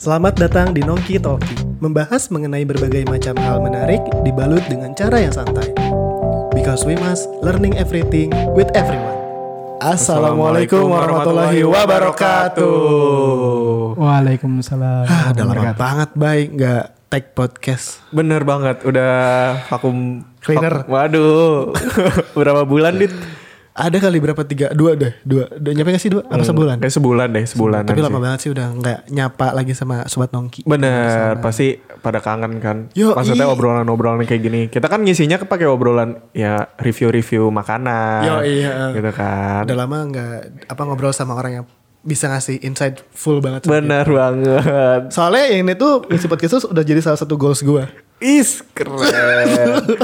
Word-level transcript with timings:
Selamat 0.00 0.32
datang 0.32 0.72
di 0.72 0.80
Nongki 0.80 1.20
Talki, 1.20 1.52
membahas 1.76 2.32
mengenai 2.32 2.64
berbagai 2.64 3.04
macam 3.04 3.36
hal 3.36 3.60
menarik 3.60 4.00
dibalut 4.24 4.64
dengan 4.64 4.96
cara 4.96 5.20
yang 5.20 5.28
santai. 5.28 5.76
Because 6.56 6.88
we 6.88 6.96
must 6.96 7.28
learning 7.44 7.76
everything 7.76 8.32
with 8.56 8.72
everyone. 8.72 9.12
Assalamualaikum 9.80 10.88
warahmatullahi 10.88 11.60
wabarakatuh. 11.68 12.72
Waalaikumsalam. 14.00 15.04
Ah, 15.04 15.36
udah 15.36 15.44
lama 15.44 15.72
banget 15.76 16.10
baik 16.16 16.48
nggak 16.56 16.84
tag 17.12 17.24
podcast. 17.36 18.00
Bener 18.08 18.40
banget, 18.40 18.80
udah 18.80 19.12
vakum 19.68 20.24
Cleaner. 20.40 20.88
vakum- 20.88 20.96
Waduh, 20.96 21.76
berapa 22.40 22.64
bulan 22.64 22.96
dit? 22.96 23.12
Ada 23.80 23.96
kali 23.96 24.20
berapa 24.20 24.42
tiga 24.44 24.76
dua 24.76 24.92
deh 24.92 25.16
dua 25.24 25.48
udah 25.56 25.72
nyampe 25.72 25.90
nggak 25.96 26.04
sih 26.04 26.12
dua 26.12 26.22
apa 26.28 26.44
sebulan? 26.44 26.76
Kayak 26.84 26.94
sebulan 27.00 27.28
deh, 27.32 27.44
sebulan. 27.48 27.82
Tapi 27.88 28.00
lama 28.04 28.18
banget 28.20 28.38
sih 28.44 28.50
udah 28.52 28.66
nggak 28.76 28.98
nyapa 29.08 29.46
lagi 29.56 29.72
sama 29.72 30.04
sobat 30.04 30.28
Nongki. 30.36 30.68
Bener, 30.68 31.40
pasti 31.40 31.80
pada 31.80 32.20
kangen 32.20 32.60
kan. 32.60 32.92
Yo, 32.92 33.16
Maksudnya 33.16 33.48
i. 33.48 33.52
obrolan-obrolan 33.56 34.20
kayak 34.28 34.42
gini. 34.44 34.60
Kita 34.68 34.84
kan 34.84 35.00
ngisinya 35.00 35.40
pakai 35.40 35.64
obrolan 35.64 36.20
ya 36.36 36.68
review-review 36.76 37.48
makanan. 37.48 38.20
Yo, 38.28 38.36
iya. 38.44 38.92
Gitu 38.92 39.10
kan. 39.16 39.64
Udah 39.64 39.76
lama 39.80 39.96
nggak 40.12 40.68
apa 40.68 40.82
ngobrol 40.84 41.16
sama 41.16 41.32
orang 41.40 41.64
yang 41.64 41.66
bisa 42.00 42.28
ngasih 42.28 42.60
insight 42.60 43.00
full 43.16 43.40
banget. 43.40 43.64
Bener 43.64 44.04
banget. 44.04 45.12
Soalnya 45.12 45.56
yang 45.56 45.68
ini 45.68 45.72
tuh 45.76 46.04
isi 46.12 46.28
podcast 46.28 46.68
udah 46.68 46.84
jadi 46.84 47.00
salah 47.00 47.16
satu 47.16 47.36
goals 47.40 47.64
gue. 47.64 47.84
Is 48.20 48.60
keren. 48.76 49.48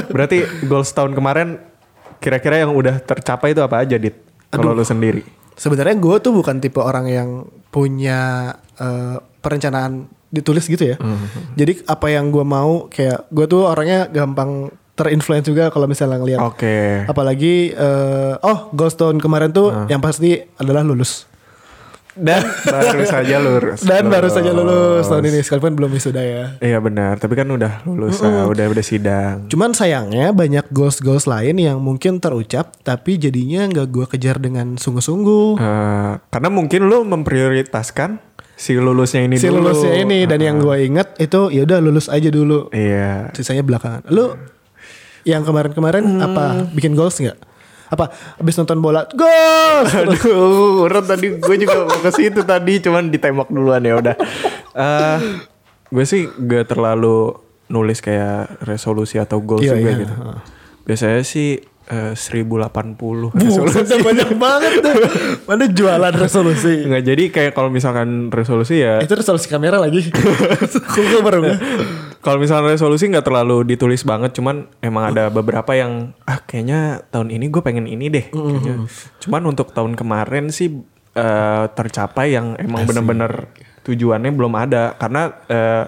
Berarti 0.09 0.65
goals 0.65 0.89
tahun 0.89 1.13
kemarin 1.13 1.76
kira-kira 2.17 2.61
yang 2.65 2.71
udah 2.73 3.01
tercapai 3.01 3.53
itu 3.53 3.61
apa 3.61 3.83
aja 3.83 3.95
dit? 3.97 4.15
Kalau 4.47 4.71
lu 4.71 4.83
sendiri. 4.83 5.23
Sebenarnya 5.57 5.97
gue 5.97 6.15
tuh 6.21 6.33
bukan 6.33 6.61
tipe 6.61 6.79
orang 6.79 7.09
yang 7.09 7.29
punya 7.73 8.53
eh, 8.77 9.17
perencanaan 9.41 10.07
ditulis 10.29 10.67
gitu 10.67 10.95
ya. 10.95 10.97
Jadi 11.55 11.87
apa 11.87 12.07
yang 12.11 12.29
gue 12.29 12.43
mau 12.43 12.91
kayak 12.91 13.31
gue 13.31 13.45
tuh 13.47 13.63
orangnya 13.65 14.11
gampang 14.11 14.71
terinfluence 14.97 15.45
juga 15.45 15.69
kalau 15.69 15.85
misalnya 15.85 16.17
ngeliat. 16.19 16.41
Oke. 16.41 17.05
Apalagi 17.05 17.71
eh, 17.73 18.33
oh 18.41 18.59
tahun 18.73 19.21
kemarin 19.21 19.53
tuh 19.53 19.87
yang 19.87 20.01
pasti 20.01 20.41
adalah 20.57 20.81
lulus. 20.83 21.29
Dan 22.17 22.41
baru 22.65 23.03
saja 23.05 23.35
lurus. 23.37 23.79
Dan 23.85 24.03
baru 24.09 24.27
saja 24.27 24.51
lulus 24.51 25.05
tahun 25.05 25.23
ini 25.29 25.39
sekalipun 25.45 25.73
belum 25.77 25.89
wisuda 25.93 26.21
ya. 26.21 26.45
Iya 26.59 26.81
benar, 26.81 27.21
tapi 27.21 27.37
kan 27.37 27.47
udah 27.47 27.85
lulus, 27.85 28.19
ah, 28.25 28.49
udah 28.49 28.65
udah 28.67 28.83
sidang. 28.83 29.45
Cuman 29.47 29.71
sayangnya 29.77 30.33
banyak 30.33 30.67
goals-goals 30.73 31.29
lain 31.29 31.61
yang 31.61 31.77
mungkin 31.79 32.17
terucap 32.17 32.73
tapi 32.81 33.21
jadinya 33.21 33.69
nggak 33.69 33.87
gue 33.87 34.05
kejar 34.17 34.41
dengan 34.41 34.75
sungguh-sungguh. 34.75 35.61
Eh, 35.61 36.11
karena 36.33 36.49
mungkin 36.49 36.89
lu 36.89 37.05
memprioritaskan 37.05 38.19
si 38.57 38.73
lulusnya 38.73 39.29
ini 39.29 39.37
si 39.37 39.47
dulu. 39.47 39.69
lulusnya 39.69 39.93
ini 40.01 40.25
dan 40.25 40.41
yang 40.41 40.57
gue 40.57 40.75
inget 40.81 41.13
itu 41.21 41.53
ya 41.53 41.61
udah 41.63 41.79
lulus 41.79 42.09
aja 42.09 42.27
dulu. 42.33 42.73
Iya. 42.73 43.31
Sisanya 43.37 43.61
belakangan. 43.61 44.09
Lu 44.09 44.33
yang 45.27 45.45
kemarin-kemarin 45.45 46.03
apa 46.23 46.65
bikin 46.73 46.97
goals 46.97 47.21
nggak? 47.21 47.46
Apa 47.87 48.11
abis 48.37 48.55
nonton 48.57 48.79
bola 48.79 49.07
goals? 49.11 49.91
Aduh, 50.03 50.83
urut 50.83 51.05
tadi 51.05 51.39
gue 51.39 51.55
juga 51.57 51.87
mau 51.87 51.99
ke 51.99 52.11
situ 52.11 52.43
tadi, 52.43 52.79
cuman 52.79 53.07
ditembak 53.07 53.47
duluan 53.47 53.79
ya 53.81 53.95
udah. 53.95 54.15
Eh, 54.75 55.17
gue 55.87 56.03
sih 56.03 56.27
gak 56.27 56.75
terlalu 56.75 57.31
nulis 57.67 57.99
kayak 57.99 58.63
resolusi 58.63 59.19
atau 59.19 59.39
goals 59.39 59.63
Iya, 59.63 59.75
juga 59.75 59.89
iya. 59.91 59.99
gitu. 60.03 60.13
Biasanya 60.83 61.23
sih 61.23 61.59
eh, 61.87 62.13
1080 62.13 63.31
Buset, 63.31 63.87
banyak 64.03 64.29
banget 64.35 64.73
tuh. 64.83 64.95
Mana 65.47 65.65
jualan 65.71 66.13
resolusi? 66.13 66.83
Nggak 66.83 67.03
jadi 67.03 67.23
kayak 67.31 67.51
kalau 67.55 67.71
misalkan 67.71 68.27
resolusi 68.29 68.83
ya 68.83 68.99
Itu 68.99 69.15
resolusi 69.15 69.47
kamera 69.47 69.79
lagi. 69.79 70.07
Gue 70.93 71.21
baru. 71.23 71.47
Kalau 72.19 72.37
misalnya 72.43 72.75
resolusi 72.75 73.07
nggak 73.07 73.23
terlalu 73.23 73.63
ditulis 73.63 74.03
banget, 74.03 74.35
cuman 74.35 74.67
emang 74.83 75.15
ada 75.15 75.31
beberapa 75.31 75.71
yang 75.77 76.11
ah 76.27 76.43
kayaknya 76.43 77.07
tahun 77.07 77.31
ini 77.31 77.45
gue 77.47 77.61
pengen 77.63 77.87
ini 77.87 78.11
deh. 78.11 78.25
kayaknya. 78.35 78.83
Cuman 79.23 79.41
untuk 79.47 79.71
tahun 79.71 79.95
kemarin 79.95 80.51
sih 80.51 80.83
eh, 81.15 81.65
tercapai 81.71 82.35
yang 82.35 82.59
emang 82.59 82.83
bener-bener 82.83 83.47
tujuannya 83.87 84.31
belum 84.35 84.53
ada 84.59 84.99
karena 84.99 85.31
eh, 85.47 85.83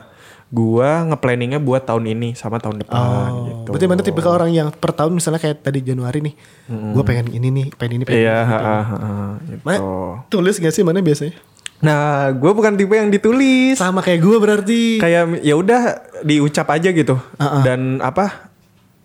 gua 0.49 1.05
ngeplanningnya 1.05 1.61
buat 1.61 1.85
tahun 1.85 2.09
ini 2.09 2.33
sama 2.33 2.57
tahun 2.57 2.81
depan 2.81 3.29
gitu. 3.45 3.69
Berarti 3.69 3.85
mana 3.85 4.01
tipikal 4.01 4.33
orang 4.33 4.49
yang 4.49 4.67
per 4.73 4.97
tahun 4.97 5.13
misalnya 5.13 5.37
kayak 5.37 5.61
tadi 5.61 5.85
Januari 5.85 6.25
nih, 6.25 6.33
gue 6.67 7.03
pengen 7.05 7.29
ini 7.29 7.47
nih, 7.53 7.65
pengen 7.77 8.01
ini, 8.01 8.03
pengen 8.09 8.21
Iya, 8.25 8.37
ini. 8.41 8.49
ha, 8.49 8.57
ha, 8.81 9.09
gitu. 9.45 9.61
Mana 9.61 9.77
tulis 10.25 10.57
gak 10.57 10.73
sih 10.73 10.81
mana 10.81 11.05
biasanya? 11.05 11.37
Nah, 11.79 12.33
gue 12.33 12.51
bukan 12.51 12.75
tipe 12.75 12.91
yang 12.91 13.07
ditulis. 13.07 13.77
Sama 13.77 14.01
kayak 14.01 14.19
gue 14.19 14.37
berarti. 14.41 14.81
kayak 14.97 15.45
ya 15.45 15.53
udah 15.53 15.81
diucap 16.25 16.67
aja 16.73 16.89
gitu 16.91 17.15
dan 17.63 18.01
apa 18.01 18.49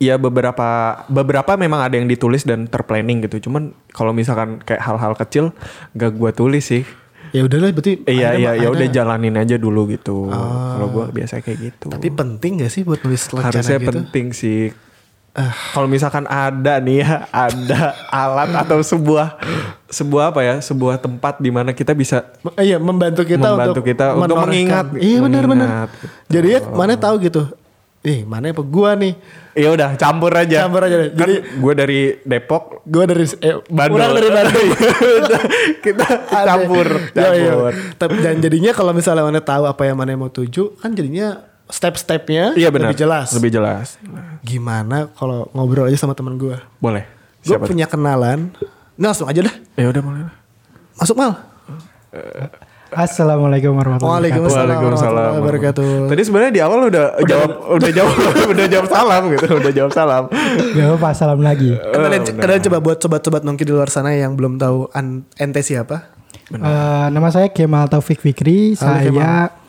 ya 0.02 0.18
beberapa 0.18 1.00
beberapa 1.06 1.54
memang 1.54 1.86
ada 1.86 1.94
yang 1.94 2.10
ditulis 2.10 2.42
dan 2.42 2.66
terplanning 2.66 3.22
gitu 3.24 3.46
cuman 3.48 3.70
kalau 3.94 4.10
misalkan 4.10 4.58
kayak 4.60 4.82
hal-hal 4.82 5.14
kecil 5.14 5.54
gak 5.94 6.12
gua 6.18 6.34
tulis 6.34 6.66
sih 6.66 6.82
Ya 7.34 7.42
udahlah 7.42 7.74
berarti. 7.74 7.98
iya 8.06 8.38
iya 8.38 8.54
ya 8.54 8.70
udah 8.70 8.86
jalanin 8.86 9.34
aja 9.34 9.58
dulu 9.58 9.90
gitu 9.90 10.30
kalau 10.30 10.86
gua 10.86 11.10
biasa 11.10 11.42
kayak 11.42 11.58
gitu 11.74 11.90
Tapi 11.90 12.08
penting 12.14 12.62
gak 12.62 12.70
sih 12.70 12.86
buat 12.86 13.02
nulis 13.02 13.26
rencana 13.26 13.50
harusnya 13.50 13.78
gitu? 13.82 13.90
penting 13.90 14.26
sih 14.30 14.70
kalau 15.74 15.90
misalkan 15.90 16.30
ada 16.30 16.78
nih 16.78 17.02
ya 17.02 17.26
ada 17.34 17.98
alat 18.06 18.54
atau 18.54 18.78
sebuah 18.78 19.34
sebuah 19.90 20.30
apa 20.30 20.40
ya 20.46 20.54
sebuah 20.62 21.02
tempat 21.02 21.42
di 21.42 21.50
mana 21.50 21.74
kita 21.74 21.90
bisa 21.90 22.22
Iya 22.54 22.78
membantu 22.78 23.26
kita 23.26 23.50
Membantu 23.50 23.82
untuk 23.82 23.84
kita 23.90 24.14
untuk 24.14 24.38
mengingat. 24.38 24.94
Iya 24.94 25.18
benar-benar. 25.18 25.90
Gitu. 25.90 26.06
Jadi 26.38 26.48
ya 26.54 26.60
mana 26.70 26.94
tahu 26.94 27.18
gitu. 27.18 27.50
Ih 28.04 28.20
mana 28.22 28.52
apa 28.52 28.60
gua 28.60 28.92
nih? 28.94 29.16
ya 29.54 29.70
udah 29.70 29.94
campur 29.94 30.28
aja 30.30 30.66
Campur 30.66 30.82
aja 30.82 30.96
deh. 30.98 31.10
kan 31.10 31.24
Jadi- 31.24 31.40
gue 31.56 31.72
dari 31.72 32.00
Depok 32.20 32.84
Gua 32.84 33.04
dari 33.04 33.24
eh, 33.24 33.56
Bandung. 33.64 33.96
orang 33.96 34.12
dari 34.12 34.28
Bandung. 34.28 34.68
kita 35.84 36.06
campur, 36.28 36.86
Iya, 37.10 37.28
iya. 37.32 37.48
campur. 37.48 37.72
Tapi 37.96 38.14
dan 38.20 38.36
jadinya 38.38 38.70
kalau 38.70 38.92
misalnya 38.92 39.22
mana 39.22 39.40
tahu 39.40 39.64
apa 39.64 39.82
yang 39.82 39.96
mana 39.96 40.12
mau 40.14 40.28
tuju, 40.28 40.76
kan 40.76 40.92
jadinya 40.92 41.40
step-stepnya 41.64 42.52
Iya 42.52 42.68
benar. 42.68 42.92
lebih 42.92 43.00
jelas. 43.00 43.28
Lebih 43.32 43.50
jelas. 43.52 43.96
Gimana 44.42 45.08
kalau 45.10 45.48
ngobrol 45.50 45.86
aja 45.86 45.96
sama 45.96 46.12
teman 46.12 46.36
gua? 46.36 46.60
Boleh. 46.76 47.08
Gue 47.40 47.56
punya 47.58 47.86
kenalan. 47.86 48.52
Nah 48.94 49.10
langsung 49.10 49.24
aja 49.24 49.40
dah. 49.40 49.54
Ya 49.74 49.88
udah 49.88 50.02
boleh. 50.02 50.28
Masuk 50.94 51.16
mal. 51.16 51.40
Assalamualaikum 52.94 53.74
warahmatullahi 53.74 54.30
wabarakatuh. 54.30 54.54
Waalaikumsalam 54.54 55.30
wabarakatuh. 55.42 55.90
Tadi 56.14 56.22
sebenarnya 56.22 56.52
di 56.54 56.60
awal 56.62 56.78
udah, 56.86 57.06
jawab 57.26 57.50
udah 57.82 57.90
jawab 57.90 58.16
udah 58.54 58.66
jawab 58.70 58.86
salam 58.86 59.22
gitu, 59.34 59.46
udah 59.50 59.72
jawab 59.74 59.90
salam. 59.90 60.22
Gak 60.78 60.88
apa 60.94 61.08
salam 61.10 61.40
lagi. 61.42 61.74
Kenalin, 61.74 62.22
kenalin 62.22 62.62
coba 62.70 62.78
buat 62.78 62.98
sobat-sobat 63.02 63.42
nongki 63.42 63.66
di 63.66 63.72
luar 63.74 63.90
sana 63.90 64.14
yang 64.14 64.38
belum 64.38 64.62
tahu 64.62 64.94
ente 65.34 65.60
siapa? 65.66 66.14
Eh, 66.54 67.06
nama 67.10 67.28
saya 67.34 67.50
Kemal 67.50 67.90
Taufik 67.90 68.22
Fikri. 68.22 68.78
Halo, 68.78 69.10
saya 69.10 69.63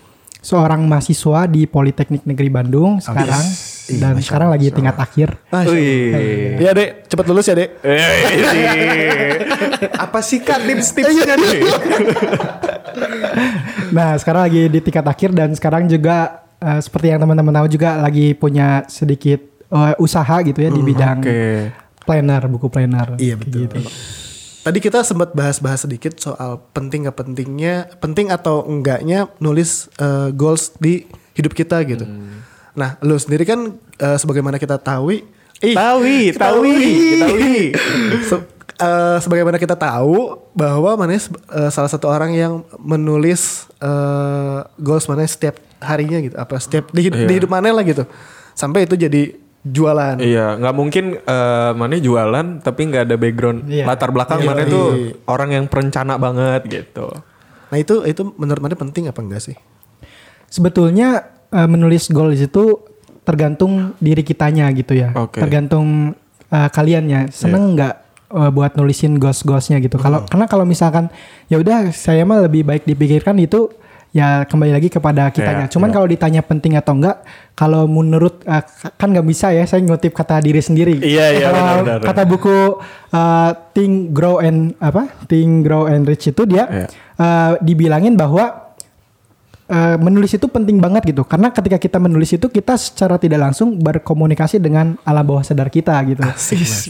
seorang 0.46 0.86
mahasiswa 0.86 1.50
di 1.50 1.66
Politeknik 1.66 2.22
Negeri 2.30 2.54
Bandung 2.54 3.02
sekarang 3.02 3.42
Ih, 3.90 3.98
dan 3.98 4.14
Masya 4.14 4.30
sekarang 4.30 4.50
lagi 4.54 4.70
tingkat 4.70 4.98
akhir. 5.02 5.30
Wih. 5.66 6.62
Iya 6.62 6.72
dek, 6.78 6.90
cepat 7.10 7.26
lulus 7.26 7.50
ya 7.50 7.58
dek. 7.58 7.82
Eh, 7.82 9.42
Apa 10.06 10.22
sih 10.22 10.46
kak 10.46 10.62
tips-tipsnya 10.70 11.34
nih? 11.34 11.58
Nah, 13.92 14.16
sekarang 14.16 14.48
lagi 14.48 14.72
di 14.72 14.80
tingkat 14.80 15.04
akhir 15.04 15.36
dan 15.36 15.52
sekarang 15.52 15.92
juga 15.92 16.48
eh, 16.64 16.80
seperti 16.80 17.12
yang 17.12 17.20
teman-teman 17.20 17.52
tahu 17.52 17.68
juga 17.68 18.00
lagi 18.00 18.32
punya 18.32 18.88
sedikit 18.88 19.40
eh, 19.68 19.94
usaha 20.00 20.40
gitu 20.46 20.64
ya 20.64 20.72
di 20.72 20.82
bidang 20.82 21.20
Oke. 21.20 21.42
planner, 22.08 22.44
buku 22.48 22.68
planner. 22.72 23.20
Iya 23.20 23.36
betul. 23.36 23.68
gitu. 23.68 23.80
Tadi 24.66 24.82
kita 24.82 25.06
sempat 25.06 25.38
bahas-bahas 25.38 25.86
sedikit 25.86 26.18
soal 26.18 26.58
penting 26.74 27.06
gak 27.06 27.22
pentingnya, 27.22 27.86
penting 28.02 28.34
atau 28.34 28.66
enggaknya 28.66 29.30
nulis 29.38 29.94
eh, 30.02 30.34
goals 30.34 30.74
di 30.82 31.06
hidup 31.38 31.54
kita 31.54 31.78
gitu. 31.86 32.02
Nah, 32.74 32.98
lu 33.06 33.14
sendiri 33.14 33.46
kan 33.46 33.78
eh, 34.02 34.18
sebagaimana 34.18 34.58
kita 34.58 34.82
tahu, 34.82 35.14
ih, 35.14 35.22
Tawi, 35.78 36.34
tawi, 36.34 36.74
tawi. 37.22 37.56
Se- 38.26 38.48
eh, 38.82 39.18
sebagaimana 39.22 39.62
kita 39.62 39.78
tahu 39.78 40.34
bahwa 40.58 40.98
mana 40.98 41.14
eh, 41.14 41.22
salah 41.70 41.88
satu 41.88 42.10
orang 42.10 42.34
yang 42.34 42.54
menulis 42.82 43.70
eh, 43.78 44.60
goals 44.82 45.06
mana 45.06 45.30
setiap 45.30 45.62
harinya 45.78 46.18
gitu, 46.26 46.36
apa 46.36 46.58
setiap 46.58 46.90
di, 46.90 47.14
di 47.14 47.34
hidup 47.38 47.54
mana 47.54 47.70
lah 47.70 47.86
gitu, 47.86 48.10
sampai 48.58 48.90
itu 48.90 48.98
jadi 48.98 49.38
jualan. 49.66 50.22
Iya, 50.22 50.62
nggak 50.62 50.76
mungkin 50.78 51.06
eh 51.18 51.72
mana 51.74 51.98
jualan 51.98 52.62
tapi 52.62 52.82
nggak 52.86 53.04
ada 53.10 53.16
background 53.18 53.66
Iya. 53.66 53.90
latar 53.90 54.14
belakang 54.14 54.46
Iya, 54.46 54.48
mana 54.48 54.62
iya. 54.62 54.70
tuh 54.70 54.86
orang 55.26 55.50
yang 55.52 55.66
perencana 55.66 56.22
banget 56.22 56.62
gitu. 56.70 57.10
Nah 57.74 57.78
itu 57.82 58.06
itu 58.06 58.22
menurut 58.38 58.62
mana 58.62 58.78
penting 58.78 59.10
apa 59.10 59.20
enggak 59.26 59.42
sih? 59.42 59.58
Sebetulnya 60.48 61.26
eh, 61.50 61.66
menulis 61.66 62.14
goals 62.14 62.38
itu 62.38 62.78
tergantung 63.26 63.98
diri 63.98 64.22
kitanya 64.22 64.70
gitu 64.72 64.94
ya. 64.94 65.10
Oke. 65.18 65.42
Tergantung 65.42 66.14
eh, 66.48 66.70
kaliannya 66.70 67.34
seneng 67.34 67.74
nggak 67.74 67.94
eh, 68.38 68.52
buat 68.54 68.78
nulisin 68.78 69.18
goals 69.18 69.42
goalsnya 69.42 69.82
gitu. 69.82 69.98
Kalau 69.98 70.30
karena 70.30 70.46
kalau 70.46 70.64
misalkan 70.64 71.10
ya 71.50 71.58
udah 71.58 71.90
saya 71.90 72.22
mah 72.22 72.46
lebih 72.46 72.62
baik 72.64 72.86
dipikirkan 72.86 73.36
itu 73.42 73.74
ya 74.16 74.48
kembali 74.48 74.72
lagi 74.72 74.88
kepada 74.88 75.28
kitanya. 75.28 75.68
Iya, 75.68 75.74
Cuman 75.76 75.92
iya. 75.92 75.96
kalau 76.00 76.08
ditanya 76.08 76.40
penting 76.40 76.80
atau 76.80 76.96
enggak, 76.96 77.20
kalau 77.52 77.84
menurut 77.84 78.40
eh, 78.48 78.64
kan 78.96 79.12
nggak 79.12 79.28
bisa 79.28 79.52
ya 79.52 79.68
saya 79.68 79.84
ngutip 79.84 80.16
kata 80.16 80.40
diri 80.40 80.64
sendiri. 80.64 80.96
Iya, 81.04 81.26
iya, 81.36 81.48
Kalau 81.52 81.60
benar, 81.60 81.84
benar, 81.84 82.00
Kata 82.08 82.22
buku 82.24 82.56
eh, 83.12 83.50
Think 83.76 84.16
Grow 84.16 84.40
and 84.40 84.72
apa? 84.80 85.12
Think 85.28 85.68
Grow 85.68 85.92
and 85.92 86.08
Rich 86.08 86.32
itu 86.32 86.48
dia 86.48 86.64
Iya. 86.72 86.88
eh, 87.20 87.52
dibilangin 87.60 88.16
bahwa 88.16 88.65
eh, 89.70 89.98
menulis 89.98 90.32
itu 90.34 90.46
penting 90.46 90.78
banget 90.78 91.10
gitu. 91.14 91.26
Karena 91.26 91.50
ketika 91.50 91.78
kita 91.82 91.98
menulis 91.98 92.32
itu 92.34 92.48
kita 92.50 92.78
secara 92.78 93.18
tidak 93.18 93.42
langsung 93.50 93.78
berkomunikasi 93.82 94.62
dengan 94.62 94.98
alam 95.06 95.26
bawah 95.26 95.42
sadar 95.42 95.70
kita 95.74 95.98
gitu. 96.06 96.22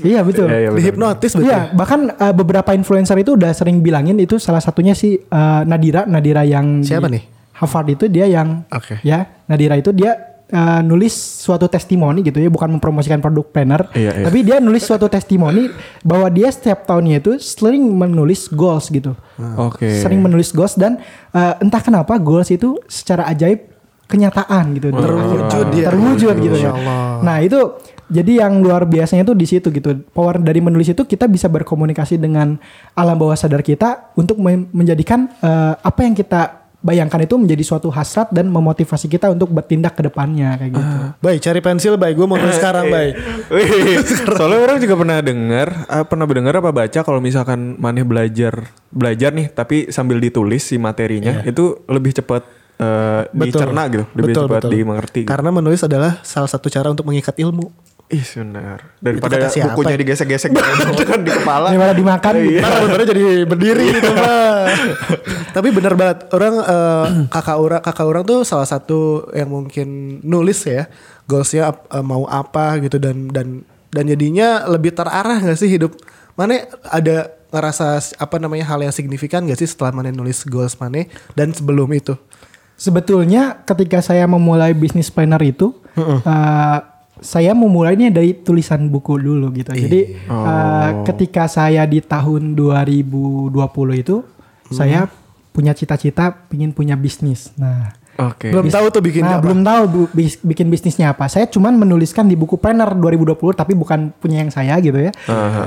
Iya 0.05 0.21
betul. 0.21 0.47
Iya, 0.51 0.57
iya, 0.59 0.69
benar. 0.69 0.79
Dihipnotis 0.79 1.31
betul. 1.35 1.47
Iya, 1.47 1.59
bahkan 1.73 1.99
eh, 2.11 2.33
beberapa 2.35 2.71
influencer 2.75 3.17
itu 3.19 3.39
udah 3.39 3.51
sering 3.55 3.79
bilangin 3.79 4.19
itu 4.19 4.37
salah 4.37 4.59
satunya 4.59 4.91
si 4.93 5.15
eh, 5.17 5.61
Nadira, 5.63 6.03
Nadira 6.05 6.43
yang 6.43 6.83
Siapa 6.83 7.07
di 7.07 7.19
nih? 7.19 7.23
Harvard 7.55 7.87
itu 7.87 8.05
dia 8.11 8.27
yang 8.27 8.67
Oke. 8.67 8.99
ya 9.01 9.23
Nadira 9.47 9.79
itu 9.79 9.95
dia 9.95 10.34
eh, 10.47 10.81
nulis 10.81 11.13
suatu 11.13 11.65
testimoni 11.65 12.21
gitu 12.21 12.37
ya, 12.37 12.47
bukan 12.47 12.69
mempromosikan 12.71 13.17
produk 13.17 13.45
planner, 13.45 13.89
Iya, 13.91 14.11
iya. 14.13 14.25
tapi 14.25 14.41
dia 14.41 14.57
nulis 14.57 14.81
suatu 14.81 15.05
testimoni 15.05 15.69
bahwa 16.01 16.27
dia 16.27 16.47
setiap 16.47 16.83
tahunnya 16.83 17.19
itu 17.19 17.37
sering 17.37 17.81
menulis 17.81 18.47
goals 18.47 18.87
gitu, 18.87 19.13
Oke. 19.55 19.89
sering 19.95 20.19
menulis 20.19 20.49
goals 20.49 20.73
dan 20.73 21.01
eh, 21.31 21.53
entah 21.59 21.79
kenapa 21.79 22.15
goals 22.15 22.49
itu 22.49 22.77
secara 22.85 23.25
ajaib 23.25 23.73
kenyataan 24.05 24.77
gitu, 24.77 24.93
Terwujud 24.93 25.65
dia. 25.71 25.89
terwujud 25.89 26.35
gitu 26.37 26.57
ya. 26.59 26.71
Allah. 26.71 27.25
Nah 27.25 27.37
itu 27.41 27.57
jadi 28.05 28.45
yang 28.45 28.61
luar 28.61 28.85
biasanya 28.85 29.25
tuh 29.25 29.33
di 29.33 29.49
situ 29.49 29.73
gitu. 29.73 29.97
Power 30.13 30.37
dari 30.37 30.61
menulis 30.61 30.85
itu 30.87 31.01
kita 31.01 31.25
bisa 31.25 31.49
berkomunikasi 31.49 32.21
dengan 32.21 32.53
alam 32.93 33.17
bawah 33.17 33.33
sadar 33.33 33.65
kita 33.65 34.13
untuk 34.13 34.37
men- 34.37 34.69
menjadikan 34.69 35.25
eh, 35.35 35.73
apa 35.73 35.99
yang 36.01 36.13
kita 36.13 36.64
bayangkan 36.85 37.17
itu 37.25 37.33
menjadi 37.41 37.65
suatu 37.65 37.89
hasrat 37.89 38.29
dan 38.29 38.45
memotivasi 38.53 39.09
kita 39.09 39.33
untuk 39.33 39.49
bertindak 39.49 39.97
ke 39.97 40.05
depannya 40.05 40.53
kayak 40.53 40.71
gitu. 40.77 40.93
Baik, 41.17 41.39
cari 41.41 41.59
pensil, 41.65 41.93
baik. 41.97 42.13
Gue 42.13 42.27
mau 42.29 42.37
tulis 42.37 42.53
sekarang, 42.53 42.85
baik. 42.95 43.13
Wih, 43.49 43.97
soalnya 44.37 44.61
orang 44.61 44.77
juga 44.77 44.93
pernah 44.93 45.17
dengar, 45.25 45.67
eh, 45.89 46.05
pernah 46.05 46.25
mendengar 46.29 46.61
apa 46.61 46.69
baca 46.69 46.99
kalau 47.01 47.17
misalkan 47.17 47.73
maneh 47.81 48.05
belajar 48.05 48.69
belajar 48.93 49.33
nih, 49.33 49.49
tapi 49.49 49.89
sambil 49.89 50.21
ditulis 50.21 50.61
si 50.61 50.77
materinya 50.77 51.41
itu 51.41 51.81
lebih 51.89 52.13
cepat 52.21 52.45
eh, 52.77 53.21
dicerna 53.33 53.89
gitu, 53.89 54.05
lebih 54.13 54.33
Betul, 54.37 54.45
cepat 54.45 54.61
betul. 54.61 54.71
dimengerti. 54.77 55.19
gitu. 55.25 55.31
Karena 55.33 55.49
menulis 55.49 55.81
adalah 55.81 56.21
salah 56.21 56.47
satu 56.47 56.69
cara 56.69 56.93
untuk 56.93 57.09
mengikat 57.09 57.33
ilmu. 57.41 57.73
Ih 58.05 58.21
benar. 58.21 58.93
Daripada 59.01 59.49
bukunya 59.49 59.97
digesek-gesek 59.97 60.53
gitu 60.53 61.03
kan 61.09 61.25
di 61.25 61.31
kepala. 61.33 61.73
Daripada 61.73 61.93
dimakan 61.97 62.33
gitu. 62.37 62.61
Ntar 62.61 63.01
jadi 63.09 63.25
berdiri 63.49 63.85
gitu 63.97 64.11
mah. 64.13 64.69
Tapi 65.57 65.67
bener 65.73 65.97
banget 65.97 66.29
orang 66.29 66.55
eh, 66.61 67.05
kakak 67.33 67.57
orang 67.57 67.81
kakak 67.81 68.05
orang 68.05 68.23
tuh 68.23 68.39
salah 68.45 68.69
satu 68.69 69.25
yang 69.33 69.49
mungkin 69.49 70.21
nulis 70.21 70.69
ya 70.69 70.85
goalsnya 71.25 71.73
eh, 71.73 72.05
mau 72.05 72.29
apa 72.29 72.77
gitu 72.85 73.01
dan 73.01 73.33
dan 73.33 73.65
dan 73.89 74.03
jadinya 74.05 74.69
lebih 74.69 74.91
terarah 74.91 75.39
gak 75.39 75.55
sih 75.55 75.71
hidup 75.71 75.95
mana 76.35 76.67
ada 76.91 77.31
ngerasa 77.47 78.19
apa 78.19 78.35
namanya 78.37 78.67
hal 78.67 78.83
yang 78.83 78.91
signifikan 78.91 79.47
gak 79.47 79.55
sih 79.55 79.71
setelah 79.71 79.95
mana 79.95 80.11
nulis 80.11 80.43
goals 80.43 80.75
mana 80.75 81.07
dan 81.33 81.55
sebelum 81.55 81.87
itu 81.95 82.13
Sebetulnya 82.75 83.63
ketika 83.63 84.03
saya 84.03 84.27
memulai 84.27 84.75
bisnis 84.75 85.07
planner 85.07 85.39
itu, 85.39 85.71
eh, 85.95 86.79
saya 87.23 87.55
memulainya 87.55 88.11
dari 88.11 88.35
tulisan 88.35 88.91
buku 88.91 89.15
dulu 89.15 89.51
gitu. 89.55 89.71
Jadi 89.71 90.19
eh, 90.19 90.89
ketika 91.07 91.47
saya 91.47 91.87
di 91.87 92.03
tahun 92.03 92.55
2020 92.55 93.55
itu, 94.03 94.23
saya 94.67 95.07
punya 95.55 95.71
cita-cita 95.71 96.47
ingin 96.51 96.75
punya 96.75 96.99
bisnis. 96.99 97.55
Nah, 97.55 97.95
Oke. 98.19 98.51
belum 98.51 98.67
tahu 98.67 98.85
tuh 98.91 98.99
bikin 98.99 99.23
nah 99.23 99.39
apa 99.39 99.43
belum 99.43 99.63
tahu 99.63 99.81
bu- 99.87 100.11
bis- 100.11 100.39
bikin 100.43 100.67
bisnisnya 100.67 101.15
apa. 101.15 101.31
Saya 101.31 101.47
cuman 101.47 101.79
menuliskan 101.79 102.27
di 102.27 102.35
buku 102.35 102.59
planner 102.59 102.91
2020, 102.91 103.55
tapi 103.55 103.71
bukan 103.71 104.11
punya 104.19 104.43
yang 104.43 104.51
saya 104.51 104.75
gitu 104.83 104.99
ya. 104.99 105.11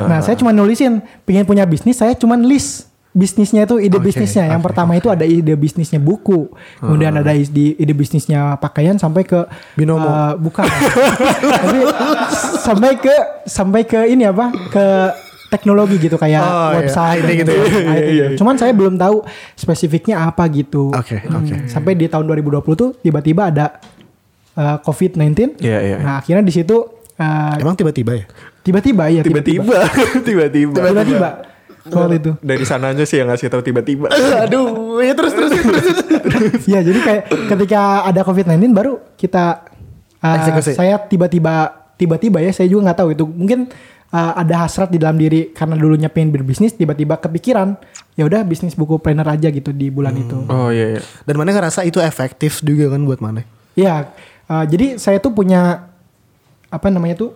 Nah, 0.05 0.21
saya 0.21 0.37
cuma 0.37 0.53
nulisin, 0.53 1.01
pingin 1.25 1.49
punya 1.49 1.65
bisnis, 1.65 1.97
saya 1.97 2.13
cuman 2.13 2.45
list 2.45 2.89
bisnisnya 3.19 3.67
itu 3.67 3.77
ide 3.77 3.99
bisnisnya. 3.99 4.47
Yang 4.47 4.63
pertama 4.63 4.95
itu 4.95 5.11
ada 5.11 5.27
ide 5.27 5.53
bisnisnya 5.53 5.99
buku, 5.99 6.47
kemudian 6.79 7.11
ada 7.13 7.35
ide, 7.35 7.75
ide 7.75 7.91
bisnisnya 7.91 8.55
pakaian 8.57 8.95
sampai 8.95 9.27
ke 9.27 9.43
Binomo. 9.75 10.07
eh, 10.07 10.33
bukan. 10.39 10.63
Tapi 10.63 11.79
sampai 12.59 12.91
ke 12.97 13.15
sampai 13.45 13.83
ke 13.83 14.07
ini 14.07 14.23
apa? 14.25 14.55
Ke 14.71 14.87
teknologi 15.49 15.97
gitu 15.99 16.15
kayak 16.15 16.39
Oh, 16.39 16.53
iya. 16.71 16.77
website 16.79 17.21
IT 17.21 17.31
gitu 17.39 17.51
ya. 17.51 17.65
IT 17.91 18.09
gitu. 18.09 18.33
Cuman 18.39 18.55
saya 18.55 18.71
belum 18.71 18.95
tahu 18.95 19.25
spesifiknya 19.55 20.23
apa 20.23 20.45
gitu. 20.47 20.93
Oke, 20.93 21.19
Hmm, 21.19 21.41
oke. 21.41 21.55
Sampai 21.67 21.93
di 21.93 22.05
tahun 22.05 22.29
2020 22.29 22.63
tuh 22.77 22.93
tiba-tiba 22.95 23.49
ada 23.49 23.81
eh, 24.55 24.77
COVID-19. 24.79 25.57
Iya, 25.59 25.79
iya. 25.81 25.97
Nah, 25.99 26.15
akhirnya 26.21 26.45
di 26.45 26.53
situ 26.53 26.77
eh, 27.15 27.55
emang 27.59 27.75
tiba-tiba 27.75 28.15
ya 28.15 28.27
tiba-tiba 28.61 29.09
ya 29.09 29.25
Tiba-tiba, 29.25 29.89
tiba-tiba. 30.21 30.77
tiba-tiba 30.85 31.29
soal 31.91 32.13
itu. 32.15 32.33
Dari 32.41 32.65
sananya 32.65 33.05
sih 33.09 33.19
yang 33.21 33.29
ngasih 33.33 33.49
tahu 33.51 33.63
tiba-tiba. 33.65 34.09
aduh 34.45 35.01
ya 35.01 35.13
terus 35.17 35.33
terus 35.35 35.53
ya 36.73 36.81
jadi 36.85 37.01
kayak 37.01 37.23
ketika 37.57 38.07
ada 38.07 38.21
COVID-19 38.23 38.71
baru 38.75 39.01
kita 39.17 39.69
uh, 40.23 40.37
Eksekusi. 40.39 40.77
saya 40.77 41.01
tiba-tiba 41.01 41.73
tiba-tiba 41.99 42.39
ya 42.39 42.51
saya 42.55 42.71
juga 42.71 42.91
nggak 42.91 42.99
tahu 42.99 43.09
itu 43.15 43.25
mungkin 43.27 43.67
uh, 44.15 44.33
ada 44.39 44.67
hasrat 44.67 44.93
di 44.93 44.99
dalam 45.03 45.19
diri 45.19 45.51
karena 45.51 45.75
dulunya 45.75 46.09
pengen 46.13 46.31
berbisnis 46.31 46.75
tiba-tiba 46.75 47.19
kepikiran 47.19 47.75
ya 48.15 48.27
udah 48.27 48.43
bisnis 48.47 48.75
buku 48.79 48.99
planner 48.99 49.27
aja 49.27 49.49
gitu 49.51 49.71
di 49.75 49.91
bulan 49.91 50.15
itu. 50.15 50.47
Oh 50.51 50.71
iya, 50.71 50.99
iya. 50.99 51.03
dan 51.27 51.35
mana 51.39 51.55
ngerasa 51.55 51.87
itu 51.87 51.99
efektif 52.03 52.61
juga 52.63 52.93
kan 52.93 53.03
buat 53.03 53.21
mana 53.23 53.43
Ya 53.79 54.11
uh, 54.51 54.65
jadi 54.67 54.99
saya 54.99 55.23
tuh 55.23 55.31
punya 55.31 55.87
apa 56.69 56.89
namanya 56.93 57.17
tuh 57.27 57.31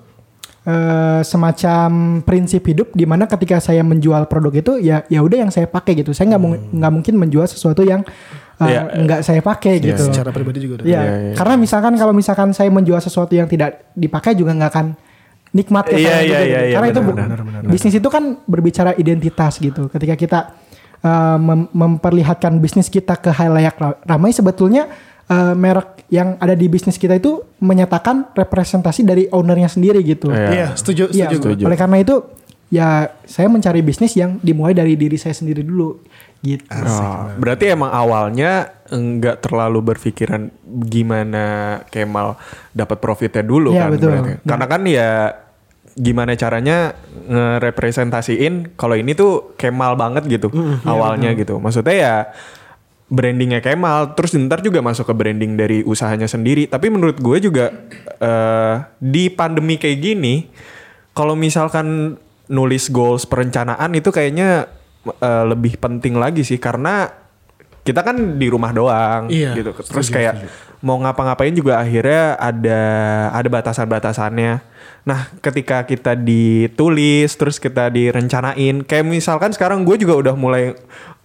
eh, 0.62 1.20
semacam 1.22 1.90
prinsip 2.22 2.62
hidup 2.62 2.90
di 2.92 3.02
mana 3.02 3.26
ketika 3.26 3.58
saya 3.58 3.82
menjual 3.82 4.26
produk 4.26 4.54
itu 4.54 4.72
ya 4.78 5.02
ya 5.06 5.18
udah 5.18 5.38
yang 5.42 5.50
saya 5.50 5.66
pakai 5.66 5.96
gitu. 5.96 6.10
Saya 6.10 6.30
nggak 6.30 6.42
mung- 6.42 6.62
nggak 6.70 6.92
mungkin 6.92 7.14
menjual 7.16 7.44
sesuatu 7.44 7.82
yang 7.82 8.06
uh, 8.56 8.64
Iya. 8.64 8.80
nggak 8.96 9.20
saya 9.22 9.40
pakai 9.40 9.78
gitu. 9.78 10.06
secara 10.06 10.30
pribadi 10.30 10.62
juga 10.62 10.80
udah 10.80 10.86
Iya, 10.86 11.00
Iya, 11.00 11.14
iya. 11.18 11.34
karena 11.34 11.54
misalkan 11.56 11.92
kalau 11.94 12.14
misalkan 12.14 12.48
saya 12.52 12.70
menjual 12.70 12.98
sesuatu 12.98 13.32
yang 13.32 13.46
tidak 13.46 13.90
dipakai 13.92 14.32
juga 14.32 14.54
nggak 14.54 14.70
akan 14.70 14.86
nikmat 15.52 15.84
ke 15.84 15.96
saya 15.98 16.00
juga 16.00 16.14
iya, 16.14 16.38
gitu. 16.38 16.56
iya, 16.62 16.72
Karena 16.72 16.86
itu 16.88 17.00
benar, 17.02 17.28
bu- 17.28 17.44
benar, 17.44 17.62
bisnis 17.66 17.94
itu 17.94 18.08
kan 18.08 18.24
berbicara 18.42 18.90
identitas 18.94 19.52
gitu. 19.58 19.82
Ketika 19.88 20.14
kita 20.14 20.38
uh, 21.02 21.36
mem- 21.36 21.68
memperlihatkan 21.70 22.56
bisnis 22.56 22.86
kita 22.86 23.18
ke 23.18 23.28
halayak 23.28 23.74
ra- 23.76 23.98
ramai 24.06 24.30
sebetulnya 24.30 24.86
uh, 25.32 25.54
merek 25.56 26.04
yang 26.12 26.36
ada 26.36 26.52
di 26.52 26.68
bisnis 26.68 27.00
kita 27.00 27.16
itu 27.16 27.40
menyatakan 27.64 28.36
representasi 28.36 29.00
dari 29.08 29.24
ownernya 29.32 29.72
sendiri 29.72 30.04
gitu. 30.04 30.28
Iya. 30.28 30.48
iya 30.52 30.66
setuju 30.76 31.08
Iya, 31.08 31.32
setuju 31.32 31.64
oleh 31.64 31.78
karena 31.80 31.96
itu 32.04 32.20
ya 32.68 33.08
saya 33.24 33.48
mencari 33.48 33.80
bisnis 33.80 34.12
yang 34.16 34.36
dimulai 34.44 34.76
dari 34.76 34.96
diri 34.96 35.16
saya 35.16 35.32
sendiri 35.32 35.64
dulu 35.64 36.00
gitu. 36.44 36.68
Oh, 36.68 37.32
berarti 37.38 37.70
emang 37.72 37.88
awalnya 37.92 38.82
enggak 38.92 39.40
terlalu 39.40 39.94
berpikiran 39.94 40.52
gimana 40.84 41.44
Kemal 41.88 42.36
dapat 42.76 42.98
profitnya 43.00 43.40
dulu 43.46 43.72
Iya, 43.72 43.88
kan 43.88 43.90
betul. 43.96 44.08
berarti. 44.12 44.32
Karena 44.44 44.66
kan 44.68 44.82
ya 44.84 45.10
gimana 45.92 46.32
caranya 46.40 46.96
ngerepresentasiin 47.28 48.74
kalau 48.80 48.96
ini 48.96 49.12
tuh 49.12 49.56
Kemal 49.60 49.96
banget 49.96 50.24
gitu 50.28 50.48
awalnya 50.84 51.32
gitu. 51.36 51.60
Maksudnya 51.60 51.94
ya 51.96 52.14
brandingnya 53.12 53.60
Kemal 53.60 54.16
terus 54.16 54.32
ntar 54.32 54.64
juga 54.64 54.80
masuk 54.80 55.12
ke 55.12 55.14
branding 55.14 55.52
dari 55.60 55.84
usahanya 55.84 56.24
sendiri. 56.24 56.64
Tapi 56.64 56.88
menurut 56.88 57.20
gue 57.20 57.36
juga 57.44 57.68
eh, 58.16 58.74
di 58.96 59.28
pandemi 59.28 59.76
kayak 59.76 59.98
gini 60.00 60.48
kalau 61.12 61.36
misalkan 61.36 62.16
nulis 62.48 62.88
goals 62.88 63.28
perencanaan 63.28 63.92
itu 63.92 64.08
kayaknya 64.08 64.64
eh, 65.04 65.44
lebih 65.44 65.76
penting 65.76 66.16
lagi 66.16 66.40
sih 66.40 66.56
karena 66.56 67.22
kita 67.82 68.00
kan 68.06 68.38
di 68.38 68.46
rumah 68.46 68.70
doang 68.70 69.26
Iya, 69.26 69.58
gitu. 69.58 69.74
Terus 69.74 70.08
kayak 70.08 70.46
mau 70.86 70.98
ngapa-ngapain 71.02 71.54
juga 71.54 71.82
akhirnya 71.82 72.38
ada 72.38 72.80
ada 73.34 73.48
batasan-batasannya. 73.50 74.62
Nah, 75.02 75.20
ketika 75.42 75.82
kita 75.82 76.14
ditulis 76.14 77.34
terus 77.34 77.58
kita 77.58 77.90
direncanain 77.90 78.86
kayak 78.86 79.02
misalkan 79.02 79.50
sekarang 79.50 79.82
gue 79.82 79.98
juga 79.98 80.14
udah 80.14 80.34
mulai 80.38 80.78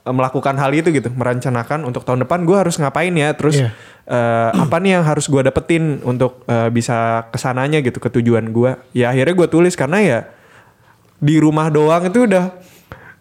melakukan 0.10 0.56
hal 0.56 0.72
itu 0.72 0.90
gitu, 0.90 1.10
merencanakan 1.10 1.84
untuk 1.84 2.02
tahun 2.02 2.24
depan 2.24 2.44
gue 2.44 2.56
harus 2.56 2.76
ngapain 2.76 3.12
ya, 3.12 3.32
terus 3.32 3.58
Iya. 3.58 3.70
eh, 4.06 4.50
apa 4.54 4.76
nih 4.78 4.96
yang 4.96 5.04
harus 5.04 5.26
gue 5.26 5.42
dapetin 5.42 6.00
untuk 6.02 6.44
eh, 6.46 6.70
bisa 6.70 7.28
ke 7.28 7.38
sananya 7.38 7.80
gitu 7.80 7.98
ke 7.98 8.10
tujuan 8.12 8.50
gue. 8.50 8.76
Ya 8.92 9.10
akhirnya 9.10 9.36
gue 9.36 9.48
tulis 9.48 9.74
karena 9.74 10.00
ya 10.00 10.20
di 11.18 11.38
rumah 11.38 11.68
doang 11.68 12.06
itu 12.06 12.24
udah 12.24 12.54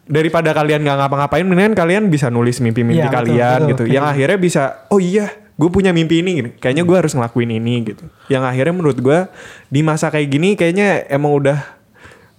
daripada 0.04 0.52
kalian 0.52 0.82
nggak 0.82 0.98
ngapa-ngapain 1.00 1.42
mendingan 1.42 1.74
kalian 1.74 2.06
bisa 2.06 2.28
nulis 2.28 2.60
mimpi-mimpi 2.60 3.00
Iya, 3.00 3.08
betul, 3.08 3.18
kalian 3.18 3.58
betul. 3.58 3.70
gitu 3.72 3.82
Kayak 3.82 3.94
yang 3.94 4.04
akhirnya 4.06 4.38
bisa 4.38 4.62
oh 4.86 5.00
iya 5.00 5.26
gue 5.56 5.66
punya 5.66 5.90
mimpi 5.90 6.20
ini 6.20 6.30
gini. 6.36 6.50
kayaknya 6.54 6.84
gue 6.84 6.94
harus 6.94 7.10
ngelakuin 7.10 7.50
ini 7.50 7.74
gitu 7.82 8.04
yang 8.28 8.44
akhirnya 8.44 8.70
menurut 8.70 9.00
gue 9.00 9.18
di 9.66 9.80
masa 9.80 10.06
kayak 10.06 10.28
gini 10.28 10.52
kayaknya 10.52 11.08
emang 11.08 11.32
udah 11.34 11.58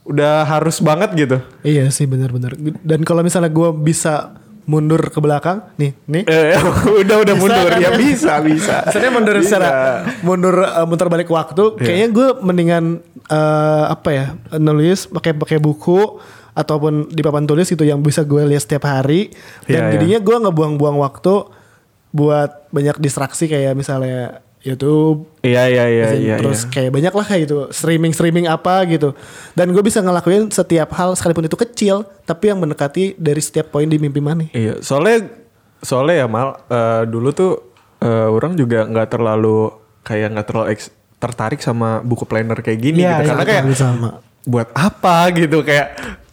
udah 0.07 0.47
harus 0.47 0.79
banget 0.79 1.09
gitu 1.13 1.37
Iya 1.61 1.91
sih 1.91 2.07
benar-benar. 2.07 2.55
Dan 2.81 3.03
kalau 3.03 3.21
misalnya 3.21 3.51
gue 3.51 3.69
bisa 3.75 4.39
mundur 4.63 4.99
ke 4.99 5.19
belakang 5.19 5.63
nih 5.75 5.95
nih 6.07 6.23
Eh, 6.27 6.59
udah 7.03 7.17
udah 7.23 7.35
Bisa 7.35 7.43
mundur 7.43 7.67
kan 7.71 7.79
ya 7.79 7.91
bisa 7.95 8.33
bisa. 8.39 8.75
Maksudnya 8.83 9.11
mundur 9.11 9.35
Bisa. 9.39 9.47
secara 9.47 9.69
mundur 10.21 10.55
uh, 10.59 10.83
muter 10.83 11.07
balik 11.07 11.27
waktu. 11.27 11.75
Kayaknya 11.77 12.07
gue 12.11 12.27
mendingan 12.39 12.83
uh, 13.27 13.85
apa 13.87 14.09
ya 14.11 14.25
nulis 14.55 15.07
pakai 15.07 15.31
pakai 15.31 15.59
buku 15.59 16.19
ataupun 16.51 17.13
di 17.13 17.21
papan 17.21 17.45
tulis 17.45 17.69
gitu 17.69 17.83
yang 17.83 18.01
bisa 18.01 18.23
gue 18.23 18.43
lihat 18.43 18.63
setiap 18.63 18.87
hari. 18.87 19.31
Dan 19.63 19.71
Iya, 19.71 19.79
iya. 19.79 19.91
jadinya 19.95 20.19
gue 20.19 20.35
nggak 20.35 20.55
buang-buang 20.55 20.97
waktu 20.99 21.35
buat 22.11 22.71
banyak 22.71 22.97
distraksi 22.97 23.45
kayak 23.45 23.71
misalnya 23.71 24.41
YouTube. 24.61 25.29
Iya 25.45 25.63
iya 25.69 25.85
iya 25.87 26.07
iya. 26.17 26.35
terus 26.41 26.67
iya. 26.67 26.71
kayak 26.73 26.91
banyak 26.91 27.13
lah 27.13 27.25
kayak 27.25 27.41
gitu 27.47 27.55
streaming 27.71 28.11
streaming 28.11 28.45
apa 28.51 28.83
gitu 28.89 29.15
dan 29.55 29.71
gue 29.71 29.79
bisa 29.79 30.03
ngelakuin 30.03 30.51
setiap 30.51 30.91
hal 30.97 31.15
sekalipun 31.15 31.47
itu 31.47 31.55
kecil 31.55 32.03
tapi 32.27 32.51
yang 32.51 32.59
mendekati 32.59 33.15
dari 33.15 33.39
setiap 33.39 33.71
poin 33.71 33.87
di 33.87 33.95
mimpi 33.95 34.19
mana 34.19 34.51
Iya, 34.51 34.83
soalnya 34.83 35.29
soalnya 35.79 36.25
ya 36.25 36.27
mal 36.27 36.59
eh, 36.67 37.03
dulu 37.07 37.29
tuh 37.31 37.51
eh, 38.03 38.27
orang 38.27 38.59
juga 38.59 38.83
nggak 38.83 39.07
terlalu 39.07 39.71
kayak 40.03 40.35
nggak 40.35 40.47
terlalu 40.51 40.67
eks- 40.75 40.91
tertarik 41.17 41.63
sama 41.63 42.03
buku 42.03 42.27
planner 42.27 42.59
kayak 42.59 42.79
gini 42.81 43.07
Iya, 43.07 43.23
gitu 43.23 43.23
iya, 43.23 43.29
karena 43.31 43.45
kayak 43.47 43.63
sama 43.77 44.09
buat 44.43 44.67
apa 44.75 45.31
gitu 45.35 45.63
kayak 45.63 45.87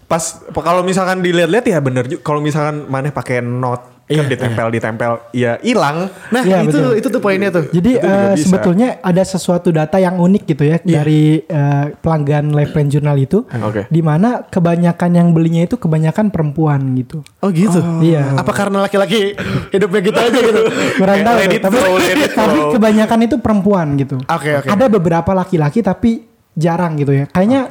pas 0.07 0.23
kalau 0.53 0.85
misalkan 0.87 1.25
dilihat-lihat 1.25 1.67
ya 1.67 1.79
bener 1.81 2.05
juga 2.07 2.23
kalau 2.23 2.39
misalkan 2.39 2.87
mana 2.87 3.11
pakai 3.11 3.41
note 3.43 3.94
Iya, 4.05 4.21
kan 4.21 4.29
ditempel 4.29 4.67
ditempel 4.69 5.13
ya 5.33 5.57
hilang. 5.59 6.13
nah 6.29 6.43
Iya, 6.43 6.61
itu 6.63 6.77
betul. 6.77 6.93
itu 6.95 7.09
tuh 7.09 7.21
poinnya 7.21 7.49
tuh 7.49 7.65
Jadi 7.69 7.91
Itu 7.95 8.05
eh, 8.05 8.33
bisa. 8.33 8.45
sebetulnya 8.45 8.89
ada 9.01 9.23
sesuatu 9.23 9.69
data 9.69 9.97
yang 9.97 10.17
unik 10.17 10.43
gitu 10.45 10.63
ya 10.63 10.77
dari 10.77 11.41
eh, 11.41 11.85
pelanggan 11.97 12.53
Life 12.53 12.71
Plan 12.71 12.87
Journal 12.87 13.17
itu, 13.17 13.49
Oke. 13.49 13.89
di 13.89 14.01
mana 14.01 14.45
kebanyakan 14.45 15.11
yang 15.11 15.29
belinya 15.31 15.65
itu 15.65 15.75
kebanyakan 15.75 16.29
perempuan 16.29 16.85
gitu. 16.95 17.25
oh 17.41 17.49
gitu 17.49 17.81
Iya. 18.01 18.37
apa 18.37 18.53
karena 18.53 18.85
laki-laki 18.85 19.33
hidupnya 19.71 20.01
gitu 20.03 20.19
aja 20.19 20.41
gitu 20.43 20.63
Kurang 20.95 21.19
tahu, 21.21 21.37
tapi, 21.41 21.57
flow, 21.75 21.95
tapi 22.45 22.59
flow. 22.61 22.71
kebanyakan 22.77 23.19
itu 23.23 23.37
perempuan 23.39 23.87
gitu. 23.97 24.17
Oke, 24.21 24.51
oke. 24.55 24.69
Ada 24.69 24.87
beberapa 24.87 25.31
laki-laki 25.33 25.81
tapi 25.81 26.29
jarang 26.53 26.95
gitu 26.95 27.11
ya. 27.11 27.25
Kayaknya 27.27 27.67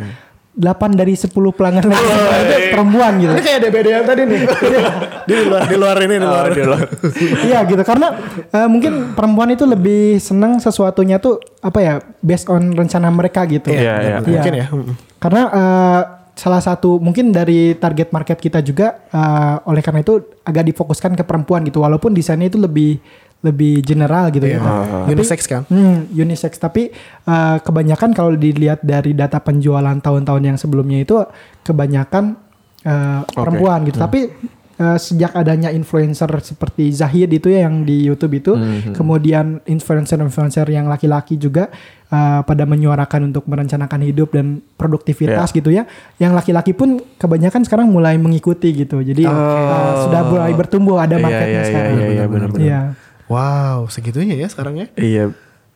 8 0.54 0.94
dari 0.94 1.18
10 1.18 1.34
pelanggan 1.34 1.82
Journal 1.82 2.04
itu 2.46 2.56
perempuan 2.70 3.12
gitu. 3.18 3.34
ini 3.34 3.42
kayak 3.42 3.60
DBD 3.66 3.88
yang 3.90 4.06
tadi 4.06 4.22
nih 4.30 4.42
di 5.30 5.34
luar 5.50 5.62
di 5.66 5.76
luar 5.82 5.96
ini 5.98 6.16
di 6.16 6.28
luar, 6.28 6.46
Oh, 6.46 6.54
di 6.54 6.62
luar. 6.62 6.86
Iya 7.50 7.60
gitu 7.66 7.82
karena 7.82 8.08
eh, 8.54 8.68
mungkin 8.70 9.18
perempuan 9.18 9.50
itu 9.50 9.66
lebih 9.66 10.22
senang 10.22 10.62
sesuatunya 10.62 11.18
tuh 11.18 11.42
apa 11.60 11.80
ya 11.82 11.94
based 12.22 12.46
on 12.54 12.70
rencana 12.70 13.10
mereka 13.10 13.50
gitu. 13.50 13.74
Iya, 13.74 13.94
iya. 13.98 14.18
mungkin 14.22 14.54
ya 14.54 14.66
Mm. 14.74 14.96
Karena 15.22 15.42
eh, 15.54 16.02
salah 16.34 16.62
satu 16.62 16.98
mungkin 16.98 17.30
dari 17.30 17.78
target 17.78 18.10
market 18.10 18.38
kita 18.38 18.60
juga 18.62 19.06
eh, 19.10 19.56
oleh 19.70 19.82
karena 19.82 20.02
itu 20.02 20.22
agak 20.42 20.70
difokuskan 20.70 21.14
ke 21.14 21.24
perempuan 21.24 21.62
gitu 21.66 21.82
walaupun 21.82 22.14
desainnya 22.14 22.50
itu 22.50 22.58
lebih 22.58 22.98
lebih 23.44 23.84
general 23.84 24.32
gitu 24.32 24.48
ya. 24.48 24.58
Tapi- 24.58 25.12
unisex 25.12 25.46
kan 25.46 25.68
Hmm, 25.68 26.08
unisex. 26.10 26.56
Tapi 26.56 26.90
eh, 27.24 27.58
kebanyakan 27.60 28.12
kalau 28.12 28.34
dilihat 28.34 28.80
dari 28.82 29.12
data 29.12 29.38
penjualan 29.38 29.96
tahun-tahun 29.96 30.44
yang 30.46 30.56
sebelumnya 30.56 31.00
itu 31.00 31.20
kebanyakan 31.62 32.40
eh, 32.82 33.22
perempuan 33.30 33.84
gitu. 33.84 34.00
Tapi 34.00 34.32
eh, 34.74 34.98
sejak 34.98 35.32
adanya 35.34 35.70
influencer 35.70 36.28
seperti 36.40 36.90
Zahid 36.90 37.30
itu 37.30 37.48
ya 37.48 37.68
yang 37.68 37.84
di 37.84 38.04
YouTube 38.04 38.34
itu, 38.34 38.52
kemudian 38.92 39.60
influencer-influencer 39.64 40.66
yang 40.68 40.88
laki-laki 40.88 41.36
juga 41.36 41.68
eh, 42.08 42.42
pada 42.42 42.64
menyuarakan 42.64 43.28
untuk 43.28 43.44
merencanakan 43.46 44.02
hidup 44.04 44.32
dan 44.32 44.60
produktivitas 44.74 45.52
gitu 45.52 45.68
ya. 45.68 45.84
Yang 46.16 46.32
laki-laki 46.34 46.72
pun 46.72 47.00
kebanyakan 47.16 47.64
sekarang 47.64 47.88
mulai 47.88 48.16
mengikuti 48.16 48.72
gitu. 48.74 49.00
Jadi 49.00 49.28
eh, 49.28 49.94
sudah 50.02 50.22
mulai 50.26 50.52
bertumbuh 50.54 50.98
ada 50.98 51.16
Iya, 51.16 51.24
marketnya 51.24 51.44
iya, 51.46 51.60
iya, 51.60 51.68
sekarang. 51.68 51.94
iya, 51.94 52.08
iya, 52.10 52.26
benar-benar. 52.26 52.64
Iya. 52.64 52.82
Wow 53.28 53.86
segitunya 53.88 54.36
ya 54.36 54.48
sekarang 54.48 54.80
ya 54.80 54.88
Iya, 54.96 55.24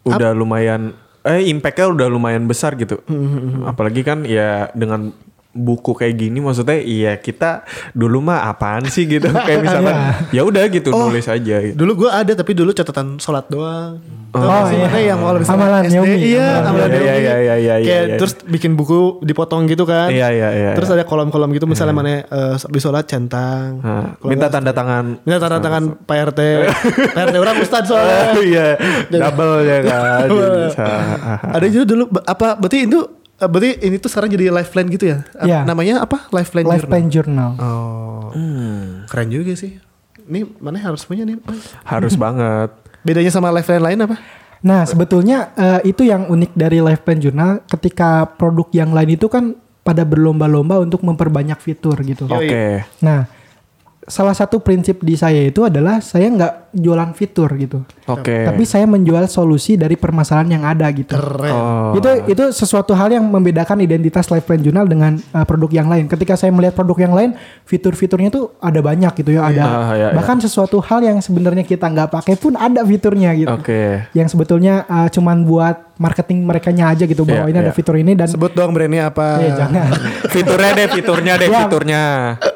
udah 0.03 0.31
lumayan 0.33 0.95
eh 1.27 1.43
impactnya 1.51 1.91
udah 1.91 2.07
lumayan 2.07 2.47
besar 2.47 2.79
gitu. 2.79 3.03
Hmm, 3.03 3.67
Apalagi 3.67 3.99
kan 3.99 4.23
ya 4.23 4.71
dengan 4.71 5.11
buku 5.57 5.91
kayak 5.91 6.13
gini 6.15 6.37
maksudnya 6.37 6.77
iya 6.77 7.13
kita 7.15 7.65
dulu 7.91 8.21
mah 8.21 8.45
apaan 8.45 8.85
sih 8.85 9.03
gitu 9.05 9.25
kayak 9.47 9.59
misalkan 9.59 9.95
ya 10.29 10.41
udah 10.41 10.63
gitu 10.67 10.89
Oh. 10.89 11.09
nulis 11.09 11.25
aja 11.25 11.55
gitu. 11.59 11.73
dulu 11.73 12.05
gue 12.05 12.09
ada 12.11 12.31
tapi 12.31 12.53
dulu 12.53 12.71
catatan 12.71 13.17
sholat 13.17 13.45
doang 13.47 13.97
Oh, 14.27 14.43
sih 14.65 14.75
iya. 14.75 14.85
mana 14.85 14.99
yang 14.99 15.19
kalau 15.19 15.39
misalnya 15.39 15.65
Amalan 15.65 15.83
SD, 15.83 15.95
Yomi. 15.97 16.15
iya 16.21 16.47
Amalan. 16.61 16.89
Iya, 16.91 16.99
iya, 16.99 17.15
iya, 17.39 17.55
iya, 17.57 17.73
kayak 17.79 18.03
iya. 18.05 18.17
terus 18.17 18.33
bikin 18.43 18.71
buku 18.73 18.97
dipotong 19.19 19.65
gitu 19.65 19.83
kan 19.83 20.11
Iya 20.11 20.27
iya 20.29 20.49
iya. 20.51 20.71
terus 20.73 20.87
iya. 20.87 20.99
ada 20.99 21.03
kolom-kolom 21.03 21.49
gitu 21.49 21.65
misalnya 21.65 21.95
mana 21.95 22.21
eh, 22.21 22.53
habis 22.53 22.79
sholat 22.79 23.07
centang 23.07 23.81
minta 24.21 24.45
tanda 24.47 24.69
tangan. 24.69 25.17
minta 25.23 25.39
tanda 25.39 25.57
tangan 25.57 25.83
Pak 25.97 26.17
RT 26.27 26.39
Pak 27.15 27.21
RT 27.23 27.35
orang 27.35 27.55
Ustad 27.57 27.83
soalnya 27.83 28.35
Iya, 28.37 28.67
double 29.09 29.53
ya 29.63 29.77
kan. 29.81 30.27
ada 31.49 31.65
juga 31.67 31.85
dulu 31.87 32.03
apa 32.21 32.47
berarti 32.55 32.77
itu 32.83 32.99
eh, 33.37 33.47
berarti 33.47 33.69
ini 33.81 33.95
tuh 33.97 34.07
sekarang 34.07 34.29
jadi 34.29 34.49
life 34.49 34.69
plan 34.69 34.85
gitu 34.85 35.05
ya 35.07 35.19
Iya. 35.39 35.61
namanya 35.63 36.01
apa 36.01 36.25
life 36.29 36.49
plan 36.49 36.63
Life 36.63 36.83
journal? 36.83 36.89
Plan 36.89 37.05
Journal. 37.07 37.51
oh 37.57 38.25
keren 39.05 39.29
juga 39.29 39.53
sih 39.53 39.77
ini 40.23 40.43
mana 40.57 40.77
harus 40.77 41.01
punya 41.01 41.23
nih 41.23 41.39
Harus 41.81 42.13
banget. 42.19 42.69
bedanya 42.99 43.29
sama 43.29 43.49
life 43.49 43.65
plan 43.65 43.81
lain 43.81 44.01
apa 44.01 44.17
Nah, 44.57 44.83
sebetulnya 44.83 45.53
eh, 45.53 45.85
itu 45.85 46.01
yang 46.01 46.25
unik 46.25 46.57
dari 46.57 46.81
Life 46.81 47.05
Plan 47.05 47.21
Journal 47.21 47.61
ketika 47.69 48.25
produk 48.25 48.65
yang 48.73 48.89
lain 48.89 49.13
itu 49.13 49.29
kan 49.29 49.53
pada 49.85 50.01
berlomba-lomba 50.01 50.81
untuk 50.81 51.05
memperbanyak 51.05 51.61
fitur 51.61 51.93
gitu. 52.01 52.25
Oke. 52.25 52.81
Nah, 52.99 53.29
salah 54.07 54.31
satu 54.31 54.63
prinsip 54.63 55.03
di 55.03 55.19
saya 55.19 55.43
itu 55.43 55.67
adalah 55.67 55.99
saya 55.99 56.31
nggak 56.31 56.71
jualan 56.71 57.11
fitur 57.11 57.51
gitu. 57.59 57.83
Oke. 58.07 58.47
Tapi 58.47 58.63
saya 58.63 58.87
menjual 58.87 59.27
solusi 59.27 59.75
dari 59.75 59.99
permasalahan 59.99 60.47
yang 60.47 60.63
ada 60.63 60.87
gitu. 60.95 61.11
keren 61.11 61.51
Oh. 61.51 61.91
Itu 61.91 62.07
itu 62.23 62.43
sesuatu 62.55 62.95
hal 62.95 63.11
yang 63.11 63.27
membedakan 63.27 63.83
identitas 63.83 64.31
Life 64.31 64.47
Plan 64.47 64.63
Journal 64.63 64.87
dengan 64.87 65.19
uh, 65.35 65.43
produk 65.43 65.83
yang 65.83 65.91
lain. 65.91 66.07
Ketika 66.07 66.39
saya 66.39 66.55
melihat 66.55 66.79
produk 66.79 67.03
yang 67.03 67.13
lain, 67.13 67.35
fitur-fiturnya 67.67 68.31
tuh 68.31 68.55
ada 68.63 68.79
banyak 68.79 69.11
gitu 69.19 69.35
ya, 69.35 69.43
ada 69.43 69.63
Ah, 69.67 69.91
iya, 69.91 70.07
iya. 70.09 70.15
bahkan 70.15 70.39
sesuatu 70.39 70.79
hal 70.79 71.03
yang 71.03 71.19
sebenarnya 71.19 71.67
kita 71.67 71.91
nggak 71.91 72.07
pakai 72.07 72.39
pun 72.39 72.55
ada 72.55 72.79
fiturnya 72.87 73.35
gitu. 73.35 73.51
Oke. 73.51 74.07
Yang 74.15 74.39
sebetulnya 74.39 74.87
uh, 74.87 75.11
cuman 75.11 75.43
buat 75.43 75.86
marketing 75.97 76.45
mereka 76.45 76.69
aja 76.69 77.03
gitu 77.03 77.25
bahwa 77.25 77.45
Iya, 77.45 77.51
ini 77.51 77.57
ada 77.59 77.71
iya. 77.71 77.75
fitur 77.75 77.95
ini 77.97 78.13
dan 78.13 78.27
sebut 78.29 78.53
dong 78.53 78.71
brandnya 78.71 79.09
apa 79.09 79.41
eh 79.41 79.53
jangan. 79.59 79.89
Fiturnya 80.37 80.71
deh, 80.73 80.87
fiturnya 80.89 81.33
deh, 81.35 81.47
Ya. 81.49 81.59
fiturnya. 81.65 82.03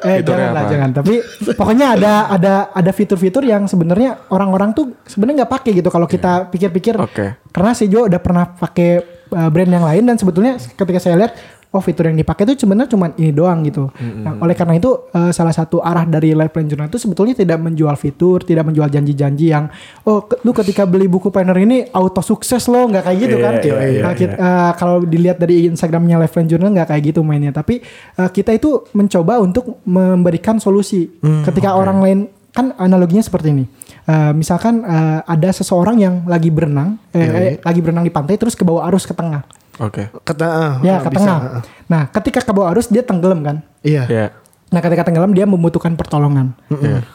Eh 0.02 0.16
Fiturnya 0.22 0.46
jangan 0.46 0.54
lah 0.54 0.62
apa? 0.62 0.70
jangan. 0.72 0.90
Tapi 0.94 1.14
pokoknya 1.54 1.86
ada 1.98 2.12
ada 2.30 2.54
ada 2.70 2.90
fitur-fitur 2.94 3.42
yang 3.42 3.66
sebenarnya 3.66 4.30
orang-orang 4.30 4.70
tuh 4.72 4.94
sebenarnya 5.04 5.44
nggak 5.44 5.52
pakai 5.52 5.70
gitu 5.74 5.88
kalau 5.90 6.06
kita 6.06 6.46
pikir-pikir. 6.48 6.94
Oke. 6.96 7.36
Karena 7.50 7.70
si 7.74 7.90
Jo 7.90 8.06
udah 8.06 8.20
pernah 8.22 8.44
pakai 8.48 9.02
uh, 9.32 9.48
brand 9.50 9.70
yang 9.72 9.84
lain 9.84 10.02
dan 10.06 10.16
sebetulnya 10.16 10.56
ketika 10.56 10.98
saya 11.00 11.16
lihat 11.18 11.32
oh 11.72 11.80
fitur 11.80 12.04
yang 12.04 12.14
dipakai 12.14 12.44
itu 12.44 12.62
sebenarnya 12.62 12.92
cuma 12.92 13.16
ini 13.16 13.32
doang 13.32 13.64
gitu. 13.64 13.88
Nah, 13.96 14.36
oleh 14.38 14.52
karena 14.52 14.76
itu 14.76 14.92
uh, 15.08 15.32
salah 15.32 15.50
satu 15.50 15.80
arah 15.80 16.04
dari 16.04 16.30
Life 16.30 16.52
Plan 16.52 16.68
Journal 16.68 16.86
itu 16.86 17.00
sebetulnya 17.00 17.32
tidak 17.32 17.56
menjual 17.58 17.96
fitur, 17.96 18.44
tidak 18.44 18.68
menjual 18.68 18.86
janji-janji 18.86 19.48
yang 19.48 19.72
oh 20.04 20.20
ke- 20.22 20.36
lu 20.40 20.52
ketika 20.52 20.84
beli 20.84 21.08
buku 21.08 21.32
planner 21.32 21.56
ini 21.56 21.88
auto 21.88 22.20
sukses 22.20 22.68
lo 22.68 22.86
nggak 22.86 23.02
kayak 23.02 23.18
gitu 23.18 23.36
Iya, 23.36 23.42
kan. 23.42 23.54
iya, 23.58 23.74
iya, 23.88 24.02
Nah, 24.04 24.12
kita- 24.12 24.36
uh, 24.36 24.72
kalau 24.76 25.00
dilihat 25.02 25.36
dari 25.36 25.64
Instagramnya 25.66 26.20
Life 26.20 26.32
Plan 26.32 26.44
Journal 26.44 26.70
nggak 26.70 26.92
kayak 26.92 27.02
gitu 27.08 27.24
mainnya, 27.24 27.50
tapi 27.50 27.80
uh, 28.16 28.28
kita 28.28 28.52
itu 28.52 28.84
mencoba 28.92 29.40
untuk 29.40 29.80
memberikan 29.82 30.56
solusi. 30.56 31.08
Ketika 31.42 31.72
orang 31.72 31.98
lain 31.98 32.18
kan 32.52 32.76
analoginya 32.76 33.24
seperti 33.24 33.48
ini. 33.48 33.64
Uh, 34.02 34.34
misalkan 34.34 34.84
uh, 34.84 35.24
ada 35.24 35.48
seseorang 35.48 35.96
yang 35.96 36.14
lagi 36.26 36.50
berenang, 36.50 37.00
eh, 37.10 37.22
eh, 37.22 37.52
lagi 37.58 37.80
berenang 37.80 38.04
di 38.04 38.10
pantai 38.10 38.36
terus 38.36 38.52
ke 38.52 38.60
bawah 38.60 38.84
arus 38.86 39.08
ke 39.08 39.16
tengah. 39.16 39.40
Oke. 39.80 40.12
kata 40.24 40.44
ah, 40.44 40.74
Ya, 40.84 41.00
ah, 41.00 41.06
ke 41.06 41.08
bisa, 41.12 41.24
tengah. 41.24 41.38
ah. 41.40 41.62
Nah, 41.88 42.02
ketika 42.12 42.40
ke 42.44 42.52
bawah 42.52 42.72
arus 42.76 42.92
dia 42.92 43.00
tenggelam 43.00 43.40
kan. 43.40 43.56
iya 43.80 44.04
Ya. 44.04 44.26
Nah, 44.72 44.80
ketika 44.80 45.04
tenggelam 45.04 45.36
dia 45.36 45.44
membutuhkan 45.44 45.92
pertolongan. 45.96 46.56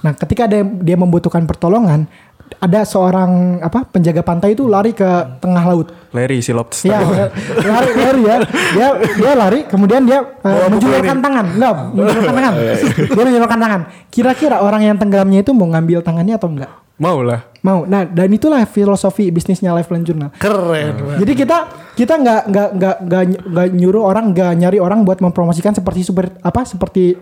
Nah, 0.06 0.14
ketika 0.14 0.46
dia, 0.46 0.62
dia 0.62 0.94
membutuhkan 0.94 1.42
pertolongan, 1.50 2.06
ada 2.58 2.82
seorang 2.88 3.62
apa 3.62 3.86
penjaga 3.86 4.26
pantai 4.26 4.58
itu 4.58 4.66
lari 4.66 4.96
ke 4.96 5.06
tengah 5.44 5.64
laut. 5.68 5.88
Larry 6.16 6.42
si 6.42 6.56
lobster. 6.56 6.90
Ya, 6.90 7.04
lari, 7.62 7.92
lari 7.94 8.22
ya. 8.26 8.38
Dia 8.74 8.88
dia 8.98 9.32
lari, 9.38 9.60
kemudian 9.70 10.08
dia 10.08 10.24
uh, 10.24 10.68
menjulurkan 10.72 11.18
tangan. 11.22 11.46
Enggak, 11.54 11.74
menjulurkan 11.94 12.34
tangan. 12.34 12.54
Dia 12.98 13.24
menjulurkan 13.24 13.60
tangan. 13.60 13.82
Kira-kira 14.10 14.56
orang 14.64 14.82
yang 14.88 14.98
tenggelamnya 14.98 15.46
itu 15.46 15.52
mau 15.54 15.70
ngambil 15.70 16.02
tangannya 16.02 16.36
atau 16.36 16.50
enggak? 16.50 16.72
Mau 16.98 17.22
lah. 17.22 17.46
Mau. 17.62 17.86
Nah, 17.86 18.10
dan 18.10 18.26
itulah 18.34 18.66
filosofi 18.66 19.30
bisnisnya 19.30 19.70
Life 19.70 19.86
Plan 19.86 20.02
Journal. 20.02 20.34
keren 20.42 21.22
Jadi 21.22 21.34
kita 21.38 21.58
kita 21.94 22.14
nggak 22.18 22.42
nggak 22.50 22.70
nggak 22.74 22.96
nggak 23.06 23.24
nggak 23.54 23.68
nyuruh 23.78 24.02
orang 24.02 24.34
nggak 24.34 24.52
nyari 24.58 24.78
orang 24.82 25.06
buat 25.06 25.22
mempromosikan 25.22 25.78
seperti 25.78 26.02
super 26.02 26.34
apa 26.42 26.66
seperti 26.66 27.14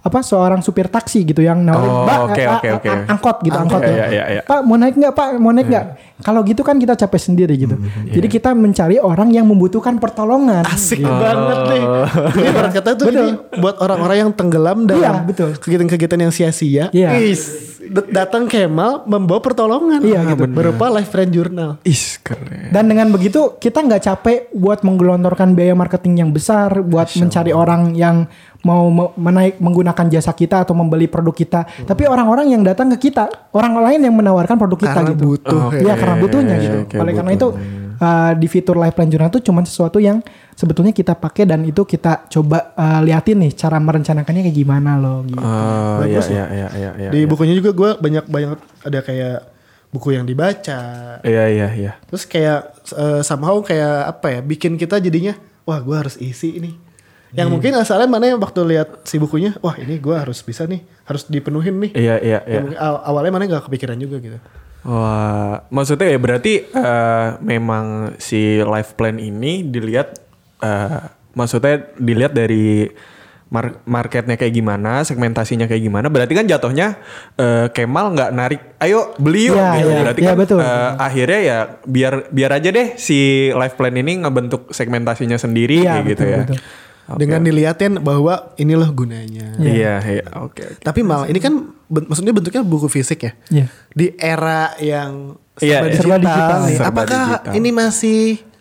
apa 0.00 0.18
seorang 0.20 0.60
supir 0.60 0.88
taksi 0.88 1.22
gitu 1.22 1.40
yang 1.40 1.60
nawarin 1.60 1.86
Oh, 1.86 2.02
"Mbak, 2.02 2.18
oke, 2.24 2.40
eh, 2.40 2.48
oke, 2.48 2.66
eh, 2.66 2.72
oke. 2.74 2.88
eh, 2.88 2.98
angkot 3.06 3.36
gitu 3.40 3.52
angkot 3.54 3.80
Iya, 3.80 3.92
ya. 3.92 4.06
iya, 4.08 4.24
iya. 4.30 4.42
Pak 4.42 4.60
mau 4.64 4.74
naik 4.74 4.96
nggak 4.96 5.12
Pak 5.12 5.28
mau 5.36 5.52
naik 5.52 5.68
nggak? 5.68 5.86
Kalau 6.20 6.40
gitu 6.42 6.60
kan 6.60 6.76
kita 6.76 6.96
capek 6.96 7.20
sendiri 7.22 7.54
gitu. 7.54 7.76
Jadi 8.06 8.26
kita 8.26 8.52
mencari 8.52 8.96
orang 8.96 9.28
yang 9.28 9.44
membutuhkan 9.44 9.96
pertolongan. 9.96 10.64
Asik 10.64 11.00
gitu. 11.00 11.08
banget 11.08 11.58
nih. 11.70 11.82
Jadi 12.30 12.46
ibarat 12.46 12.72
kata 12.74 12.90
tuh 12.94 13.06
Betul. 13.06 13.20
ini 13.22 13.30
buat 13.56 13.76
orang-orang 13.78 14.16
yang 14.18 14.30
tenggelam 14.30 14.78
dalam 14.84 15.00
Iya, 15.00 15.12
betul. 15.22 15.50
kegiatan-kegiatan 15.56 16.18
yang 16.18 16.28
sia-sia. 16.28 16.84
Iya. 16.90 17.08
Is, 17.16 17.69
datang 17.90 18.46
Kemal 18.46 19.02
membawa 19.04 19.42
pertolongan. 19.42 19.98
Iya, 19.98 20.22
gitu. 20.30 20.46
Berupa 20.46 20.86
live 20.88 21.06
friend 21.06 21.30
journal. 21.30 21.70
Is 21.82 22.16
keren. 22.16 22.70
Dan 22.70 22.86
dengan 22.86 23.10
begitu 23.10 23.58
kita 23.58 23.82
nggak 23.82 24.02
capek 24.02 24.38
buat 24.54 24.80
menggelontorkan 24.80 25.52
biaya 25.52 25.74
marketing 25.74 26.22
yang 26.22 26.30
besar, 26.30 26.70
buat 26.80 27.10
mencari 27.10 27.50
orang 27.50 27.92
yang 27.92 28.30
mau 28.60 28.86
me- 28.86 29.12
menaik 29.16 29.56
menggunakan 29.56 30.06
jasa 30.06 30.30
kita 30.30 30.62
atau 30.62 30.76
membeli 30.76 31.08
produk 31.08 31.32
kita. 31.32 31.60
Tapi 31.82 32.04
orang-orang 32.04 32.52
yang 32.52 32.62
datang 32.62 32.92
ke 32.92 33.10
kita, 33.10 33.26
orang 33.50 33.74
lain 33.80 34.04
yang 34.04 34.14
menawarkan 34.14 34.54
produk 34.54 34.78
kita 34.78 34.94
Karena 34.94 35.10
gitu. 35.10 35.24
butuh, 35.26 35.64
Iya, 35.74 35.82
ya. 35.82 35.94
karena 35.96 36.16
butuhnya 36.20 36.54
gitu. 36.60 36.78
oke, 36.84 36.96
Oleh 37.00 37.12
karena 37.16 37.32
butuh. 37.32 37.50
itu 37.56 37.79
uh, 38.00 38.32
di 38.34 38.48
fitur 38.48 38.74
live 38.74 38.92
plan 38.92 39.06
journal 39.06 39.28
itu 39.28 39.44
cuma 39.44 39.60
sesuatu 39.62 40.00
yang 40.00 40.18
sebetulnya 40.52 40.90
kita 40.90 41.14
pakai 41.14 41.44
dan 41.44 41.62
itu 41.62 41.84
kita 41.84 42.26
coba 42.26 42.74
uh, 42.74 43.00
liatin 43.00 43.40
nih 43.40 43.52
cara 43.54 43.76
merencanakannya 43.78 44.42
kayak 44.44 44.56
gimana 44.56 44.96
loh 44.96 45.22
gitu. 45.24 45.40
Oh 45.40 46.02
iya 46.04 46.18
Bagus 46.18 46.26
iya 46.28 46.44
iya 46.50 46.68
iya 46.74 46.90
iya. 46.98 47.10
Di 47.12 47.24
bukunya 47.24 47.54
juga 47.54 47.70
gue 47.72 47.90
banyak 47.96 48.24
banyak 48.26 48.50
ada 48.84 49.00
kayak 49.00 49.38
buku 49.90 50.14
yang 50.14 50.24
dibaca. 50.24 50.80
Iya 51.20 51.44
iya 51.50 51.68
iya. 51.74 51.92
Terus 52.06 52.24
kayak 52.24 52.60
eh, 52.94 53.20
somehow 53.20 53.58
kayak 53.60 54.16
apa 54.16 54.26
ya 54.34 54.40
bikin 54.40 54.74
kita 54.74 54.98
jadinya 54.98 55.34
wah 55.64 55.78
gue 55.78 55.96
harus 55.96 56.16
isi 56.16 56.56
ini. 56.56 56.72
Yang 57.30 57.46
Hmm. 57.46 57.54
mungkin 57.54 57.72
asalnya 57.78 58.10
mana 58.10 58.26
yang 58.26 58.42
waktu 58.42 58.58
lihat 58.66 59.06
si 59.06 59.14
bukunya 59.14 59.54
wah 59.62 59.78
ini 59.78 60.02
gue 60.02 60.14
harus 60.18 60.42
bisa 60.42 60.66
nih 60.66 60.82
harus 61.06 61.26
dipenuhin 61.26 61.78
nih. 61.78 61.90
Iya 61.94 62.14
iya 62.18 62.38
Ya, 62.42 62.58
iya. 62.66 62.86
awalnya 63.06 63.30
mana 63.30 63.46
nggak 63.46 63.70
kepikiran 63.70 63.94
juga 63.96 64.18
gitu. 64.18 64.38
Wah, 64.80 65.60
maksudnya 65.68 66.08
ya 66.08 66.18
berarti 66.18 66.64
eh, 66.64 67.28
memang 67.44 68.16
si 68.16 68.56
life 68.58 68.96
plan 68.96 69.16
ini 69.16 69.60
dilihat, 69.62 70.16
eh, 70.58 71.00
maksudnya 71.32 71.84
dilihat 72.00 72.32
dari 72.32 72.88
mar- 73.50 73.82
marketnya 73.84 74.40
kayak 74.40 74.54
gimana, 74.54 75.04
segmentasinya 75.04 75.68
kayak 75.68 75.84
gimana. 75.84 76.08
Berarti 76.08 76.32
kan 76.32 76.48
jatuhnya 76.48 76.96
eh, 77.36 77.68
Kemal 77.70 78.16
nggak 78.16 78.30
narik, 78.32 78.60
ayo 78.80 79.12
beli 79.20 79.52
yuk. 79.52 79.60
Iya, 79.60 79.68
gitu. 79.76 79.88
iya. 79.90 79.98
Berarti 80.00 80.20
Iya, 80.24 80.28
kan 80.32 80.36
betul. 80.40 80.58
eh, 80.64 80.90
akhirnya 80.96 81.40
ya 81.44 81.58
biar 81.84 82.12
biar 82.32 82.50
aja 82.56 82.68
deh 82.72 82.88
si 82.96 83.18
life 83.52 83.76
plan 83.76 83.92
ini 83.92 84.24
ngebentuk 84.24 84.72
segmentasinya 84.72 85.36
sendiri 85.36 85.84
Iya, 85.84 86.00
kayak 86.00 86.04
gitu 86.08 86.24
betul, 86.24 86.32
ya. 86.32 86.40
betul. 86.46 86.58
Dengan 87.12 87.40
diliatin 87.40 87.98
bahwa 87.98 88.52
inilah 88.54 88.86
gunanya. 88.88 89.56
Iya 89.56 89.94
iya 90.00 90.24
oke. 90.36 90.60
oke. 90.60 90.80
Tapi 90.80 91.00
malah 91.00 91.26
ini 91.26 91.38
kan 91.38 91.54
ben- 91.84 92.06
maksudnya 92.06 92.30
bentuknya 92.30 92.60
buku 92.60 92.86
fisik 92.86 93.22
ya. 93.22 93.32
Iya. 93.48 93.66
Di 93.90 94.06
era 94.14 94.76
yang 94.76 95.34
Iya, 95.56 95.82
serba 95.82 95.82
iya. 95.82 95.88
digital, 95.88 96.00
Serba 96.00 96.16
digital, 96.20 96.58
nih, 96.62 96.74
serba 96.74 96.88
apakah 96.88 97.24
digital. 97.26 97.52
ini 97.54 97.70
masih 97.70 98.20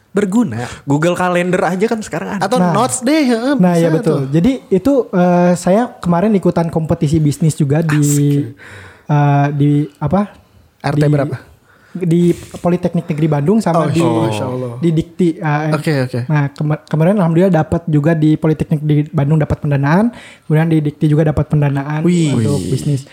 berguna? 0.10 0.58
Google 0.84 1.13
Calendar 1.13 1.62
aja 1.70 1.86
kan 1.86 2.00
sekarang 2.00 2.29
ada. 2.36 2.41
Atau 2.41 2.58
Nah. 2.58 2.72
notes 2.72 3.00
deh? 3.01 3.24
heeh, 3.24 3.53
Nah 3.56 3.75
ya 3.75 3.88
betul. 3.89 4.03
tuh. 4.03 4.22
Jadi 4.32 4.51
itu 4.68 4.94
eh, 5.10 5.53
saya 5.53 5.96
kemarin 5.96 6.34
ikutan 6.34 6.68
kompetisi 6.68 7.18
bisnis 7.18 7.53
juga 7.53 7.79
di 7.79 8.01
eh, 9.06 9.48
di 9.53 9.72
apa? 9.96 10.34
RT 10.79 10.98
Di- 10.98 11.08
berapa? 11.08 11.36
Di 11.89 12.31
Politeknik 12.36 13.05
Negeri 13.05 13.27
Bandung 13.27 13.58
sama 13.60 13.81
Oh, 13.81 13.89
di 13.89 13.98
Allah. 13.98 14.77
di 14.77 14.89
Dikti. 14.91 15.29
eh, 15.36 15.74
Oke, 15.74 15.93
oke. 16.05 16.19
Nah 16.25 16.50
kema- 16.50 16.81
kemarin 16.84 17.17
alhamdulillah 17.17 17.50
dapat 17.55 17.81
juga 17.86 18.13
di 18.13 18.36
Politeknik 18.36 18.79
di 18.79 18.96
Bandung 19.05 19.38
dapat 19.38 19.58
pendanaan, 19.58 20.13
kemudian 20.46 20.69
di 20.69 20.79
Dikti 20.79 21.05
juga 21.05 21.25
dapat 21.25 21.50
pendanaan 21.50 22.05
Wih. 22.05 22.38
untuk 22.38 22.62
bisnis. 22.62 23.10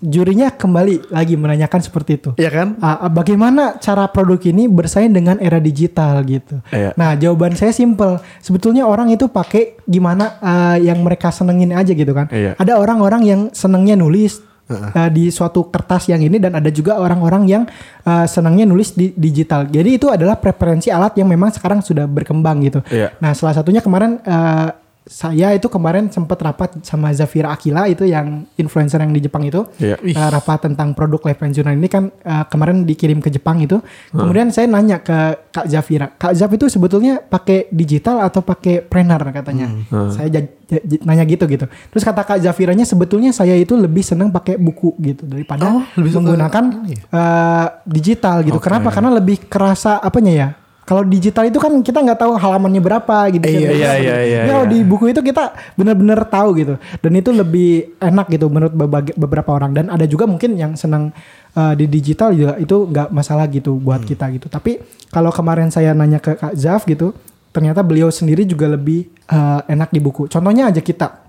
Jurinya 0.00 0.48
kembali 0.50 1.10
lagi 1.10 1.34
menanyakan 1.34 1.80
seperti 1.80 2.10
itu. 2.16 2.30
Iya 2.36 2.50
kan? 2.50 2.68
Ah, 2.78 3.06
bagaimana 3.06 3.76
cara 3.76 4.06
produk 4.06 4.40
ini 4.42 4.66
bersaing 4.66 5.12
dengan 5.12 5.36
era 5.36 5.60
digital 5.60 6.24
gitu. 6.24 6.64
Iya. 6.70 6.96
Nah, 6.96 7.14
jawaban 7.14 7.52
saya 7.54 7.70
simple. 7.70 8.18
Sebetulnya 8.40 8.84
orang 8.84 9.10
itu 9.10 9.28
pakai 9.28 9.76
gimana 9.84 10.40
ah, 10.40 10.76
yang 10.76 11.00
mereka 11.00 11.28
senengin 11.28 11.72
aja 11.72 11.92
gitu 11.92 12.10
kan. 12.10 12.32
Iya. 12.32 12.56
Ada 12.56 12.76
orang-orang 12.76 13.22
yang 13.22 13.40
senengnya 13.50 13.94
nulis 13.94 14.40
ah, 14.70 15.10
di 15.12 15.28
suatu 15.28 15.68
kertas 15.68 16.08
yang 16.08 16.24
ini 16.24 16.40
dan 16.40 16.56
ada 16.56 16.70
juga 16.72 16.96
orang-orang 16.96 17.42
yang 17.48 17.62
ah, 18.04 18.24
senangnya 18.24 18.64
nulis 18.64 18.96
di 18.96 19.12
digital. 19.12 19.68
Jadi 19.68 20.00
itu 20.00 20.08
adalah 20.08 20.40
preferensi 20.40 20.88
alat 20.88 21.16
yang 21.20 21.28
memang 21.28 21.52
sekarang 21.52 21.84
sudah 21.84 22.08
berkembang 22.08 22.64
gitu. 22.64 22.80
Iya. 22.88 23.12
Nah, 23.20 23.36
salah 23.36 23.56
satunya 23.56 23.84
kemarin 23.84 24.20
eh, 24.24 24.68
saya 25.04 25.52
itu 25.52 25.68
kemarin 25.68 26.08
sempat 26.08 26.40
rapat 26.40 26.80
sama 26.80 27.12
Zafira 27.12 27.52
Akila 27.52 27.84
itu 27.84 28.02
yang 28.02 28.48
influencer 28.54 28.96
yang 28.96 29.12
di 29.12 29.20
Jepang 29.20 29.44
itu. 29.44 29.68
Iya. 29.76 30.00
Eh, 30.00 30.16
rapat 30.32 30.64
tentang 30.64 30.96
produk 30.96 31.20
Life 31.22 31.36
Plan 31.36 31.52
Journal 31.52 31.76
ini 31.76 31.86
kan 31.86 32.08
eh, 32.08 32.44
kemarin 32.48 32.82
dikirim 32.82 33.20
ke 33.20 33.28
Jepang 33.28 33.60
itu. 33.60 33.84
Kemudian 34.10 34.48
saya 34.48 34.64
nanya 34.64 34.98
ke 34.98 35.12
Kak 35.52 35.68
Zafira, 35.68 36.08
Kak 36.08 36.32
Zaf 36.32 36.48
itu 36.50 36.66
sebetulnya 36.66 37.20
pakai 37.20 37.68
digital 37.68 38.24
atau 38.24 38.40
pakai 38.40 38.80
planner 38.80 39.20
katanya. 39.30 39.68
Saya 40.08 40.28
ja- 40.30 40.48
ja- 40.64 40.82
ja- 40.82 41.02
nanya 41.04 41.24
gitu 41.24 41.44
gitu. 41.46 41.68
Terus 41.68 42.00
kata 42.02 42.24
Kak 42.24 42.40
Zafiranya 42.40 42.82
sebetulnya 42.82 43.28
saya 43.30 43.52
itu 43.54 43.76
lebih 43.76 44.00
senang 44.00 44.32
pakai 44.32 44.56
buku 44.56 44.96
gitu 44.98 45.28
daripada 45.28 45.68
Oh, 45.68 45.84
lebih 45.94 46.16
menggunakan 46.16 46.64
eh, 46.88 47.66
digital 47.84 48.40
gitu. 48.42 48.56
Kenapa? 48.56 48.88
Karena 48.88 49.12
lebih 49.12 49.36
kerasa 49.44 50.00
apanya 50.00 50.32
ya? 50.32 50.48
Kalau 50.84 51.00
digital 51.00 51.48
itu 51.48 51.56
kan 51.56 51.72
kita 51.80 52.04
nggak 52.04 52.20
tahu 52.20 52.36
halamannya 52.36 52.84
berapa 52.84 53.32
gitu. 53.32 53.48
Iya, 53.48 53.72
iya, 53.72 53.92
iya, 53.96 54.16
iya, 54.20 54.40
Kalau 54.44 54.68
iya. 54.68 54.72
di 54.76 54.78
buku 54.84 55.16
itu 55.16 55.24
kita 55.24 55.56
benar-benar 55.80 56.28
tahu 56.28 56.52
gitu. 56.60 56.74
Dan 57.00 57.12
itu 57.16 57.32
lebih 57.32 57.96
enak 57.96 58.28
gitu 58.28 58.52
menurut 58.52 58.76
beberapa, 59.16 59.56
orang. 59.56 59.72
Dan 59.72 59.88
ada 59.88 60.04
juga 60.04 60.28
mungkin 60.28 60.60
yang 60.60 60.76
senang 60.76 61.08
uh, 61.56 61.72
di 61.72 61.88
digital 61.88 62.36
juga 62.36 62.60
itu 62.60 62.76
nggak 62.84 63.08
masalah 63.16 63.48
gitu 63.48 63.80
buat 63.80 64.04
kita 64.04 64.28
gitu. 64.36 64.52
Tapi 64.52 64.84
kalau 65.08 65.32
kemarin 65.32 65.72
saya 65.72 65.96
nanya 65.96 66.20
ke 66.20 66.36
Kak 66.36 66.52
Zaf 66.52 66.84
gitu, 66.84 67.16
ternyata 67.48 67.80
beliau 67.80 68.12
sendiri 68.12 68.44
juga 68.44 68.68
lebih 68.68 69.08
uh, 69.32 69.64
enak 69.64 69.88
di 69.88 70.04
buku. 70.04 70.28
Contohnya 70.28 70.68
aja 70.68 70.84
kita. 70.84 71.23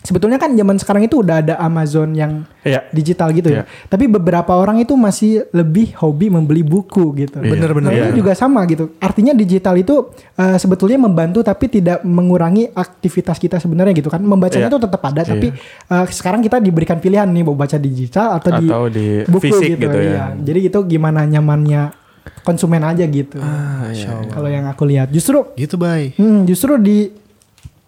Sebetulnya 0.00 0.40
kan 0.40 0.56
zaman 0.56 0.80
sekarang 0.80 1.04
itu 1.04 1.20
udah 1.20 1.44
ada 1.44 1.54
Amazon 1.60 2.16
yang 2.16 2.48
Iya. 2.60 2.88
digital 2.88 3.28
gitu 3.30 3.52
Iya. 3.52 3.62
ya. 3.62 3.86
Tapi 3.86 4.08
beberapa 4.08 4.56
orang 4.56 4.80
itu 4.80 4.96
masih 4.96 5.44
lebih 5.52 5.92
hobi 6.00 6.32
membeli 6.32 6.64
buku 6.64 7.12
gitu. 7.14 7.36
Iya. 7.36 7.52
Bener-bener. 7.52 7.88
Nah, 7.88 7.92
Iya. 7.92 8.04
itu 8.08 8.24
juga 8.24 8.32
sama 8.32 8.64
gitu. 8.64 8.96
Artinya 8.96 9.36
digital 9.36 9.76
itu 9.76 10.08
uh, 10.34 10.56
sebetulnya 10.56 10.96
membantu 10.96 11.44
tapi 11.44 11.68
tidak 11.68 12.00
mengurangi 12.00 12.72
aktivitas 12.72 13.36
kita 13.36 13.60
sebenarnya 13.60 13.92
gitu 13.92 14.08
kan. 14.08 14.24
Membacanya 14.24 14.66
Iya. 14.66 14.72
itu 14.72 14.80
tetap 14.80 15.02
ada 15.04 15.20
tapi 15.20 15.52
uh, 15.86 16.04
sekarang 16.08 16.40
kita 16.40 16.56
diberikan 16.58 16.96
pilihan 16.96 17.28
nih 17.28 17.44
mau 17.44 17.52
baca 17.52 17.76
digital 17.76 18.40
atau, 18.40 18.56
Atau 18.56 18.82
di 18.88 19.20
buku 19.28 19.42
fisik 19.42 19.76
gitu, 19.76 19.84
gitu 19.84 19.98
ya. 20.00 20.08
iya. 20.08 20.24
Jadi 20.34 20.60
itu 20.64 20.78
gimana 20.88 21.28
nyamannya 21.28 21.92
konsumen 22.40 22.80
aja 22.80 23.04
gitu. 23.04 23.36
Ah, 23.36 23.92
iya. 23.92 24.16
Kalau 24.26 24.48
yang 24.48 24.64
aku 24.64 24.88
lihat 24.88 25.12
justru 25.12 25.44
Gitu, 25.56 25.76
Bay. 25.76 26.16
hmm, 26.16 26.48
justru 26.48 26.80
di 26.80 27.19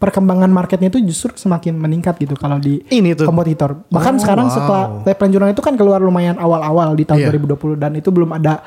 perkembangan 0.03 0.51
marketnya 0.51 0.91
itu 0.91 0.99
justru 1.01 1.31
semakin 1.33 1.79
meningkat 1.79 2.19
gitu 2.19 2.35
kalau 2.35 2.59
di 2.59 2.83
Ini 2.83 3.15
tuh. 3.15 3.23
kompetitor. 3.25 3.87
Bahkan 3.87 4.15
Oh, 4.15 4.21
sekarang 4.21 4.47
wow. 4.47 4.53
setelah 4.53 4.85
Live 5.01 5.15
Plan 5.15 5.31
Journal 5.31 5.51
itu 5.51 5.63
kan 5.63 5.75
keluar 5.75 6.03
lumayan 6.03 6.35
awal-awal 6.37 6.93
di 6.93 7.07
tahun 7.07 7.23
Iya. 7.23 7.31
2020 7.39 7.79
dan 7.79 7.95
itu 7.95 8.11
belum 8.11 8.35
ada 8.35 8.67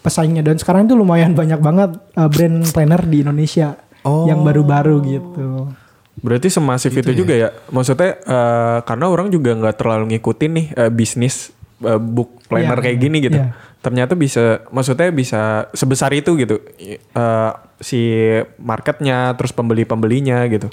pesaingnya 0.00 0.42
dan 0.42 0.58
sekarang 0.58 0.84
itu 0.84 0.92
lumayan 0.92 1.32
banyak 1.32 1.56
banget 1.58 1.90
uh, 2.12 2.26
brand 2.26 2.66
planner 2.68 3.00
di 3.02 3.22
Indonesia 3.22 3.78
Oh. 4.02 4.28
yang 4.28 4.42
baru-baru 4.42 5.00
gitu. 5.02 5.72
Berarti 6.14 6.46
semasif 6.46 6.92
itu 6.92 7.16
juga 7.16 7.32
ya. 7.32 7.48
Maksudnya 7.66 8.20
eh, 8.20 8.78
karena 8.82 9.08
orang 9.08 9.28
juga 9.28 9.50
nggak 9.50 9.74
terlalu 9.74 10.04
ngikutin 10.12 10.50
nih 10.52 10.66
eh, 10.76 10.90
bisnis 10.92 11.48
eh, 11.80 11.96
book 11.96 12.44
planner 12.44 12.76
Iya, 12.76 12.84
kayak 12.84 12.98
gini 13.00 13.16
gitu. 13.18 13.34
iya. 13.34 13.56
Ternyata 13.84 14.16
bisa, 14.16 14.64
maksudnya 14.72 15.12
bisa 15.12 15.40
sebesar 15.70 16.08
itu 16.10 16.32
gitu. 16.34 16.56
Eh, 16.80 17.50
si 17.78 18.00
marketnya, 18.56 19.36
terus 19.36 19.52
pembeli-pembelinya 19.52 20.40
gitu. 20.48 20.72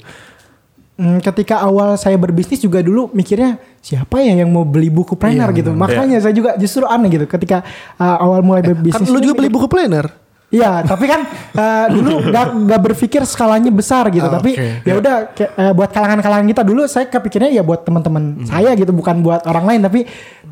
Hmm, 0.92 1.20
ketika 1.20 1.60
awal 1.60 1.96
saya 1.96 2.16
berbisnis 2.16 2.60
juga 2.60 2.80
dulu 2.80 3.08
mikirnya 3.12 3.56
siapa 3.80 4.20
ya 4.20 4.36
yang 4.36 4.48
mau 4.48 4.62
beli 4.62 4.88
buku 4.88 5.12
planner 5.12 5.48
Iya, 5.48 5.58
gitu. 5.60 5.70
Makanya 5.72 6.20
saya 6.20 6.32
juga 6.32 6.56
justru 6.56 6.84
aneh 6.84 7.08
gitu 7.10 7.24
ketika 7.26 7.64
uh, 7.96 8.16
awal 8.20 8.40
mulai 8.40 8.60
Kan 8.60 8.76
berbisnis. 8.76 9.08
lu 9.08 9.16
itu 9.16 9.28
juga 9.28 9.40
beli 9.40 9.48
buku 9.48 9.68
planner. 9.68 10.08
Iya, 10.52 10.84
tapi 10.84 11.08
kan 11.08 11.24
uh, 11.56 11.86
dulu 11.88 12.20
gak, 12.36 12.46
gak 12.68 12.80
berpikir 12.84 13.24
skalanya 13.24 13.72
besar 13.72 14.12
gitu. 14.12 14.28
Ah, 14.28 14.36
tapi 14.36 14.52
oke. 14.52 14.84
ya 14.84 14.94
udah 15.00 15.14
kayak, 15.32 15.52
uh, 15.56 15.72
buat 15.72 15.90
kalangan-kalangan 15.90 16.44
kita 16.44 16.62
dulu 16.62 16.84
saya 16.84 17.08
kepikirnya 17.08 17.48
ya 17.50 17.64
buat 17.64 17.88
teman-teman 17.88 18.44
Hmm. 18.44 18.46
saya 18.46 18.76
gitu, 18.76 18.92
bukan 18.92 19.24
buat 19.24 19.48
orang 19.48 19.64
lain. 19.64 19.80
Tapi 19.80 20.00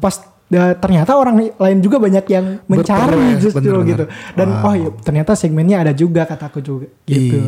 pas 0.01 0.25
uh, 0.55 0.75
ternyata 0.79 1.15
orang 1.15 1.51
lain 1.55 1.79
juga 1.79 1.97
banyak 2.03 2.27
yang 2.27 2.47
mencari 2.67 3.15
Berperan, 3.15 3.43
justru 3.43 3.71
bener-bener. 3.71 3.91
gitu. 3.91 4.05
Dan 4.35 4.49
oh 4.63 4.75
iya, 4.75 4.91
ternyata 5.03 5.33
segmennya 5.39 5.83
ada 5.87 5.93
juga 5.95 6.27
kataku 6.27 6.59
juga 6.61 6.87
gitu. 7.07 7.39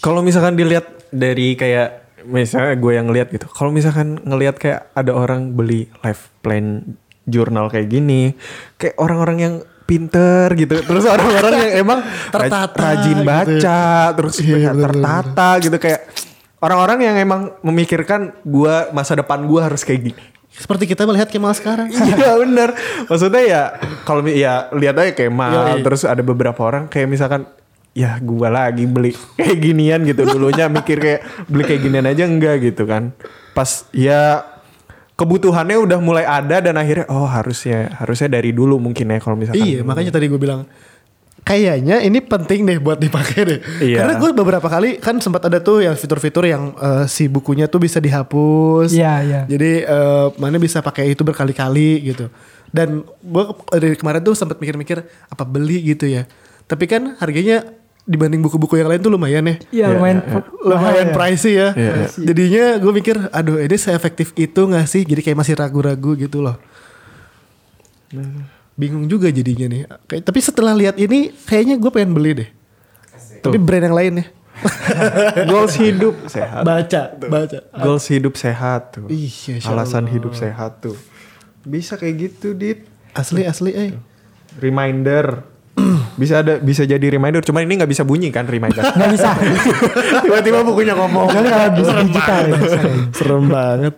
Kalau 0.00 0.22
misalkan 0.22 0.54
dilihat 0.54 0.86
dari 1.10 1.58
kayak 1.58 2.10
misalnya 2.26 2.76
gue 2.76 2.92
yang 2.94 3.06
ngelihat 3.08 3.28
gitu. 3.32 3.46
Kalau 3.50 3.70
misalkan 3.72 4.20
ngelihat 4.22 4.56
kayak 4.60 4.92
ada 4.92 5.12
orang 5.12 5.56
beli 5.56 5.88
life 6.04 6.30
plan 6.44 6.96
jurnal 7.26 7.70
kayak 7.70 7.88
gini, 7.88 8.34
kayak 8.76 8.96
orang-orang 9.00 9.38
yang 9.40 9.54
pinter 9.86 10.46
gitu. 10.54 10.86
Terus 10.86 11.04
orang-orang 11.06 11.52
yang 11.66 11.72
emang 11.82 12.00
Tertata 12.34 12.78
rajin 12.78 13.18
gitu. 13.20 13.26
baca, 13.26 13.82
terus 14.14 14.34
Iya, 14.38 14.46
kayak 14.46 14.72
bener, 14.74 14.84
tertata 14.86 15.48
gitu 15.58 15.76
kayak 15.82 16.00
orang-orang 16.60 16.98
yang 17.10 17.16
emang 17.18 17.42
memikirkan 17.64 18.36
gua 18.46 18.92
masa 18.94 19.18
depan 19.18 19.42
gua 19.48 19.66
harus 19.66 19.82
kayak 19.82 20.14
gini. 20.14 20.24
Seperti 20.60 20.84
kita 20.84 21.08
melihat 21.08 21.32
Kemal 21.32 21.56
sekarang. 21.56 21.88
Iya 22.10 22.36
bener 22.36 22.76
Maksudnya 23.08 23.42
ya 23.42 23.62
Kalau 24.04 24.20
ya 24.28 24.68
lihat 24.76 25.00
aja 25.00 25.12
Kemal 25.16 25.80
Yoi. 25.80 25.82
Terus 25.82 26.04
ada 26.04 26.20
beberapa 26.20 26.60
orang 26.60 26.86
Kayak 26.92 27.08
misalkan 27.08 27.48
Ya 27.90 28.20
gua 28.20 28.52
lagi 28.52 28.84
beli 28.84 29.16
Kayak 29.40 29.56
ginian 29.58 30.00
gitu 30.04 30.22
Dulunya 30.28 30.68
mikir 30.68 31.00
kayak 31.00 31.20
Beli 31.48 31.64
kayak 31.64 31.80
ginian 31.80 32.06
aja 32.06 32.24
enggak 32.28 32.60
gitu 32.60 32.84
kan 32.84 33.16
Pas 33.56 33.88
ya 33.90 34.44
Kebutuhannya 35.16 35.76
udah 35.80 35.98
mulai 36.00 36.24
ada 36.24 36.60
Dan 36.60 36.76
akhirnya 36.76 37.08
Oh 37.08 37.24
harusnya 37.24 37.92
Harusnya 37.96 38.28
dari 38.30 38.52
dulu 38.52 38.76
mungkin 38.76 39.10
ya 39.10 39.18
Kalau 39.18 39.36
misalkan 39.36 39.64
Iya, 39.64 39.80
makanya 39.82 40.12
tadi 40.12 40.28
gue 40.28 40.40
bilang 40.40 40.68
kayaknya 41.44 42.00
ini 42.04 42.18
penting 42.22 42.68
deh 42.68 42.78
buat 42.78 43.00
dipakai 43.00 43.40
deh. 43.42 43.60
Iya. 43.82 44.04
Karena 44.04 44.14
gue 44.20 44.30
beberapa 44.36 44.68
kali 44.68 45.00
kan 45.02 45.18
sempat 45.18 45.46
ada 45.48 45.58
tuh 45.58 45.82
yang 45.82 45.96
fitur-fitur 45.96 46.46
yang 46.46 46.74
eh, 46.78 47.04
si 47.10 47.26
bukunya 47.26 47.66
tuh 47.66 47.82
bisa 47.82 47.98
dihapus. 47.98 48.92
Iya, 48.94 49.14
iya. 49.24 49.40
Jadi 49.48 49.84
eh, 49.84 50.26
mana 50.38 50.56
bisa 50.60 50.80
pakai 50.84 51.12
itu 51.12 51.22
berkali-kali 51.26 52.12
gitu. 52.12 52.30
Dan 52.70 53.02
gue 53.06 53.44
dari 53.74 53.98
kemarin 53.98 54.22
tuh 54.22 54.38
sempat 54.38 54.60
mikir-mikir 54.62 55.02
apa 55.02 55.42
beli 55.42 55.82
gitu 55.82 56.06
ya. 56.06 56.24
Tapi 56.70 56.86
kan 56.86 57.18
harganya 57.18 57.66
dibanding 58.06 58.40
buku-buku 58.42 58.78
yang 58.80 58.88
lain 58.90 59.02
tuh 59.02 59.12
lumayan 59.12 59.44
ya. 59.46 59.56
Iya 59.70 59.86
lumayan 59.94 60.18
lumayan 60.62 61.06
mahal 61.06 61.10
ya. 61.10 61.14
pricey 61.14 61.52
ya. 61.54 61.68
Iya, 61.74 61.92
iya. 61.94 62.06
Jadinya 62.30 62.64
gue 62.78 62.92
mikir, 62.94 63.16
aduh 63.30 63.58
ini 63.58 63.76
seefektif 63.76 64.34
itu 64.38 64.60
gak 64.70 64.86
sih? 64.86 65.02
Jadi 65.02 65.20
kayak 65.22 65.38
masih 65.38 65.54
ragu-ragu 65.58 66.14
gitu 66.14 66.42
loh. 66.42 66.56
Bingung 68.74 69.06
juga 69.06 69.28
jadinya 69.28 69.66
nih. 69.66 69.80
Kayak, 70.06 70.22
tapi 70.24 70.38
setelah 70.38 70.72
lihat 70.72 70.96
ini, 70.96 71.30
kayaknya 71.44 71.76
gue 71.76 71.90
pengen 71.90 72.12
beli 72.12 72.32
deh. 72.34 72.50
Tapi 73.40 73.56
brand 73.56 73.84
yang 73.86 73.96
lain 73.96 74.12
ya. 74.20 74.26
Goals 75.48 75.72
hidup 75.80 76.28
sehat 76.28 76.68
Baca, 76.68 77.16
baca. 77.16 77.58
Goals 77.80 78.04
hidup 78.12 78.36
sehat 78.36 78.92
tuh 78.92 79.08
Iya, 79.08 79.56
Alasan 79.64 80.04
Allah. 80.04 80.12
hidup 80.12 80.36
sehat 80.36 80.84
tuh 80.84 81.00
Bisa 81.64 81.96
kayak 81.96 82.28
gitu 82.28 82.52
Dit 82.52 82.84
Asli, 83.16 83.48
asli, 83.48 83.72
eh. 83.72 83.96
Reminder 84.60 85.48
bisa 86.20 86.44
ada 86.44 86.60
bisa 86.60 86.84
jadi 86.84 87.00
reminder 87.00 87.40
cuman 87.40 87.64
ini 87.64 87.80
nggak 87.80 87.88
bisa 87.88 88.04
bunyi 88.04 88.28
kan 88.28 88.44
reminder 88.44 88.84
Nggak 89.00 89.10
bisa. 89.16 89.30
tiba-tiba 90.26 90.60
bukunya 90.60 90.92
ngomong 90.92 91.30
bisa 91.72 92.04
digital 92.04 92.42
ya. 92.44 92.58
Serem 93.16 93.48
banget. 93.48 93.94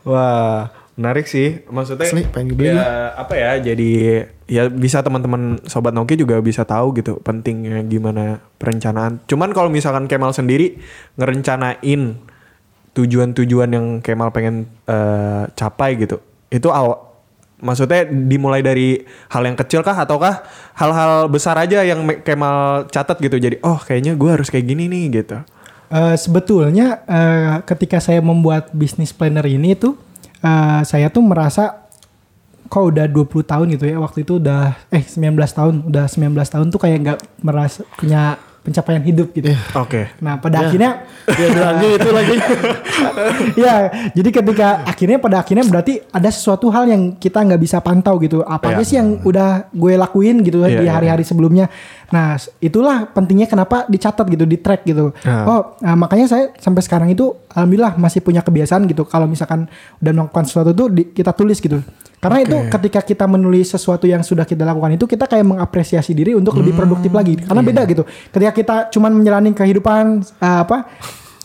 Wah, 0.00 0.72
menarik 1.00 1.24
sih. 1.24 1.64
Maksudnya 1.64 2.12
Asli, 2.12 2.28
pengen 2.28 2.52
beli 2.52 2.76
ya, 2.76 3.16
apa 3.16 3.32
ya? 3.32 3.56
Jadi 3.56 4.20
ya 4.44 4.68
bisa 4.68 5.00
teman-teman 5.00 5.56
sobat 5.64 5.96
Noki 5.96 6.20
juga 6.20 6.36
bisa 6.44 6.68
tahu 6.68 6.92
gitu 7.00 7.16
pentingnya 7.24 7.80
gimana 7.88 8.44
perencanaan. 8.60 9.24
Cuman 9.24 9.56
kalau 9.56 9.72
misalkan 9.72 10.04
Kemal 10.04 10.36
sendiri 10.36 10.76
ngerencanain 11.16 12.20
tujuan-tujuan 12.92 13.70
yang 13.72 13.86
Kemal 14.04 14.28
pengen 14.36 14.68
eh, 14.84 15.48
capai 15.56 15.96
gitu. 15.96 16.20
Itu 16.52 16.68
aw 16.68 17.08
maksudnya 17.64 18.04
dimulai 18.08 18.60
dari 18.60 19.00
hal 19.32 19.44
yang 19.44 19.56
kecil 19.56 19.80
kah 19.80 19.96
ataukah 19.96 20.44
hal-hal 20.76 21.32
besar 21.32 21.56
aja 21.56 21.80
yang 21.80 22.04
Kemal 22.20 22.92
catat 22.92 23.16
gitu. 23.16 23.40
Jadi 23.40 23.56
oh 23.64 23.80
kayaknya 23.80 24.12
gue 24.20 24.28
harus 24.28 24.52
kayak 24.52 24.68
gini 24.68 24.84
nih 24.84 25.24
gitu. 25.24 25.40
Eh, 25.90 26.16
sebetulnya 26.20 27.02
eh, 27.08 27.54
ketika 27.64 27.98
saya 27.98 28.20
membuat 28.20 28.70
bisnis 28.76 29.10
planner 29.10 29.42
ini 29.48 29.72
tuh 29.74 30.09
eh, 30.40 30.80
saya 30.84 31.06
tuh 31.12 31.22
merasa 31.24 31.88
kok 32.70 32.84
udah 32.94 33.10
20 33.10 33.50
tahun 33.50 33.66
gitu 33.74 33.84
ya 33.90 33.98
waktu 33.98 34.22
itu 34.22 34.38
udah 34.38 34.78
eh 34.94 35.02
19 35.02 35.34
tahun 35.34 35.74
udah 35.90 36.04
19 36.06 36.38
tahun 36.38 36.66
tuh 36.70 36.78
kayak 36.78 36.98
nggak 37.02 37.18
merasa 37.42 37.82
punya 37.98 38.38
pencapaian 38.60 39.00
hidup 39.00 39.32
gitu. 39.32 39.50
Oke. 39.74 40.12
Nah 40.18 40.36
pada 40.36 40.64
akhirnya 40.64 41.04
Dia 41.30 41.48
bilangnya 41.48 41.88
itu 41.94 42.08
lagi. 42.10 42.34
ya 43.58 43.74
jadi 44.10 44.28
ketika 44.32 44.68
akhirnya 44.84 45.18
pada 45.18 45.36
akhirnya 45.38 45.64
berarti 45.64 46.02
ada 46.06 46.28
sesuatu 46.28 46.68
hal 46.68 46.84
yang 46.84 47.14
kita 47.14 47.40
nggak 47.40 47.56
bisa 47.58 47.78
pantau 47.78 48.18
gitu 48.18 48.42
apa 48.42 48.72
aja 48.72 48.76
Iya. 48.76 48.84
sih 48.84 48.96
yang 48.96 49.20
udah 49.20 49.68
gue 49.70 49.92
lakuin 49.94 50.40
gitu 50.40 50.60
Iya, 50.60 50.76
di 50.76 50.84
iya. 50.84 50.92
hari-hari 50.92 51.22
sebelumnya 51.22 51.68
nah 52.08 52.34
itulah 52.58 53.06
pentingnya 53.06 53.46
kenapa 53.46 53.86
dicatat 53.86 54.26
gitu 54.26 54.42
di 54.42 54.58
track 54.58 54.82
gitu 54.82 55.14
Ah. 55.22 55.46
oh 55.46 55.60
nah, 55.78 55.94
makanya 55.94 56.26
saya 56.26 56.44
sampai 56.56 56.80
sekarang 56.80 57.08
itu 57.08 57.30
alhamdulillah 57.48 57.94
masih 57.96 58.18
punya 58.18 58.40
kebiasaan 58.40 58.84
gitu 58.84 59.04
kalau 59.04 59.24
misalkan 59.24 59.70
udah 59.98 60.12
melakukan 60.12 60.44
sesuatu 60.44 60.74
tuh 60.74 60.88
di- 60.88 61.08
kita 61.08 61.30
tulis 61.30 61.56
gitu 61.56 61.78
karena 62.20 62.38
itu 62.44 62.56
ketika 62.68 63.00
kita 63.00 63.24
menulis 63.24 63.72
sesuatu 63.72 64.04
yang 64.04 64.20
sudah 64.20 64.44
kita 64.44 64.60
lakukan 64.60 64.92
itu 64.92 65.08
kita 65.08 65.24
kayak 65.24 65.40
mengapresiasi 65.40 66.12
diri 66.12 66.36
untuk 66.36 66.52
lebih 66.60 66.76
Hmm, 66.76 66.80
produktif 66.84 67.10
lagi. 67.10 67.34
Karena 67.40 67.64
iya. 67.64 67.68
beda 67.72 67.82
gitu. 67.88 68.02
Ketika 68.04 68.52
kita 68.52 68.74
cuman 68.92 69.10
menjalani 69.16 69.56
kehidupan 69.56 70.04
eh, 70.36 70.58
apa 70.60 70.84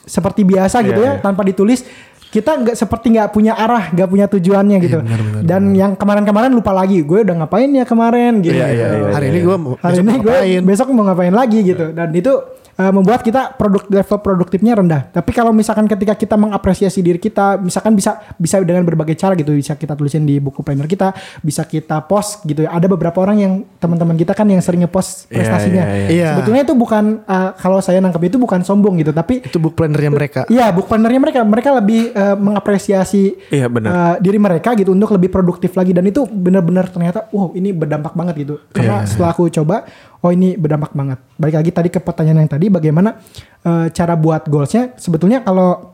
seperti 0.03 0.43
biasa 0.43 0.83
gitu 0.83 0.99
Iya, 0.99 1.07
ya 1.07 1.13
iya. 1.15 1.23
tanpa 1.23 1.41
ditulis 1.41 1.81
kita 2.27 2.51
nggak 2.59 2.75
seperti 2.75 3.15
nggak 3.15 3.31
punya 3.31 3.55
arah 3.55 3.95
nggak 3.95 4.09
punya 4.11 4.27
tujuannya 4.27 4.77
gitu. 4.83 4.99
dan 5.47 5.71
yang 5.71 5.95
kemarin-kemarin 5.95 6.51
lupa 6.51 6.75
lagi 6.75 6.99
gue 6.99 7.23
udah 7.23 7.35
ngapain 7.39 7.71
ya 7.71 7.87
kemarin? 7.87 8.43
Gitu. 8.43 8.59
Iya, 8.59 8.67
iya, 8.75 8.85
iya. 8.91 9.07
Hari 9.15 9.25
ini 9.31 9.39
gue 9.47 9.55
mau 9.55 9.79
hari 9.79 9.95
besok 9.95 10.03
ini 10.03 10.11
mau 10.11 10.19
gue 10.27 10.37
besok 10.59 10.87
mau 10.91 11.03
ngapain 11.07 11.31
lagi 11.31 11.59
gitu. 11.63 11.95
Dan 11.95 12.11
itu 12.11 12.33
eh, 12.75 12.91
membuat 12.91 13.21
kita 13.21 13.55
produk 13.55 13.83
level 13.87 14.17
produktifnya 14.19 14.73
rendah 14.75 15.01
tapi 15.09 15.31
kalau 15.31 15.51
misalkan 15.51 15.87
ketika 15.87 16.13
kita 16.13 16.35
mengapresiasi 16.35 16.99
diri 16.99 17.17
kita 17.17 17.57
misalkan 17.57 17.95
bisa 17.95 18.19
bisa 18.35 18.59
dengan 18.61 18.83
berbagai 18.83 19.15
cara 19.15 19.33
gitu 19.33 19.55
bisa 19.55 19.75
kita 19.75 19.95
tulisin 19.95 20.23
di 20.23 20.37
buku 20.37 20.61
planner 20.61 20.85
kita 20.85 21.11
bisa 21.39 21.63
kita 21.63 22.03
post 22.03 22.43
gitu 22.43 22.67
ada 22.67 22.85
beberapa 22.85 23.17
orang 23.19 23.37
yang 23.39 23.53
teman-teman 23.79 24.15
kita 24.15 24.35
kan 24.35 24.45
yang 24.45 24.59
sering 24.59 24.83
ngepost 24.83 25.27
Iya, 25.27 25.37
prestasinya 25.41 25.83
iya, 25.83 25.95
iya. 25.95 26.07
Iya. 26.11 26.27
sebetulnya 26.35 26.61
itu 26.65 26.73
bukan 26.73 27.03
eh, 27.23 27.49
kalau 27.55 27.79
saya 27.79 27.99
nangkep 27.99 28.23
itu 28.27 28.37
bukan 28.37 28.59
sombong 28.61 28.99
gitu 28.99 29.11
tapi 29.11 29.41
Itu 29.41 29.57
book 29.57 29.77
plannernya 29.77 30.11
mereka. 30.11 30.41
Iya, 30.49 30.73
book 30.73 30.89
plannernya 30.89 31.21
mereka, 31.21 31.39
mereka 31.45 31.69
lebih 31.73 32.11
eh, 32.11 32.35
mengapresiasi 32.35 33.23
Iya, 33.51 33.67
benar. 33.69 33.89
eh, 33.91 34.15
diri 34.19 34.39
mereka 34.41 34.73
gitu 34.73 34.91
untuk 34.91 35.13
lebih 35.13 35.29
produktif 35.29 35.71
lagi 35.75 35.93
dan 35.93 36.03
itu 36.03 36.25
benar-benar 36.25 36.89
ternyata, 36.89 37.29
wow 37.31 37.53
ini 37.53 37.71
berdampak 37.71 38.11
banget 38.13 38.35
gitu. 38.41 38.55
Karena 38.73 39.05
setelah 39.05 39.31
aku 39.31 39.47
coba, 39.49 39.85
oh 40.19 40.31
ini 40.31 40.57
berdampak 40.57 40.91
banget. 40.91 41.19
Balik 41.37 41.55
lagi 41.61 41.71
tadi 41.71 41.89
ke 41.89 41.99
pertanyaan 42.01 42.43
yang 42.43 42.51
tadi, 42.51 42.64
bagaimana 42.69 43.19
eh, 43.63 43.87
cara 43.91 44.13
buat 44.15 44.47
goalsnya? 44.47 44.95
Sebetulnya 44.97 45.41
kalau 45.41 45.93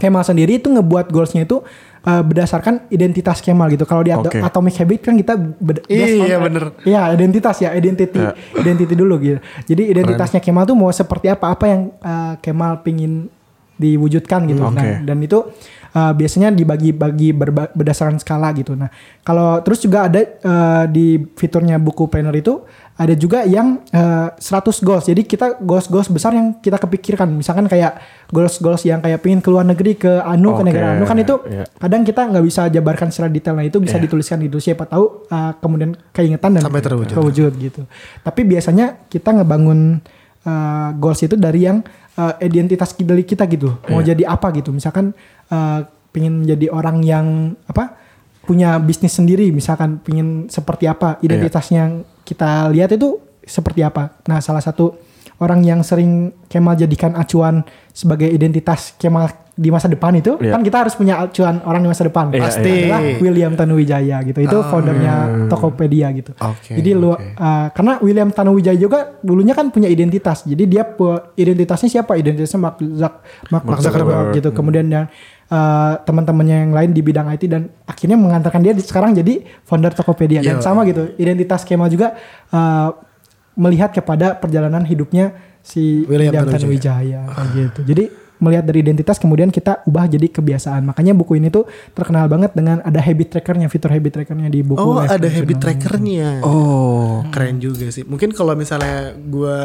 Kemal 0.00 0.24
sendiri 0.24 0.56
itu 0.56 0.72
ngebuat 0.72 1.12
goalsnya 1.12 1.44
itu 1.44 1.60
eh, 2.08 2.22
berdasarkan 2.24 2.88
identitas 2.88 3.44
Kemal 3.44 3.68
gitu. 3.76 3.84
Kalau 3.84 4.00
di 4.00 4.08
Oke. 4.16 4.40
Atomic 4.40 4.80
Habit 4.80 5.00
kan 5.04 5.14
kita 5.20 5.36
Iya, 5.92 6.40
on- 6.40 6.48
bener. 6.48 6.64
Iya, 6.88 7.12
identitas 7.12 7.60
ya, 7.60 7.76
identity, 7.76 8.16
Ya. 8.16 8.32
identity 8.56 8.96
dulu 8.96 9.20
gitu. 9.20 9.40
Jadi 9.68 9.92
identitasnya 9.92 10.40
Kemal 10.40 10.64
tuh 10.64 10.76
mau 10.78 10.88
seperti 10.88 11.28
apa? 11.28 11.52
Apa 11.52 11.64
yang 11.68 11.92
eh, 12.00 12.34
Kemal 12.40 12.80
pingin 12.80 13.28
diwujudkan 13.80 14.44
gitu. 14.44 14.60
Oke. 14.60 14.76
Nah, 14.76 15.00
dan 15.08 15.16
itu 15.24 15.40
uh, 15.96 16.12
biasanya 16.12 16.52
dibagi-bagi 16.52 17.32
berdasarkan 17.72 18.20
skala 18.20 18.52
gitu. 18.52 18.76
Nah, 18.76 18.92
kalau 19.24 19.64
terus 19.64 19.80
juga 19.80 20.04
ada 20.04 20.20
uh, 20.20 20.84
di 20.84 21.16
fiturnya 21.34 21.80
buku 21.80 22.04
planner 22.12 22.34
itu 22.36 22.60
ada 23.00 23.16
juga 23.16 23.48
yang 23.48 23.80
uh, 23.96 24.28
100 24.36 24.84
goals. 24.84 25.08
Jadi 25.08 25.24
kita 25.24 25.56
goals-goals 25.56 26.12
besar 26.12 26.36
yang 26.36 26.60
kita 26.60 26.76
kepikirkan. 26.76 27.32
Misalkan 27.32 27.64
kayak 27.64 27.96
goals-goals 28.28 28.84
yang 28.84 29.00
kayak 29.00 29.24
pingin 29.24 29.40
keluar 29.40 29.64
negeri 29.64 29.96
ke 29.96 30.20
anu 30.20 30.52
ke 30.52 30.60
Oke, 30.60 30.68
negara 30.68 30.92
anu 30.92 31.08
kan 31.08 31.16
itu 31.16 31.32
iya. 31.48 31.64
kadang 31.80 32.04
kita 32.04 32.28
nggak 32.28 32.44
bisa 32.44 32.68
jabarkan 32.68 33.08
secara 33.08 33.32
detail. 33.32 33.56
Nah, 33.56 33.64
itu 33.64 33.80
bisa 33.80 33.96
Iya. 33.96 34.04
dituliskan 34.04 34.36
gitu. 34.44 34.60
Siapa 34.60 34.84
tahu 34.84 35.24
uh, 35.32 35.52
kemudian 35.56 35.96
keingetan 36.12 36.60
dan 36.60 36.62
Sampai 36.62 36.84
terwujud. 36.84 37.08
terwujud 37.08 37.52
gitu. 37.56 37.88
Tapi 38.20 38.40
biasanya 38.44 39.08
kita 39.08 39.32
ngebangun 39.32 40.04
uh, 40.44 40.92
goals 41.00 41.24
itu 41.24 41.40
dari 41.40 41.64
yang 41.64 41.80
uh, 42.20 42.36
identitas 42.36 42.92
dari 43.00 43.24
kita 43.24 43.48
gitu. 43.48 43.80
Mau 43.88 44.04
Iya. 44.04 44.12
jadi 44.12 44.28
apa 44.28 44.52
gitu. 44.52 44.76
Misalkan 44.76 45.16
uh, 45.48 45.88
pengen 46.12 46.44
jadi 46.44 46.68
orang 46.68 47.00
yang 47.00 47.56
apa 47.64 47.96
punya 48.42 48.76
bisnis 48.76 49.12
sendiri. 49.12 49.50
Misalkan 49.50 49.98
pengen 49.98 50.46
seperti 50.46 50.84
apa 50.84 51.20
identitasnya 51.20 51.78
yang 51.80 51.92
kita 52.22 52.68
lihat 52.68 52.90
itu 52.90 53.20
seperti 53.42 53.80
apa. 53.80 54.20
Nah 54.24 54.38
salah 54.38 54.60
satu 54.60 54.96
orang 55.38 55.60
yang 55.62 55.80
sering 55.80 56.32
Kemal 56.46 56.74
jadikan 56.74 57.14
acuan 57.14 57.62
sebagai 57.90 58.26
identitas 58.26 58.92
Kemal 58.94 59.28
di 59.54 59.68
masa 59.68 59.86
depan 59.86 60.16
itu 60.16 60.40
Iya. 60.40 60.56
kan 60.56 60.64
kita 60.64 60.76
harus 60.80 60.96
punya 60.96 61.20
acuan 61.20 61.60
orang 61.62 61.84
di 61.84 61.88
masa 61.88 62.02
depan. 62.02 62.32
Iya, 62.32 62.40
Pasti. 62.42 62.72
Adalah 62.88 63.00
William 63.20 63.52
Tanuwijaya 63.52 64.16
gitu. 64.24 64.40
Itu 64.40 64.56
foundernya 64.64 65.14
Tokopedia 65.52 66.08
gitu. 66.16 66.32
Oke, 66.34 66.80
Jadi 66.80 66.90
lu 66.92 67.12
oke. 67.12 67.36
uh, 67.36 67.68
karena 67.68 68.00
William 68.00 68.32
Tanuwijaya 68.32 68.74
juga 68.74 69.20
dulunya 69.20 69.52
kan 69.52 69.68
punya 69.68 69.84
identitas. 69.84 70.48
Jadi 70.48 70.64
dia 70.64 70.84
identitasnya 71.36 71.88
siapa? 71.92 72.16
Identitasnya 72.16 72.56
Mark, 72.56 72.80
Zuck- 72.80 73.20
Mark, 73.52 73.64
Mark 73.68 73.80
Zuckerberg 73.80 74.32
Zuckerberg. 74.32 74.36
gitu. 74.40 74.48
Kemudian 74.50 74.86
yang 74.88 75.04
uh, 75.50 76.00
teman-temannya 76.06 76.56
yang 76.66 76.72
lain 76.72 76.90
di 76.94 77.02
bidang 77.04 77.26
IT 77.34 77.44
dan 77.50 77.68
akhirnya 77.84 78.16
mengantarkan 78.16 78.62
dia 78.62 78.72
di- 78.72 78.86
sekarang 78.86 79.12
jadi 79.12 79.44
founder 79.66 79.92
Tokopedia 79.92 80.40
dan 80.40 80.58
Yo. 80.58 80.64
sama 80.64 80.86
gitu. 80.88 81.12
Identitas 81.18 81.66
Kemal 81.66 81.90
juga 81.90 82.16
uh, 82.54 82.94
melihat 83.58 83.92
kepada 83.92 84.38
perjalanan 84.38 84.86
hidupnya 84.86 85.34
si 85.60 86.06
William 86.08 86.32
Tanuwijaya. 86.32 86.56
Tanuwijaya 86.56 87.20
kayak 87.28 87.48
gitu. 87.52 87.80
Jadi 87.84 88.04
melihat 88.40 88.64
dari 88.64 88.80
identitas 88.80 89.20
kemudian 89.20 89.52
kita 89.52 89.84
ubah 89.84 90.08
jadi 90.08 90.32
kebiasaan. 90.32 90.80
Makanya 90.88 91.12
buku 91.12 91.36
ini 91.36 91.52
tuh 91.52 91.68
terkenal 91.92 92.24
banget 92.24 92.56
dengan 92.56 92.80
ada 92.80 92.96
habit 92.96 93.36
trackernya, 93.36 93.68
fitur 93.68 93.92
habit 93.92 94.16
trackernya 94.16 94.48
di 94.48 94.64
buku. 94.64 94.80
Oh, 94.80 94.96
Life 94.96 95.12
ada 95.12 95.28
habit 95.28 95.58
trackernya. 95.60 96.40
Oh. 96.40 97.20
Keren 97.28 97.60
juga 97.60 97.92
sih. 97.92 98.08
Mungkin 98.08 98.32
kalau 98.32 98.56
misalnya 98.56 99.12
gue 99.12 99.56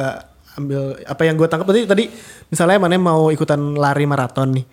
ambil 0.56 1.00
apa 1.04 1.21
yang 1.28 1.36
gue 1.36 1.48
tangkap 1.52 1.67
tadi 1.67 1.84
tadi 1.84 2.04
misalnya 2.48 2.80
mana 2.80 2.95
mau 2.95 3.28
ikutan 3.28 3.60
lari 3.76 4.08
maraton 4.08 4.56
nih 4.56 4.65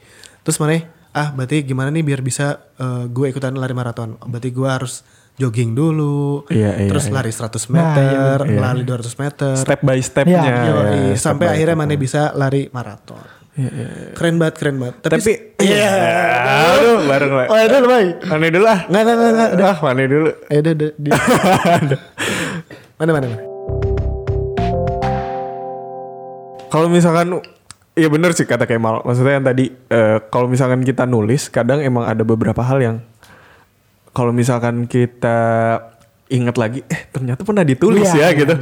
terus 0.47 0.59
mana 0.63 0.79
ah 1.13 1.29
berarti 1.31 1.61
gimana 1.63 1.89
nih 1.89 2.01
biar 2.03 2.21
bisa 2.21 2.47
eh, 2.75 3.05
gue 3.07 3.27
ikutan 3.29 3.53
lari 3.53 3.73
maraton 3.73 4.17
berarti 4.23 4.49
gue 4.49 4.65
harus 4.65 5.05
jogging 5.35 5.73
dulu 5.73 6.45
Iya, 6.49 6.77
iya, 6.77 6.89
terus 6.89 7.09
iya. 7.09 7.13
lari 7.13 7.33
100 7.33 7.41
Nah, 7.43 7.69
meter 7.71 8.37
iya. 8.47 8.59
lari 8.61 8.83
200 8.85 9.17
meter 9.19 9.53
Step 9.57 9.81
by 9.81 10.01
stepnya. 10.01 10.41
Iya, 10.41 10.55
Yoi, 10.63 10.73
ya, 10.73 11.01
step 11.13 11.21
sampai 11.23 11.47
by 11.47 11.53
akhirnya 11.53 11.77
step. 11.77 11.83
mana 11.85 11.95
bisa 11.97 12.23
lari 12.33 12.63
maraton 12.69 13.25
keren 14.17 14.41
banget 14.41 14.55
keren 14.57 14.77
banget 14.81 14.97
tapi, 15.05 15.21
Tapi, 15.21 15.33
iya 15.61 15.93
Aduh, 16.73 17.05
bareng 17.05 17.33
lah. 17.35 17.47
oh 17.47 17.57
dulu 17.61 17.87
Bay. 17.87 18.07
Mane 18.25 18.49
dulu 18.49 18.65
ah. 18.65 18.81
nggak 18.89 19.03
nggak 19.05 19.17
nggak 19.17 19.33
nggak 19.33 19.51
udah 19.53 19.67
Ah, 19.69 19.79
Mane 19.85 20.05
dulu. 20.09 20.31
Eh, 20.49 20.59
udah, 20.59 20.73
udah, 20.73 22.01
mana 22.97 23.11
mana 23.13 23.27
mana 23.29 23.45
Kalau 26.67 26.89
misalkan 26.89 27.29
Iya 27.93 28.09
bener 28.09 28.33
sih 28.33 28.49
kata 28.49 28.65
Kemal. 28.65 29.05
Maksudnya 29.05 29.37
yang 29.37 29.45
tadi 29.45 29.69
eh, 29.69 30.17
kalau 30.33 30.49
misalkan 30.49 30.81
kita 30.81 31.05
nulis, 31.05 31.53
kadang 31.53 31.85
emang 31.85 32.09
ada 32.09 32.25
beberapa 32.25 32.65
hal 32.65 32.81
yang 32.81 32.97
kalau 34.17 34.33
misalkan 34.33 34.89
kita 34.89 35.37
ingat 36.33 36.57
lagi, 36.57 36.81
eh 36.89 37.05
ternyata 37.13 37.45
pernah 37.45 37.61
ditulis 37.61 38.09
Iya, 38.17 38.33
ya 38.33 38.37
gitu. 38.37 38.55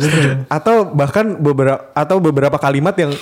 Atau 0.51 0.91
bahkan 0.95 1.39
beberapa 1.39 1.95
atau 1.95 2.19
beberapa 2.19 2.59
kalimat 2.59 2.95
yang 2.99 3.15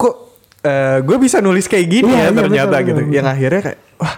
kok 0.00 0.32
eh, 0.64 1.04
gue 1.04 1.16
bisa 1.20 1.44
nulis 1.44 1.68
kayak 1.68 1.86
gini 1.92 2.08
Iya, 2.08 2.16
ya 2.16 2.28
iya, 2.32 2.32
ternyata 2.32 2.76
betul, 2.80 2.88
gitu. 2.88 3.00
betul, 3.04 3.12
Yang 3.12 3.26
akhirnya 3.28 3.60
kayak 3.68 3.80
wah 4.00 4.16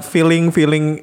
feeling 0.00 0.48
feeling 0.54 1.02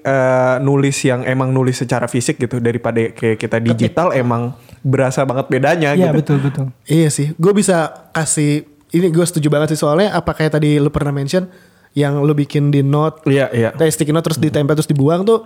nulis 0.63 1.03
yang 1.03 1.21
emang 1.27 1.51
nulis 1.51 1.83
secara 1.83 2.07
fisik 2.07 2.39
gitu 2.39 2.57
daripada 2.63 3.11
kayak 3.11 3.37
kita 3.37 3.59
digital 3.61 4.09
emang 4.15 4.55
berasa 4.81 5.23
banget 5.23 5.47
bedanya 5.47 5.93
Iya 5.93 6.09
gitu. 6.09 6.17
betul 6.19 6.37
betul. 6.39 6.65
Iya 6.85 7.09
sih, 7.09 7.33
gue 7.33 7.51
bisa 7.51 8.09
kasih 8.11 8.63
ini 8.89 9.07
gue 9.09 9.21
setuju 9.21 9.47
banget 9.47 9.73
sih 9.73 9.79
soalnya 9.79 10.11
apa 10.11 10.33
kayak 10.33 10.57
tadi 10.57 10.77
lu 10.77 10.89
pernah 10.89 11.13
mention 11.13 11.45
yang 11.93 12.21
lu 12.21 12.33
bikin 12.33 12.69
di 12.69 12.81
note, 12.81 13.25
Iya, 13.25 13.49
iya. 13.49 13.69
kayak 13.73 13.91
sticky 13.91 14.13
note 14.13 14.25
terus 14.29 14.39
ditempel 14.39 14.73
terus 14.73 14.85
dibuang 14.85 15.21
tuh 15.21 15.45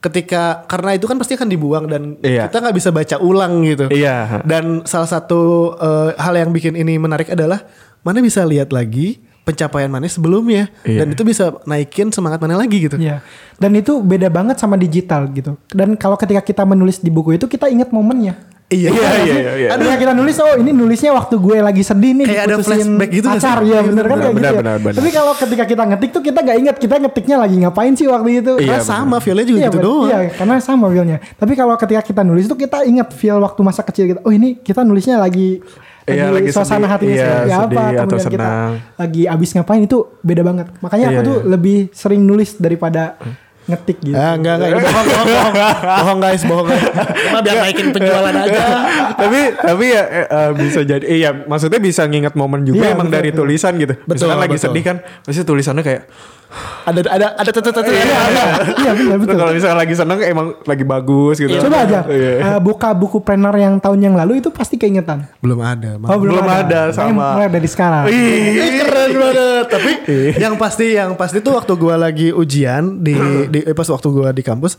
ketika 0.00 0.64
karena 0.64 0.96
itu 0.96 1.04
kan 1.04 1.20
pasti 1.20 1.36
akan 1.36 1.46
dibuang 1.46 1.84
dan 1.84 2.16
Iya. 2.18 2.48
kita 2.48 2.56
nggak 2.58 2.76
bisa 2.76 2.88
baca 2.88 3.16
ulang 3.20 3.60
gitu. 3.62 3.84
Iya. 3.92 4.40
Dan 4.42 4.86
salah 4.88 5.06
satu 5.06 5.74
eh, 5.76 6.10
hal 6.16 6.34
yang 6.34 6.50
bikin 6.50 6.72
ini 6.72 6.96
menarik 6.96 7.28
adalah 7.28 7.62
mana 8.00 8.18
bisa 8.18 8.40
lihat 8.42 8.72
lagi 8.72 9.20
pencapaian 9.40 9.90
mana 9.90 10.06
sebelumnya 10.06 10.70
Iya. 10.84 11.04
dan 11.04 11.06
itu 11.12 11.22
bisa 11.22 11.58
naikin 11.64 12.08
semangat 12.10 12.40
mana 12.40 12.56
lagi 12.56 12.80
gitu. 12.80 12.96
Iya. 12.96 13.20
Dan 13.60 13.76
itu 13.76 14.00
beda 14.00 14.32
banget 14.32 14.56
sama 14.56 14.74
digital 14.74 15.28
gitu. 15.30 15.60
Dan 15.68 15.94
kalau 15.94 16.16
ketika 16.16 16.40
kita 16.40 16.62
menulis 16.64 16.98
di 16.98 17.12
buku 17.12 17.36
itu 17.36 17.44
kita 17.44 17.68
ingat 17.68 17.92
momennya. 17.92 18.40
Iya, 18.70 18.86
Iya, 18.88 19.02
iya, 19.18 19.34
iya, 19.34 19.52
iya. 19.56 19.68
Ketika 19.72 19.96
kita 19.98 20.12
nulis 20.14 20.38
oh 20.38 20.54
ini 20.54 20.70
nulisnya 20.70 21.10
waktu 21.10 21.34
gue 21.36 21.58
lagi 21.58 21.82
sedih 21.82 22.14
nih 22.14 22.24
Kayak 22.24 22.44
ada 22.44 22.56
flashback 22.60 23.10
gitu 23.10 23.26
pacar 23.26 23.58
ya 23.60 23.66
Iya, 23.66 23.80
bener 23.82 24.04
kan 24.04 24.14
kayak 24.14 24.22
gitu 24.22 24.38
benar, 24.38 24.52
ya. 24.52 24.60
benar, 24.62 24.76
benar. 24.78 24.94
Tapi 24.94 25.10
kalau 25.10 25.32
ketika 25.34 25.64
kita 25.66 25.82
ngetik 25.84 26.10
tuh 26.10 26.22
kita 26.22 26.38
nggak 26.38 26.56
ingat 26.56 26.76
kita 26.78 26.94
ngetiknya 26.96 27.36
lagi 27.36 27.56
ngapain 27.58 27.92
sih 27.92 28.06
waktu 28.06 28.30
itu. 28.40 28.52
Iya, 28.56 28.78
Karena 28.78 28.86
sama 28.86 29.16
feel-nya 29.18 29.42
juga 29.44 29.58
Iya, 29.58 29.66
gitu 29.66 29.78
doang. 29.80 30.06
Iya, 30.06 30.18
karena 30.32 30.54
sama 30.60 30.86
feelnya. 30.88 31.18
Tapi 31.34 31.52
kalau 31.52 31.74
ketika 31.76 32.02
kita 32.04 32.22
nulis 32.22 32.44
itu 32.44 32.54
kita 32.54 32.78
ingat 32.84 33.08
feel 33.10 33.38
waktu 33.38 33.60
masa 33.60 33.82
kecil 33.82 34.04
kita. 34.06 34.20
Oh 34.22 34.30
ini 34.30 34.54
kita 34.56 34.80
nulisnya 34.80 35.18
lagi 35.18 35.58
Iya, 36.06 36.30
lagi 36.30 36.34
lagi 36.38 36.50
suasana 36.50 36.78
sedih. 36.80 36.88
hatinya 36.88 37.10
Iya, 37.12 37.26
seperti 37.26 37.50
apa, 37.50 37.58
sedih 37.58 37.74
atau 37.74 38.06
kemudian 38.08 38.30
kita 38.30 38.46
senang. 38.46 38.72
lagi 38.96 39.22
abis 39.26 39.48
ngapain 39.52 39.82
itu 39.82 39.98
beda 40.20 40.42
banget. 40.42 40.66
Makanya 40.78 41.06
aku 41.08 41.14
Iya, 41.16 41.26
tuh 41.26 41.36
iya. 41.36 41.48
lebih 41.48 41.78
sering 41.90 42.22
nulis 42.22 42.50
daripada 42.56 43.02
ngetik 43.70 43.98
gitu. 44.02 44.12
Ah, 44.12 44.34
enggak, 44.34 44.54
enggak, 44.58 44.68
ini 44.70 44.80
bohong, 44.82 45.06
bohong, 45.06 45.26
bohong, 45.26 45.54
bohong 45.80 46.18
guys, 46.18 46.42
bohong 46.42 46.66
guys. 46.66 46.84
Cuma 47.24 47.38
biar 47.40 47.56
naikin 47.60 47.88
penjualan 47.90 48.34
aja. 48.34 48.60
tapi 49.14 49.40
tapi 49.54 49.84
ya 49.86 50.02
eh, 50.04 50.26
eh, 50.26 50.50
bisa 50.52 50.80
jadi 50.82 51.04
iya 51.06 51.30
maksudnya 51.32 51.78
bisa 51.78 52.02
nginget 52.04 52.34
momen 52.34 52.62
juga 52.62 52.84
Iya, 52.84 52.94
emang 52.94 53.08
betul, 53.08 53.16
dari 53.16 53.30
betul. 53.30 53.40
tulisan 53.46 53.72
gitu. 53.76 53.94
Betul, 53.96 54.12
Misalkan 54.16 54.38
lagi 54.38 54.56
betul. 54.56 54.64
sedih 54.68 54.84
kan 54.84 54.96
pasti 55.22 55.42
tulisannya 55.42 55.82
kayak 55.82 56.02
Ada, 56.80 57.00
ada, 57.06 57.26
ada, 57.38 57.50
tetet, 57.50 57.70
tetet. 57.70 57.94
Iya 58.74 58.92
benar 58.92 59.16
betul. 59.18 59.36
kalau 59.38 59.52
misalnya 59.52 59.78
lagi 59.78 59.94
seneng 59.94 60.18
emang 60.18 60.46
lagi 60.62 60.82
bagus 60.82 61.38
gitu. 61.38 61.54
Coba 61.60 61.86
aja 61.86 62.02
Iya. 62.04 62.32
eh, 62.40 62.58
buka 62.58 62.90
buku 62.90 63.20
planner 63.20 63.54
yang 63.54 63.78
tahun 63.78 63.98
yang 64.00 64.14
lalu 64.14 64.42
itu 64.42 64.50
pasti 64.50 64.74
keingetan. 64.74 65.30
Belum 65.38 65.60
ada. 65.60 65.94
Oh, 66.02 66.18
Belum 66.18 66.42
ada, 66.42 66.90
Makanya 66.90 66.96
sama. 66.96 67.26
Mulai 67.38 67.50
dari 67.50 67.68
sekarang. 67.68 68.04
Ih, 68.08 68.82
keren 68.82 69.10
banget. 69.14 69.66
Tapi 69.68 69.90
yang 70.36 70.54
pasti 70.56 70.86
yang 70.90 71.14
pasti 71.14 71.38
tuh 71.38 71.54
waktu 71.54 71.72
gua 71.74 71.94
lagi 71.94 72.34
ujian 72.34 72.98
di, 72.98 73.14
di 73.46 73.58
eh, 73.62 73.70
pas 73.70 73.86
waktu 73.86 74.08
gua 74.10 74.28
di 74.30 74.42
kampus 74.42 74.74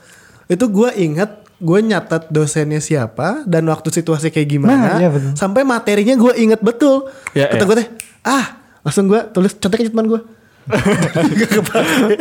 itu 0.45 0.65
gua 0.67 0.91
ingat 0.91 1.39
gue 1.57 1.77
nyatet 1.79 2.25
dosennya 2.27 2.81
siapa 2.81 3.45
dan 3.45 3.61
waktu 3.63 3.87
situasi 3.87 4.27
kayak 4.27 4.49
gimana 4.49 4.73
Nah, 4.73 4.97
iya 4.97 5.07
betul. 5.07 5.37
sampai 5.37 5.61
materinya 5.61 6.17
gue 6.17 6.33
inget 6.35 6.57
betul. 6.57 7.05
Ya, 7.31 7.47
Kata 7.47 7.61
ya. 7.61 7.67
gue 7.69 7.75
teh 7.77 7.87
ah 8.23 8.45
langsung 8.81 9.05
gue 9.05 9.21
tulis 9.29 9.53
contekin 9.53 9.87
teman 9.87 10.09
gue. 10.09 10.21
Nggak 10.67 11.49
kepake. 11.51 12.15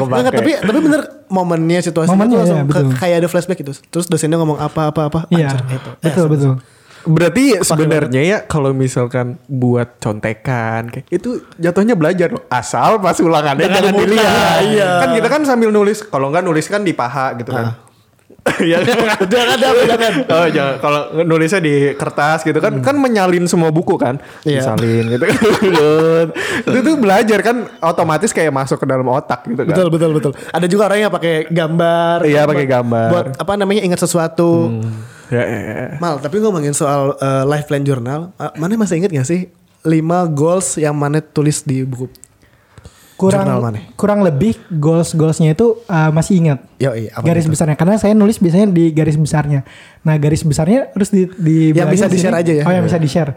Enggak, 0.00 0.32
tapi 0.34 0.50
tapi 0.56 0.78
bener 0.80 1.00
momennya 1.26 1.80
situasinya 1.80 2.16
Momennya, 2.16 2.34
tuh 2.34 2.40
langsung 2.40 2.60
ke- 2.90 2.98
kayak 2.98 3.16
ada 3.18 3.28
flashback 3.28 3.58
gitu. 3.58 3.72
Terus 3.84 4.06
dosennya 4.06 4.36
ngomong 4.36 4.58
apa 4.58 4.88
apa 4.88 5.00
apa. 5.06 5.20
Iya. 5.28 5.52
Anjir, 5.52 5.62
itu. 5.72 5.90
Betul 5.98 6.24
Eh, 6.24 6.30
betul. 6.30 6.54
Berarti 7.00 7.44
sebenarnya 7.62 8.20
ya 8.20 8.38
kalau 8.42 8.70
misalkan 8.70 9.38
buat 9.46 9.96
contekan 9.96 10.90
kayak 10.90 11.06
itu 11.08 11.40
jatuhnya 11.56 11.94
belajar 11.94 12.28
loh. 12.28 12.44
Asal 12.48 12.98
pas 12.98 13.16
ulangannya 13.16 13.64
Jangan 13.64 13.94
dilihat. 13.94 14.58
iya. 14.66 14.90
Kan 15.00 15.08
kita 15.14 15.28
kan 15.30 15.40
sambil 15.42 15.70
nulis, 15.70 16.02
kalau 16.02 16.28
enggak 16.28 16.44
nulis 16.44 16.66
kan 16.66 16.82
di 16.82 16.92
paha 16.92 17.32
gitu 17.34 17.48
kan. 17.48 17.87
Ya 18.62 18.78
Jangan, 18.88 19.26
jangan, 19.26 19.56
jangan. 19.90 20.12
Oh 20.28 20.46
jangan 20.48 20.74
kalau 20.78 21.00
nulisnya 21.22 21.58
di 21.58 21.74
kertas 21.94 22.42
gitu 22.42 22.58
kan 22.58 22.80
kan 22.80 22.94
menyalin 22.94 23.44
semua 23.44 23.68
buku 23.68 23.94
kan 23.94 24.16
Iya. 24.42 24.62
disalin 24.64 25.04
gitu 25.10 25.24
itu 26.68 26.78
tuh 26.80 26.94
belajar 26.96 27.38
kan 27.40 27.56
otomatis 27.80 28.30
kayak 28.30 28.50
masuk 28.50 28.78
ke 28.78 28.86
dalam 28.86 29.06
otak 29.06 29.44
gitu 29.44 29.62
kan 29.62 29.70
Betul 29.70 29.88
betul 29.88 30.10
betul. 30.12 30.32
Ada 30.48 30.66
juga 30.66 30.82
orang 30.86 30.98
yang 31.00 31.12
pakai 31.12 31.34
gambar. 31.48 32.16
Iya, 32.24 32.42
pakai 32.44 32.66
gambar. 32.66 33.08
Buat 33.08 33.26
apa 33.36 33.52
namanya 33.54 33.82
ingat 33.82 34.00
sesuatu. 34.00 34.80
ya, 35.28 35.44
ya, 35.44 35.60
ya. 35.60 35.86
Mal, 35.98 36.18
tapi 36.18 36.40
ngomongin 36.40 36.72
soal 36.72 37.14
uh, 37.14 37.44
life 37.44 37.66
plan 37.66 37.82
journal, 37.82 38.32
uh, 38.36 38.50
mana 38.56 38.74
masih 38.74 38.98
inget 38.98 39.12
gak 39.12 39.28
sih 39.28 39.52
5 39.82 39.92
goals 40.32 40.74
yang 40.76 40.92
mana 40.92 41.20
tulis 41.20 41.62
di 41.62 41.84
buku? 41.84 42.08
Kurang 43.18 43.50
Jurnal 43.50 43.58
mana? 43.58 43.78
kurang 43.98 44.22
lebih 44.22 44.54
goals 44.70 45.10
goalsnya 45.10 45.50
itu 45.50 45.82
uh, 45.90 46.14
masih 46.14 46.38
ingat. 46.38 46.62
Yo, 46.78 46.94
iya, 46.94 47.10
apa 47.10 47.26
garis 47.26 47.44
itu? 47.44 47.58
besarnya 47.58 47.74
karena 47.74 47.98
saya 47.98 48.14
nulis 48.14 48.38
biasanya 48.38 48.70
di 48.70 48.94
garis 48.94 49.18
besarnya. 49.18 49.66
Nah 50.06 50.14
garis 50.22 50.46
besarnya 50.46 50.94
harus 50.94 51.10
di, 51.10 51.26
di 51.34 51.74
Yang 51.74 51.98
bisa 51.98 52.06
di 52.06 52.14
di-share 52.14 52.34
sini. 52.38 52.42
aja 52.46 52.52
ya? 52.54 52.62
Oh 52.62 52.70
yang 52.70 52.86
bisa 52.86 52.98
di 53.02 53.10
share. 53.10 53.34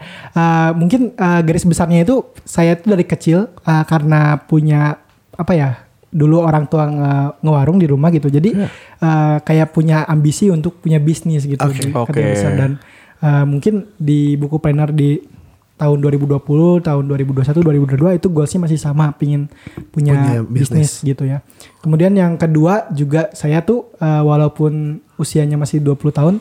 mungkin 0.78 1.18
uh, 1.18 1.42
garis 1.42 1.66
besarnya 1.66 2.06
itu 2.06 2.22
saya 2.46 2.78
tuh 2.78 2.94
dari 2.94 3.02
kecil 3.02 3.50
uh, 3.66 3.82
karena 3.82 4.38
punya 4.38 5.02
apa 5.34 5.50
ya 5.50 5.68
dulu 6.14 6.44
orang 6.46 6.70
tua 6.70 6.86
nge- 6.86 7.32
ngewarung 7.42 7.82
di 7.82 7.90
rumah 7.90 8.14
gitu. 8.14 8.30
Jadi 8.30 8.54
uh, 9.02 9.42
kayak 9.42 9.74
punya 9.74 10.06
ambisi 10.06 10.46
untuk 10.46 10.78
punya 10.78 11.02
bisnis 11.02 11.42
gitu 11.42 11.58
Oke. 11.58 11.82
di 11.82 11.90
Oke. 11.90 12.22
besar 12.22 12.54
dan 12.54 12.78
uh, 13.18 13.42
mungkin 13.42 13.90
di 13.98 14.38
buku 14.38 14.62
planner 14.62 14.94
di 14.94 15.18
tahun 15.82 15.98
2020, 15.98 16.38
tahun 16.86 17.04
2021, 17.10 17.58
2022 17.98 18.18
itu 18.22 18.26
goalsnya 18.30 18.60
masih 18.62 18.78
sama, 18.78 19.10
pingin 19.18 19.50
punya, 19.90 20.14
Punya 20.14 20.40
bisnis 20.46 21.02
gitu 21.02 21.26
ya. 21.26 21.42
Kemudian 21.82 22.14
yang 22.14 22.38
kedua 22.38 22.86
juga 22.94 23.34
saya 23.34 23.66
tuh 23.66 23.90
uh, 23.98 24.22
walaupun 24.22 25.02
usianya 25.18 25.58
masih 25.58 25.82
20 25.82 25.98
tahun, 26.14 26.34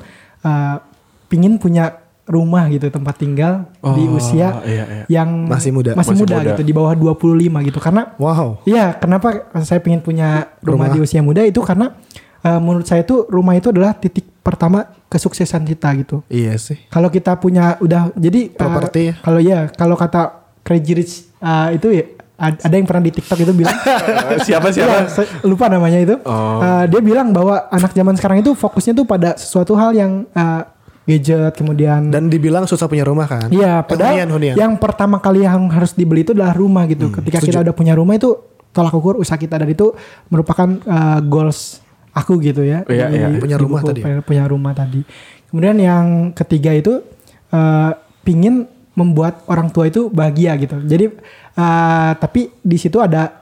uh, 0.46 0.78
pingin 1.26 1.58
punya 1.58 1.98
rumah 2.30 2.70
gitu 2.70 2.88
tempat 2.88 3.18
tinggal 3.18 3.66
di 3.82 4.06
Oh, 4.08 4.16
usia 4.16 4.62
iya, 4.64 4.86
iya. 4.86 5.04
yang 5.10 5.50
Masih 5.50 5.74
muda. 5.74 5.98
masih, 5.98 6.14
Masih 6.16 6.22
muda, 6.24 6.36
muda. 6.38 6.50
gitu 6.54 6.62
di 6.64 6.72
bawah 6.72 6.94
25 6.94 7.68
gitu 7.68 7.80
karena 7.82 8.14
Wow. 8.16 8.62
Iya, 8.64 8.96
kenapa 8.96 9.52
saya 9.66 9.82
pengen 9.82 10.00
punya 10.00 10.54
rumah, 10.64 10.88
Rumah. 10.88 10.96
di 10.96 11.00
usia 11.02 11.20
muda 11.20 11.42
itu 11.44 11.60
karena 11.60 11.98
uh, 12.46 12.60
menurut 12.62 12.86
saya 12.88 13.04
tuh 13.04 13.26
rumah 13.28 13.58
itu 13.58 13.74
adalah 13.74 13.98
titik 13.98 14.31
pertama 14.42 14.90
kesuksesan 15.06 15.62
kita 15.64 15.94
gitu. 16.02 16.26
Iya 16.26 16.58
sih. 16.58 16.78
Kalau 16.90 17.08
kita 17.08 17.38
punya 17.38 17.78
udah 17.78 18.10
jadi 18.18 18.50
uh, 18.50 18.58
Properti 18.58 19.02
ya? 19.08 19.14
kalau 19.22 19.40
ya 19.40 19.60
kalau 19.70 19.94
kata 19.94 20.22
Crazy 20.62 20.94
Rich 20.94 21.14
uh, 21.38 21.70
itu 21.70 21.94
ya 21.94 22.06
ad- 22.38 22.62
ada 22.62 22.74
yang 22.74 22.90
pernah 22.90 23.04
di 23.06 23.14
TikTok 23.14 23.38
itu 23.38 23.54
bilang 23.54 23.78
siapa 24.46 24.70
Iya, 24.70 24.74
siapa 24.74 24.96
saya 25.10 25.28
lupa 25.46 25.70
namanya 25.70 26.02
itu. 26.02 26.16
Oh. 26.26 26.58
Uh, 26.58 26.90
dia 26.90 27.02
bilang 27.02 27.30
bahwa 27.30 27.70
anak 27.70 27.94
zaman 27.94 28.18
sekarang 28.18 28.42
itu 28.42 28.54
fokusnya 28.54 28.94
tuh 28.94 29.06
pada 29.06 29.38
sesuatu 29.38 29.78
hal 29.78 29.94
yang 29.94 30.26
uh, 30.34 30.66
gadget 31.02 31.58
kemudian 31.58 32.10
Dan 32.10 32.30
dibilang 32.30 32.66
susah 32.66 32.86
punya 32.86 33.06
rumah 33.06 33.26
kan? 33.26 33.50
Iya, 33.50 33.82
padahal 33.86 34.22
hunian, 34.22 34.30
hunian. 34.34 34.56
yang 34.58 34.74
pertama 34.78 35.18
kali 35.18 35.46
yang 35.46 35.70
harus 35.70 35.94
dibeli 35.94 36.22
itu 36.22 36.34
adalah 36.34 36.54
rumah 36.54 36.86
gitu. 36.90 37.10
Ketika 37.10 37.42
kita 37.42 37.62
setuju. 37.62 37.66
udah 37.70 37.76
punya 37.78 37.94
rumah 37.94 38.18
itu 38.18 38.38
tolak 38.72 38.94
ukur 38.96 39.20
usaha 39.20 39.36
kita 39.36 39.60
dan 39.60 39.68
itu 39.68 39.92
merupakan 40.32 40.66
uh, 40.88 41.20
goals 41.22 41.84
aku 42.12 42.40
gitu 42.40 42.62
ya. 42.62 42.84
Iya, 42.84 43.06
di- 43.08 43.16
iya. 43.18 43.28
Punya 43.34 43.56
di 43.56 43.62
rumah 43.62 43.80
buku 43.80 43.90
tadi. 43.90 44.02
pe- 44.02 44.24
Punya 44.24 44.44
rumah 44.46 44.74
tadi. 44.74 45.02
Kemudian 45.48 45.76
yang 45.76 46.06
ketiga 46.32 46.72
itu 46.72 47.04
uh, 47.50 47.92
pingin 48.22 48.64
membuat 48.92 49.44
orang 49.46 49.68
tua 49.68 49.88
itu 49.88 50.08
bahagia 50.08 50.56
gitu. 50.56 50.80
Jadi 50.82 51.06
uh, 51.54 52.12
tapi 52.14 52.52
di 52.58 52.76
situ 52.76 52.98
ada 52.98 53.40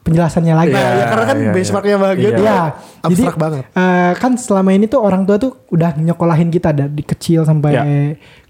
penjelasannya 0.00 0.52
lagi. 0.54 0.68
Nah, 0.70 0.80
Iya, 0.82 0.92
ya 0.94 1.04
karena 1.06 1.24
kan 1.24 1.38
iya, 1.38 1.48
benchmarknya 1.50 1.96
bahagia 1.96 2.20
Iya. 2.22 2.28
tuh 2.30 2.44
Iya, 2.44 2.60
abstrak 3.00 3.16
jadi, 3.30 3.40
banget. 3.40 3.64
eh, 3.72 4.12
kan 4.14 4.32
selama 4.36 4.70
ini 4.70 4.84
tuh 4.84 5.00
orang 5.00 5.24
tua 5.24 5.36
tuh 5.38 5.64
udah 5.66 5.96
nyokolahin 5.96 6.48
kita 6.48 6.70
dari 6.70 7.00
kecil 7.02 7.40
sampai 7.42 7.72
Iya. 7.72 7.82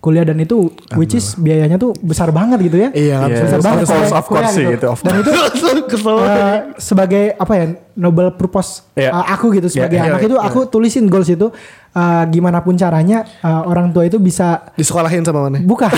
Kuliah 0.05 0.21
dan 0.21 0.37
itu 0.37 0.69
which 0.93 1.17
is 1.17 1.33
biayanya 1.35 1.75
tuh 1.75 1.97
besar 1.99 2.29
banget 2.29 2.61
gitu 2.63 2.77
ya. 2.79 2.89
Iya, 2.93 3.17
Iya, 3.25 3.41
bisa 3.41 3.57
besar 3.57 3.57
of 3.57 3.65
banget 3.65 3.81
course, 3.81 3.89
sampai 4.05 4.13
of 4.15 4.27
course 4.29 4.51
sih 4.51 4.65
itu, 4.69 4.87
of 4.87 4.99
Dan 5.01 5.15
itu 5.17 5.31
kesel. 5.91 6.17
eh, 6.21 6.59
sebagai 6.77 7.25
apa 7.35 7.53
ya 7.55 7.65
noble 7.95 8.29
purpose 8.33 8.85
Iya. 8.93 9.11
eh, 9.11 9.27
aku 9.31 9.49
gitu 9.51 9.67
sebagai 9.67 9.97
Iya, 9.97 10.07
anak 10.07 10.21
iya, 10.21 10.29
itu 10.29 10.37
aku 10.37 10.59
tulisin 10.67 11.07
goals 11.07 11.27
itu 11.27 11.49
eh, 11.91 12.25
gimana 12.29 12.61
pun 12.61 12.75
caranya 12.75 13.25
eh, 13.25 13.63
orang 13.65 13.89
tua 13.91 14.05
itu 14.05 14.19
bisa 14.19 14.69
Disekolahin 14.75 15.23
sama 15.23 15.41
mana? 15.43 15.59
bukan 15.59 15.89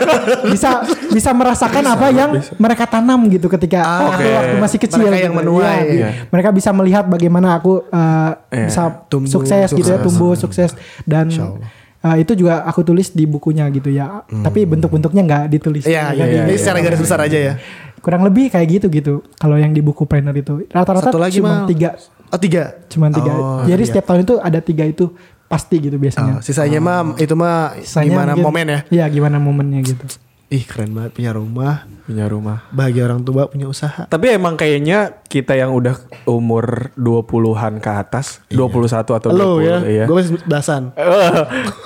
bisa 0.46 0.80
bisa 1.08 1.30
merasakan 1.30 1.84
apa 1.86 2.06
yang 2.08 2.30
mereka 2.56 2.86
tanam 2.86 3.28
gitu 3.28 3.50
ketika 3.50 3.80
aku 3.82 4.04
Oke. 4.16 4.30
waktu 4.30 4.56
masih 4.58 4.78
kecil 4.78 5.00
Mereka 5.00 5.12
gitu. 5.12 5.26
yang 5.26 5.36
menuai. 5.36 5.78
Iya, 5.82 5.92
Iya. 5.92 6.08
mereka 6.26 6.48
bisa 6.50 6.70
melihat 6.70 7.04
bagaimana 7.04 7.54
aku 7.54 7.84
uh, 7.84 8.32
Iya. 8.48 8.66
bisa 8.66 8.82
Tumbuh, 9.06 9.28
sukses, 9.28 9.68
gitu 9.70 9.84
ya 9.84 9.98
sukses. 9.98 10.06
tumbuh 10.06 10.32
sukses 10.34 10.70
dan 11.04 11.28
Insya 11.28 11.44
Allah. 11.46 11.68
Uh, 12.00 12.16
itu 12.16 12.32
juga 12.34 12.62
aku 12.62 12.80
tulis 12.82 13.08
di 13.08 13.24
bukunya 13.24 13.68
gitu 13.68 13.88
ya 13.88 14.20
tapi 14.40 14.64
bentuk-bentuknya 14.64 15.22
nggak 15.22 15.42
ditulis 15.50 15.82
Hmm. 15.82 15.90
Iya, 15.90 16.02
Nggak 16.06 16.16
iya, 16.16 16.34
iya. 16.34 16.42
Ini 16.44 16.54
secara 16.56 16.78
garis 16.80 17.00
besar 17.00 17.18
aja 17.20 17.38
ya. 17.38 17.54
kurang 17.98 18.22
lebih 18.22 18.48
kayak 18.48 18.68
gitu 18.70 18.86
gitu 18.88 19.14
kalau 19.34 19.54
yang 19.54 19.70
di 19.70 19.78
buku 19.78 20.04
planner 20.04 20.32
itu 20.32 20.64
rata-rata 20.66 21.12
cuma 21.12 21.28
mal. 21.54 21.68
tiga 21.68 22.00
Oh 22.28 22.38
tiga. 22.38 22.80
cuma 22.86 23.06
tiga 23.08 23.28
Oh, 23.30 23.60
jadi 23.62 23.76
iya. 23.76 23.88
setiap 23.90 24.04
tahun 24.06 24.20
itu 24.22 24.34
ada 24.38 24.58
tiga 24.58 24.84
itu 24.84 25.12
pasti 25.46 25.76
gitu 25.78 25.94
Oh, 25.94 26.00
biasanya 26.00 26.34
sisanya 26.40 26.78
mah 26.78 27.12
itu 27.16 27.34
mah 27.34 27.76
Sisanya 27.76 28.06
gimana 28.06 28.30
mungkin- 28.32 28.46
momen 28.46 28.66
ya? 28.66 28.80
iya 28.88 29.04
gimana 29.06 29.36
momennya 29.36 29.80
gitu 29.84 30.04
Ih 30.50 30.66
keren 30.66 30.90
banget 30.90 31.14
punya 31.14 31.30
rumah, 31.30 31.86
Punya 32.10 32.26
rumah. 32.26 32.66
bahagia 32.74 33.06
orang 33.06 33.22
tua 33.22 33.46
punya 33.46 33.70
usaha. 33.70 34.10
Tapi 34.10 34.34
emang 34.34 34.58
kayaknya 34.58 35.22
kita 35.30 35.54
yang 35.54 35.70
udah 35.70 35.94
umur 36.26 36.90
20-an 36.98 37.78
ke 37.78 37.86
atas, 37.86 38.42
21 38.50 39.14
atau 39.14 39.30
20 39.30 39.38
Lo 39.38 39.62
ya, 39.62 39.78
iya. 39.86 40.04
gue 40.10 40.16
masih 40.18 40.42
bahasan. 40.50 40.90
Eh, 41.00 41.42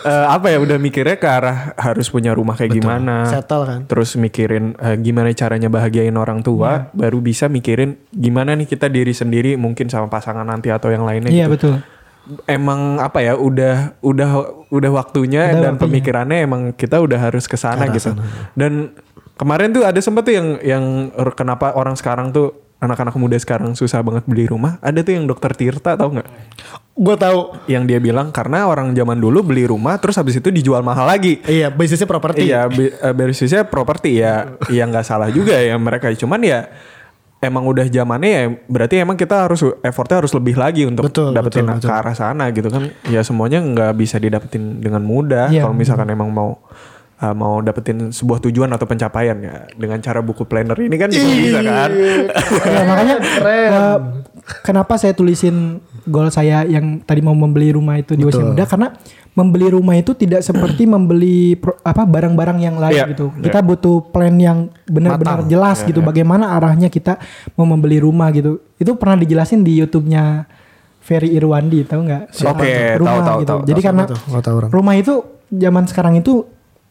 eh, 0.09 0.27
apa 0.33 0.49
ya 0.49 0.61
udah 0.61 0.81
mikirnya 0.81 1.21
ke 1.21 1.29
arah 1.29 1.77
harus 1.77 2.09
punya 2.09 2.33
rumah 2.33 2.57
kayak 2.57 2.73
gimana. 2.73 3.29
Settle 3.29 3.65
kan. 3.69 3.81
Terus 3.85 4.17
mikirin 4.17 4.77
eh, 4.81 4.97
gimana 4.97 5.29
caranya 5.37 5.69
bahagiain 5.69 6.17
orang 6.17 6.41
tua, 6.41 6.89
baru 6.97 7.21
bisa 7.21 7.53
mikirin 7.53 8.01
gimana 8.09 8.57
nih 8.57 8.65
kita 8.65 8.89
diri 8.89 9.13
sendiri 9.13 9.61
mungkin 9.61 9.93
sama 9.93 10.09
pasangan 10.09 10.45
nanti 10.49 10.73
atau 10.73 10.89
yang 10.89 11.05
lainnya 11.05 11.29
iya 11.29 11.47
gitu. 11.53 11.77
betul 11.77 11.94
Emang 12.49 12.97
apa 12.99 13.21
ya 13.21 13.37
udah 13.37 14.01
udah 14.01 14.31
udah 14.73 14.91
waktunya 14.97 15.53
Udah 15.53 15.61
dan 15.61 15.73
waktunya. 15.77 15.83
pemikirannya 15.85 16.39
emang 16.41 16.63
kita 16.73 16.97
udah 17.01 17.21
harus 17.21 17.45
ke 17.45 17.61
sana 17.61 17.85
gitu. 17.93 18.17
sana. 18.17 18.25
Dan 18.57 18.97
kemarin 19.37 19.77
tuh 19.77 19.85
ada 19.85 20.01
sempet 20.01 20.25
tuh 20.25 20.35
yang 20.35 20.49
yang 20.65 20.85
kenapa 21.37 21.77
orang 21.77 21.93
sekarang 21.95 22.33
tuh 22.33 22.57
anak-anak 22.81 23.17
muda 23.17 23.37
sekarang 23.41 23.73
susah 23.73 24.01
banget 24.01 24.25
beli 24.25 24.45
rumah. 24.45 24.77
Ada 24.81 25.01
tuh 25.01 25.17
yang 25.17 25.25
dokter 25.25 25.53
Tirta 25.57 25.97
tahu 25.97 26.21
nggak? 26.21 26.29
Gue 26.95 27.17
tahu. 27.17 27.57
Yang 27.65 27.85
dia 27.93 27.99
bilang 28.01 28.29
karena 28.33 28.69
orang 28.69 28.93
zaman 28.93 29.17
dulu 29.21 29.41
beli 29.41 29.65
rumah 29.65 29.97
terus 29.97 30.17
habis 30.17 30.37
itu 30.37 30.53
dijual 30.53 30.85
mahal 30.85 31.09
lagi. 31.09 31.41
Iya, 31.45 31.73
bisnisnya 31.73 32.09
properti. 32.09 32.49
Iya, 32.53 32.69
eh, 32.69 33.13
basisnya 33.17 33.63
properti 33.69 34.21
ya. 34.21 34.53
Iya 34.69 34.85
nggak 34.89 35.05
salah 35.05 35.29
juga 35.33 35.57
ya 35.61 35.77
mereka. 35.81 36.13
Cuman 36.13 36.41
ya 36.45 36.69
emang 37.47 37.65
udah 37.69 37.85
zamannya 37.89 38.31
ya 38.31 38.43
berarti 38.67 38.95
emang 39.01 39.17
kita 39.21 39.47
harus 39.49 39.61
effortnya 39.85 40.25
harus 40.25 40.33
lebih 40.33 40.57
lagi 40.57 40.89
untuk 40.89 41.09
Betul, 41.09 41.37
dapetin 41.37 41.65
betul, 41.69 41.79
betul. 41.85 41.89
ke 41.89 41.95
arah 41.95 42.17
sana 42.17 42.45
gitu 42.51 42.69
kan. 42.73 42.91
Ya 43.09 43.21
semuanya 43.21 43.61
nggak 43.61 43.93
bisa 43.97 44.17
didapetin 44.17 44.81
dengan 44.81 45.05
mudah 45.05 45.53
Iya, 45.53 45.69
kalau 45.69 45.77
misalkan 45.77 46.09
emang 46.11 46.33
mau 46.33 46.59
uh, 47.21 47.35
mau 47.35 47.61
dapetin 47.65 48.11
sebuah 48.11 48.43
tujuan 48.49 48.71
atau 48.73 48.87
pencapaian 48.89 49.37
ya 49.39 49.69
dengan 49.77 49.99
cara 50.03 50.21
buku 50.21 50.45
planner 50.49 50.77
ini 50.79 50.97
kan 50.99 51.09
juga 51.13 51.29
bisa 51.31 51.61
kan. 51.63 51.91
ya 52.65 52.83
makanya 52.89 53.15
eh, 53.53 53.99
kenapa 54.65 54.99
saya 54.99 55.13
tulisin 55.15 55.81
goal 56.05 56.29
saya 56.29 56.67
yang 56.69 57.01
tadi 57.05 57.21
mau 57.25 57.37
membeli 57.37 57.73
rumah 57.73 57.97
itu 57.97 58.13
di 58.19 58.27
usia 58.27 58.45
muda 58.45 58.65
karena 58.69 58.93
membeli 59.35 59.67
rumah 59.69 59.95
itu 59.95 60.15
tidak 60.15 60.41
seperti 60.41 60.87
membeli 60.95 61.55
pro- 61.55 61.79
apa 61.81 62.03
barang-barang 62.03 62.59
yang 62.59 62.77
lain 62.79 62.95
Iya, 62.95 63.11
gitu. 63.11 63.35
Kita 63.35 63.59
butuh 63.61 64.09
plan 64.09 64.33
yang 64.33 64.71
benar-benar 64.87 65.43
jelas 65.45 65.83
gitu 65.83 66.01
bagaimana 66.01 66.55
arahnya 66.55 66.87
kita 66.87 67.19
mau 67.55 67.67
membeli 67.67 67.99
rumah 67.99 68.31
gitu. 68.31 68.63
Itu 68.75 68.95
pernah 68.95 69.19
dijelasin 69.19 69.61
di 69.61 69.75
YouTube-nya 69.77 70.47
Ferry 70.99 71.35
Irwandi 71.35 71.85
tahu 71.85 72.01
nggak? 72.01 72.23
Oke, 72.47 72.73
rumah 72.97 73.13
tahu, 73.13 73.21
tahu, 73.21 73.39
gitu. 73.39 73.51
tahu, 73.51 73.61
Jadi 73.67 73.77
tahu. 73.77 73.87
karena? 73.91 74.05
Nggak 74.09 74.43
tahu 74.43 74.55
orang. 74.57 74.71
rumah 74.73 74.95
itu 74.95 75.15
zaman 75.51 75.85
sekarang 75.85 76.15
itu 76.17 76.33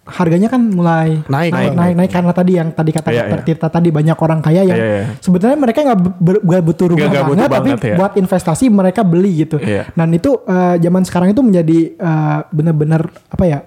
harganya 0.03 0.51
kan 0.51 0.59
mulai 0.59 1.23
Naik, 1.23 1.31
naik, 1.31 1.51
naik, 1.55 1.71
naik, 1.79 1.93
naik 1.95 2.11
karena 2.11 2.31
tadi 2.35 2.51
yang 2.59 2.69
tadi 2.75 2.91
kata 2.91 3.07
Iya, 3.07 3.23
Dr. 3.23 3.39
iya. 3.39 3.45
Tirta 3.47 3.67
tadi 3.71 3.87
banyak 3.87 4.17
orang 4.19 4.39
kaya 4.43 4.61
yang 4.67 4.75
Iya, 4.75 4.87
iya. 4.99 5.03
sebenarnya 5.23 5.55
mereka 5.55 5.79
nggak 5.79 6.63
butuh 6.67 6.87
rumah 6.91 7.07
nggak 7.07 7.23
banget, 7.23 7.47
tapi 7.47 7.71
banget, 7.71 7.87
ya. 7.87 7.95
buat 7.95 8.13
investasi 8.19 8.65
mereka 8.67 9.01
beli 9.07 9.47
gitu. 9.47 9.57
Iya. 9.63 9.87
Dan 9.95 10.11
itu 10.11 10.43
eh, 10.43 10.75
zaman 10.77 11.07
sekarang 11.07 11.31
itu 11.31 11.39
menjadi 11.39 11.79
eh, 11.95 12.39
benar-benar 12.51 13.01
apa 13.31 13.43
ya? 13.47 13.59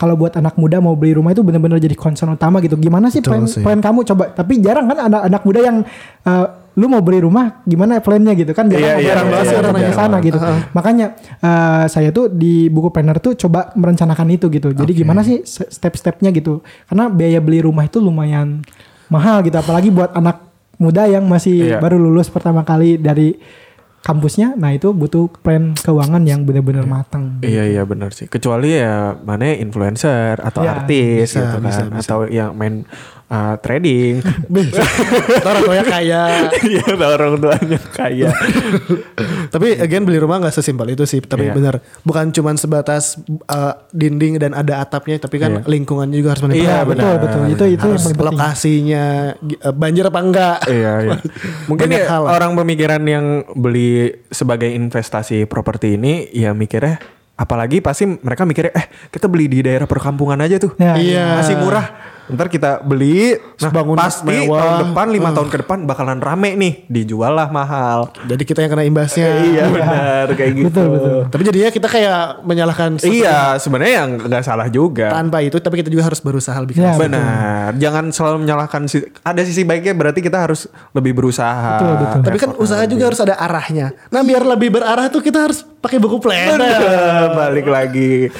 Kalau 0.00 0.18
buat 0.18 0.34
anak 0.34 0.58
muda 0.58 0.80
mau 0.80 0.96
beli 0.98 1.14
rumah 1.14 1.30
itu 1.30 1.44
benar-benar 1.44 1.78
jadi 1.78 1.94
concern 1.94 2.32
utama 2.32 2.58
gitu. 2.58 2.74
Gimana 2.74 3.06
sih 3.06 3.20
Betul 3.22 3.38
plan, 3.38 3.44
sih. 3.46 3.62
plan 3.62 3.78
kamu 3.78 4.02
coba? 4.08 4.24
Tapi 4.32 4.58
jarang 4.58 4.88
kan 4.88 4.98
anak 5.06 5.22
anak 5.28 5.42
muda 5.44 5.60
yang 5.60 5.76
eh, 6.24 6.46
lu 6.72 6.88
mau 6.88 6.98
beli 6.98 7.20
rumah 7.20 7.60
gimana 7.62 8.00
plannya 8.00 8.32
gitu 8.32 8.50
kan 8.50 8.64
jarang 8.64 8.80
Iya, 8.82 8.94
iya, 8.96 9.08
jarang 9.12 9.26
banget 9.28 9.44
iya, 9.44 9.56
orang 9.56 9.72
nanya 9.72 9.82
jarang 9.84 9.98
sana 9.98 10.08
banget. 10.10 10.24
gitu. 10.24 10.38
Makanya 10.72 11.06
eh, 11.38 11.84
saya 11.86 12.08
tuh 12.10 12.26
di 12.28 12.54
buku 12.66 12.88
planner 12.88 13.18
tuh 13.18 13.36
coba 13.36 13.70
merencanakan 13.72 14.28
itu 14.30 14.48
gitu. 14.48 14.72
Jadi 14.72 14.92
gimana 14.94 15.20
sih 15.20 15.40
step-stepnya 15.44 16.30
gitu? 16.30 16.60
Karena 16.86 17.06
biaya 17.06 17.38
beli 17.38 17.60
rumah 17.60 17.84
itu 17.84 17.98
lumayan 17.98 18.64
mahal 19.06 19.40
gitu. 19.40 19.52
Apalagi 19.54 19.88
buat 19.88 20.12
anak 20.12 20.48
muda 20.76 21.04
yang 21.06 21.22
masih 21.24 21.68
Iya. 21.68 21.78
baru 21.78 21.94
lulus 21.94 22.26
pertama 22.26 22.62
kali 22.62 22.96
dari 22.96 23.36
kampusnya. 24.00 24.56
Nah 24.56 24.72
itu 24.72 24.90
butuh 24.90 25.30
plan 25.38 25.76
keuangan 25.76 26.24
yang 26.24 26.42
benar-benar 26.42 26.82
matang. 26.84 27.38
Iya 27.40 27.68
iya 27.68 27.82
benar 27.84 28.10
sih. 28.10 28.26
Kecuali 28.26 28.74
ya 28.74 29.14
mana 29.14 29.54
influencer 29.54 30.40
atau 30.40 30.64
Iya, 30.64 30.70
artis 30.80 31.30
bisa, 31.30 31.38
gitu 31.38 31.56
kan 31.58 31.62
bisa, 31.62 31.82
bisa. 31.86 32.00
atau 32.02 32.18
yang 32.26 32.50
main 32.52 32.82
uh, 33.32 33.56
trading. 33.58 34.20
Orang 35.48 35.62
tuanya 35.64 35.84
kaya. 35.86 36.22
Iya 36.62 36.84
orang 36.94 37.36
tuanya 37.36 37.78
kaya. 37.90 38.30
Tapi 39.54 39.76
again 39.76 40.04
beli 40.04 40.16
rumah 40.16 40.38
nggak 40.38 40.52
sesimpel 40.52 40.92
itu 40.92 41.04
sih. 41.04 41.18
Tapi 41.18 41.42
Iya. 41.42 41.54
benar, 41.54 41.74
bukan 42.02 42.30
cuman 42.30 42.54
sebatas 42.54 43.18
uh, 43.46 43.74
dinding 43.90 44.36
dan 44.36 44.52
ada 44.52 44.78
atapnya, 44.78 45.18
tapi 45.18 45.36
kan 45.36 45.58
Iya. 45.58 45.66
lingkungannya 45.66 46.14
juga 46.14 46.30
harus 46.32 46.42
Iya, 46.42 46.46
Ya, 46.46 46.52
menentukan. 46.52 46.86
betul 46.86 47.08
benar. 47.08 47.22
betul 47.22 47.42
itu 47.42 47.64
itu 47.66 47.82
yang 47.82 47.90
harus 47.90 48.04
penting. 48.06 48.26
lokasinya 48.28 49.04
uh, 49.60 49.74
banjir 49.74 50.04
apa 50.04 50.20
enggak? 50.20 50.58
iya 50.68 50.92
iya. 51.02 51.18
Mungkin 51.66 51.88
ya 51.88 52.04
hal 52.06 52.22
orang 52.26 52.52
pemikiran 52.54 53.02
yang 53.02 53.26
beli 53.54 53.92
sebagai 54.28 54.68
investasi 54.68 55.44
properti 55.44 55.96
ini 55.96 56.28
ya 56.30 56.52
mikirnya 56.52 57.00
apalagi 57.32 57.80
pasti 57.80 58.06
mereka 58.06 58.44
mikirnya 58.44 58.70
eh 58.72 58.86
kita 59.08 59.26
beli 59.26 59.48
di 59.48 59.60
daerah 59.60 59.88
perkampungan 59.88 60.38
aja 60.38 60.56
tuh. 60.58 60.76
Ya, 60.76 60.94
Iya. 60.94 61.26
Masih 61.38 61.56
murah. 61.58 61.86
Ntar 62.32 62.48
kita 62.48 62.80
beli, 62.80 63.36
nah 63.60 63.68
Bangun 63.68 63.94
pasti 63.94 64.24
mewah. 64.26 64.56
tahun 64.56 64.74
depan 64.88 65.06
lima 65.08 65.28
tahun 65.30 65.48
ke 65.48 65.56
depan 65.62 65.78
bakalan 65.84 66.18
rame 66.18 66.56
nih, 66.56 66.72
dijual 66.86 67.32
lah 67.32 67.48
mahal. 67.48 68.08
Jadi 68.24 68.42
kita 68.42 68.64
yang 68.64 68.72
kena 68.72 68.84
imbasnya. 68.84 69.28
iya 69.52 69.64
benar 69.68 70.26
kayak 70.32 70.52
gitu. 70.56 70.66
Betul, 70.72 70.86
betul. 70.90 71.18
Tapi 71.28 71.42
jadinya 71.44 71.70
kita 71.70 71.86
kayak 71.86 72.20
menyalahkan 72.42 72.90
Iya, 72.98 73.56
sebenarnya 73.56 73.94
yang 73.98 74.10
nggak 74.22 74.42
salah 74.42 74.66
juga. 74.66 75.12
tanpa 75.12 75.38
itu, 75.38 75.56
tapi 75.56 75.78
kita 75.78 75.88
juga 75.88 76.08
harus 76.08 76.18
berusaha 76.18 76.56
lebih 76.56 76.74
Ya, 76.74 76.96
keras. 76.96 76.98
Benar. 76.98 77.68
Jangan 77.76 78.04
selalu 78.08 78.36
menyalahkan 78.42 78.82
ada 79.22 79.40
sisi 79.44 79.62
baiknya 79.62 79.92
berarti 79.92 80.18
kita 80.18 80.40
harus 80.40 80.64
lebih 80.90 81.12
berusaha. 81.12 81.76
Betul, 81.76 81.94
betul. 82.00 82.20
Tapi 82.24 82.36
kan 82.38 82.50
usaha 82.56 82.82
juga 82.84 83.04
harus 83.06 83.20
ada 83.20 83.36
arahnya. 83.36 83.92
Nah 84.08 84.24
biar 84.24 84.42
lebih 84.42 84.72
berarah 84.72 85.06
tuh 85.06 85.20
kita 85.20 85.44
harus 85.44 85.60
pakai 85.78 86.00
buku 86.00 86.16
planner. 86.16 86.56
Bener, 86.56 87.28
balik 87.36 87.66
lagi. 87.66 88.32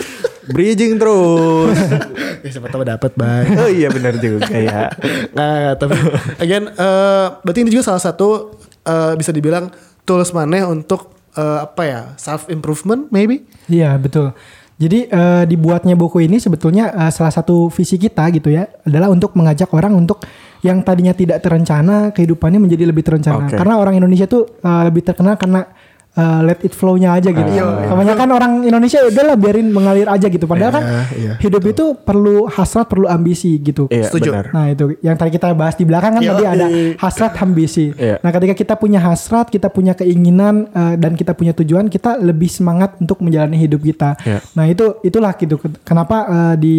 Bridging 0.51 0.99
terus. 0.99 1.79
ya, 2.45 2.49
siapa 2.51 2.67
tahu 2.67 2.83
dapat 2.83 3.15
baik. 3.15 3.55
Oh 3.55 3.71
iya 3.71 3.89
benar 3.93 4.19
juga 4.19 4.51
ya. 4.51 4.91
Nah, 5.37 5.79
tapi 5.79 5.95
again, 6.43 6.67
eh, 6.67 7.27
berarti 7.43 7.59
ini 7.63 7.71
juga 7.71 7.95
salah 7.95 8.03
satu 8.03 8.59
eh, 8.83 9.15
bisa 9.15 9.31
dibilang 9.31 9.71
tools 10.03 10.35
maneh 10.35 10.67
untuk 10.67 11.15
eh, 11.39 11.59
apa 11.63 11.83
ya 11.87 12.01
self 12.19 12.51
improvement 12.51 13.07
maybe. 13.15 13.47
Iya 13.71 13.95
betul. 13.99 14.35
Jadi 14.83 15.07
eh, 15.07 15.45
dibuatnya 15.47 15.95
buku 15.95 16.27
ini 16.27 16.43
sebetulnya 16.43 16.91
eh, 16.91 17.13
salah 17.15 17.31
satu 17.31 17.71
visi 17.71 17.95
kita 17.95 18.27
gitu 18.35 18.51
ya 18.51 18.67
adalah 18.83 19.15
untuk 19.15 19.39
mengajak 19.39 19.71
orang 19.71 19.95
untuk 19.95 20.27
yang 20.63 20.83
tadinya 20.83 21.15
tidak 21.15 21.43
terencana 21.43 22.11
kehidupannya 22.11 22.59
menjadi 22.59 22.91
lebih 22.91 23.07
terencana. 23.07 23.47
Oke. 23.47 23.55
Karena 23.55 23.79
orang 23.79 23.95
Indonesia 24.03 24.27
tuh 24.27 24.59
eh, 24.59 24.83
lebih 24.91 25.07
terkenal 25.07 25.39
karena 25.39 25.71
eh, 26.13 26.41
let 26.45 26.61
it 26.65 26.73
flow-nya 26.77 27.17
aja 27.17 27.33
gitu. 27.33 27.51
Kebanyakan 27.63 28.29
orang 28.33 28.53
Indonesia 28.65 29.01
ya 29.01 29.09
udahlah 29.09 29.37
biarin 29.37 29.69
mengalir 29.73 30.09
aja 30.09 30.27
gitu. 30.29 30.45
Padahal 30.45 30.73
kan 30.81 30.85
iya, 31.17 31.33
hidup 31.41 31.63
itu 31.65 31.85
perlu 31.97 32.47
hasrat, 32.49 32.89
perlu 32.89 33.09
ambisi 33.09 33.57
gitu. 33.61 33.89
Iya 33.89 34.13
Setuju. 34.13 34.31
benar. 34.33 34.47
Nah 34.53 34.65
itu 34.73 34.85
yang 35.01 35.17
tadi 35.17 35.31
kita 35.33 35.53
bahas 35.57 35.75
di 35.77 35.85
belakang 35.89 36.21
kan 36.21 36.23
Yoi. 36.23 36.31
tadi 36.33 36.45
ada 36.45 36.67
hasrat 37.01 37.33
ambisi. 37.41 37.93
Iya. 37.97 38.21
Nah 38.21 38.31
ketika 38.33 38.55
kita 38.57 38.75
punya 38.77 39.01
hasrat, 39.01 39.49
kita 39.49 39.73
punya 39.73 39.97
keinginan 39.97 40.69
eh, 40.73 40.95
dan 41.01 41.17
kita 41.17 41.33
punya 41.33 41.57
tujuan, 41.57 41.89
kita 41.89 42.21
lebih 42.21 42.49
semangat 42.49 42.97
untuk 43.01 43.21
menjalani 43.25 43.57
hidup 43.57 43.81
kita. 43.81 44.17
Iya. 44.23 44.39
Nah 44.53 44.65
itu 44.69 45.01
itulah 45.01 45.33
gitu. 45.37 45.57
Kenapa 45.83 46.17
eh, 46.29 46.55
di 46.61 46.77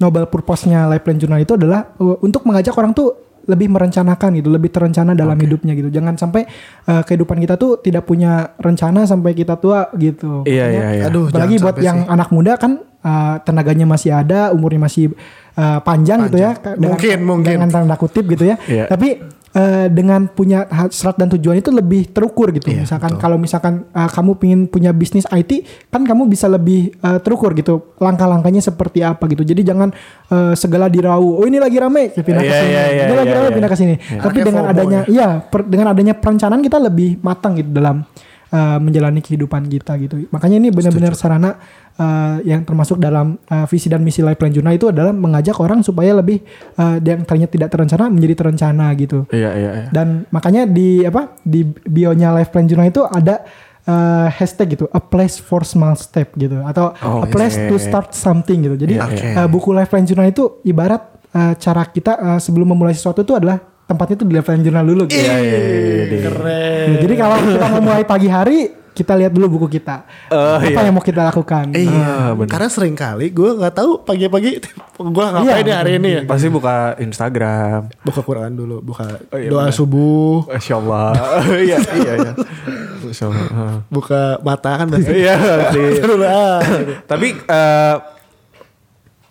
Nobel 0.00 0.26
purpose-nya 0.26 0.90
Life 0.90 1.04
Plan 1.06 1.18
Journal 1.20 1.44
itu 1.44 1.54
adalah 1.54 1.92
eh, 2.00 2.16
untuk 2.24 2.42
mengajak 2.48 2.74
orang 2.74 2.90
tuh 2.96 3.31
lebih 3.42 3.74
merencanakan 3.74 4.38
gitu, 4.38 4.48
lebih 4.54 4.70
terencana 4.70 5.18
dalam 5.18 5.34
hidupnya 5.34 5.74
gitu. 5.74 5.90
Jangan 5.90 6.14
sampai 6.14 6.46
uh, 6.86 7.02
kehidupan 7.02 7.42
kita 7.42 7.58
tuh 7.58 7.82
tidak 7.82 8.06
punya 8.06 8.54
rencana 8.58 9.02
sampai 9.02 9.34
kita 9.34 9.58
tua 9.58 9.90
gitu. 9.98 10.46
Iya, 10.46 10.64
Makanya, 10.70 10.82
iya, 10.82 10.88
iya. 10.94 11.04
Aduh, 11.10 11.26
Apalagi 11.26 11.56
buat 11.58 11.76
yang 11.82 12.06
sih. 12.06 12.12
anak 12.14 12.28
muda 12.30 12.52
kan 12.54 12.78
uh, 13.02 13.36
tenaganya 13.42 13.86
masih 13.86 14.14
ada, 14.14 14.54
umurnya 14.54 14.86
masih 14.86 15.10
uh, 15.58 15.82
panjang, 15.82 16.30
gitu 16.30 16.38
ya. 16.38 16.54
Dengan- 16.54 16.94
Mungkin, 16.94 17.18
mungkin. 17.26 17.52
Dengan 17.58 17.70
tanda 17.70 17.96
kutip 17.98 18.24
gitu 18.30 18.46
ya. 18.46 18.56
Iya. 18.70 18.86
Tapi 18.86 19.41
uh, 19.56 19.86
dengan 19.88 20.28
punya 20.28 20.68
hasrat 20.68 21.16
dan 21.16 21.28
tujuan 21.32 21.60
itu 21.60 21.70
lebih 21.72 22.12
terukur 22.12 22.52
gitu. 22.52 22.72
Iya, 22.72 22.84
misalkan 22.84 23.16
kalau 23.20 23.36
misalkan 23.36 23.88
uh, 23.92 24.08
kamu 24.08 24.32
pingin 24.40 24.60
punya 24.68 24.90
bisnis 24.92 25.28
IT, 25.28 25.64
kan 25.92 26.04
kamu 26.04 26.28
bisa 26.28 26.48
lebih 26.48 26.92
uh, 27.04 27.20
terukur 27.20 27.52
gitu. 27.56 27.96
Langkah-langkahnya 28.00 28.60
seperti 28.64 29.04
apa 29.04 29.24
gitu. 29.30 29.44
Jadi 29.44 29.62
jangan 29.64 29.92
uh, 30.32 30.54
segala 30.56 30.88
dirau. 30.88 31.40
Oh 31.40 31.46
ini 31.46 31.60
lagi 31.60 31.78
rame, 31.80 32.12
pindah 32.12 32.42
ke 32.42 32.52
sini. 32.52 32.72
ini 33.08 33.14
lagi 33.16 33.32
rame 33.32 33.48
pindah 33.52 33.70
ke 33.70 33.78
sini. 33.78 33.94
Tapi 33.98 34.38
dengan 34.42 34.64
adanya 34.68 35.00
ya. 35.06 35.12
iya, 35.12 35.28
per- 35.40 35.68
dengan 35.68 35.92
adanya 35.92 36.14
perencanaan 36.16 36.60
kita 36.64 36.78
lebih 36.80 37.20
matang 37.20 37.56
gitu 37.56 37.70
dalam 37.72 38.04
uh, 38.52 38.78
menjalani 38.78 39.20
kehidupan 39.24 39.66
kita 39.66 39.96
gitu. 39.98 40.28
Makanya 40.28 40.56
ini 40.60 40.68
benar-benar 40.68 41.16
sarana 41.16 41.56
uh, 41.98 42.38
yang 42.46 42.62
termasuk 42.64 42.96
dalam 42.96 43.36
uh, 43.50 43.66
visi 43.68 43.90
dan 43.90 44.00
misi 44.00 44.24
Life 44.24 44.38
Plan 44.38 44.52
Journal 44.52 44.76
itu 44.76 44.88
adalah 44.88 45.12
mengajak 45.12 45.58
orang 45.60 45.84
supaya 45.84 46.16
lebih 46.16 46.40
uh, 46.78 46.96
yang 47.02 47.26
tadinya 47.26 47.48
tidak 47.50 47.68
terencana 47.72 48.08
menjadi 48.08 48.34
terencana 48.46 48.86
gitu. 48.96 49.28
Iya, 49.32 49.50
iya, 49.56 49.70
iya. 49.76 49.88
Dan 49.90 50.24
makanya 50.32 50.64
di 50.68 51.04
apa 51.04 51.36
di 51.42 51.66
bionya 51.66 52.32
Life 52.36 52.54
Plan 52.54 52.64
Journal 52.68 52.88
itu 52.88 53.02
ada 53.04 53.44
uh, 53.88 54.28
hashtag 54.32 54.78
gitu, 54.78 54.86
a 54.92 55.00
place 55.02 55.42
for 55.42 55.66
small 55.66 55.98
step 55.98 56.32
gitu, 56.38 56.62
atau 56.64 56.94
a 57.02 57.26
place 57.28 57.56
to 57.56 57.76
start 57.76 58.14
something 58.16 58.64
gitu. 58.64 58.76
Jadi 58.78 58.94
Oke. 59.00 59.26
uh, 59.36 59.48
buku 59.50 59.74
Life 59.74 59.90
Plan 59.90 60.06
Journal 60.06 60.30
itu 60.30 60.62
ibarat 60.62 61.02
uh, 61.34 61.52
cara 61.58 61.82
kita 61.90 62.12
uh, 62.16 62.40
sebelum 62.40 62.72
memulai 62.72 62.94
sesuatu 62.94 63.26
itu 63.26 63.34
adalah 63.36 63.60
tempatnya 63.82 64.14
itu 64.22 64.24
di 64.24 64.32
Life 64.38 64.46
Plan 64.48 64.62
Journal 64.62 64.84
dulu. 64.86 65.02
Gitu. 65.10 65.20
Iya, 65.20 65.36
iya, 65.42 65.58
iya, 65.58 66.04
iya. 66.08 66.20
Keren. 66.22 66.86
Nah, 66.88 66.98
jadi 67.02 67.14
kalau 67.18 67.36
kita 67.42 67.66
mau 67.68 67.82
mulai 67.82 68.04
pagi 68.06 68.28
hari, 68.30 68.58
kita 68.92 69.16
lihat 69.16 69.32
dulu 69.32 69.56
buku 69.56 69.76
kita. 69.76 70.04
Oh, 70.28 70.56
apa 70.56 70.68
iya. 70.68 70.84
yang 70.84 70.92
mau 70.92 71.00
kita 71.00 71.24
lakukan? 71.24 71.72
Iya, 71.72 71.88
Ah, 71.88 72.30
bener. 72.32 72.48
karena 72.48 72.68
sering 72.68 72.92
kali 72.92 73.28
gue 73.28 73.50
nggak 73.50 73.74
tahu 73.74 73.90
pagi-pagi 74.00 74.60
gue 75.16 75.24
ngapain 75.26 75.64
Iya, 75.64 75.74
hari 75.74 75.92
ini 75.96 76.08
ya. 76.12 76.22
Pasti 76.22 76.46
buka 76.46 76.94
Instagram. 76.96 77.88
Buka 78.00 78.20
Quran 78.20 78.52
dulu, 78.52 78.84
buka 78.84 79.16
Oh, 79.26 79.36
iya, 79.36 79.48
doa 79.48 79.66
benar. 79.66 79.74
subuh, 79.74 80.44
Masya 80.46 80.74
Allah. 80.76 81.10
Iya, 81.64 81.76
iya, 81.80 82.12
iya. 82.20 82.32
Masya 83.02 83.24
Allah. 83.26 83.48
Buka 83.88 84.20
mata 84.40 84.70
kan 84.76 84.86
biasanya. 84.86 85.16
Iya, 85.16 85.34
ah. 86.28 86.60
Tapi 87.06 87.28
eh, 87.34 87.96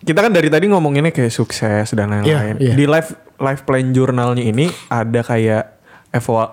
kita 0.02 0.18
kan 0.18 0.32
dari 0.34 0.50
tadi 0.50 0.66
ngomonginnya 0.66 1.14
kayak 1.14 1.30
sukses 1.30 1.94
dan 1.94 2.10
lain-lain. 2.10 2.26
Iya, 2.26 2.38
iya. 2.58 2.74
Di 2.74 2.84
life 2.84 3.14
life 3.38 3.62
plan 3.62 3.90
jurnalnya 3.90 4.42
ini 4.42 4.66
ada 4.88 5.22
kayak 5.22 5.81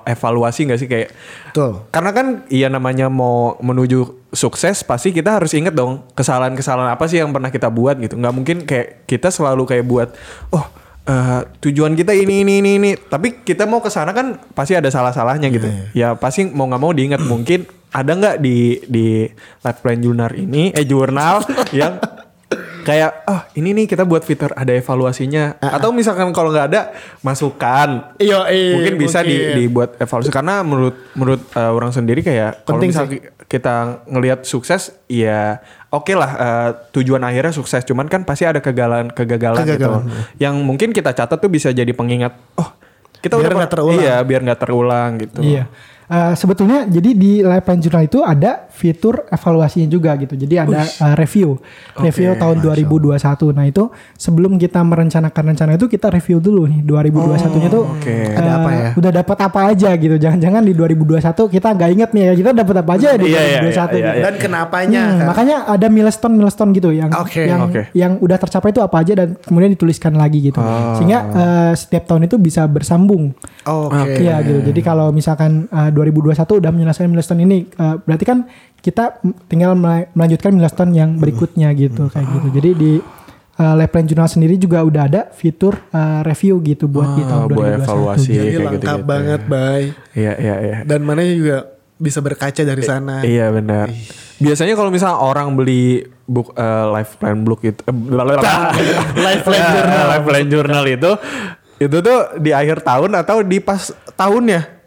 evaluasi 0.08 0.72
nggak 0.72 0.80
sih? 0.80 0.88
Kayak 0.88 1.12
Betul. 1.52 1.86
karena 1.92 2.12
kan 2.16 2.28
iya 2.48 2.68
namanya 2.72 3.12
mau 3.12 3.60
menuju 3.60 4.32
sukses 4.32 4.86
pasti 4.86 5.12
kita 5.12 5.42
harus 5.42 5.52
inget 5.58 5.76
dong 5.76 6.06
kesalahan-kesalahan 6.14 6.94
apa 6.94 7.06
sih 7.12 7.20
yang 7.20 7.36
pernah 7.36 7.52
kita 7.52 7.68
buat 7.68 8.00
gitu. 8.00 8.16
Nggak 8.16 8.34
mungkin 8.34 8.58
kayak 8.64 9.06
kita 9.06 9.30
selalu 9.30 9.68
kayak 9.68 9.86
buat 9.86 10.10
oh 10.56 10.66
eh, 11.06 11.42
tujuan 11.60 11.94
kita 12.00 12.16
ini 12.16 12.48
ini 12.48 12.64
ini 12.64 12.72
ini. 12.80 12.92
Tapi 12.96 13.44
kita 13.44 13.68
mau 13.68 13.84
ke 13.84 13.92
sana 13.92 14.16
kan 14.16 14.40
pasti 14.56 14.80
ada 14.80 14.88
salah-salahnya 14.88 15.48
gitu. 15.52 15.68
Ya 15.92 16.16
pasti 16.16 16.48
mau 16.48 16.66
nggak 16.72 16.82
mau 16.82 16.96
diingat. 16.96 17.22
Mungkin 17.22 17.80
ada 17.90 18.12
nggak 18.14 18.38
di 18.42 18.78
di 18.86 19.26
life 19.66 19.80
plan 19.82 19.98
jurnal 19.98 20.30
ini 20.38 20.70
eh 20.78 20.86
jurnal 20.86 21.42
yang 21.80 21.98
kayak 22.90 23.12
oh 23.30 23.42
ini 23.54 23.70
nih 23.78 23.86
kita 23.86 24.02
buat 24.02 24.26
fitur 24.26 24.50
ada 24.58 24.74
evaluasinya. 24.74 25.62
Atau 25.62 25.94
misalkan 25.94 26.34
kalau 26.34 26.50
nggak 26.50 26.68
ada 26.74 26.82
masukan. 27.22 28.18
Iya, 28.18 28.50
iya, 28.50 28.74
mungkin 28.74 28.98
bisa 28.98 29.22
di, 29.22 29.38
dibuat 29.62 30.02
evaluasi. 30.02 30.34
Karena 30.34 30.66
menurut 30.66 30.98
menurut 31.14 31.42
uh, 31.54 31.70
orang 31.70 31.94
sendiri 31.94 32.26
kayak 32.26 32.66
kalau 32.66 32.82
sih. 32.82 33.22
kita 33.46 34.06
ngelihat 34.10 34.42
sukses 34.42 34.98
ya 35.06 35.62
oke 35.94 36.18
lah 36.18 36.32
uh, 36.34 36.70
tujuan 36.98 37.22
akhirnya 37.22 37.54
sukses. 37.54 37.86
Cuman 37.86 38.10
kan 38.10 38.26
pasti 38.26 38.50
ada 38.50 38.58
kegagalan 38.58 39.14
kegagalan, 39.14 39.62
Kegagalan, 39.62 40.10
gitu 40.10 40.42
yang 40.42 40.58
mungkin 40.66 40.90
kita 40.90 41.14
catat 41.14 41.38
tuh 41.38 41.52
bisa 41.54 41.70
jadi 41.70 41.94
pengingat 41.94 42.34
oh 42.58 42.70
kita 43.20 43.36
Biar 43.36 43.52
udah 43.52 43.58
nggak 43.62 43.72
per- 43.72 43.80
terulang. 43.84 44.02
iya 44.02 44.16
biar 44.24 44.42
nggak 44.48 44.60
terulang 44.60 45.10
gitu. 45.22 45.40
Iya. 45.46 45.64
Eh, 46.10 46.34
sebetulnya 46.34 46.84
jadi 46.84 47.10
di 47.14 47.32
Plan 47.46 47.78
Journal 47.78 48.04
itu 48.04 48.20
ada 48.20 48.66
fitur 48.68 49.30
evaluasinya 49.30 49.86
juga 49.86 50.18
gitu. 50.18 50.34
Jadi 50.34 50.56
ada 50.58 50.82
eh, 50.82 51.14
review. 51.14 51.62
Review 51.96 52.34
tahun 52.34 52.58
2021. 52.60 53.14
Nah, 53.52 53.64
itu 53.64 53.84
sebelum 54.16 54.58
kita 54.58 54.82
merencanakan 54.82 55.44
rencana 55.48 55.72
itu 55.72 55.86
kita 55.86 56.10
review 56.10 56.40
dulu 56.40 56.66
nih 56.66 56.82
2021-nya 56.82 57.70
tuh 57.70 57.84
oke. 57.86 58.10
eh, 58.10 58.34
Ada 58.34 58.52
apa 58.52 58.70
ya? 58.72 58.90
Udah 58.98 59.12
dapat 59.14 59.38
apa 59.40 59.60
aja 59.70 59.90
gitu. 59.94 60.16
Jangan-jangan 60.18 60.62
di 60.62 60.74
2021 60.74 61.22
kita 61.48 61.68
nggak 61.72 61.90
inget 61.92 62.10
nih 62.10 62.24
ya 62.24 62.34
kita 62.36 62.50
dapat 62.56 62.76
apa 62.80 62.92
aja 62.92 63.10
di 63.14 63.26
Iya, 63.30 63.42
iya, 63.46 63.60
2021 63.62 63.70
iya, 63.70 63.86
gitu. 63.86 63.98
iya, 64.10 64.24
Dan 64.26 64.36
kenapanya 64.36 65.02
Hmm, 65.06 65.14
kan? 65.16 65.26
makanya 65.30 65.56
ada 65.68 65.88
milestone 65.88 66.34
milestone 66.34 66.72
gitu 66.72 66.90
yang 66.90 67.14
Oke, 67.14 67.46
yang 67.46 67.62
oke. 67.64 67.82
yang 67.94 68.12
udah 68.18 68.38
tercapai 68.38 68.74
itu 68.74 68.82
apa 68.82 68.98
aja 68.98 69.14
dan 69.16 69.38
kemudian 69.38 69.70
dituliskan 69.70 70.18
lagi 70.18 70.42
gitu. 70.42 70.58
Sehingga 70.98 71.20
eh, 71.30 71.72
setiap 71.76 72.10
tahun 72.10 72.26
itu 72.26 72.36
bisa 72.36 72.66
bersambung. 72.66 73.38
Oke. 73.62 74.18
Iya 74.20 74.42
gitu. 74.42 74.60
Jadi 74.66 74.82
kalau 74.82 75.12
misalkan 75.12 75.70
uh, 75.70 75.92
2021 76.00 76.32
udah 76.56 76.72
menyelesaikan 76.72 77.08
milestone 77.08 77.42
ini, 77.42 77.58
uh, 77.76 78.00
berarti 78.00 78.24
kan 78.24 78.48
kita 78.78 79.20
tinggal 79.46 79.76
mela- 79.76 80.08
melanjutkan 80.14 80.52
milestone 80.52 80.92
yang 80.92 81.14
berikutnya 81.14 81.68
gitu 81.74 82.08
kayak 82.08 82.28
gitu. 82.32 82.48
Jadi 82.54 82.70
di 82.74 82.92
uh, 83.56 83.74
Life 83.76 83.90
Plan 83.90 84.04
Journal 84.04 84.26
sendiri 84.26 84.56
juga 84.56 84.80
udah 84.80 85.04
ada 85.06 85.22
fitur 85.30 85.76
uh, 85.90 86.24
review 86.24 86.58
gitu 86.62 86.86
buat 86.86 87.14
di 87.14 87.22
Ah, 87.22 87.28
tahun 87.30 87.48
buat 87.50 87.68
2021. 87.76 87.84
evaluasi. 87.84 88.24
gitu. 88.24 88.32
Jadi 88.34 88.48
kayak 88.48 88.64
lengkap 88.66 88.80
gitu-gitu. 88.96 89.04
banget, 89.06 89.42
Bay. 89.46 89.82
iya 90.14 90.34
iya 90.36 90.56
iya 90.58 90.78
Dan 90.82 91.04
mana 91.04 91.20
juga 91.22 91.58
bisa 91.96 92.20
berkaca 92.20 92.62
dari 92.62 92.80
sana. 92.82 93.20
Iya 93.22 93.52
benar. 93.52 93.92
Biasanya 94.38 94.72
kalau 94.74 94.88
misalnya 94.88 95.20
orang 95.20 95.52
beli 95.54 96.00
book 96.24 96.56
eh, 96.56 96.86
life 96.90 97.20
plan 97.20 97.44
book 97.44 97.60
itu 97.60 97.76
eh, 97.82 97.92
Life 99.20 99.44
Plan 99.44 99.60
Journal. 99.68 100.04
life 100.14 100.24
plan 100.24 100.46
journal 100.48 100.86
itu 100.88 101.12
itu 101.78 101.98
tuh 101.98 102.20
di 102.38 102.52
akhir 102.52 102.80
tahun 102.82 103.16
atau 103.18 103.40
di 103.40 103.60
pas 103.60 103.88
tahunnya? 104.14 104.79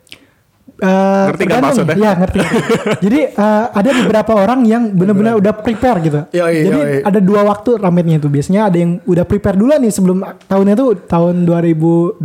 Uh, 0.83 1.31
Ngerti 1.31 1.47
tergantung. 1.47 1.63
maksudnya? 1.71 1.95
Iya 1.95 2.11
ngerti. 2.19 2.39
Jadi 3.07 3.21
uh, 3.39 3.67
ada 3.71 3.91
beberapa 4.03 4.33
orang 4.35 4.61
yang 4.67 4.83
benar-benar 4.91 5.39
udah 5.39 5.55
prepare 5.55 5.99
gitu. 6.03 6.21
Yoi, 6.35 6.67
Jadi 6.67 6.81
yoi. 6.83 6.99
ada 7.07 7.23
dua 7.23 7.47
waktu 7.47 7.79
rametnya 7.79 8.19
itu. 8.19 8.27
Biasanya 8.27 8.67
ada 8.67 8.83
yang 8.83 8.99
udah 9.07 9.23
prepare 9.23 9.55
dulu 9.55 9.71
nih 9.79 9.93
sebelum 9.95 10.27
tahunnya 10.51 10.75
tuh 10.75 11.07
tahun 11.07 11.47
2021 11.47 12.19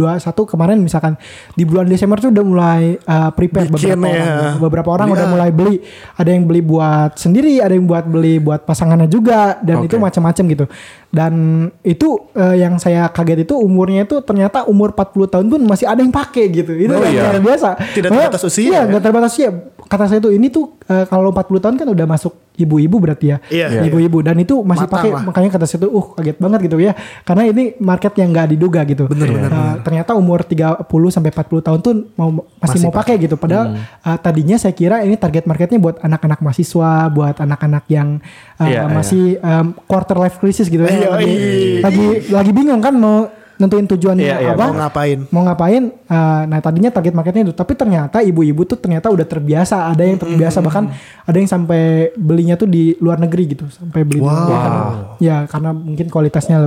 kemarin 0.49 0.77
misalkan 0.81 1.13
di 1.53 1.69
bulan 1.69 1.85
Desember 1.85 2.17
tuh 2.17 2.33
udah 2.33 2.45
mulai 2.49 2.97
uh, 2.97 3.29
prepare 3.29 3.69
Bikin 3.69 3.93
beberapa 3.93 4.07
ya. 4.09 4.25
orang. 4.25 4.57
Beberapa 4.57 4.89
orang 4.89 5.07
Beli 5.07 5.15
udah 5.21 5.27
ah. 5.29 5.33
mulai 5.37 5.49
beli. 5.53 5.75
Ada 6.17 6.29
yang 6.33 6.43
beli 6.49 6.61
buat 6.65 7.11
sendiri, 7.13 7.61
ada 7.61 7.77
yang 7.77 7.85
buat 7.85 8.09
beli 8.09 8.41
buat 8.41 8.65
pasangannya 8.65 9.05
juga 9.05 9.61
dan 9.61 9.85
Oke. 9.85 9.93
itu 9.93 9.95
macam-macam 10.01 10.43
gitu. 10.49 10.65
Dan 11.07 11.33
itu 11.81 12.19
uh, 12.35 12.51
yang 12.51 12.75
saya 12.77 13.07
kaget 13.07 13.47
itu 13.47 13.55
umurnya 13.55 14.03
itu 14.03 14.19
ternyata 14.21 14.67
umur 14.67 14.91
40 14.91 15.33
tahun 15.33 15.45
pun 15.47 15.61
masih 15.63 15.87
ada 15.87 16.03
yang 16.03 16.11
pakai 16.11 16.51
gitu. 16.51 16.75
Itu 16.75 16.91
Oh, 16.91 17.01
yang 17.01 17.15
iya. 17.15 17.23
luar 17.31 17.39
biasa. 17.41 17.69
Tidak 17.95 18.09
terbatas 18.11 18.43
usia 18.43 18.63
Iya, 18.63 18.73
ya? 18.75 18.81
nggak 18.91 19.03
terbatas 19.03 19.31
usia. 19.33 19.49
Kata 19.87 20.03
saya 20.05 20.19
tuh 20.19 20.35
ini 20.35 20.51
tuh 20.51 20.75
eh, 20.85 21.07
kalau 21.07 21.31
40 21.31 21.63
tahun 21.63 21.75
kan 21.79 21.87
udah 21.87 22.05
masuk 22.05 22.33
ibu-ibu 22.57 22.97
berarti 22.97 23.25
ya. 23.31 23.37
Iya, 23.53 23.65
iya. 23.69 23.81
Ibu-ibu 23.87 24.25
dan 24.25 24.35
itu 24.41 24.65
masih 24.65 24.89
pakai 24.89 25.13
makanya 25.13 25.49
kata 25.53 25.65
saya 25.69 25.85
tuh 25.85 25.91
uh 25.93 26.05
kaget 26.17 26.37
banget 26.41 26.59
gitu 26.65 26.77
ya. 26.81 26.93
Karena 27.21 27.43
ini 27.45 27.77
market 27.77 28.13
yang 28.17 28.33
nggak 28.33 28.57
diduga 28.57 28.81
gitu. 28.89 29.05
Bener, 29.05 29.49
ternyata 29.85 30.17
umur 30.17 30.41
30 30.41 30.89
sampai 31.13 31.29
40 31.29 31.67
tahun 31.69 31.79
tuh 31.85 31.93
mau 32.17 32.29
masih, 32.57 32.79
mau 32.89 32.93
pakai 32.93 33.15
gitu. 33.21 33.37
Padahal 33.37 33.77
eh, 33.77 34.17
tadinya 34.19 34.57
saya 34.57 34.73
kira 34.73 35.05
ini 35.05 35.15
target 35.15 35.45
marketnya 35.45 35.77
buat 35.77 36.01
anak-anak 36.01 36.39
mahasiswa, 36.41 37.07
buat 37.13 37.37
anak-anak 37.37 37.85
yang 37.93 38.17
eh, 38.57 38.65
Iya, 38.67 38.89
masih 38.91 39.39
em, 39.39 39.67
quarter 39.87 40.17
life 40.19 40.37
crisis 40.41 40.67
gitu 40.67 40.83
ya. 40.83 40.91
Iya, 40.91 41.07
lagi, 41.13 41.31
iya. 41.31 41.81
lagi 41.85 42.07
lagi 42.33 42.51
bingung 42.51 42.81
kan 42.81 42.93
mau 42.97 43.29
nentuin 43.57 43.85
tujuannya 43.89 44.23
Iya, 44.23 44.37
iya, 44.41 44.51
apa 44.53 44.69
Mau 44.69 44.77
ngapain? 44.77 45.19
mau 45.33 45.41
ngapain 45.45 45.83
uh, 45.89 46.41
nah 46.45 46.59
tadinya 46.61 46.89
target 46.93 47.13
marketnya 47.13 47.49
itu. 47.49 47.53
Tapi 47.57 47.73
ternyata 47.73 48.21
ibu-ibu 48.21 48.61
tuh 48.65 48.77
ternyata 48.77 49.09
udah 49.09 49.25
terbiasa 49.25 49.93
ada 49.93 50.03
yang 50.05 50.17
terbiasa 50.21 50.61
bahkan 50.61 50.93
ada 51.25 51.37
yang 51.37 51.49
sampai 51.49 52.13
belinya 52.15 52.55
tuh 52.55 52.69
di 52.69 52.93
luar 53.01 53.17
negeri 53.17 53.57
gitu 53.57 53.65
sampai 53.69 54.01
beli 54.05 54.21
di 54.21 54.25
luar 54.25 54.37
negeri. 54.37 54.57
Karena, 54.57 54.83
ya 55.17 55.37
karena 55.49 55.69
mungkin 55.73 56.07
kualitasnya 56.09 56.57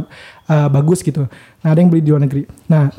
uh, 0.51 0.69
bagus 0.69 1.01
gitu. 1.07 1.27
Nah 1.63 1.69
ada 1.71 1.79
yang 1.79 1.91
beli 1.91 2.03
di 2.03 2.11
luar 2.11 2.23
negeri. 2.27 2.43
Nah 2.67 2.91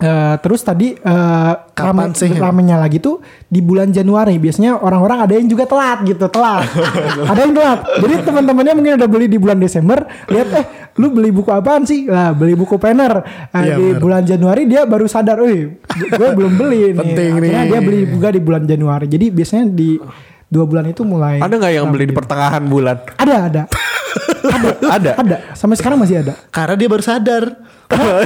uh, 0.00 0.34
terus 0.36 0.60
tadi 0.60 0.92
uh, 0.94 1.52
Kapan 1.70 2.10
rame- 2.10 2.14
sih? 2.14 2.30
ramenya 2.30 2.76
lagi 2.76 2.98
tuh 2.98 3.18
di 3.44 3.60
bulan 3.60 3.88
Januari 3.88 4.36
biasanya 4.36 4.76
orang-orang 4.76 5.22
ada 5.22 5.34
yang 5.34 5.46
juga 5.46 5.64
telat 5.64 6.02
gitu 6.02 6.26
telat 6.26 6.64
ada 7.30 7.40
yang 7.40 7.52
telat 7.52 7.78
jadi 7.98 8.14
teman-temannya 8.22 8.74
mungkin 8.74 8.92
udah 8.96 9.08
beli 9.08 9.26
di 9.26 9.36
bulan 9.36 9.56
Desember 9.56 10.02
lihat 10.26 10.48
eh 10.52 10.64
lu 10.92 11.08
beli 11.08 11.30
buku 11.30 11.48
apaan 11.48 11.82
sih 11.82 12.04
lah 12.04 12.32
beli 12.32 12.52
buku 12.52 12.76
planner 12.76 13.22
Nah, 13.50 13.62
Iya, 13.62 13.76
di 13.76 13.84
benar. 13.88 14.00
bulan 14.00 14.22
Januari 14.22 14.62
dia 14.64 14.82
baru 14.82 15.04
sadar, 15.04 15.38
"Wih, 15.38 15.76
gue 16.08 16.28
belum 16.30 16.54
beli 16.56 16.80
nih." 16.88 16.96
Penting 16.96 17.30
Akhirnya 17.32 17.60
nih. 17.60 17.68
dia 17.68 17.80
beli 17.80 18.00
juga 18.06 18.28
di 18.30 18.40
bulan 18.40 18.62
Januari. 18.62 19.06
Jadi 19.06 19.26
biasanya 19.28 19.64
di 19.68 19.98
dua 20.46 20.64
bulan 20.64 20.86
itu 20.86 21.02
mulai 21.02 21.38
Ada 21.38 21.50
nggak 21.52 21.72
yang 21.72 21.86
beli 21.88 22.04
di 22.06 22.14
pertengahan 22.14 22.62
bulan? 22.64 22.96
ada 23.16 23.34
ada. 23.44 23.62
ada. 24.86 25.10
Ada, 25.16 25.36
sampai 25.52 25.76
sekarang 25.76 25.98
masih 25.98 26.22
ada. 26.22 26.34
Karena 26.48 26.74
dia 26.74 26.88
baru 26.88 27.02
sadar. 27.02 27.44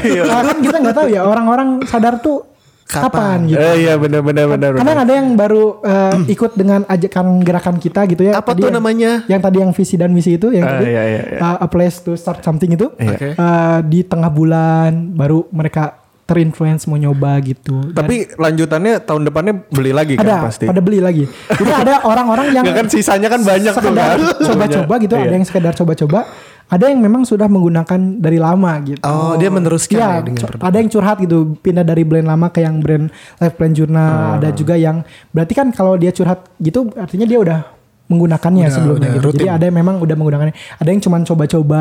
Iya. 0.04 0.22
Nah, 0.28 0.42
kan 0.44 0.56
kita 0.60 0.76
nggak 0.78 0.94
tahu 0.94 1.08
ya 1.08 1.24
orang-orang 1.24 1.82
sadar 1.84 2.20
tuh 2.20 2.44
kapan, 2.84 3.48
gitu. 3.48 3.56
Eh, 3.56 3.88
iya 3.88 3.96
benar 3.96 4.20
benar 4.20 4.44
benar. 4.46 4.76
Kadang 4.76 4.98
ada 5.00 5.12
yang 5.16 5.28
baru 5.34 5.80
eh, 5.80 6.14
ikut 6.28 6.52
dengan 6.52 6.84
ajakan 6.84 7.40
gerakan 7.40 7.76
kita 7.80 8.04
gitu 8.06 8.28
ya. 8.28 8.36
Apa 8.36 8.52
Tadi 8.52 8.60
tuh 8.60 8.68
yang- 8.68 8.76
namanya? 8.76 9.10
Yang 9.24 9.40
tadi 9.40 9.56
yang 9.58 9.72
visi 9.72 9.94
dan 9.96 10.12
misi 10.12 10.36
itu, 10.36 10.52
yang 10.52 10.68
Ah, 10.68 10.76
tadi 10.76 10.92
iya, 10.92 11.02
iya, 11.02 11.22
iya. 11.26 11.38
uh, 11.40 11.64
a 11.64 11.68
place 11.68 12.04
to 12.04 12.12
start 12.12 12.44
something 12.44 12.68
itu. 12.68 12.92
Oke. 12.92 13.32
Eh, 13.32 13.78
di 13.88 14.04
tengah 14.04 14.28
bulan 14.28 14.92
baru 15.10 15.48
mereka 15.48 16.03
terinfluence 16.24 16.84
mau 16.84 16.96
nyoba 16.96 17.36
gitu. 17.40 17.84
Dan 17.86 17.94
Tapi 17.94 18.32
lanjutannya 18.34 18.96
tahun 18.98 19.22
depannya 19.24 19.54
beli 19.68 19.92
lagi 19.92 20.16
kan 20.16 20.24
ada 20.24 20.36
pasti. 20.42 20.64
pada 20.64 20.80
beli 20.80 20.98
lagi. 20.98 21.24
Jadi 21.28 21.72
ada 21.84 22.00
orang-orang 22.02 22.48
yang 22.50 22.64
kan 22.64 22.88
sisanya 22.88 23.28
kan 23.28 23.40
banyak 23.40 23.70
tuh 23.70 23.92
kan. 23.92 24.16
coba-coba 24.40 24.94
gitu. 24.98 25.14
Iya. 25.14 25.22
Ada 25.22 25.34
yang 25.34 25.46
sekedar 25.46 25.72
coba-coba. 25.74 26.20
Ada 26.64 26.88
yang 26.88 26.96
memang 26.98 27.28
sudah 27.28 27.44
menggunakan 27.44 28.00
dari 28.18 28.40
lama 28.40 28.72
gitu. 28.82 29.04
Oh, 29.04 29.36
dia 29.36 29.52
meneruskan 29.52 29.94
ya, 29.94 30.08
Iya, 30.10 30.24
dengan 30.24 30.40
cu- 30.40 30.48
produk. 30.48 30.64
ada 30.64 30.76
yang 30.80 30.88
curhat 30.88 31.16
gitu, 31.20 31.36
pindah 31.60 31.84
dari 31.84 32.02
brand 32.02 32.24
lama 32.24 32.48
ke 32.48 32.64
yang 32.64 32.80
brand 32.80 33.12
Life 33.36 33.54
Plan 33.54 33.76
Journal. 33.76 34.40
Ada 34.40 34.48
juga 34.50 34.72
yang 34.74 35.04
berarti 35.28 35.52
kan 35.52 35.68
kalau 35.70 36.00
dia 36.00 36.08
curhat 36.08 36.48
gitu, 36.56 36.88
artinya 36.96 37.28
dia 37.28 37.36
udah 37.36 37.58
menggunakannya 38.06 38.64
Udah- 38.64 38.74
sebelumnya 38.74 39.08
udah 39.10 39.16
gitu. 39.20 39.28
Jadi 39.34 39.46
ada 39.50 39.64
yang 39.64 39.76
memang 39.76 40.00
udah 40.00 40.12
menggunakannya. 40.14 40.54
Ada 40.74 40.88
yang 40.88 41.00
cuman 41.00 41.20
coba-coba. 41.22 41.80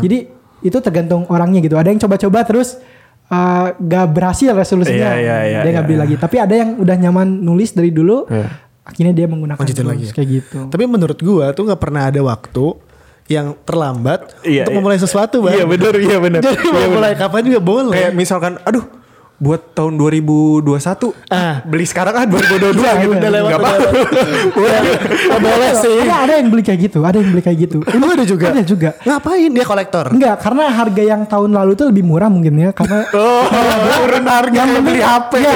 Jadi 0.00 0.18
itu 0.62 0.78
tergantung 0.80 1.28
orangnya 1.28 1.60
gitu. 1.60 1.76
Ada 1.76 1.88
yang 1.88 2.00
coba-coba 2.00 2.40
terus 2.42 2.80
uh, 3.28 3.66
gak 3.76 4.06
berhasil 4.12 4.50
resolusinya, 4.52 5.14
Iya, 5.16 5.22
iya, 5.22 5.36
iya, 5.46 5.60
dia 5.62 5.70
nggak 5.72 5.84
iya. 5.86 5.90
beli 5.90 5.98
lagi. 5.98 6.14
Tapi 6.18 6.36
ada 6.38 6.54
yang 6.54 6.70
udah 6.78 6.96
nyaman 6.96 7.28
nulis 7.42 7.74
dari 7.74 7.90
dulu, 7.90 8.26
Iya. 8.30 8.48
akhirnya 8.86 9.14
dia 9.14 9.26
menggunakan 9.26 9.58
Lanjutin 9.60 9.82
terus, 9.82 9.92
lagi 9.92 10.04
ya? 10.06 10.12
kayak 10.14 10.28
gitu. 10.30 10.58
Tapi 10.70 10.84
menurut 10.86 11.18
gua 11.18 11.50
tuh 11.50 11.66
nggak 11.66 11.80
pernah 11.80 12.02
ada 12.08 12.20
waktu 12.22 12.66
yang 13.26 13.58
terlambat 13.66 14.38
Iya, 14.46 14.62
untuk 14.66 14.72
iya. 14.72 14.78
memulai 14.78 14.98
sesuatu, 15.02 15.42
Bang. 15.42 15.54
Iya 15.58 15.64
benar 15.66 15.94
iya 15.98 16.16
benar. 16.22 16.40
Jadi 16.46 16.62
Iya, 16.62 16.70
mau 16.86 16.88
mulai 17.02 17.12
kapan 17.18 17.42
juga 17.42 17.60
boleh. 17.60 17.94
Kayak 17.98 18.12
misalkan 18.14 18.52
aduh 18.62 18.86
buat 19.36 19.76
tahun 19.76 20.00
2021 20.00 21.12
Ah. 21.28 21.60
beli 21.62 21.84
sekarang 21.84 22.14
ah 22.14 22.24
2022 22.24 22.72
Iya, 22.72 22.92
gitu. 22.96 23.12
iya. 23.12 23.20
Udah 23.20 23.30
lewat, 23.30 23.46
Nggak 23.46 23.60
udah 23.60 23.68
apa-apa. 23.68 23.90
Nggak 24.56 25.40
boleh 25.46 25.70
sih. 25.76 25.98
Ada, 26.00 26.16
ada 26.18 26.32
yang 26.34 26.48
beli 26.48 26.62
kayak 26.62 26.80
gitu, 26.82 26.98
ada 27.02 27.16
yang 27.16 27.28
beli 27.30 27.42
kayak 27.42 27.58
gitu. 27.60 27.78
Emang 27.86 28.10
ada 28.12 28.24
juga? 28.24 28.46
Ada 28.48 28.62
juga. 28.62 28.90
Ngapain 28.98 29.50
dia 29.50 29.64
kolektor? 29.64 30.04
Enggak, 30.08 30.36
karena 30.40 30.64
harga 30.70 31.02
yang 31.04 31.22
tahun 31.22 31.50
lalu 31.52 31.70
itu 31.74 31.84
lebih 31.84 32.02
murah 32.02 32.28
mungkin 32.28 32.54
ya 32.56 32.70
karena 32.72 33.04
Oh, 33.12 33.44
turun 34.00 34.24
harga 34.24 34.60
yang 34.62 34.82
beli 34.82 35.00
HP. 35.00 35.32
ya, 35.36 35.52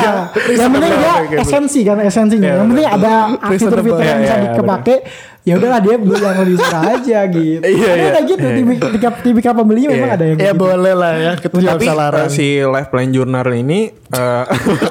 yang 0.51 0.71
penting 0.71 0.93
dia 0.93 1.15
esensi 1.39 1.81
kan 1.81 1.97
esensinya. 2.01 2.45
Iya, 2.47 2.57
yang 2.57 2.69
penting 2.69 2.87
ada 2.91 3.13
fitur-fitur 3.49 3.97
yang 3.99 4.09
Iya, 4.13 4.17
bisa 4.21 4.35
iya, 4.35 4.45
dikepake. 4.47 4.97
Ya 5.41 5.57
udahlah 5.57 5.81
dia 5.81 5.97
beli 5.97 6.15
yang 6.15 6.37
lebih 6.39 6.57
murah 6.57 6.83
aja 6.93 7.19
gitu. 7.33 7.63
Iya, 7.63 7.89
Ada 7.89 7.97
iya. 7.97 8.11
kayak 8.11 8.27
gitu. 8.27 8.45
Iya, 8.45 8.57
Tipik- 8.57 8.81
Tipikal 8.83 9.13
tipikal 9.21 9.53
pembelinya 9.55 9.89
memang 9.89 10.05
Iya. 10.07 10.17
ada 10.17 10.25
yang 10.27 10.39
Ya 10.39 10.53
gitu. 10.53 10.61
boleh 10.61 10.95
lah 10.95 11.13
ya, 11.15 11.33
Tapi 11.35 11.57
bisa 11.79 11.93
larang. 11.93 12.27
eh, 12.27 12.31
si 12.31 12.47
life 12.61 12.89
plan 12.89 13.09
journal 13.09 13.47
ini 13.51 13.81
eh, 13.91 14.45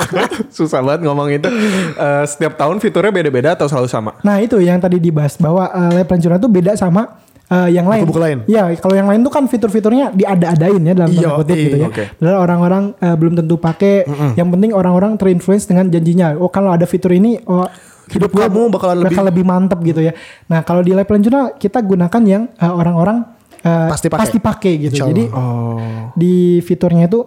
susah 0.52 0.82
banget 0.82 1.02
ngomong 1.04 1.28
itu. 1.32 1.50
Eh, 1.92 2.24
setiap 2.26 2.54
tahun 2.56 2.78
fiturnya 2.78 3.12
beda-beda 3.12 3.50
atau 3.54 3.66
selalu 3.66 3.88
sama? 3.88 4.12
Nah 4.22 4.38
itu 4.38 4.58
yang 4.58 4.78
tadi 4.78 4.98
dibahas 4.98 5.36
bahwa 5.36 5.66
uh, 5.66 5.92
Lab 5.92 6.06
Plan 6.06 6.18
Journal 6.18 6.40
itu 6.40 6.50
beda 6.50 6.74
sama 6.74 7.22
uh, 7.48 7.68
yang 7.68 7.86
lain. 7.86 8.04
Buku-buku 8.04 8.18
lain? 8.20 8.38
Iya, 8.46 8.74
kalau 8.76 8.96
yang 8.96 9.06
lain 9.06 9.22
tuh 9.22 9.30
kan 9.30 9.46
fitur-fiturnya 9.46 10.12
diada-adain 10.12 10.82
ya 10.82 10.94
dalam 10.94 11.10
tanda 11.10 11.22
Iya, 11.24 11.38
kutip 11.38 11.56
gitu 11.58 11.78
ya. 11.78 11.88
oke. 11.88 12.04
Padahal 12.16 12.38
orang-orang 12.40 12.84
uh, 12.98 13.16
belum 13.16 13.34
tentu 13.36 13.56
pakai. 13.56 13.96
Yang 14.34 14.50
penting 14.50 14.72
orang-orang 14.72 15.14
terinfluence 15.16 15.66
dengan 15.66 15.88
janjinya. 15.88 16.34
Oh 16.36 16.50
kalau 16.50 16.72
ada 16.72 16.84
fitur 16.84 17.12
ini, 17.12 17.38
oh 17.44 17.70
Hidup 18.10 18.32
kamu 18.32 18.62
bakalan 18.70 19.06
bakal 19.06 19.24
lebih 19.26 19.46
mantep 19.46 19.80
gitu 19.82 20.02
ya. 20.02 20.14
Nah 20.48 20.62
kalau 20.62 20.82
di 20.82 20.92
Lab 20.92 21.06
Plan 21.06 21.22
Journal 21.22 21.54
kita 21.56 21.80
gunakan 21.80 22.22
yang 22.26 22.50
uh, 22.58 22.74
orang-orang 22.74 23.22
uh, 23.62 23.88
Pasti 23.88 24.10
pakai. 24.10 24.40
pakai 24.42 24.74
gitu. 24.82 24.94
Insya 24.98 25.10
Jadi 25.10 25.24
Oh. 25.30 26.10
di 26.14 26.58
fiturnya 26.60 27.06
itu 27.06 27.22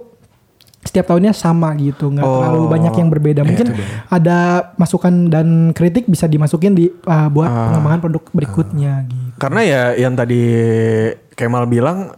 setiap 0.82 1.14
tahunnya 1.14 1.30
sama 1.30 1.70
gitu, 1.78 2.10
nggak 2.10 2.26
Oh. 2.26 2.42
terlalu 2.42 2.62
banyak 2.68 2.94
yang 2.98 3.08
berbeda. 3.08 3.40
Mungkin 3.46 3.70
ada 4.10 4.38
masukan 4.74 5.30
dan 5.30 5.70
kritik 5.70 6.10
bisa 6.10 6.26
dimasukin 6.26 6.74
di 6.74 6.90
uh, 6.90 7.30
buat 7.30 7.46
Ah. 7.46 7.70
pengembangan 7.70 8.00
produk 8.02 8.22
berikutnya 8.34 8.92
gitu. 9.06 9.38
Karena 9.38 9.60
ya 9.62 9.82
yang 9.94 10.18
tadi 10.18 10.42
Kemal 11.32 11.64
bilang 11.64 12.12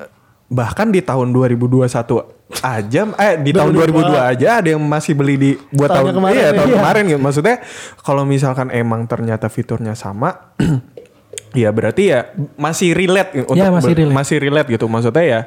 bahkan 0.49 0.89
di 0.89 1.01
tahun 1.01 1.31
2021 1.31 2.34
aja 2.61 3.01
eh 3.17 3.35
di 3.37 3.51
tahun 3.51 3.73
2022 3.73 4.15
aja 4.31 4.49
ada 4.59 4.69
yang 4.69 4.81
masih 4.81 5.13
beli 5.13 5.35
di 5.35 5.51
buat 5.71 5.89
tahun 5.89 6.13
kemarin 6.13 6.35
iya, 6.35 6.47
ya. 6.47 6.53
tahun 6.55 6.69
Iya. 6.69 6.77
kemarin 6.77 7.03
gitu. 7.07 7.21
Maksudnya 7.21 7.57
kalau 7.99 8.23
misalkan 8.23 8.69
emang 8.69 9.05
ternyata 9.05 9.47
fiturnya 9.47 9.93
sama 9.93 10.55
ya 11.55 11.71
berarti 11.71 12.03
ya 12.09 12.31
masih 12.55 12.93
relate 12.93 13.31
gitu 13.35 13.55
Ya, 13.55 13.71
masih 13.71 13.95
relate. 13.95 14.13
masih 14.13 14.37
relate 14.39 14.69
gitu. 14.71 14.87
Maksudnya 14.87 15.25
ya 15.25 15.41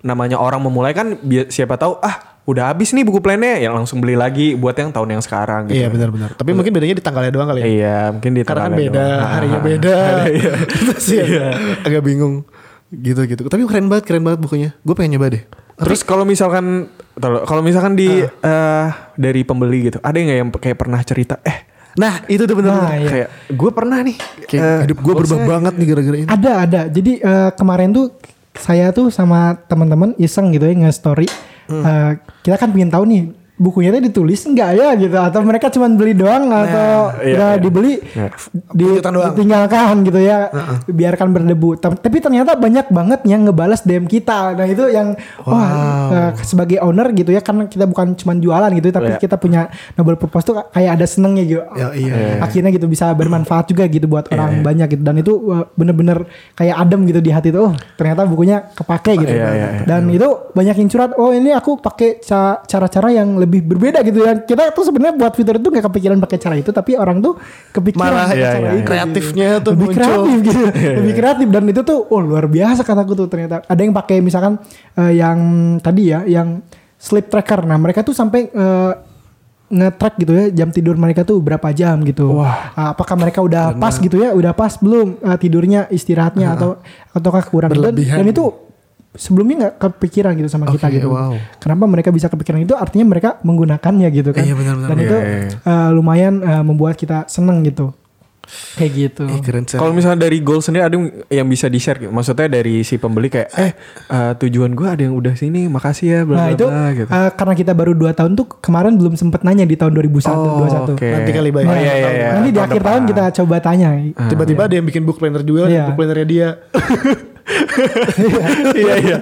namanya 0.00 0.36
orang 0.36 0.60
memulai 0.60 0.92
kan 0.92 1.16
siapa 1.48 1.74
tahu 1.74 1.96
ah 1.98 2.36
udah 2.44 2.68
habis 2.68 2.92
nih 2.92 3.00
buku 3.02 3.18
plannya 3.18 3.56
ya 3.56 3.72
langsung 3.72 4.04
beli 4.04 4.12
lagi 4.12 4.52
buat 4.52 4.76
yang 4.76 4.92
tahun 4.92 5.16
yang 5.16 5.22
sekarang 5.22 5.64
gitu. 5.66 5.80
Iya 5.80 5.88
benar-benar. 5.88 6.36
Tapi 6.36 6.52
mungkin 6.52 6.70
bedanya 6.70 6.94
di 6.94 7.00
tanggalnya 7.00 7.32
doang 7.32 7.48
kali 7.48 7.60
ya. 7.60 7.66
Iya, 7.66 7.98
mungkin 8.12 8.30
di 8.30 8.40
Karena 8.40 8.52
kan 8.60 8.64
tanggalnya 8.68 8.84
beda, 8.84 9.00
doang. 9.00 9.32
harinya 9.32 9.56
Ah, 9.56 9.64
beda. 9.64 9.96
iya. 10.36 10.52
Sih 10.98 11.18
agak, 11.18 11.52
agak 11.82 12.02
bingung. 12.04 12.44
Gitu 12.92 13.20
gitu. 13.24 13.42
Tapi 13.42 13.64
keren 13.64 13.88
banget, 13.88 14.04
keren 14.04 14.20
banget 14.20 14.38
bukunya. 14.38 14.76
Gue 14.84 14.92
pengen 14.92 15.16
nyoba 15.16 15.32
deh. 15.32 15.42
Terus 15.74 16.00
kalau 16.06 16.22
misalkan 16.22 16.88
kalau 17.20 17.62
misalkan 17.62 17.98
di 17.98 18.22
eh, 18.22 18.86
dari 19.18 19.42
pembeli 19.42 19.90
gitu, 19.90 19.98
ada 20.02 20.14
nggak 20.14 20.38
yang 20.38 20.50
kayak 20.50 20.78
pernah 20.78 21.00
cerita 21.02 21.38
eh 21.42 21.74
Nah 21.94 22.26
itu 22.26 22.42
tuh 22.44 22.56
bener. 22.58 22.74
Nah, 22.74 22.94
iya. 22.98 23.10
kayak 23.10 23.28
gue 23.54 23.70
pernah 23.70 23.98
nih 24.02 24.16
Kayak 24.50 24.66
eh, 24.66 24.80
hidup 24.90 24.98
gue 24.98 25.14
berubah 25.14 25.38
banget 25.46 25.72
nih 25.78 25.86
gara-gara 25.86 26.16
ini. 26.18 26.28
Ada 26.28 26.52
ada. 26.66 26.80
Jadi 26.90 27.12
eh, 27.22 27.50
kemarin 27.54 27.90
tuh 27.94 28.06
saya 28.54 28.90
tuh 28.94 29.10
sama 29.10 29.58
teman-teman 29.66 30.14
iseng 30.18 30.50
gitu 30.54 30.66
ya 30.66 30.74
nge-story. 30.74 31.26
Hmm. 31.70 31.82
Eh, 31.82 32.12
kita 32.42 32.56
kan 32.58 32.74
pengen 32.74 32.90
tahu 32.90 33.04
nih 33.06 33.22
bukunya 33.54 33.88
tuh 33.88 34.02
ditulis 34.02 34.42
enggak 34.44 34.70
ya 34.74 34.88
gitu 34.94 35.14
atau 35.14 35.38
mereka 35.40 35.70
cuma 35.70 35.86
beli 35.86 36.10
doang 36.12 36.50
atau 36.50 37.14
iya, 37.22 37.32
udah 37.32 37.50
iya. 37.52 37.62
dibeli 37.62 37.94
Iya. 38.04 38.26
di, 38.68 38.86
doang. 38.98 39.30
ditinggalkan 39.30 39.94
gitu 40.02 40.18
ya 40.18 40.50
biarkan 40.84 41.30
berdebu 41.30 41.78
tapi 41.78 42.18
ternyata 42.18 42.54
banyak 42.54 42.90
banget 42.90 43.22
yang 43.24 43.44
ngebales 43.44 43.80
DM 43.80 44.04
kita 44.04 44.52
nah 44.52 44.66
itu 44.66 44.88
yang 44.88 45.14
wah 45.40 45.70
eh, 46.10 46.30
sebagai 46.40 46.80
owner 46.80 47.10
gitu 47.12 47.30
ya 47.30 47.38
karena 47.38 47.64
kita 47.64 47.86
bukan 47.86 48.14
cuma 48.14 48.34
jualan 48.34 48.70
gitu 48.72 48.90
tapi 48.90 49.06
Iya. 49.06 49.18
kita 49.18 49.36
punya 49.36 49.68
noble 49.94 50.16
purpose 50.16 50.44
tuh 50.44 50.58
kayak 50.68 50.90
ada 50.92 51.06
senengnya 51.06 51.44
gitu 51.44 51.62
Ya, 51.74 51.88
iya. 51.92 52.40
akhirnya 52.40 52.70
gitu 52.70 52.86
bisa 52.86 53.12
bermanfaat 53.12 53.68
juga 53.68 53.86
gitu 53.86 54.04
buat 54.04 54.26
Iya, 54.26 54.34
orang 54.34 54.50
banyak 54.62 54.86
gitu 54.90 55.02
dan 55.04 55.14
itu 55.16 55.32
uh, 55.46 55.70
bener-bener 55.72 56.26
kayak 56.52 56.74
adem 56.76 57.04
gitu 57.04 57.20
di 57.20 57.30
hati 57.30 57.48
tuh 57.48 57.70
oh 57.70 57.72
ternyata 57.94 58.24
bukunya 58.24 58.66
kepake 58.68 59.14
gitu 59.16 59.30
Iya, 59.30 59.46
iya, 59.48 59.68
iya. 59.72 59.84
dan 59.84 60.08
itu 60.08 60.26
banyak 60.50 60.74
yang 60.74 60.88
curhat 60.88 61.10
oh 61.14 61.30
ini 61.30 61.50
aku 61.50 61.78
pakai 61.78 62.18
ca- 62.18 62.64
cara-cara 62.64 63.12
yang 63.12 63.38
lebih 63.44 63.60
berbeda 63.62 64.00
gitu 64.02 64.24
ya 64.24 64.32
kita 64.42 64.72
tuh 64.72 64.84
sebenarnya 64.88 65.14
buat 65.20 65.32
fitur 65.36 65.60
itu 65.60 65.68
nggak 65.68 65.84
kepikiran 65.86 66.18
pakai 66.18 66.38
cara 66.40 66.54
itu 66.56 66.70
tapi 66.72 66.96
orang 66.96 67.20
tuh 67.20 67.36
kepikiran 67.70 68.10
Malah 68.10 68.26
pakai 68.26 68.38
iya, 68.40 68.48
cara 68.50 68.66
iya, 68.66 68.72
itu 68.72 68.88
kreatifnya 68.88 69.48
gitu. 69.48 69.64
tuh 69.64 69.72
lebih 69.76 69.88
muncul. 69.88 70.00
kreatif 70.00 70.36
gitu 70.40 70.62
lebih 70.98 71.14
kreatif 71.14 71.48
dan 71.52 71.64
itu 71.68 71.80
tuh 71.84 71.98
oh 72.08 72.20
luar 72.24 72.44
biasa 72.48 72.80
kataku 72.82 73.12
tuh 73.12 73.26
ternyata 73.28 73.62
ada 73.64 73.80
yang 73.80 73.94
pakai 73.94 74.16
misalkan 74.24 74.56
uh, 74.96 75.12
yang 75.12 75.38
tadi 75.84 76.02
ya 76.10 76.24
yang 76.24 76.64
sleep 76.96 77.28
tracker 77.28 77.62
nah 77.68 77.76
mereka 77.76 78.00
tuh 78.00 78.16
sampai 78.16 78.48
uh, 78.56 78.92
nge-track 79.74 80.14
gitu 80.20 80.32
ya 80.36 80.44
jam 80.52 80.68
tidur 80.70 80.94
mereka 80.94 81.24
tuh 81.24 81.40
berapa 81.40 81.72
jam 81.72 82.04
gitu. 82.04 82.36
Wah. 82.36 82.76
Ah, 82.76 82.88
apakah 82.92 83.16
mereka 83.16 83.40
udah 83.40 83.74
pas 83.74 83.96
gitu 83.96 84.20
ya? 84.20 84.36
Udah 84.36 84.52
pas 84.52 84.76
belum 84.78 85.18
uh, 85.24 85.38
tidurnya, 85.40 85.88
istirahatnya 85.88 86.52
atau 86.52 86.70
ataukah 87.16 87.42
kurang 87.48 87.72
gitu. 87.72 87.82
Berlebihan. 87.82 88.22
Dan 88.22 88.26
itu 88.30 88.63
sebelumnya 89.14 89.54
nggak 89.56 89.74
kepikiran 89.78 90.34
gitu 90.34 90.48
sama 90.48 90.66
kita 90.66 90.86
Oke, 90.86 90.98
gitu. 90.98 91.08
wow. 91.08 91.32
Kenapa 91.56 91.84
mereka 91.86 92.10
bisa 92.10 92.26
kepikiran 92.26 92.60
itu? 92.60 92.74
Artinya 92.74 93.06
mereka 93.06 93.38
menggunakannya 93.40 94.08
gitu 94.10 94.30
kan. 94.30 94.42
Iya, 94.42 94.54
benar-benar. 94.54 94.88
Dan 94.90 94.98
itu 94.98 95.16
Iya, 95.16 95.22
iya, 95.24 95.38
iya. 95.46 95.58
uh, 95.62 95.88
lumayan 95.90 96.34
uh, 96.40 96.62
membuat 96.62 96.94
kita 96.94 97.24
seneng 97.26 97.62
gitu. 97.62 97.94
Kayak 98.76 98.92
gitu. 98.92 99.24
Keren 99.40 99.64
sih. 99.64 99.80
Kalau 99.80 99.96
misalnya 99.96 100.28
dari 100.28 100.36
goal 100.38 100.60
sendiri 100.60 100.84
ada 100.84 100.92
yang 101.30 101.48
bisa 101.48 101.64
di 101.64 101.80
share 101.80 101.96
gitu. 101.96 102.12
Maksudnya 102.12 102.44
dari 102.50 102.84
si 102.84 103.00
pembeli 103.00 103.32
kayak 103.32 103.48
eh 103.50 103.72
eh, 104.04 104.32
tujuan 104.36 104.76
gue 104.76 104.84
ada 104.84 105.00
yang 105.00 105.16
udah 105.16 105.32
sini, 105.32 105.64
makasih 105.64 106.06
ya 106.06 106.20
bla 106.28 106.36
Nah 106.36 106.44
bla 106.44 106.52
itu 106.52 106.66
bla," 106.68 106.84
gitu. 106.92 107.08
uh, 107.08 107.30
karena 107.32 107.54
kita 107.56 107.72
baru 107.72 107.96
2 107.96 108.12
tahun 108.12 108.36
tuh 108.36 108.44
kemarin 108.60 109.00
belum 109.00 109.16
sempet 109.16 109.48
nanya 109.48 109.64
di 109.64 109.80
tahun 109.80 109.96
2021 109.96 110.28
Oh, 110.28 110.60
21. 110.60 110.92
oke. 110.92 111.08
Nanti 111.08 111.30
kali 111.32 111.50
bayar. 111.50 111.66
Oh, 111.66 111.76
iya, 111.80 111.92
iya, 111.96 112.10
iya. 112.12 112.28
Nanti 112.36 112.50
di 112.50 112.58
Tahun 112.60 112.68
akhir 112.68 112.82
tahun 112.84 113.02
kita 113.06 113.22
coba 113.32 113.56
tanya. 113.64 113.88
Tiba-tiba 114.28 114.62
ada 114.68 114.74
yang 114.76 114.84
bikin 114.84 115.02
book 115.02 115.16
planner 115.16 115.40
juga, 115.40 115.62
Iya. 115.64 115.84
book 115.88 115.96
plannernya 115.96 116.26
dia. 116.28 116.48
Iya 118.74 118.94
iya. 119.00 119.18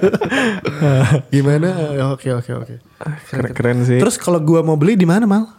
Gimana? 1.27 1.69
Oke 2.15 2.31
oke 2.31 2.51
oke. 2.55 2.75
Keren, 3.29 3.51
keren 3.51 3.77
sih. 3.83 3.99
Terus 3.99 4.15
kalau 4.15 4.39
gua 4.39 4.63
mau 4.63 4.79
beli 4.79 4.95
di 4.95 5.03
mana 5.03 5.27
mal? 5.27 5.51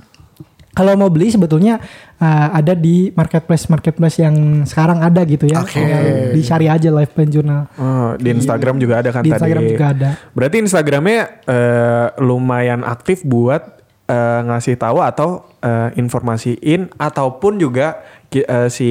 Kalau 0.75 0.91
mau 0.99 1.07
beli 1.07 1.31
sebetulnya 1.31 1.79
uh, 2.19 2.49
ada 2.51 2.75
di 2.75 3.15
marketplace 3.15 3.71
marketplace 3.71 4.19
yang 4.19 4.67
sekarang 4.67 5.07
ada 5.07 5.23
gitu 5.23 5.47
ya. 5.47 5.63
Oke. 5.63 5.79
Tinggal 5.79 6.03
Dicari 6.35 6.67
aja 6.67 6.89
Live 6.91 7.15
Plan 7.15 7.31
Journal. 7.31 7.71
Oh, 7.79 8.19
di 8.19 8.35
Instagram 8.35 8.83
juga 8.83 8.99
ada 8.99 9.15
kan 9.15 9.23
Di 9.23 9.31
tadi. 9.31 9.39
Instagram 9.39 9.63
juga 9.71 9.87
ada. 9.95 10.09
Berarti 10.35 10.57
Instagramnya 10.67 11.21
eh, 11.47 12.07
lumayan 12.19 12.83
aktif 12.83 13.23
buat 13.23 13.63
eh, 14.11 14.41
ngasih 14.51 14.75
tahu 14.75 14.99
atau 14.99 15.47
eh, 15.63 15.95
informasiin 15.95 16.91
ataupun 16.99 17.63
juga 17.63 18.03
eh, 18.35 18.67
si 18.67 18.91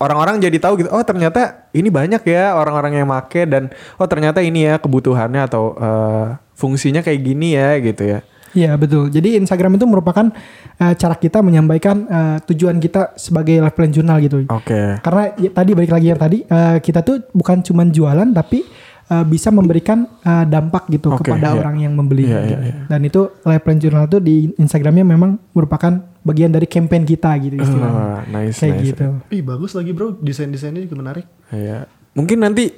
orang-orang 0.00 0.40
jadi 0.40 0.56
tahu 0.56 0.82
gitu. 0.82 0.90
Oh 0.90 1.04
ternyata 1.04 1.68
ini 1.76 1.92
banyak 1.92 2.24
ya 2.24 2.56
orang-orang 2.56 2.98
yang 2.98 3.06
make 3.06 3.44
dan 3.46 3.68
oh 4.00 4.08
ternyata 4.08 4.40
ini 4.40 4.66
ya 4.66 4.80
kebutuhannya 4.80 5.44
atau 5.44 5.76
eh, 5.76 6.26
fungsinya 6.56 7.04
kayak 7.04 7.20
gini 7.20 7.54
ya 7.54 7.76
gitu 7.78 8.02
ya. 8.16 8.20
Iya 8.50 8.74
betul. 8.74 9.14
Jadi 9.14 9.38
Instagram 9.38 9.78
itu 9.78 9.86
merupakan 9.86 10.26
eh, 10.80 10.94
cara 10.98 11.14
kita 11.14 11.38
menyampaikan 11.44 11.96
eh, 12.08 12.36
tujuan 12.50 12.82
kita 12.82 13.14
sebagai 13.14 13.62
life 13.62 13.76
plan 13.76 13.92
journal 13.94 14.18
gitu. 14.24 14.42
Oke. 14.50 14.98
Karena 14.98 15.22
ya, 15.38 15.50
tadi 15.54 15.70
balik 15.76 15.92
lagi 15.94 16.06
yang 16.10 16.18
tadi 16.20 16.38
eh, 16.42 16.76
kita 16.82 17.06
tuh 17.06 17.30
bukan 17.30 17.62
cuman 17.62 17.94
jualan 17.94 18.28
tapi 18.34 18.66
eh, 19.10 19.24
bisa 19.26 19.50
memberikan 19.50 20.06
eh, 20.22 20.44
dampak 20.46 20.86
gitu 20.88 21.10
Oke, 21.10 21.26
kepada 21.26 21.52
iya. 21.52 21.58
orang 21.58 21.76
yang 21.82 21.92
membeli. 21.98 22.30
Iya, 22.30 22.40
gitu. 22.46 22.46
iya, 22.46 22.58
iya. 22.62 22.74
Dan 22.86 23.00
itu 23.02 23.20
life 23.42 23.62
plan 23.66 23.78
journal 23.82 24.06
tuh 24.06 24.22
di 24.22 24.54
Instagramnya 24.54 25.02
memang 25.02 25.36
merupakan 25.50 25.92
bagian 26.22 26.52
dari 26.54 26.70
campaign 26.70 27.02
kita 27.02 27.32
gitu 27.42 27.56
istilahnya. 27.58 28.00
Ah, 28.00 28.20
nice, 28.28 28.60
Kayak 28.60 28.76
nice. 28.78 28.86
gitu. 28.94 29.06
Ih 29.34 29.42
bagus 29.42 29.72
lagi 29.74 29.90
bro, 29.90 30.14
desain-desainnya 30.20 30.84
juga 30.86 30.96
menarik. 31.00 31.26
Iya. 31.50 31.90
Mungkin 32.14 32.38
nanti 32.38 32.70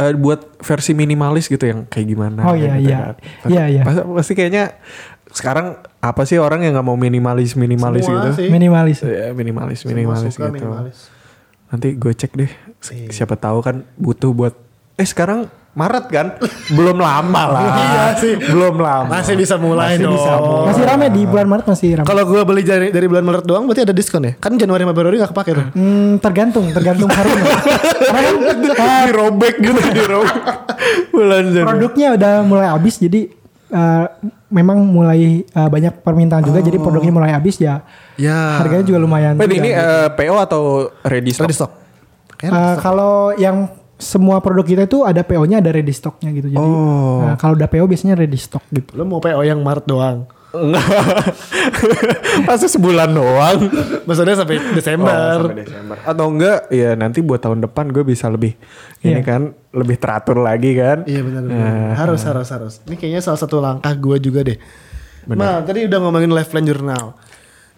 eh, 0.00 0.14
buat 0.14 0.60
versi 0.62 0.92
minimalis 0.94 1.50
gitu 1.50 1.64
yang 1.66 1.88
kayak 1.90 2.06
gimana. 2.06 2.40
Oh, 2.46 2.54
iya, 2.54 2.78
gitu 2.78 2.88
iya. 2.88 2.98
kan. 3.00 3.16
Iya, 3.50 3.64
iya. 3.68 3.82
Pasti, 3.84 4.32
kayaknya 4.38 4.78
sekarang 5.30 5.78
apa 6.02 6.22
sih 6.26 6.42
orang 6.42 6.66
yang 6.66 6.74
nggak 6.74 6.86
mau 6.86 6.98
minimalis 6.98 7.54
minimalis 7.54 8.06
Semua 8.06 8.30
gitu? 8.30 8.44
sih. 8.44 8.48
Minimalis. 8.50 8.98
Ya, 9.02 9.30
minimalis 9.32 9.78
Semua 9.82 9.90
minimalis 9.94 10.32
suka 10.34 10.48
gitu. 10.50 10.56
minimalis. 10.62 10.98
Nanti 11.70 11.88
gue 11.94 12.12
cek 12.12 12.32
deh. 12.34 12.50
Iya. 12.90 13.08
Siapa 13.14 13.38
tahu 13.38 13.62
kan 13.62 13.86
butuh 13.94 14.34
buat 14.34 14.54
eh 15.00 15.08
sekarang 15.08 15.48
Maret 15.70 16.04
kan? 16.10 16.26
Belum 16.76 16.98
lama 16.98 17.42
lah. 17.46 17.62
Iya 17.62 18.04
sih. 18.18 18.34
Belum 18.36 18.74
lama. 18.82 19.06
Masih 19.06 19.38
bisa 19.38 19.54
mulai 19.54 19.94
Masih 19.94 20.04
dong. 20.04 20.14
bisa 20.18 20.32
mulai. 20.36 20.66
Masih 20.66 20.82
rame 20.82 21.06
di 21.14 21.22
bulan 21.24 21.46
Maret 21.46 21.66
masih 21.70 21.88
rame. 22.02 22.06
Kalau 22.10 22.22
gue 22.26 22.40
beli 22.42 22.62
dari, 22.66 22.88
dari 22.90 23.06
bulan 23.06 23.22
Maret 23.22 23.44
doang 23.46 23.64
berarti 23.70 23.86
ada 23.86 23.94
diskon 23.94 24.26
ya? 24.26 24.32
Kan 24.36 24.58
Januari 24.58 24.82
sama 24.82 24.92
Februari 24.92 25.16
gak 25.22 25.30
kepake 25.30 25.50
tuh. 25.54 25.66
Hmm, 25.72 26.18
tergantung, 26.18 26.66
tergantung 26.74 27.06
harumnya. 27.06 27.54
Kan 28.14 28.24
eh, 28.66 29.02
dirobek 29.08 29.54
gitu 29.62 29.80
dirobek. 29.94 30.36
Bulan 31.14 31.44
Januari. 31.54 31.70
produknya 31.70 32.08
udah 32.18 32.34
mulai 32.42 32.66
habis 32.66 32.94
jadi 32.98 33.20
eh, 33.70 34.04
memang 34.50 34.82
mulai 34.82 35.46
eh, 35.46 35.68
banyak 35.70 36.02
permintaan 36.02 36.42
juga 36.42 36.66
jadi 36.66 36.82
produknya 36.82 37.14
mulai 37.14 37.30
habis 37.30 37.62
ya. 37.62 37.86
Ya. 38.18 38.58
Harganya 38.58 38.82
juga 38.82 38.98
lumayan. 38.98 39.38
Juga. 39.38 39.54
ini 39.54 39.70
eh, 39.70 40.08
PO 40.18 40.34
atau 40.34 40.90
ready 41.06 41.30
stock? 41.30 41.46
Ready 41.46 41.54
stock. 41.54 41.72
Eh, 42.42 42.74
kalau 42.82 43.36
yang 43.38 43.70
semua 44.00 44.40
produk 44.40 44.64
kita 44.64 44.82
itu 44.84 45.04
ada 45.04 45.20
PO-nya 45.20 45.60
ada 45.60 45.70
ready 45.70 45.92
stocknya 45.92 46.32
gitu. 46.32 46.48
Jadi 46.48 46.58
Oh. 46.58 47.22
eh, 47.22 47.36
kalau 47.36 47.54
udah 47.54 47.68
PO 47.68 47.84
biasanya 47.84 48.16
ready 48.16 48.34
stock 48.34 48.64
gitu. 48.68 48.90
Lo 48.92 49.04
mau 49.04 49.20
PO 49.20 49.40
yang 49.40 49.60
Maret 49.60 49.84
doang? 49.84 50.24
Masa 52.42 52.66
sebulan 52.74 53.10
doang. 53.10 53.70
Maksudnya 54.02 54.34
sampai 54.34 54.58
Desember. 54.72 55.14
Oh, 55.38 55.46
sampai 55.46 55.62
Desember. 55.62 55.96
Atau 56.02 56.26
enggak 56.26 56.58
ya 56.68 56.90
nanti 56.94 57.20
buat 57.20 57.38
tahun 57.38 57.62
depan 57.62 57.90
gue 57.90 58.02
bisa 58.02 58.26
lebih 58.26 58.58
ini 59.00 59.14
Iya. 59.14 59.22
kan 59.22 59.42
lebih 59.70 59.96
teratur 59.96 60.40
lagi 60.40 60.74
kan. 60.74 61.06
Iya 61.06 61.22
benar 61.22 61.42
benar. 61.46 61.54
Nah. 61.54 61.92
harus 61.94 62.20
harus 62.24 62.48
harus. 62.50 62.74
Ini 62.84 62.96
kayaknya 62.96 63.22
salah 63.22 63.38
satu 63.38 63.62
langkah 63.62 63.92
gue 63.92 64.16
juga 64.18 64.42
deh. 64.42 64.58
Nah 65.28 65.62
tadi 65.62 65.86
udah 65.86 65.98
ngomongin 66.00 66.30
life 66.30 66.50
plan 66.50 66.64
journal. 66.64 67.14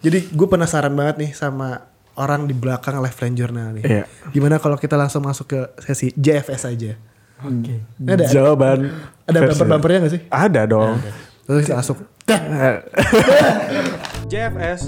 Jadi 0.01 0.33
gue 0.33 0.47
penasaran 0.49 0.91
banget 0.91 1.15
nih 1.19 1.31
sama 1.31 1.92
orang 2.15 2.45
di 2.45 2.53
belakang 2.53 2.97
life 2.97 3.15
plan 3.15 3.33
journal 3.33 3.73
nih. 3.73 3.83
Iya. 3.83 4.03
Gimana 4.29 4.57
kalau 4.57 4.75
kita 4.75 4.93
langsung 4.93 5.21
masuk 5.21 5.45
ke 5.47 5.59
sesi 5.79 6.11
JFS 6.11 6.65
aja? 6.65 6.93
Oke. 7.39 7.75
Ada 7.99 8.23
Jawaban 8.25 8.87
ada 9.23 9.37
versi- 9.37 9.59
bumper 9.59 9.67
bumpernya 9.73 9.99
gak 10.01 10.13
sih? 10.13 10.21
Ada 10.27 10.61
dong. 10.63 10.95
Terus 11.43 11.61
kita 11.63 11.75
masuk. 11.75 11.97
JFS 14.31 14.81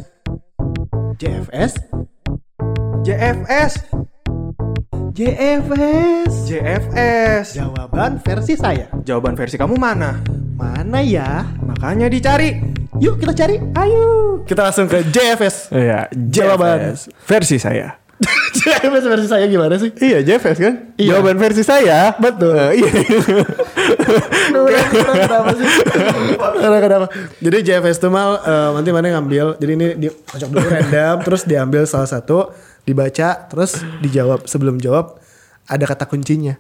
JFS. 1.16 1.74
JFS 3.02 3.74
JFS. 5.16 6.32
JFS 6.46 7.46
Jawaban 7.56 8.20
versi 8.20 8.54
saya. 8.56 8.92
Jawaban 9.02 9.36
versi 9.36 9.56
kamu 9.56 9.76
mana? 9.76 10.20
Mana 10.56 11.00
ya? 11.00 11.44
Makanya 11.60 12.08
dicari. 12.08 12.75
Yuk 13.04 13.20
kita 13.20 13.36
cari. 13.36 13.60
Ayo. 13.76 14.40
Kita 14.48 14.72
langsung 14.72 14.88
ke 14.88 15.04
JFS. 15.12 15.68
Iya, 15.76 16.08
Jawaban. 16.16 16.96
JFS 16.96 17.12
versi 17.28 17.58
saya. 17.60 18.00
JFS 18.64 19.04
versi 19.12 19.28
saya 19.28 19.44
gimana 19.52 19.76
sih? 19.76 19.92
Iya, 20.00 20.24
JFS 20.24 20.58
kan? 20.64 20.74
Iya. 20.96 21.20
Jawaban 21.20 21.36
versi 21.36 21.64
saya. 21.68 22.16
Betul. 22.16 22.56
iya. 22.56 22.88
kenapa 25.28 25.52
sih? 25.60 25.68
Kenapa, 26.40 26.78
kenapa? 26.80 27.08
Jadi 27.44 27.58
JFS 27.68 28.00
itu 28.00 28.08
mal 28.08 28.40
eh, 28.40 28.70
nanti 28.80 28.90
mana 28.96 29.12
ngambil. 29.20 29.60
Jadi 29.60 29.72
ini 29.76 29.88
di 30.00 30.08
kocok 30.08 30.50
dulu 30.56 30.64
random, 30.64 31.16
terus 31.28 31.42
diambil 31.44 31.84
salah 31.84 32.08
satu, 32.08 32.56
dibaca, 32.88 33.52
terus 33.52 33.84
dijawab. 34.00 34.48
Sebelum 34.48 34.80
jawab 34.80 35.20
ada 35.68 35.84
kata 35.84 36.08
kuncinya. 36.08 36.56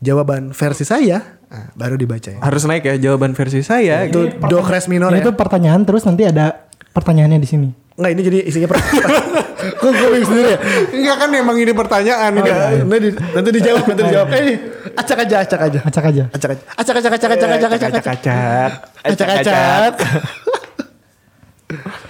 Jawaban 0.00 0.56
versi 0.56 0.88
saya, 0.88 1.20
nah, 1.52 1.68
baru 1.76 2.00
dibaca 2.00 2.32
ya. 2.32 2.40
Harus 2.40 2.64
naik 2.64 2.88
ya 2.88 2.96
jawaban 2.96 3.36
versi 3.36 3.60
saya. 3.60 4.08
Itu 4.08 4.32
gitu. 4.32 4.48
do 4.48 4.58
crash 4.64 4.88
minor 4.88 5.12
Ini 5.12 5.20
ya. 5.20 5.28
tuh 5.28 5.36
pertanyaan 5.36 5.84
terus 5.84 6.08
nanti 6.08 6.24
ada 6.24 6.64
pertanyaannya 6.96 7.36
di 7.36 7.44
sini. 7.44 7.68
Enggak 8.00 8.12
ini 8.16 8.22
jadi 8.24 8.38
isinya 8.48 8.68
per 8.72 8.80
Kok 9.80 9.92
gue 9.92 10.08
bingung 10.08 10.24
sendiri 10.24 10.56
ya? 10.56 10.58
Enggak 10.88 11.16
kan 11.20 11.28
emang 11.36 11.56
ini 11.60 11.72
pertanyaan 11.76 12.32
Enggak, 12.32 12.56
nanti, 12.80 12.96
di- 12.96 13.12
nanti 13.12 13.50
dijawab, 13.60 13.84
nanti 13.84 14.02
dijawab. 14.08 14.28
Eh, 14.32 14.40
ini, 14.40 14.54
acak 14.96 15.18
aja, 15.20 15.36
acak 15.44 15.60
aja. 15.60 15.78
Acak 15.84 16.04
aja. 16.08 16.22
Acak 16.32 16.48
aja. 16.48 16.62
Acak, 16.80 16.94
acak, 16.96 17.12
acak, 17.12 17.28
acak, 17.28 17.28
acak, 17.36 17.50
acak, 17.60 17.80
acak. 17.84 18.04
acak. 18.08 18.70
Acak, 19.04 19.28
acak. 19.36 19.94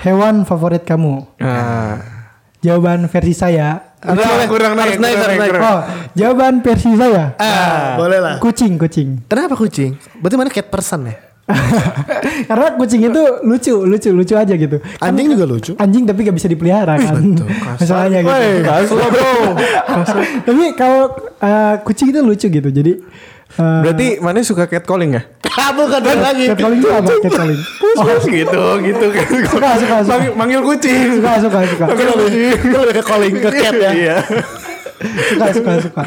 Hewan 0.07 0.47
favorit 0.47 0.87
kamu? 0.87 1.27
Nah. 1.43 2.20
Jawaban 2.61 3.09
versi 3.09 3.33
saya. 3.33 3.97
Kurang, 4.01 4.49
kurang 4.49 4.73
naik, 4.77 4.97
Harus 4.97 5.01
naik, 5.01 5.17
kurang 5.17 5.39
naik, 5.41 5.53
naik. 5.53 5.65
Oh, 5.65 5.81
jawaban 6.17 6.55
versi 6.65 6.91
saya. 6.97 7.25
Ah, 7.37 7.97
boleh 8.01 8.19
lah. 8.21 8.37
Kucing, 8.41 8.81
kucing. 8.81 9.25
Kenapa 9.29 9.57
kucing? 9.57 9.97
Berarti 10.21 10.37
mana 10.37 10.53
cat 10.53 10.69
person 10.73 11.09
ya? 11.09 11.17
Karena 12.49 12.67
kucing 12.79 13.01
itu 13.11 13.23
lucu, 13.45 13.75
lucu, 13.85 14.11
lucu 14.13 14.35
aja 14.37 14.55
gitu. 14.55 14.77
Kan 14.81 15.13
Anjing 15.13 15.27
juga 15.35 15.45
lucu. 15.49 15.73
Anjing 15.77 16.05
tapi 16.07 16.21
gak 16.25 16.37
bisa 16.37 16.49
dipelihara 16.49 16.95
kan. 16.97 17.21
Masalahnya 17.81 18.19
gitu. 18.23 18.31
Woi, 18.31 18.51
kasar 18.65 19.09
bro. 19.11 19.33
tapi 20.47 20.65
kalau 20.77 21.03
eh, 21.41 21.75
kucing 21.85 22.09
itu 22.15 22.21
lucu 22.23 22.47
gitu. 22.49 22.69
Jadi 22.71 22.93
eh, 23.57 23.81
Berarti 23.83 24.07
mana 24.23 24.45
suka 24.45 24.65
catcalling 24.71 25.17
ya? 25.17 25.23
Bukan 25.79 26.01
balik 26.03 26.23
lagi. 26.23 26.45
catcalling 26.55 26.81
itu 26.83 26.89
apa? 26.91 27.11
Catcalling. 27.25 27.61
Oh, 28.01 28.07
gitu, 28.27 28.63
gitu 28.87 29.07
kan. 29.11 29.27
Suka, 29.29 29.71
suka, 29.77 29.97
suka. 30.05 30.15
Manggil, 30.15 30.33
manggil 30.37 30.61
kucing. 30.63 31.07
Suka, 31.19 31.33
suka, 31.43 31.59
suka. 31.67 31.85
Itu 31.91 32.03
lebih, 32.07 32.49
itu 32.55 32.77
lebih 32.79 32.95
ke 32.95 33.03
calling 33.03 33.35
ke 33.39 33.51
cat 33.51 33.75
ya. 33.75 33.91
Iya. 33.91 34.17
Suka, 35.01 35.47
suka, 35.57 35.73
suka. 35.81 36.03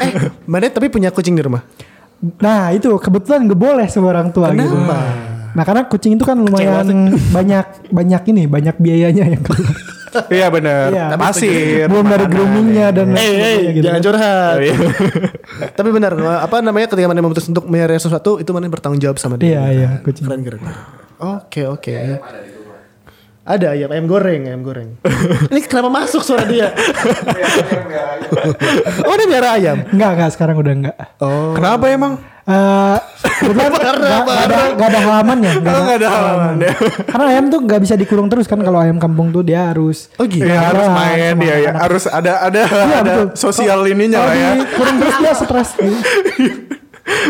Eh, 0.00 0.10
mana 0.48 0.66
tapi 0.72 0.88
punya 0.88 1.12
kucing 1.12 1.36
di 1.36 1.42
rumah? 1.44 1.62
Nah 2.18 2.74
itu 2.74 2.90
kebetulan 2.98 3.46
gak 3.46 3.60
boleh 3.60 3.86
sama 3.86 4.10
orang 4.10 4.34
tua 4.34 4.50
gitu. 4.50 4.66
Kenapa? 4.66 4.98
Nah 5.54 5.64
karena 5.64 5.82
kucing 5.86 6.18
itu 6.18 6.24
kan 6.26 6.36
lumayan 6.38 7.14
banyak 7.30 7.66
banyak 7.94 8.22
ini 8.34 8.42
banyak 8.50 8.76
biayanya 8.78 9.24
yang 9.38 9.42
keluar. 9.42 9.74
Iya 10.28 10.46
benar. 10.48 10.88
Iya. 10.88 11.04
Pasir. 11.14 11.84
Belum 11.86 12.04
dari 12.04 12.26
groomingnya 12.26 12.86
dan 12.90 13.06
Eh, 13.10 13.18
eh, 13.18 13.28
sebagainya 13.28 13.70
gitu. 13.72 13.84
jangan 13.84 14.00
curhat. 14.02 14.54
Oh, 14.54 14.62
iya. 14.62 14.76
Tapi 15.78 15.88
benar, 15.88 16.12
apa 16.18 16.56
namanya 16.58 16.86
ketika 16.88 17.06
mana 17.06 17.20
memutuskan 17.20 17.52
untuk 17.52 17.66
melihara 17.66 17.94
sesuatu 17.94 18.36
itu 18.36 18.50
mana 18.50 18.66
bertanggung 18.66 18.98
jawab 18.98 19.16
sama 19.16 19.36
dia. 19.36 19.58
Iya 19.58 19.62
iya 19.70 19.88
kucing. 20.00 20.24
Keren 20.24 20.40
keren. 20.42 20.60
Oke 21.18 21.64
oke. 21.64 21.94
Ada 23.42 23.72
ayam, 23.72 23.88
ayam 23.88 24.04
goreng, 24.04 24.44
ayam 24.44 24.60
goreng. 24.60 25.00
Ini 25.50 25.64
kenapa 25.64 25.88
masuk 25.88 26.20
suara 26.20 26.44
dia? 26.44 26.68
oh, 29.08 29.14
dia 29.16 29.26
biara 29.26 29.56
ayam. 29.56 29.88
Enggak 29.88 30.10
enggak 30.14 30.30
sekarang 30.36 30.56
udah 30.58 30.74
enggak. 30.74 30.96
Oh. 31.18 31.56
Kenapa 31.56 31.88
emang? 31.88 32.20
Eh, 32.48 32.96
kebetulan 33.20 33.68
nggak 33.68 34.24
nggak 34.72 34.88
ada 34.88 35.00
halamannya. 35.02 35.52
nggak 35.60 35.68
Oh, 35.70 35.82
nggak 35.84 35.98
ada 36.00 36.08
halaman 36.08 36.54
ya. 36.58 36.72
Karena 37.04 37.24
ayam 37.28 37.44
tuh 37.46 37.60
nggak 37.60 37.80
bisa 37.84 37.94
dikurung 37.94 38.26
terus 38.26 38.48
kan 38.48 38.56
kalau 38.58 38.80
ayam 38.80 38.96
kampung 38.96 39.28
tuh 39.28 39.44
dia 39.44 39.68
harus. 39.68 40.08
Oh 40.16 40.24
gitu. 40.24 40.42
Iya 40.42 40.56
harus 40.64 40.80
Iya, 40.82 40.94
main 40.94 41.34
dia 41.36 41.54
ya. 41.54 41.70
anak. 41.70 41.80
Harus 41.84 42.04
ada 42.04 42.32
ada 42.40 42.62
Iya, 42.64 42.96
ada 42.96 43.12
betul. 43.20 43.36
sosial 43.36 43.84
ininya 43.84 44.18
Kalau 44.18 44.32
lah 44.32 44.36
ya. 44.38 44.50
dikurung 44.56 44.96
terus 44.96 45.16
dia 45.18 45.32
stres. 45.34 45.68
gitu. 45.76 46.52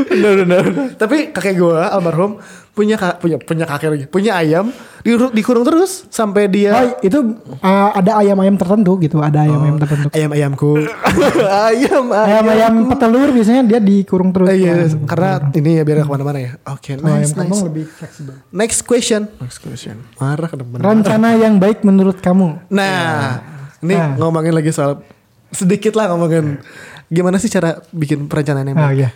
Benar 0.09 0.33
benar. 0.39 0.63
Tapi 0.95 1.17
kakek 1.31 1.55
gua 1.57 1.91
almarhum 1.91 2.39
punya 2.79 2.95
ka- 2.95 3.19
punya 3.19 3.37
punya 3.37 3.67
kakek 3.67 3.89
lagi, 3.91 4.05
punya 4.07 4.39
ayam 4.39 4.71
dikurung, 5.01 5.33
dikurung 5.33 5.65
terus 5.65 6.07
sampai 6.09 6.47
Oh, 6.47 6.49
dia 6.49 6.73
itu 7.01 7.19
uh, 7.59 7.91
ada 7.91 8.15
ayam-ayam 8.17 8.55
tertentu 8.55 8.95
gitu, 8.99 9.19
ada 9.19 9.43
ayam-ayam 9.43 9.77
tertentu. 9.77 10.07
ayam-ayamku. 10.11 10.71
Ayam 11.67 12.05
Ayam-ayam 12.09 12.73
petelur 12.87 13.29
biasanya 13.31 13.63
dia 13.65 13.81
dikurung 13.81 14.31
terus. 14.31 14.47
Iya, 14.49 14.87
Kan. 14.87 15.07
karena 15.07 15.31
ini 15.53 15.71
ya 15.73 15.83
biar 15.83 15.97
ke 15.99 16.09
mana-mana 16.09 16.39
ya. 16.39 16.53
Oke, 16.69 16.95
Kalau 16.95 17.09
ayam 17.09 17.19
nice, 17.21 17.35
kampung 17.35 17.51
nice. 17.57 17.67
lebih 17.67 17.85
fleksibel. 17.89 18.35
Next 18.51 18.81
question. 18.83 19.21
Next 19.37 19.59
question. 19.59 19.97
Marah 20.17 20.49
depan. 20.49 20.79
Rencana 20.79 21.35
yang 21.35 21.57
baik 21.57 21.83
menurut 21.83 22.19
kamu? 22.19 22.63
Nah, 22.69 23.43
ini 23.81 23.93
Nah. 23.93 24.15
ngomongin 24.17 24.53
lagi 24.53 24.71
soal 24.71 25.03
sedikit 25.49 25.93
lah 25.93 26.09
ngomongin 26.09 26.61
gimana 27.09 27.37
sih 27.37 27.49
cara 27.49 27.81
bikin 27.91 28.27
perencanaan 28.27 28.67
yang 28.67 28.77
Ah 28.77 28.87
baik. 28.87 28.99
iya. 28.99 29.11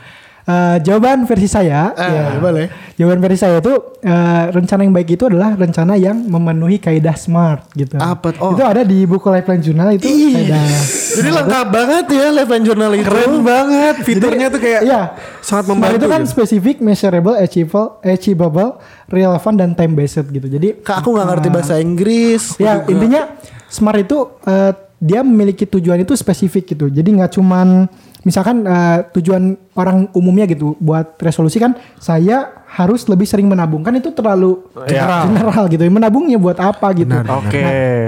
Eh, 0.45 0.76
jawaban 0.80 1.22
versi 1.22 1.47
saya, 1.47 1.90
Ah, 1.93 2.09
ya, 2.09 2.24
boleh. 2.36 2.66
jawaban 2.95 3.18
versi 3.18 3.38
saya 3.38 3.59
itu 3.59 3.70
eh, 3.99 4.45
rencana 4.49 4.80
yang 4.80 4.90
baik 4.90 5.09
itu 5.12 5.24
adalah 5.24 5.53
rencana 5.53 5.95
yang 5.95 6.18
memenuhi 6.18 6.76
kaidah 6.76 7.14
smart 7.14 7.70
gitu. 7.72 7.95
Apa? 7.95 8.34
Oh. 8.36 8.53
Itu 8.53 8.62
ada 8.62 8.82
di 8.82 9.03
buku 9.03 9.22
Lifeline 9.24 9.61
Journal 9.61 9.88
itu 9.93 10.05
kaidah. 10.05 10.66
Jadi 11.12 11.28
lengkap 11.30 11.66
banget 11.68 12.05
ya 12.11 12.26
Live 12.32 12.51
and 12.51 12.64
Journal 12.64 12.90
itu. 12.93 13.05
Keren 13.05 13.34
banget. 13.40 13.95
Fiturnya 14.03 14.47
tuh 14.49 14.59
kayak 14.59 14.80
Iya. 14.82 15.03
sangat 15.40 15.64
membantu. 15.68 15.95
itu 15.95 16.07
kan 16.09 16.20
gitu. 16.20 16.30
spesifik, 16.32 16.76
measurable, 16.78 17.34
achievable, 17.34 17.88
achievable, 18.03 18.70
relevant 19.07 19.57
dan 19.57 19.70
time 19.72 19.93
based 19.93 20.24
gitu. 20.24 20.47
Jadi 20.47 20.80
Kak 20.80 21.01
aku 21.01 21.12
nggak 21.12 21.28
ngerti 21.28 21.49
bahasa 21.49 21.74
Inggris. 21.76 22.57
ya 22.57 22.82
intinya 22.84 23.30
smart 23.66 24.01
itu 24.01 24.18
eh, 24.43 24.72
dia 24.99 25.20
memiliki 25.20 25.64
tujuan 25.64 25.99
itu 25.99 26.14
spesifik 26.14 26.64
gitu. 26.68 26.86
Jadi 26.86 27.09
nggak 27.12 27.34
cuman 27.34 27.90
misalkan 28.23 28.62
eh, 28.62 28.99
tujuan 29.12 29.43
orang 29.73 30.07
umumnya 30.12 30.45
gitu 30.45 30.77
buat 30.79 31.16
resolusi 31.16 31.57
kan 31.57 31.73
saya 31.97 32.51
harus 32.66 33.05
lebih 33.05 33.25
sering 33.25 33.45
menabung 33.45 33.81
kan 33.81 33.93
itu 33.93 34.09
terlalu 34.11 34.64
Ya. 34.89 35.23
general 35.29 35.68
gitu. 35.68 35.85
Menabungnya 35.85 36.37
buat 36.37 36.57
apa 36.57 36.89
gitu. 36.93 37.12
Oke. 37.12 37.61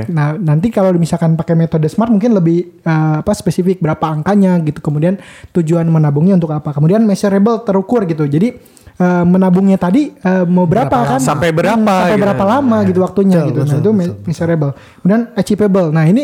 Nah, 0.09 0.33
nanti 0.35 0.69
kalau 0.69 0.89
misalkan 0.95 1.35
pakai 1.35 1.53
metode 1.53 1.85
smart 1.87 2.09
mungkin 2.09 2.33
lebih 2.33 2.81
eh, 2.81 3.15
apa 3.21 3.33
spesifik 3.33 3.79
berapa 3.79 4.01
angkanya 4.03 4.57
gitu. 4.61 4.81
Kemudian 4.81 5.21
tujuan 5.53 5.85
menabungnya 5.85 6.35
untuk 6.35 6.51
apa? 6.51 6.73
Kemudian 6.73 7.03
measurable 7.03 7.61
terukur 7.61 8.05
gitu. 8.05 8.25
Jadi 8.25 8.57
eh, 8.95 9.25
menabungnya 9.25 9.77
tadi 9.77 10.15
eh, 10.15 10.45
mau 10.45 10.65
berapa, 10.65 10.97
kan? 10.97 11.21
Sampai 11.21 11.53
berapa 11.53 11.85
Sampai 11.85 12.17
gitu. 12.17 12.25
berapa 12.25 12.45
lama 12.47 12.79
gitu 12.85 12.99
waktunya 13.01 13.41
Betul, 13.41 13.49
gitu. 13.51 13.61
betul, 13.61 13.69
nah, 13.69 13.81
itu 13.81 13.91
me- 13.93 14.17
measurable. 14.25 14.73
Kemudian 14.99 15.23
achievable. 15.35 15.89
Nah, 15.91 16.05
ini 16.07 16.23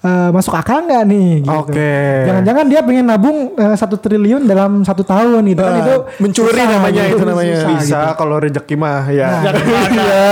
eh, 0.00 0.30
masuk 0.30 0.52
akal 0.52 0.80
nggak 0.82 1.04
nih 1.04 1.30
gitu. 1.40 1.60
Oke. 1.60 1.92
Jangan-jangan 2.24 2.64
dia 2.66 2.80
pengen 2.80 3.04
nabung 3.04 3.38
eh, 3.52 3.74
satu 3.74 3.96
triliun 3.96 4.44
dalam 4.44 4.80
satu 4.80 5.02
tahun 5.02 5.44
gitu 5.44 5.60
kan 5.60 5.70
Ah, 5.70 5.80
itu 5.80 5.94
mencuri 6.18 6.52
susah 6.52 6.66
namanya 6.70 7.02
gitu. 7.04 7.12
itu 7.12 7.24
namanya. 7.24 7.54
Susah 7.54 7.70
Bisa 7.76 7.98
gitu. 8.00 8.16
kalau 8.16 8.36
rezeki 8.38 8.74
mah 8.74 9.02
ya. 9.08 9.28
Nah, 9.30 9.42
betul 9.52 9.76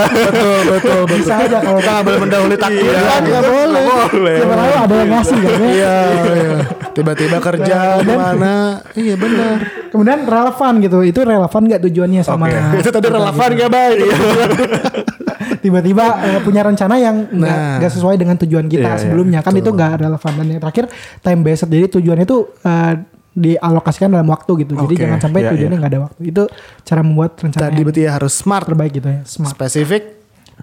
betul 0.08 0.58
betul. 0.66 1.00
bisa 1.14 1.32
aja 1.38 1.58
kalau 1.58 1.78
Kita 1.78 1.90
nggak 1.90 2.04
boleh 2.04 2.20
mendahului 2.20 2.56
takdir 2.56 2.84
Iya, 2.88 3.00
kan? 3.02 3.20
nggak 3.22 3.44
boleh. 3.44 3.84
boleh. 4.08 4.36
Siapa 4.38 4.54
tahu 4.54 4.72
ada 4.78 4.94
yang 4.94 5.10
ngasih 5.10 5.38
kan 5.38 5.52
ya. 5.52 5.68
Iya, 5.68 5.94
iya. 6.34 6.58
Tiba-tiba 6.90 7.38
kerja 7.38 7.78
di 8.00 8.10
mana? 8.10 8.54
Iya 8.92 9.14
benar. 9.14 9.56
Kemudian 9.88 10.20
relevan 10.22 10.72
gitu. 10.80 10.98
Itu 11.00 11.20
relevan 11.22 11.62
nggak 11.62 11.80
tujuannya 11.82 12.22
sama 12.22 12.44
Oke. 12.46 12.80
Itu 12.80 12.90
tadi 12.90 13.06
relevan 13.06 13.48
gak 13.54 13.70
baik? 13.70 13.98
tiba-tiba 15.58 16.04
eh, 16.22 16.40
punya 16.40 16.62
rencana 16.62 16.94
yang 16.96 17.28
nggak 17.28 17.78
Nah. 17.78 17.90
sesuai 17.90 18.16
dengan 18.16 18.36
tujuan 18.36 18.66
kita 18.66 18.82
Iya, 18.82 18.94
iya, 18.94 19.02
sebelumnya 19.02 19.40
kan 19.40 19.52
itu 19.52 19.68
nggak 19.68 19.92
relevan 19.98 20.32
dan 20.34 20.46
yang 20.48 20.60
terakhir 20.60 20.84
time 21.20 21.40
based 21.42 21.66
jadi 21.66 21.86
tujuannya 21.90 22.24
itu 22.24 22.38
eh, 22.62 22.94
dialokasikan 23.34 24.10
dalam 24.10 24.26
waktu 24.26 24.66
gitu 24.66 24.74
jadi 24.74 24.94
jangan 24.98 25.18
sampai 25.22 25.40
iya, 25.42 25.50
tujuannya 25.54 25.76
iya. 25.78 25.82
nggak 25.84 25.92
ada 25.94 26.00
waktu 26.10 26.20
itu 26.26 26.42
cara 26.82 27.00
membuat 27.02 27.30
rencana 27.38 27.62
Tadi 27.70 27.80
berarti 27.82 28.00
ya 28.02 28.10
harus 28.14 28.32
smart, 28.34 28.64
terbaik 28.66 28.92
gitu 28.94 29.08
ya 29.08 29.20
smart 29.24 29.54
spesifik, 29.54 30.02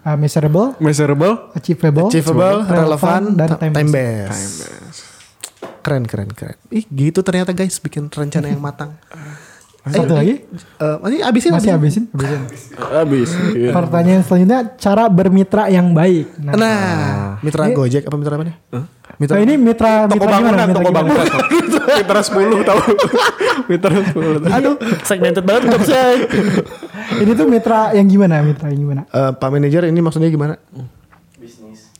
Uh, 0.03 0.19
measurable 0.19 0.75
Measurable. 0.77 1.55
achievable, 1.55 2.11
achievable, 2.11 2.67
relevan, 2.67 3.31
dan 3.39 3.55
time, 3.55 3.71
time, 3.71 3.89
based. 3.89 4.27
based. 4.27 5.01
Keren 5.79 6.03
keren 6.03 6.29
keren. 6.29 6.59
Ih 6.67 6.83
gitu 6.83 7.23
ternyata 7.23 7.55
guys 7.55 7.79
bikin 7.79 8.11
rencana 8.11 8.51
yang 8.51 8.59
matang. 8.59 8.99
satu 9.88 10.13
lagi 10.13 10.36
Eh, 10.75 10.95
masih 10.99 11.19
abisin 11.21 11.51
masih 11.51 11.71
abisin. 11.71 12.03
habisin 12.09 12.49
Habis. 12.75 13.29
pertanyaan 13.69 14.21
selanjutnya 14.21 14.59
cara 14.75 15.05
bermitra 15.07 15.67
yang 15.67 15.91
baik 15.91 16.25
nah, 16.38 16.53
Nah, 16.55 16.83
mitra 17.39 17.69
Gojek 17.69 18.03
apa 18.03 18.15
mitra 18.15 18.33
apa 18.33 18.45
nih? 18.45 18.55
Mitra 19.15 19.36
nah, 19.36 19.43
ini 19.43 19.53
mitra 19.55 19.91
Toko 20.05 20.13
mitra 20.17 20.27
gimana 20.27 20.36
bangunan, 20.36 20.65
mitra 20.65 20.75
toko 20.75 20.89
gimana? 20.89 20.97
bangunan. 20.99 21.27
Mitra 21.95 22.19
10 22.19 22.33
tahu. 22.65 22.81
Mitra 23.67 23.93
10. 23.93 24.49
Aduh, 24.51 24.73
segmented 25.01 25.43
banget 25.43 25.61
untuk 25.65 25.83
saya. 25.86 26.17
ini 27.15 27.31
tuh 27.31 27.45
mitra 27.45 27.93
yang 27.93 28.03
gimana 28.05 28.41
mitra 28.41 28.67
yang 28.67 28.81
gimana 28.81 29.01
Eh, 29.07 29.31
Pak 29.31 29.47
manajer 29.47 29.86
ini 29.86 30.01
maksudnya 30.01 30.27
gimana? 30.27 30.57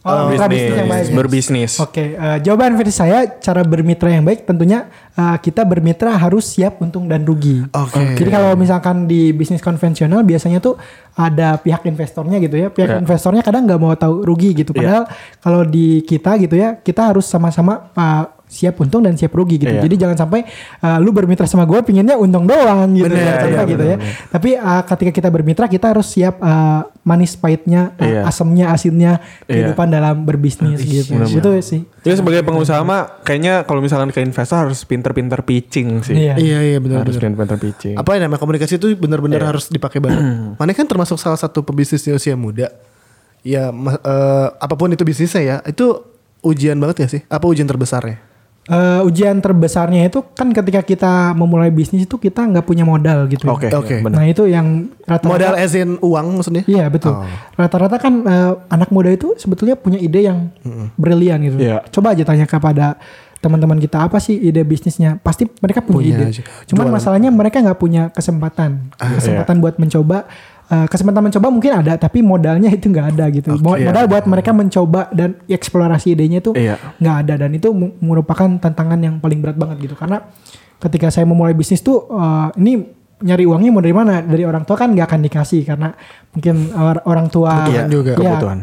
Oh, 0.05 0.29
mitra 0.29 0.45
bisnis 0.45 0.77
yang 0.77 0.85
baik. 0.85 1.03
ya. 1.03 1.15
Berbisnis. 1.15 1.71
Oke, 1.77 2.13
eh, 2.13 2.37
jawaban 2.39 2.77
versi 2.77 2.93
saya 2.93 3.25
cara 3.35 3.65
bermitra 3.65 4.05
yang 4.07 4.21
baik 4.21 4.45
tentunya 4.45 4.85
eh, 5.11 5.37
kita 5.39 5.65
bermitra 5.65 6.13
harus 6.13 6.45
siap 6.45 6.77
untung 6.77 7.09
dan 7.09 7.25
rugi. 7.25 7.65
Oke. 7.67 8.13
Jadi 8.13 8.29
kalau 8.29 8.53
misalkan 8.53 9.05
di 9.05 9.33
bisnis 9.33 9.59
konvensional 9.59 10.21
biasanya 10.21 10.61
tuh 10.61 10.77
ada 11.11 11.57
pihak 11.57 11.81
investornya 11.83 12.37
gitu 12.37 12.53
ya. 12.55 12.69
Pihak 12.69 12.85
Ya. 12.87 12.97
investornya 12.97 13.41
kadang 13.41 13.65
nggak 13.65 13.79
mau 13.79 13.95
tahu 13.95 14.21
rugi 14.21 14.53
gitu. 14.53 14.71
Padahal 14.71 15.09
kalau 15.39 15.65
di 15.65 15.99
kita 16.01 16.37
gitu 16.37 16.53
ya, 16.53 16.77
kita 16.77 17.09
harus 17.09 17.25
sama-sama 17.25 17.89
eh, 17.91 18.23
siap 18.45 18.77
untung 18.77 19.01
dan 19.01 19.17
siap 19.17 19.33
rugi 19.33 19.57
gitu. 19.57 19.73
Iya. 19.73 19.81
Jadi 19.83 19.95
jangan 19.97 20.15
sampai 20.15 20.45
eh, 20.79 20.97
lu 21.01 21.09
bermitra 21.09 21.43
sama 21.43 21.65
gue 21.65 21.81
pinginnya 21.81 22.15
untung 22.15 22.45
doang 22.45 22.87
gitu. 22.93 23.09
Bener, 23.09 23.19
Jangan 23.19 23.35
sampai 23.41 23.51
iya, 23.51 23.65
gitu 23.67 23.83
ya. 23.83 23.97
Tapi 24.29 24.49
eh, 24.53 24.81
ketika 24.85 25.11
kita 25.11 25.29
bermitra 25.33 25.65
kita 25.65 25.91
harus 25.91 26.07
siap 26.07 26.39
eh, 26.39 26.81
manis 27.03 27.33
pahitnya, 27.35 27.97
eh, 27.97 28.05
Iya. 28.15 28.21
asemnya, 28.29 28.65
asinnya 28.71 29.13
Iya. 29.49 29.73
kehidupan 29.73 29.87
dalam 29.89 30.23
berbisnis 30.23 30.79
gitu. 30.79 31.17
bener-bener. 31.17 31.41
Itu 31.41 31.49
sih. 31.65 31.81
Jadi 32.05 32.15
sebagai 32.21 32.41
pengusaha 32.45 32.79
mah 32.81 33.21
kayaknya 33.21 33.65
kalau 33.65 33.81
misalkan 33.81 34.13
ke 34.13 34.21
investor 34.21 34.69
harus 34.69 34.85
pinter-pinter 34.85 35.41
pitching 35.41 36.05
sih. 36.05 36.15
Iya. 36.15 36.37
Iya 36.37 36.59
iya 36.63 36.77
benar 36.77 37.01
Harus 37.03 37.17
pinter-pinter 37.17 37.57
pitching. 37.57 37.95
Apa 37.97 38.15
yang 38.15 38.29
namanya 38.29 38.39
komunikasi 38.39 38.77
itu 38.77 38.93
benar-benar 38.93 39.41
Iya. 39.41 39.49
harus 39.51 39.67
dipakai 39.67 39.99
banget. 39.99 40.21
Mana 40.61 40.71
kan 40.71 40.85
termasuk 40.85 41.17
salah 41.17 41.37
satu 41.37 41.65
pebisnis 41.65 42.05
di 42.05 42.13
usia 42.13 42.37
muda. 42.37 42.69
Ya 43.41 43.69
eh, 43.69 44.47
apa 44.53 44.73
pun 44.73 44.89
itu 44.89 45.01
bisnisnya 45.01 45.41
ya, 45.41 45.55
itu 45.65 46.01
ujian 46.41 46.77
banget 46.77 46.97
ya 47.05 47.07
sih? 47.09 47.21
Apa 47.25 47.45
ujian 47.45 47.65
terbesarnya? 47.65 48.21
Eh, 48.66 49.01
ujian 49.05 49.38
terbesarnya 49.45 50.09
itu 50.09 50.26
kan 50.34 50.49
ketika 50.49 50.82
kita 50.82 51.38
memulai 51.38 51.70
bisnis 51.70 52.09
itu 52.09 52.18
kita 52.18 52.41
nggak 52.49 52.66
punya 52.66 52.82
modal 52.82 53.30
gitu. 53.30 53.45
Oke, 53.45 53.70
Oke. 53.70 54.01
ya, 54.01 54.01
benar. 54.01 54.18
Nah 54.18 54.26
itu 54.26 54.49
yang 54.49 54.89
rata-rata. 55.05 55.38
Modal 55.38 55.53
as 55.53 55.78
in 55.78 56.01
uang 56.01 56.41
maksudnya? 56.41 56.66
Iya 56.66 56.89
betul. 56.89 57.13
Oh. 57.13 57.30
Rata-rata 57.53 58.01
kan 58.01 58.26
eh, 58.26 58.53
anak 58.74 58.89
muda 58.89 59.13
itu 59.13 59.38
sebetulnya 59.38 59.78
punya 59.78 60.01
ide 60.01 60.26
yang 60.26 60.49
brilian 60.97 61.45
gitu. 61.45 61.61
Iya. 61.61 61.86
Coba 61.93 62.18
aja 62.18 62.26
tanya 62.26 62.49
kepada 62.49 62.97
teman-teman 63.38 63.78
kita 63.78 64.01
apa 64.01 64.18
sih 64.18 64.34
ide 64.34 64.66
bisnisnya? 64.66 65.22
Pasti 65.22 65.45
mereka 65.61 65.86
punya, 65.86 66.18
Punya 66.18 66.18
ide. 66.26 66.26
aja. 66.34 66.43
Cuman 66.66 66.89
Jualan. 66.89 66.95
masalahnya 66.97 67.30
mereka 67.30 67.61
nggak 67.61 67.78
punya 67.78 68.09
kesempatan. 68.09 68.89
Ah, 68.97 69.13
kesempatan 69.13 69.61
buat 69.61 69.78
mencoba. 69.78 70.26
Eh, 70.66 70.88
kesempatan 70.89 71.22
mencoba 71.22 71.47
mungkin 71.53 71.72
ada, 71.78 71.93
tapi 71.93 72.26
modalnya 72.26 72.74
itu 72.74 72.89
nggak 72.89 73.07
ada 73.13 73.30
gitu. 73.30 73.53
Iya. 73.53 73.93
Modal 73.93 74.05
buat 74.09 74.26
mereka 74.26 74.49
mencoba 74.49 75.13
dan 75.13 75.38
eksplorasi 75.45 76.18
idenya 76.18 76.41
itu 76.41 76.57
Iya. 76.57 76.82
nggak 76.97 77.16
ada 77.22 77.34
dan 77.45 77.53
itu 77.53 77.70
merupakan 78.01 78.49
tantangan 78.57 78.97
yang 78.97 79.22
paling 79.22 79.45
berat 79.45 79.61
banget 79.61 79.86
gitu 79.86 79.93
karena 79.93 80.26
ketika 80.82 81.13
saya 81.13 81.30
memulai 81.30 81.53
bisnis 81.53 81.86
tuh 81.86 82.09
eh, 82.09 82.49
ini 82.57 82.82
nyari 83.16 83.45
uangnya 83.45 83.72
mau 83.72 83.80
dari 83.80 83.93
mana 83.93 84.26
dari 84.26 84.41
orang 84.41 84.66
tua 84.66 84.76
kan 84.76 84.89
nggak 84.91 85.05
akan 85.05 85.22
dikasih 85.30 85.61
karena 85.70 85.93
mungkin 86.36 86.55
or- 86.71 87.03
orang 87.05 87.27
tua 87.27 87.63
Kebutuhan 87.63 87.88
juga. 87.88 88.11
ya, 88.11 88.17
Kebutuhan. 88.19 88.59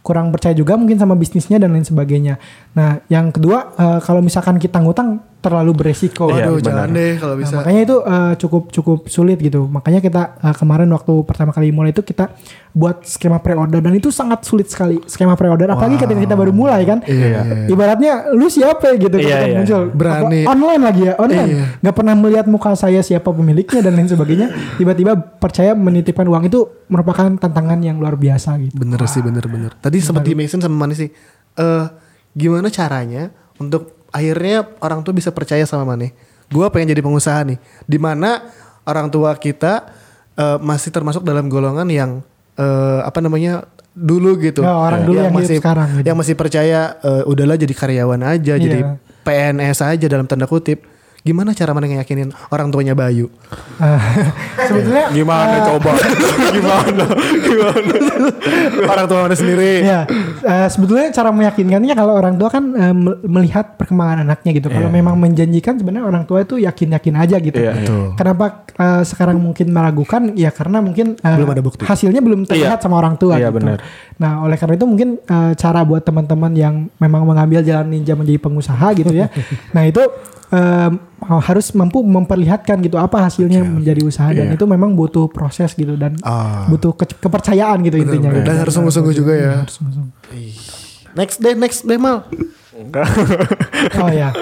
kurang 0.00 0.26
percaya 0.28 0.50
juga 0.52 0.74
mungkin 0.74 0.96
sama 0.96 1.14
bisnisnya 1.14 1.54
dan 1.56 1.70
lain 1.70 1.84
sebagainya 1.84 2.34
nah 2.72 2.98
yang 3.06 3.28
kedua 3.28 3.70
eh, 3.72 3.98
kalau 4.00 4.18
misalkan 4.18 4.56
kita 4.56 4.80
ngutang 4.80 5.20
terlalu 5.38 5.74
beresiko 5.74 6.30
Iya, 6.30 6.46
Waduh, 6.46 6.54
benar. 6.56 6.66
jangan 6.86 6.88
deh 6.92 7.12
kalau 7.16 7.34
Nah, 7.34 7.40
bisa. 7.42 7.54
makanya 7.56 7.80
itu 7.82 7.96
eh, 8.00 8.32
cukup 8.38 8.62
cukup 8.70 8.98
sulit 9.08 9.38
gitu. 9.38 9.66
Makanya 9.66 9.98
kita 9.98 10.38
eh, 10.38 10.54
kemarin 10.54 10.86
waktu 10.88 11.12
pertama 11.26 11.50
kali 11.50 11.74
mulai 11.74 11.90
itu 11.90 11.98
kita 12.00 12.30
buat 12.70 13.02
skema 13.02 13.36
pre-order 13.36 13.82
dan 13.82 13.90
itu 13.90 14.08
sangat 14.08 14.46
sulit 14.46 14.70
sekali 14.70 15.02
skema 15.04 15.34
pre-order. 15.34 15.66
Apalagi 15.66 15.98
ketika 15.98 16.20
kita 16.22 16.36
baru 16.36 16.54
mulai 16.54 16.86
kan. 16.86 17.02
Iya. 17.02 17.66
Ibaratnya 17.66 18.30
lu 18.30 18.46
siapa 18.46 18.94
gitu 18.94 19.18
Iya, 19.18 19.36
iya. 19.44 19.58
muncul. 19.58 19.90
Berani. 19.90 20.40
Apa, 20.40 20.54
online 20.54 20.82
lagi 20.84 21.02
ya, 21.04 21.14
online. 21.18 21.50
Iya. 21.50 21.64
Gak 21.82 21.94
pernah 21.96 22.14
melihat 22.14 22.46
muka 22.46 22.70
saya 22.72 23.02
siapa 23.02 23.26
pemiliknya 23.28 23.82
dan 23.82 23.92
lain 23.92 24.06
sebagainya. 24.06 24.46
Tiba-tiba 24.78 25.12
percaya 25.18 25.74
menitipkan 25.74 26.22
uang 26.24 26.46
itu 26.46 26.70
merupakan 27.02 27.26
tantangan 27.34 27.82
yang 27.82 27.98
luar 27.98 28.14
biasa 28.14 28.54
gitu. 28.62 28.78
Bener 28.78 29.02
sih 29.10 29.18
bener-bener. 29.18 29.74
Tadi 29.82 29.98
sempat 29.98 30.22
di 30.22 30.38
mention 30.38 30.62
sama 30.62 30.86
Mani 30.86 30.94
sih. 30.94 31.10
Eh 31.58 31.84
gimana 32.32 32.70
caranya 32.70 33.34
untuk 33.58 34.06
akhirnya 34.14 34.64
orang 34.78 35.02
tua 35.02 35.12
bisa 35.12 35.34
percaya 35.34 35.66
sama 35.66 35.82
Mani? 35.82 36.14
Gua 36.48 36.70
pengen 36.70 36.94
jadi 36.94 37.02
pengusaha 37.02 37.42
nih. 37.42 37.58
Di 37.84 37.98
mana 37.98 38.46
orang 38.86 39.10
tua 39.10 39.34
kita 39.34 39.90
eh, 40.38 40.58
masih 40.62 40.94
termasuk 40.94 41.26
dalam 41.26 41.50
golongan 41.50 41.90
yang 41.90 42.10
eh, 42.54 43.00
apa 43.02 43.18
namanya 43.18 43.66
dulu 43.92 44.38
gitu. 44.40 44.62
Ya, 44.64 44.72
orang 44.72 45.02
dulu 45.04 45.18
yang 45.20 45.34
hidup 45.34 45.42
masih 45.44 45.58
sekarang 45.60 45.88
gitu. 45.98 46.06
yang 46.06 46.16
masih 46.16 46.34
percaya 46.38 46.80
eh, 47.02 47.22
udahlah 47.26 47.58
jadi 47.58 47.74
karyawan 47.74 48.22
aja, 48.24 48.54
jadi 48.56 48.80
Iya. 48.80 48.96
PNS 49.22 49.78
aja 49.82 50.06
dalam 50.06 50.30
tanda 50.30 50.46
kutip. 50.46 50.86
Gimana 51.22 51.54
cara 51.54 51.70
mana 51.70 51.86
ngeyakinin 51.86 52.34
orang 52.50 52.68
tuanya 52.68 52.98
Bayu? 52.98 53.30
Sebetulnya 54.66 55.06
Gimana 55.14 55.54
eh, 55.54 55.62
coba? 55.70 55.90
Gimana? 56.58 57.04
Gimana? 57.38 57.86
orang 58.82 59.06
tua 59.06 59.18
mana 59.22 59.36
sendiri? 59.38 59.86
ya 59.86 60.02
eh, 60.42 60.66
sebetulnya 60.66 61.14
cara 61.14 61.30
meyakinkannya 61.30 61.94
kalau 61.94 62.18
orang 62.18 62.34
tua 62.34 62.50
kan 62.50 62.64
me- 62.74 63.22
melihat 63.22 63.78
perkembangan 63.78 64.26
anaknya 64.26 64.50
gitu. 64.58 64.66
Kalau 64.66 64.90
Iya. 64.90 64.98
memang 64.98 65.14
menjanjikan 65.14 65.78
sebenarnya 65.78 66.02
orang 66.04 66.24
tua 66.26 66.42
itu 66.42 66.58
yakin-yakin 66.58 67.14
aja 67.14 67.36
gitu. 67.38 67.54
Iya, 67.54 67.72
Betul. 67.78 68.04
Kenapa 68.18 68.44
eh, 68.74 69.02
sekarang 69.06 69.38
mungkin 69.38 69.70
meragukan? 69.70 70.34
Ya 70.34 70.50
karena 70.50 70.82
mungkin 70.82 71.14
eh, 71.16 71.36
Belum 71.38 71.50
ada 71.50 71.62
bukti. 71.62 71.86
Hasilnya 71.86 72.18
belum 72.18 72.50
terlihat 72.50 72.78
Iya. 72.78 72.84
sama 72.84 72.98
orang 72.98 73.14
tua. 73.14 73.38
Iya, 73.38 73.48
gitu. 73.48 73.62
benar. 73.62 73.78
Nah 74.18 74.42
oleh 74.42 74.58
karena 74.58 74.74
itu 74.74 74.86
mungkin 74.90 75.22
eh, 75.22 75.52
cara 75.54 75.86
buat 75.86 76.02
teman-teman 76.02 76.50
yang 76.52 76.74
memang 76.98 77.22
mengambil 77.22 77.62
jalan 77.62 77.86
ninja 77.86 78.18
menjadi 78.18 78.42
pengusaha 78.42 78.90
gitu 78.92 79.14
ya. 79.14 79.30
nah 79.74 79.86
itu 79.86 80.02
eh, 80.52 80.90
harus 81.22 81.72
mampu 81.72 82.00
memperlihatkan 82.00 82.78
gitu 82.78 82.96
apa 82.96 83.24
hasilnya 83.24 83.62
menjadi 83.62 84.00
usaha 84.02 84.28
dan 84.28 84.52
itu 84.52 84.64
memang 84.64 84.92
butuh 84.92 85.26
proses 85.26 85.72
gitu 85.72 85.94
dan 85.94 86.18
Ah. 86.20 86.66
butuh 86.66 86.92
ke- 86.92 87.16
kepercayaan 87.16 87.80
gitu 87.80 87.96
intinya. 87.96 88.28
gitu. 88.30 88.42
Dan 88.42 88.56
harus 88.58 88.72
sungguh-sungguh 88.72 89.14
juga 89.14 89.32
ya. 89.32 89.52
Harus 89.58 89.74
sungguh-sungguh. 89.74 90.12
Next 91.12 91.36
deh, 91.38 91.54
next 91.54 91.80
deh 91.82 91.96
mal. 91.96 92.28
Oh 93.98 94.08
ya, 94.08 94.32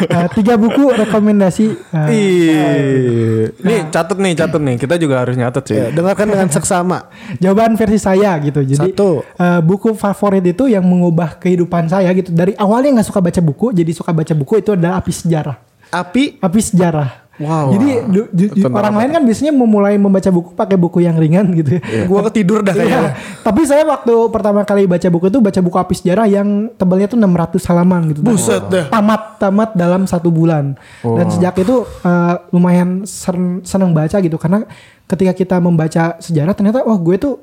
Eh, 0.00 0.26
tiga 0.32 0.54
buku 0.54 0.94
rekomendasi. 0.94 1.74
Ih, 2.06 3.50
nih 3.56 3.80
catet 3.90 4.14
nih, 4.14 4.32
catet 4.36 4.60
nih. 4.60 4.76
Kita 4.78 4.94
juga 4.94 5.20
harus 5.20 5.34
nyatet 5.34 5.64
sih. 5.66 5.76
Ya, 5.76 5.90
dengarkan 5.90 6.30
dengan 6.30 6.48
seksama. 6.48 7.10
jawaban 7.38 7.74
versi 7.74 7.98
saya 7.98 8.38
gitu. 8.38 8.62
Jadi 8.62 8.94
Satu. 8.94 9.24
eh, 9.24 9.60
buku 9.60 9.94
favorit 9.94 10.44
itu 10.44 10.66
yang 10.66 10.84
mengubah 10.84 11.34
kehidupan 11.36 11.86
saya 11.86 12.10
gitu. 12.12 12.30
Dari 12.30 12.54
awalnya 12.54 13.00
nggak 13.00 13.08
suka 13.08 13.20
baca 13.20 13.40
buku, 13.40 13.66
jadi 13.72 13.90
suka 13.90 14.14
baca 14.14 14.34
buku 14.34 14.60
itu 14.60 14.70
adalah 14.70 15.02
api 15.02 15.10
sejarah. 15.10 15.56
Api 15.90 16.38
Api 16.38 16.60
sejarah. 16.60 17.29
Wow. 17.40 17.72
Jadi 17.72 17.88
du- 18.04 18.28
orang 18.68 18.92
apa? 18.92 19.00
lain 19.00 19.10
kan 19.10 19.22
biasanya 19.24 19.48
memulai 19.50 19.96
membaca 19.96 20.28
buku 20.28 20.52
pakai 20.52 20.76
buku 20.76 21.00
yang 21.00 21.16
ringan 21.16 21.48
gitu. 21.56 21.80
ya. 21.80 22.04
gua 22.04 22.28
ketidur 22.28 22.60
dah 22.60 22.70
Iya. 22.70 22.84
kayaknya. 22.84 23.10
Tapi 23.40 23.60
saya 23.64 23.82
waktu 23.82 24.12
pertama 24.28 24.60
kali 24.62 24.84
baca 24.84 25.08
buku 25.08 25.26
itu 25.26 25.40
baca 25.40 25.58
buku 25.58 25.76
api 25.76 25.94
sejarah 25.96 26.26
yang 26.26 26.48
tebalnya 26.70 27.08
tuh 27.08 27.16
600 27.16 27.64
halaman 27.64 28.00
gitu. 28.12 28.20
Buset 28.20 28.60
dah. 28.68 28.86
Tamat 28.86 29.40
tamat 29.40 29.70
dalam 29.72 30.04
satu 30.04 30.28
bulan. 30.28 30.76
Dan 31.00 31.26
sejak 31.30 31.56
itu 31.56 31.80
eh, 31.82 32.34
lumayan 32.50 33.02
sen- 33.02 33.64
seneng 33.64 33.90
baca 33.90 34.16
gitu 34.16 34.36
karena 34.36 34.68
ketika 35.04 35.32
kita 35.32 35.56
membaca 35.58 36.20
sejarah 36.20 36.52
ternyata 36.52 36.84
wah 36.84 36.94
gue 36.94 37.16
tuh 37.16 37.34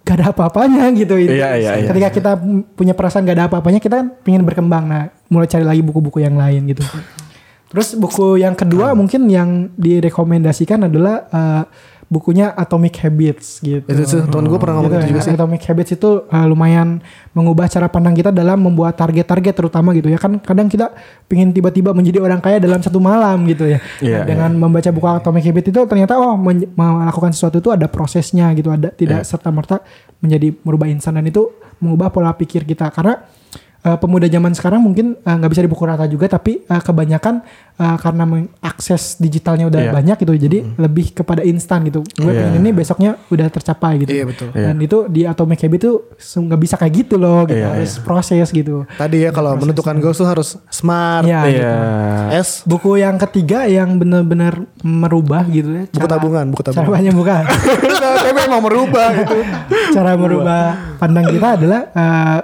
gak 0.00 0.16
ada 0.16 0.26
apa-apanya 0.30 0.84
gitu. 0.92 1.16
Iya, 1.16 1.56
iya, 1.56 1.70
iya. 1.76 1.86
Ketika 1.86 2.08
kita 2.10 2.30
punya 2.70 2.92
perasaan 2.92 3.22
gak 3.22 3.36
ada 3.36 3.46
apa-apanya 3.46 3.78
kita 3.78 3.94
kan 3.96 4.08
pengen 4.20 4.44
berkembang. 4.44 4.84
Nah 4.84 5.02
mulai 5.26 5.44
cari 5.44 5.62
lagi 5.62 5.80
buku-buku 5.80 6.18
yang 6.18 6.34
lain 6.34 6.68
gitu. 6.68 6.84
Terus 7.70 7.94
buku 7.94 8.36
yang 8.36 8.52
kedua 8.52 8.92
mungkin 8.92 9.24
yang 9.26 9.70
direkomendasikan 9.74 10.84
adalah 10.84 11.24
eh, 11.24 11.64
bukunya 12.06 12.50
Atomic 12.50 12.98
Habits 12.98 13.62
gitu. 13.62 13.86
Itu 13.86 14.02
tuh 14.02 14.26
teman 14.26 14.50
gue 14.50 14.58
pernah 14.58 14.82
ngomong 14.82 14.90
Gitu 14.90 14.98
gitu 14.98 15.06
ya. 15.06 15.10
juga 15.12 15.20
sih. 15.22 15.32
Atomic 15.32 15.62
Habits 15.62 15.90
itu 15.94 16.10
uh, 16.26 16.42
lumayan 16.44 16.98
mengubah 17.30 17.70
cara 17.70 17.86
pandang 17.86 18.18
kita 18.18 18.34
dalam 18.34 18.58
membuat 18.58 18.98
target-target 18.98 19.54
terutama 19.54 19.94
gitu 19.94 20.10
ya 20.10 20.18
kan 20.18 20.34
kadang 20.36 20.66
kita 20.66 20.90
pengen 21.24 21.54
tiba-tiba 21.54 21.94
menjadi 21.94 22.18
orang 22.18 22.42
kaya 22.42 22.58
dalam 22.58 22.82
satu 22.82 22.98
malam 22.98 23.46
gitu 23.46 23.62
ya 23.62 23.78
Iya, 24.02 24.16
Nah, 24.16 24.24
dengan 24.26 24.50
membaca 24.58 24.90
buku 24.90 25.06
Atomic 25.06 25.46
Habits 25.46 25.70
itu 25.70 25.80
ternyata 25.86 26.18
oh 26.18 26.34
melakukan 26.34 27.30
sesuatu 27.30 27.62
itu 27.62 27.70
ada 27.70 27.86
prosesnya 27.86 28.50
gitu 28.52 28.74
ada 28.74 28.90
tidak 28.90 29.22
Iya. 29.22 29.30
serta 29.30 29.54
merta 29.54 29.78
menjadi 30.18 30.50
merubah 30.60 30.90
insan 30.90 31.14
dan 31.14 31.22
itu 31.22 31.46
mengubah 31.78 32.10
pola 32.10 32.34
pikir 32.34 32.66
kita 32.66 32.90
karena 32.90 33.22
uh, 33.82 33.96
pemuda 33.96 34.26
zaman 34.26 34.52
sekarang 34.52 34.80
mungkin 34.80 35.16
uh, 35.18 35.34
nggak 35.34 35.50
bisa 35.50 35.62
dipukul 35.62 35.86
rata 35.86 36.04
juga 36.04 36.26
tapi 36.26 36.62
uh, 36.62 36.78
kebanyakan 36.78 37.40
uh, 37.74 37.96
karena 37.96 38.24
mengakses 38.24 39.16
digitalnya 39.16 39.66
udah 39.66 39.80
Iya. 39.80 39.92
banyak 39.92 40.16
gitu 40.18 40.32
jadi 40.38 40.58
lebih 40.76 41.12
kepada 41.14 41.40
instan 41.42 41.84
gitu 41.84 42.04
gue 42.04 42.26
Iya. 42.26 42.40
pengen 42.46 42.54
ini 42.58 42.70
besoknya 42.70 43.10
udah 43.26 43.46
tercapai 43.46 43.92
gitu 43.98 44.10
Iya, 44.10 44.24
betul. 44.24 44.48
dan 44.50 44.76
itu 44.78 44.98
di 45.06 45.24
Atomic 45.24 45.60
Habit 45.60 45.80
tuh 45.80 45.96
nggak 46.16 46.60
bisa 46.60 46.74
kayak 46.76 46.92
gitu 46.98 47.14
loh 47.16 47.44
gitu 47.44 47.58
Iya, 47.58 47.72
harus 47.74 47.92
proses 47.98 48.48
gitu 48.48 48.84
Tadi 48.92 49.16
ya 49.20 49.30
kalau 49.30 49.54
menentukan 49.54 49.96
goals 49.96 50.16
tuh 50.16 50.26
harus 50.26 50.48
smart. 50.68 51.24
Iya, 51.24 51.40
Iya. 51.42 51.50
gitu. 51.50 51.68
S 52.38 52.50
buku 52.62 52.96
yang 52.96 53.16
ketiga 53.18 53.64
yang 53.64 53.96
benar-benar 53.96 54.54
merubah 54.80 55.44
gitu 55.44 55.68
ya 55.70 55.84
buku 55.88 56.06
tabungan, 56.06 56.44
buku 56.48 56.62
cara 56.62 56.74
tabungan. 56.76 56.96
banyak 56.96 57.14
bukan 57.14 57.42
Tapi 58.20 58.40
emang 58.44 58.60
merubah 58.60 59.08
gitu. 59.16 59.36
cara 59.90 60.10
merubah 60.14 60.62
pandang 60.96 61.26
kita 61.26 61.48
adalah 61.56 61.80
eh, 61.90 62.38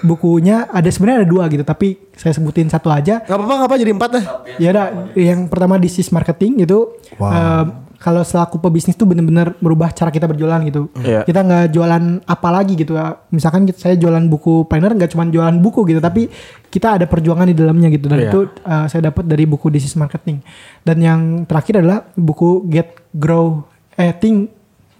bukunya 0.00 0.66
ada 0.66 0.86
sebenarnya 0.86 1.22
ada 1.22 1.28
dua 1.28 1.44
gitu 1.46 1.62
tapi 1.62 1.96
saya 2.12 2.32
sebutin 2.32 2.66
satu 2.66 2.88
aja 2.88 3.20
Gak 3.20 3.28
apa-apa, 3.28 3.54
gak 3.56 3.68
apa 3.68 3.76
jadi 3.76 3.92
empat 3.92 4.10
deh. 4.10 4.24
ya 4.56 4.68
ada 4.70 4.84
yang 5.12 5.46
pertama 5.46 5.76
is 5.78 6.08
Marketing 6.08 6.60
itu 6.60 6.78
eh, 7.14 7.64
kalau 7.96 8.20
selaku 8.20 8.60
pebisnis 8.60 8.92
tuh 8.92 9.04
benar-benar 9.04 9.56
merubah 9.58 9.88
cara 9.88 10.08
kita 10.10 10.24
berjualan 10.24 10.60
gitu 10.62 10.92
Iya. 10.96 11.24
kita 11.24 11.40
nggak 11.40 11.64
jualan 11.70 12.04
apa 12.22 12.48
lagi 12.50 12.74
gitu 12.74 12.92
ya 12.92 13.16
misalkan 13.30 13.64
kita- 13.64 13.80
saya 13.80 13.94
jualan 13.96 14.20
buku 14.22 14.64
planner 14.64 14.92
nggak 14.92 15.10
cuma 15.10 15.24
jualan 15.24 15.56
buku 15.56 15.84
gitu 15.86 15.98
tapi 15.98 16.28
kita 16.66 17.00
ada 17.00 17.06
perjuangan 17.06 17.46
di 17.46 17.56
dalamnya 17.56 17.88
gitu 17.88 18.06
dan 18.06 18.18
Iya. 18.18 18.28
itu 18.28 18.38
eh, 18.52 18.86
saya 18.86 19.00
dapat 19.06 19.24
dari 19.24 19.44
buku 19.44 19.72
is 19.72 19.92
Marketing 19.94 20.44
dan 20.82 20.96
yang 20.98 21.20
terakhir 21.44 21.80
adalah 21.80 22.04
buku 22.12 22.68
Get 22.68 22.96
Grow 23.10 23.64
eh 23.92 24.12
Think 24.12 24.52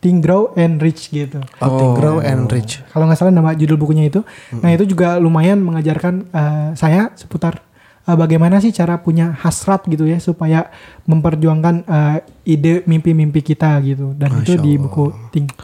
Think 0.07 0.23
Grow 0.23 0.55
and 0.55 0.79
Rich 0.79 1.11
gitu 1.11 1.43
Oh, 1.59 1.75
think, 1.75 1.99
grow 1.99 2.23
and 2.23 2.47
rich. 2.47 2.79
kalau 2.95 3.11
nggak 3.11 3.19
salah 3.19 3.35
nama 3.35 3.51
judul 3.59 3.75
bukunya 3.75 4.07
itu. 4.07 4.23
Nah 4.63 4.71
itu 4.71 4.87
juga 4.87 5.19
lumayan 5.19 5.59
mengajarkan 5.59 6.31
eh, 6.31 6.69
saya 6.79 7.11
seputar 7.19 7.59
eh, 8.07 8.15
bagaimana 8.15 8.63
sih 8.63 8.71
cara 8.71 9.03
punya 9.03 9.35
hasrat 9.35 9.83
gitu 9.91 10.07
ya 10.07 10.23
supaya 10.23 10.71
memperjuangkan 11.11 11.75
eh, 11.91 12.19
ide 12.47 12.87
mimpi-mimpi 12.87 13.43
kita 13.43 13.83
gitu. 13.83 14.15
Dan 14.15 14.47
itu 14.47 14.55
di 14.63 14.79
buku 14.79 15.11
Think. 15.35 15.59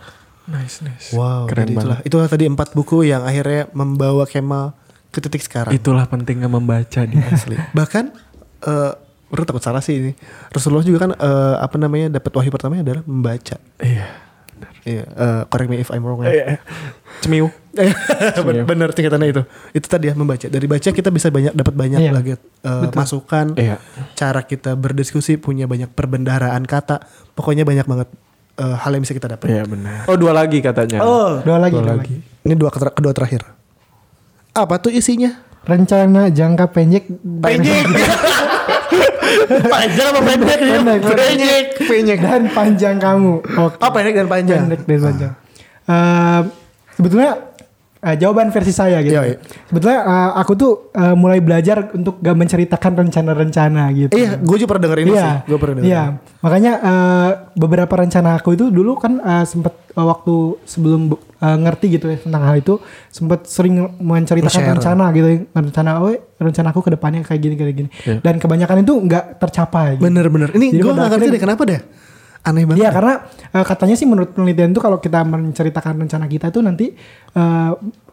Nice, 0.51 0.83
nice. 0.83 1.15
Wow, 1.15 1.47
Keren 1.47 1.71
jadi 1.71 1.79
itulah. 1.79 1.99
Itulah 2.03 2.27
tadi 2.27 2.45
empat 2.51 2.75
buku 2.75 3.07
yang 3.07 3.23
akhirnya 3.23 3.71
membawa 3.79 4.27
Kemal 4.27 4.75
ke 5.15 5.23
titik 5.23 5.47
sekarang. 5.47 5.71
Itulah 5.71 6.11
pentingnya 6.11 6.51
membaca 6.51 7.07
dia. 7.07 7.23
Asli. 7.31 7.55
Bahkan 7.71 8.05
eh 8.67 8.93
Orang 9.33 9.49
takut 9.49 9.65
salah 9.65 9.81
sih 9.81 9.97
ini. 9.97 10.13
Rasulullah 10.53 10.85
juga 10.85 11.09
kan 11.09 11.17
eh, 11.17 11.57
apa 11.57 11.81
namanya 11.81 12.21
dapat 12.21 12.37
wahyu 12.37 12.53
pertamanya 12.53 12.85
adalah 12.85 13.03
membaca. 13.09 13.57
Iya. 13.81 14.05
Iya, 14.83 15.05
eh, 15.05 15.43
correct 15.47 15.69
me 15.69 15.77
if 15.77 15.89
I'm 15.89 16.01
wrong 16.01 16.21
ya. 16.21 16.31
Iya. 16.31 16.45
Cemiu. 17.21 17.49
Ben- 18.45 18.65
Bener 18.65 18.91
tingkatannya 18.91 19.29
itu. 19.31 19.43
Itu 19.73 19.87
tadi 19.87 20.07
ya 20.07 20.15
membaca. 20.15 20.45
Dari 20.45 20.67
baca 20.67 20.89
kita 20.89 21.09
bisa 21.09 21.29
banyak 21.29 21.53
dapat 21.53 21.73
banyak 21.73 22.01
Iya. 22.01 22.11
lagi 22.11 22.33
eh, 22.35 22.89
masukan. 22.91 23.55
Iya. 23.55 23.77
Cara 24.13 24.43
kita 24.43 24.75
berdiskusi 24.75 25.37
punya 25.37 25.65
banyak 25.65 25.89
perbendaharaan 25.89 26.63
kata. 26.63 27.01
Pokoknya 27.33 27.63
banyak 27.63 27.85
banget 27.85 28.09
eh, 28.55 28.77
hal 28.77 28.91
yang 28.91 29.01
bisa 29.01 29.13
kita 29.13 29.31
dapat. 29.31 29.47
Iya 29.47 29.65
benar. 29.65 30.05
Oh 30.05 30.15
dua 30.15 30.33
lagi 30.33 30.59
katanya. 30.59 31.01
Oh, 31.01 31.41
Dua 31.41 31.57
lagi, 31.57 31.75
Dua 31.75 31.83
dua 31.83 31.95
lagi. 31.97 32.13
lagi. 32.13 32.45
ini 32.45 32.55
dua 32.55 32.71
kedua 32.71 33.13
terakhir. 33.13 33.47
Apa 34.53 34.77
tuh 34.79 34.91
isinya? 34.91 35.33
Rencana 35.63 36.29
jangka 36.29 36.69
pendek. 36.69 37.07
Pendek. 37.23 37.87
panjang 39.69 40.07
apa 40.13 40.21
pendek? 40.21 40.59
Pendek, 40.59 41.01
pendek. 41.03 41.67
Pendek. 41.87 42.19
Dan 42.23 42.43
panjang 42.51 42.97
kamu. 42.99 43.35
Oke. 43.43 43.77
Oh 43.81 43.91
pendek 43.91 44.15
dan 44.17 44.29
panjang. 44.29 44.61
Pendek 44.67 44.81
dan 44.85 45.01
panjang. 45.01 45.33
Eh, 45.83 46.41
sebetulnya 46.95 47.33
eh, 48.03 48.17
jawaban 48.19 48.51
versi 48.51 48.75
saya 48.75 48.99
gitu. 49.01 49.15
Iya, 49.15 49.23
iya. 49.25 49.37
Sebetulnya 49.71 50.01
eh, 50.03 50.31
aku 50.37 50.53
tuh 50.53 50.73
eh, 50.91 51.15
mulai 51.15 51.39
belajar 51.39 51.95
untuk 51.95 52.19
gak 52.19 52.35
menceritakan 52.35 52.93
rencana-rencana 53.07 53.83
gitu. 53.95 54.13
Iya, 54.13 54.43
gue 54.43 54.57
juga 54.59 54.69
pernah 54.75 54.85
denger 54.91 54.99
ini 55.01 55.11
Iya, 55.15 55.23
sih. 55.23 55.35
Gue 55.47 55.59
pernah 55.59 55.75
denger. 55.79 55.89
Iya, 55.89 56.03
makanya 56.43 56.73
eh, 56.83 57.31
beberapa 57.55 57.95
rencana 57.95 58.31
aku 58.37 58.59
itu 58.59 58.69
dulu 58.69 58.99
kan 58.99 59.23
eh, 59.23 59.45
sempet 59.47 59.73
eh, 59.95 60.03
waktu 60.03 60.35
sebelum 60.67 61.01
eh, 61.15 61.57
ngerti 61.63 61.87
gitu 61.95 62.11
ya 62.11 62.19
tentang 62.19 62.43
hal 62.43 62.59
itu 62.59 62.75
sempet 63.09 63.47
sering 63.47 63.79
menceritakan 64.03 64.51
Nge-share. 64.51 64.75
rencana 64.77 65.05
gitu, 65.15 65.27
ya. 65.31 65.39
rencana 65.55 65.91
oh 66.03 66.11
rencana 66.43 66.69
aku 66.75 66.81
ke 66.83 66.91
depannya 66.91 67.23
kayak 67.23 67.39
gini 67.39 67.55
kayak 67.55 67.75
gini. 67.79 67.89
Iya. 68.03 68.19
Dan 68.19 68.35
kebanyakan 68.37 68.83
itu 68.83 68.95
nggak 68.99 69.39
tercapai. 69.39 69.95
Gitu. 69.95 70.03
Bener-bener. 70.03 70.51
Ini 70.51 70.67
gue 70.75 70.91
pada 70.91 71.07
gak 71.07 71.11
ngerti 71.17 71.29
deh 71.31 71.43
kenapa 71.43 71.63
deh. 71.63 71.81
Aneh 72.43 72.67
banget. 72.67 72.83
Iya 72.83 72.91
karena 72.91 73.15
eh, 73.49 73.65
katanya 73.65 73.95
sih 73.95 74.07
menurut 74.07 74.35
penelitian 74.35 74.71
tuh 74.71 74.83
kalau 74.83 74.99
kita 74.99 75.23
menceritakan 75.23 75.95
rencana 76.03 76.27
kita 76.27 76.51
tuh 76.51 76.61
nanti 76.61 76.91
eh, 77.33 77.73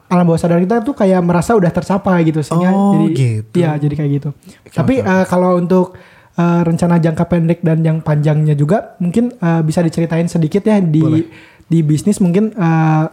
alam 0.10 0.26
bawah 0.26 0.38
sadar 0.38 0.58
kita 0.58 0.82
tuh 0.82 0.94
kayak 0.94 1.22
merasa 1.22 1.54
udah 1.54 1.70
tercapai 1.70 2.26
gitu 2.26 2.42
sehingga 2.42 2.70
Oh, 2.70 2.94
jadi 2.94 3.06
gitu. 3.14 3.56
iya 3.58 3.78
jadi 3.78 3.94
kayak 3.94 4.12
gitu. 4.22 4.30
Tapi 4.70 5.02
eh, 5.02 5.26
kalau 5.26 5.58
untuk 5.58 5.98
eh, 6.34 6.62
rencana 6.62 6.98
jangka 6.98 7.26
pendek 7.26 7.60
dan 7.62 7.82
yang 7.82 8.02
panjangnya 8.02 8.54
juga 8.54 8.98
mungkin 8.98 9.34
eh, 9.34 9.62
bisa 9.62 9.82
diceritain 9.82 10.26
sedikit 10.26 10.62
ya 10.62 10.78
di 10.78 11.26
di 11.66 11.80
bisnis 11.82 12.18
mungkin 12.18 12.54
eh, 12.54 13.06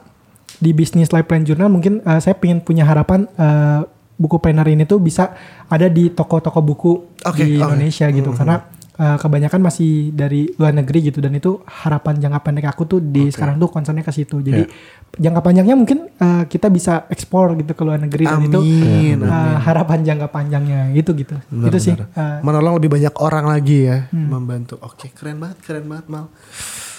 di 0.57 0.73
bisnis 0.73 1.13
life 1.13 1.25
plan 1.25 1.45
journal 1.45 1.69
mungkin 1.69 2.01
eh, 2.01 2.17
saya 2.17 2.33
pengen 2.33 2.61
punya 2.61 2.85
harapan 2.85 3.29
eh, 3.31 3.81
buku 4.17 4.41
planner 4.41 4.65
ini 4.65 4.85
tuh 4.85 4.97
bisa 4.97 5.37
ada 5.69 5.89
di 5.89 6.09
toko-toko 6.09 6.61
buku 6.61 6.93
Oke, 7.21 7.45
di. 7.45 7.61
Indonesia 7.61 8.09
gitu 8.09 8.33
karena 8.33 8.65
uh, 8.99 9.17
kebanyakan 9.21 9.61
masih 9.61 10.11
dari 10.13 10.51
luar 10.57 10.73
negeri 10.73 11.09
gitu 11.09 11.21
dan 11.21 11.33
itu 11.37 11.61
harapan 11.65 12.21
jangka 12.21 12.41
pendek 12.43 12.67
aku 12.69 12.83
tuh 12.89 13.01
di 13.01 13.29
sekarang 13.29 13.57
tuh 13.57 13.69
concernnya 13.69 14.05
ke 14.05 14.13
situ 14.13 14.41
jadi 14.41 14.65
jangka 15.17 15.41
panjangnya 15.41 15.77
mungkin 15.77 16.13
uh, 16.21 16.45
kita 16.45 16.69
bisa 16.69 17.09
ekspor 17.09 17.57
gitu 17.57 17.73
ke 17.73 17.83
luar 17.85 18.01
negeri 18.03 18.29
dan 18.29 18.43
itu 18.45 18.61
Amin, 18.61 19.25
uh, 19.25 19.57
harapan 19.63 20.05
jangka 20.05 20.29
panjangnya 20.29 20.93
itu 20.93 21.13
gitu 21.17 21.37
itu 21.41 21.79
sih 21.81 21.95
uh, 21.97 22.41
Menolong 22.45 22.77
lebih 22.79 22.93
banyak 22.93 23.15
orang 23.21 23.49
lagi 23.49 23.89
ya. 23.89 24.07
Hmm. 24.13 24.29
Membantu. 24.29 24.79
Oke 24.85 25.11
keren 25.11 25.41
banget, 25.41 25.59
keren 25.65 25.85
banget 25.89 26.07
Mal. 26.07 26.29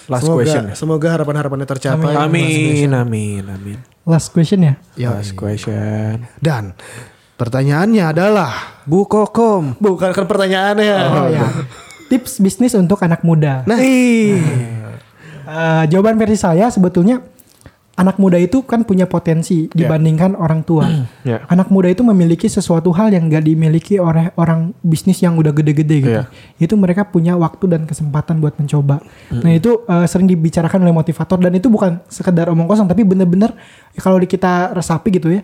Last 0.07 0.23
semoga, 0.23 0.39
question. 0.43 0.63
Semoga 0.75 1.07
harapan-harapannya 1.19 1.67
tercapai. 1.67 2.13
Amin, 2.15 2.89
amin, 2.95 3.43
amin. 3.43 3.77
last 4.07 4.31
question 4.31 4.63
ya 4.63 4.73
Ya, 4.95 5.11
Last 5.19 5.35
question. 5.35 6.23
Dan 6.39 6.71
pertanyaannya 7.35 8.15
adalah 8.15 8.81
Bu 8.87 9.03
Kokom. 9.05 9.75
bukan 9.83 10.15
kan 10.15 10.25
pertanyaannya. 10.25 10.95
oh 11.11 11.27
ya 11.27 11.47
tips 12.07 12.39
bisnis 12.39 12.73
untuk 12.73 13.03
anak 13.03 13.21
muda 13.21 13.63
Nah, 13.67 13.79
Ih. 13.79 14.39
Uh, 15.47 15.83
jawaban 15.87 16.19
versi 16.19 16.35
saya 16.35 16.67
sebetulnya 16.67 17.23
anak 17.97 18.21
muda 18.21 18.37
itu 18.37 18.61
kan 18.61 18.85
punya 18.85 19.09
potensi 19.09 19.65
dibandingkan 19.73 20.37
orang 20.37 20.61
tua. 20.61 20.85
Ya. 21.25 21.41
Anak 21.49 21.73
muda 21.73 21.89
itu 21.89 22.05
memiliki 22.05 22.45
sesuatu 22.45 22.93
hal 22.93 23.09
yang 23.09 23.25
gak 23.25 23.41
dimiliki 23.41 23.97
oleh 23.97 24.29
orang 24.37 24.77
bisnis 24.85 25.17
yang 25.25 25.33
udah 25.33 25.49
gede-gede 25.49 25.97
gitu. 26.05 26.21
Iya. 26.21 26.29
Itu 26.61 26.77
mereka 26.77 27.09
punya 27.09 27.33
waktu 27.33 27.65
dan 27.65 27.89
kesempatan 27.89 28.37
buat 28.37 28.53
mencoba. 28.61 29.01
Nah 29.33 29.51
itu 29.51 29.81
eh, 29.89 30.05
sering 30.05 30.29
dibicarakan 30.29 30.85
oleh 30.85 30.93
motivator 30.93 31.41
dan 31.41 31.57
itu 31.57 31.73
bukan 31.73 31.97
sekedar 32.05 32.53
omong 32.53 32.69
kosong 32.69 32.85
tapi 32.85 33.01
bener-bener 33.01 33.57
ya 33.97 33.99
kalau 34.05 34.21
kita 34.21 34.77
resapi 34.77 35.09
gitu 35.17 35.33
ya. 35.33 35.41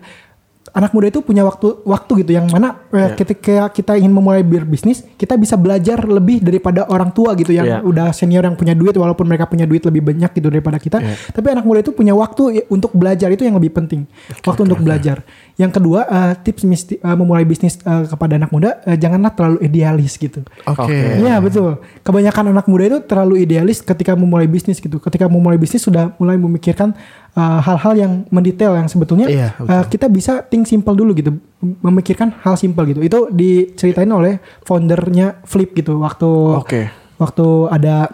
Anak 0.72 0.96
muda 0.96 1.12
itu 1.12 1.20
punya 1.20 1.44
waktu 1.44 1.84
waktu 1.84 2.24
gitu 2.24 2.32
yang 2.32 2.48
mana 2.48 2.88
eh, 2.88 2.96
Iya. 2.96 3.08
ketika 3.14 3.56
kita 3.68 4.00
ingin 4.00 4.08
memulai 4.08 4.40
berbisnis 4.40 5.04
kita 5.14 5.36
bisa 5.36 5.60
belajar 5.60 6.00
lebih 6.02 6.40
daripada 6.40 6.88
orang 6.88 7.12
tua 7.12 7.36
gitu 7.36 7.52
yang 7.52 7.68
Iya. 7.68 7.78
udah 7.84 8.08
senior 8.10 8.48
yang 8.48 8.56
punya 8.56 8.72
duit 8.72 8.96
walaupun 8.96 9.28
mereka 9.28 9.44
punya 9.44 9.68
duit 9.68 9.84
lebih 9.84 10.00
banyak 10.00 10.32
gitu 10.32 10.48
daripada 10.48 10.80
kita. 10.80 11.04
Iya. 11.04 11.14
Tapi 11.36 11.46
anak 11.52 11.68
muda 11.68 11.84
itu 11.84 11.92
punya 11.92 12.16
waktu 12.16 12.42
ya 12.50 12.62
untuk 12.72 12.96
belajar 12.96 13.28
itu 13.28 13.44
yang 13.44 13.60
lebih 13.60 13.76
penting. 13.76 14.08
waktu 14.40 14.60
untuk 14.64 14.80
belajar. 14.80 15.20
Yang 15.54 15.78
kedua 15.78 16.00
eh, 16.10 16.32
tips 16.42 16.66
misti- 16.66 16.98
eh, 16.98 17.14
memulai 17.14 17.46
bisnis 17.46 17.78
eh, 17.78 18.04
kepada 18.10 18.34
anak 18.34 18.50
muda 18.50 18.82
eh, 18.82 18.98
janganlah 18.98 19.30
terlalu 19.38 19.62
idealis 19.62 20.18
gitu. 20.18 20.42
Oke. 20.66 20.82
Oke. 20.82 20.98
Iya 21.22 21.38
betul. 21.38 21.78
Kebanyakan 22.02 22.50
anak 22.50 22.66
muda 22.66 22.84
itu 22.90 22.98
terlalu 23.06 23.46
idealis 23.46 23.78
ketika 23.78 24.18
memulai 24.18 24.50
bisnis 24.50 24.82
gitu. 24.82 24.98
Ketika 24.98 25.30
memulai 25.30 25.54
bisnis 25.54 25.86
sudah 25.86 26.10
mulai 26.18 26.34
memikirkan 26.34 26.90
uh, 27.38 27.62
hal-hal 27.62 27.94
yang 27.94 28.12
mendetail 28.34 28.74
yang 28.74 28.90
sebetulnya 28.90 29.30
Iya, 29.30 29.54
betul. 29.54 29.70
uh, 29.70 29.84
kita 29.86 30.06
bisa 30.10 30.32
think 30.42 30.66
simple 30.66 30.90
dulu 30.98 31.14
gitu. 31.14 31.38
Memikirkan 31.62 32.34
hal 32.42 32.58
simple 32.58 32.82
gitu. 32.90 32.98
Itu 33.06 33.18
diceritain 33.30 34.10
oleh 34.10 34.42
foundernya 34.66 35.38
Flip 35.46 35.70
gitu 35.70 36.02
waktu 36.02 36.26
Oke. 36.58 36.90
waktu 37.14 37.46
ada 37.70 38.10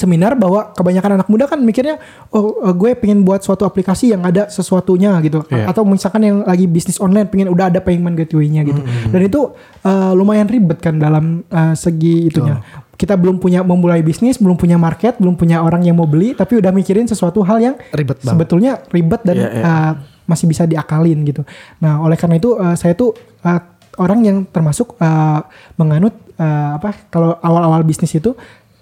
seminar 0.00 0.32
bahwa 0.34 0.72
kebanyakan 0.72 1.10
anak 1.14 1.28
muda 1.28 1.44
kan 1.44 1.60
mikirnya 1.60 2.00
oh 2.30 2.64
eh, 2.64 2.72
gue 2.72 2.90
pengen 2.94 3.20
buat 3.20 3.38
suatu 3.38 3.62
aplikasi 3.62 4.10
yang 4.10 4.24
ada 4.24 4.48
sesuatunya 4.48 5.12
gitu 5.20 5.44
Iya. 5.46 5.68
atau 5.68 5.84
misalkan 5.84 6.22
yang 6.22 6.36
lagi 6.42 6.64
bisnis 6.64 6.96
online 6.96 7.26
pengen 7.26 7.48
udah 7.48 7.68
ada 7.68 7.78
payment 7.78 8.16
gateway-nya 8.16 8.64
gitu 8.64 8.80
Hmm, 8.80 9.12
dan 9.12 9.20
itu 9.22 9.40
eh, 9.82 10.12
lumayan 10.12 10.46
ribet 10.46 10.78
kan 10.78 10.96
dalam 10.96 11.44
eh, 11.44 11.74
segi 11.74 12.26
itunya 12.26 12.64
kita 12.94 13.14
belum 13.14 13.36
punya 13.36 13.60
memulai 13.60 14.00
bisnis 14.00 14.36
belum 14.36 14.56
punya 14.56 14.76
market 14.76 15.16
belum 15.16 15.32
punya 15.34 15.60
orang 15.60 15.80
yang 15.80 15.94
mau 15.94 16.04
beli 16.04 16.32
tapi 16.32 16.56
udah 16.56 16.68
mikirin 16.70 17.04
sesuatu 17.04 17.40
hal 17.40 17.56
yang 17.58 17.74
Ribet 17.90 18.16
banget. 18.18 18.28
sebetulnya 18.30 18.72
ribet 18.88 19.20
dan 19.22 19.36
Iya, 19.36 19.48
iya. 19.50 19.62
eh, 19.62 19.92
masih 20.24 20.46
bisa 20.46 20.62
diakalin 20.64 21.24
gitu 21.24 21.42
nah 21.78 21.98
oleh 21.98 22.14
karena 22.14 22.36
itu 22.36 22.54
eh, 22.54 22.72
saya 22.74 22.92
tuh 22.92 23.12
eh, 23.40 23.60
orang 23.96 24.20
yang 24.20 24.36
termasuk 24.46 24.94
eh, 24.96 25.40
menganut 25.74 26.12
eh, 26.34 26.70
apa 26.72 27.08
kalau 27.08 27.36
awal-awal 27.38 27.82
bisnis 27.82 28.12
itu 28.12 28.36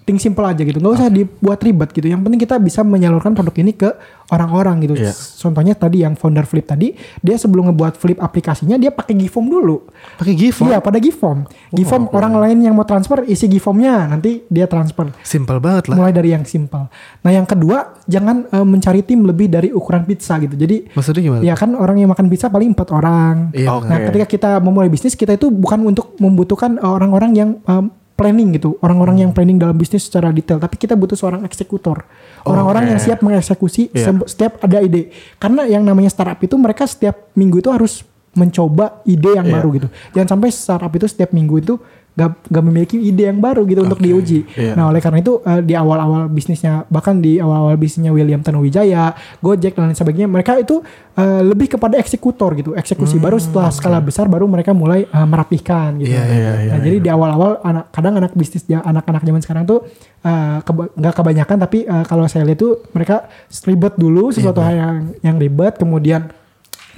think 0.08 0.16
simple 0.18 0.40
aja 0.42 0.56
gitu 0.58 0.74
nggak 0.74 0.94
usah 0.94 1.08
dibuat 1.08 1.60
ribet 1.60 1.92
gitu 1.92 2.08
yang 2.08 2.18
penting 2.18 2.40
kita 2.40 2.56
bisa 2.56 2.80
menyalurkan 2.80 3.30
produk 3.30 3.52
ini 3.54 3.72
ke 3.72 3.92
orang-orang 4.26 4.80
gitu 4.82 4.94
Iya. 4.94 5.12
contohnya 5.38 5.74
tadi 5.74 6.00
yang 6.00 6.12
founder 6.12 6.42
Flip 6.42 6.64
tadi 6.64 6.92
dia 7.18 7.36
sebelum 7.36 7.68
ngebuat 7.68 7.94
Flip 7.94 8.16
aplikasinya 8.16 8.74
dia 8.74 8.88
pakai 8.88 9.12
Giveform 9.14 9.46
dulu 9.46 9.76
Pakai 10.16 10.32
gift. 10.32 10.60
iya 10.62 10.78
pada 10.78 10.96
Giveform 10.96 11.44
Giveform 11.70 12.08
orang 12.10 12.34
lain 12.38 12.58
yang 12.60 12.72
mau 12.72 12.84
transfer 12.84 13.20
isi 13.24 13.44
Giveformnya 13.46 14.08
nanti 14.08 14.44
dia 14.46 14.64
transfer 14.64 15.12
Simple 15.20 15.58
banget 15.58 15.88
lah. 15.88 15.96
mulai 15.96 16.10
dari 16.10 16.30
yang 16.30 16.44
simple 16.44 16.88
nah 17.18 17.30
yang 17.30 17.44
kedua 17.44 18.00
jangan 18.04 18.48
eh, 18.48 18.64
mencari 18.64 19.00
tim 19.02 19.22
lebih 19.22 19.48
dari 19.48 19.68
ukuran 19.70 20.04
pizza 20.04 20.36
gitu 20.36 20.54
jadi 20.54 20.88
Maksudnya 20.90 21.20
gimana? 21.20 21.42
Ya 21.42 21.54
kan 21.54 21.74
orang 21.74 21.96
yang 21.96 22.08
makan 22.08 22.26
pizza 22.26 22.46
paling 22.46 22.70
empat 22.70 22.88
orang. 22.90 23.50
Iya, 23.50 23.68
Oke. 23.72 23.86
Nah 23.86 23.98
ketika 24.04 24.26
kita 24.26 24.50
memulai 24.58 24.86
bisnis 24.86 25.12
kita 25.12 25.34
itu 25.34 25.48
bukan 25.48 25.82
untuk 25.84 26.14
membutuhkan 26.16 26.76
eh, 26.76 26.86
orang-orang 26.86 27.32
yang 27.32 27.50
em, 27.62 27.90
planning 28.18 28.58
gitu, 28.58 28.74
orang-orang 28.82 29.14
Hmm. 29.14 29.22
yang 29.22 29.32
planning 29.32 29.56
dalam 29.56 29.78
bisnis 29.78 30.10
secara 30.10 30.34
detail, 30.34 30.58
tapi 30.58 30.74
kita 30.74 30.98
butuh 30.98 31.14
seorang 31.14 31.46
eksekutor, 31.46 32.02
orang-orang 32.42 32.82
Oke. 32.84 32.90
yang 32.90 33.00
siap 33.00 33.18
mengeksekusi 33.22 33.94
Iya. 33.94 34.10
se- 34.10 34.28
setiap 34.34 34.58
ada 34.58 34.82
ide. 34.82 35.14
Karena 35.38 35.62
yang 35.64 35.86
namanya 35.86 36.10
startup 36.10 36.42
itu 36.42 36.58
mereka 36.58 36.82
setiap 36.84 37.30
minggu 37.32 37.62
itu 37.62 37.70
harus 37.70 38.02
mencoba 38.34 39.00
ide 39.02 39.38
yang 39.38 39.46
Iya. 39.46 39.54
baru 39.54 39.68
gitu. 39.72 39.88
Jangan 40.12 40.28
sampai 40.34 40.48
startup 40.50 40.92
itu 40.92 41.06
setiap 41.06 41.30
minggu 41.30 41.54
itu 41.58 41.74
gak, 42.18 42.30
gak 42.44 42.64
memiliki 42.64 42.98
ide 42.98 43.24
yang 43.24 43.38
baru 43.38 43.62
gitu 43.62 43.86
untuk 43.86 44.02
diuji. 44.02 44.42
Iya. 44.50 44.74
Nah 44.74 44.84
oleh 44.86 44.98
karena 44.98 45.18
itu 45.18 45.38
eh, 45.40 45.62
di 45.62 45.72
awal-awal 45.72 46.26
bisnisnya 46.26 46.82
bahkan 46.86 47.14
di 47.16 47.38
awal-awal 47.38 47.74
bisnisnya 47.74 48.10
William 48.10 48.40
Tanuwijaya, 48.40 49.12
Gojek 49.38 49.72
dan 49.72 49.86
lain 49.86 49.94
sebagainya 49.94 50.26
mereka 50.26 50.56
itu 50.56 50.82
eh, 51.14 51.40
lebih 51.40 51.70
kepada 51.70 51.94
eksekutor 51.96 52.52
gitu, 52.54 52.74
eksekusi 52.74 53.16
baru 53.16 53.38
setelah 53.38 53.70
skala 53.70 53.98
besar 54.00 54.26
baru 54.26 54.44
mereka 54.44 54.72
mulai 54.72 55.04
eh, 55.04 55.24
merapihkan 55.24 55.94
gitu. 55.96 56.10
Hmm, 56.10 56.18
Iya, 56.18 56.24
iya, 56.26 56.52
iya, 56.58 56.70
Nah, 56.70 56.78
jadi 56.80 56.96
di 56.98 57.08
awal-awal 57.08 57.50
anak 57.62 57.84
kadang 57.90 58.14
anak 58.16 58.32
bisnis 58.32 58.64
ja- 58.64 58.82
anak-anak 58.82 59.22
zaman 59.22 59.38
sekarang 59.40 59.64
tuh 59.64 59.86
eh, 60.20 60.58
keba- 60.60 60.90
nggak 60.90 61.14
kebanyakan 61.14 61.56
tapi 61.60 61.78
eh, 61.82 62.04
kalau 62.04 62.26
saya 62.26 62.42
lihat 62.42 62.58
tuh 62.58 62.82
mereka 62.90 63.30
ribet 63.62 63.94
dulu 63.94 64.28
Iya, 64.28 64.34
sesuatu 64.34 64.58
hal 64.58 64.74
yang 64.74 64.94
yang 65.22 65.36
ribet 65.36 65.76
kemudian 65.76 66.34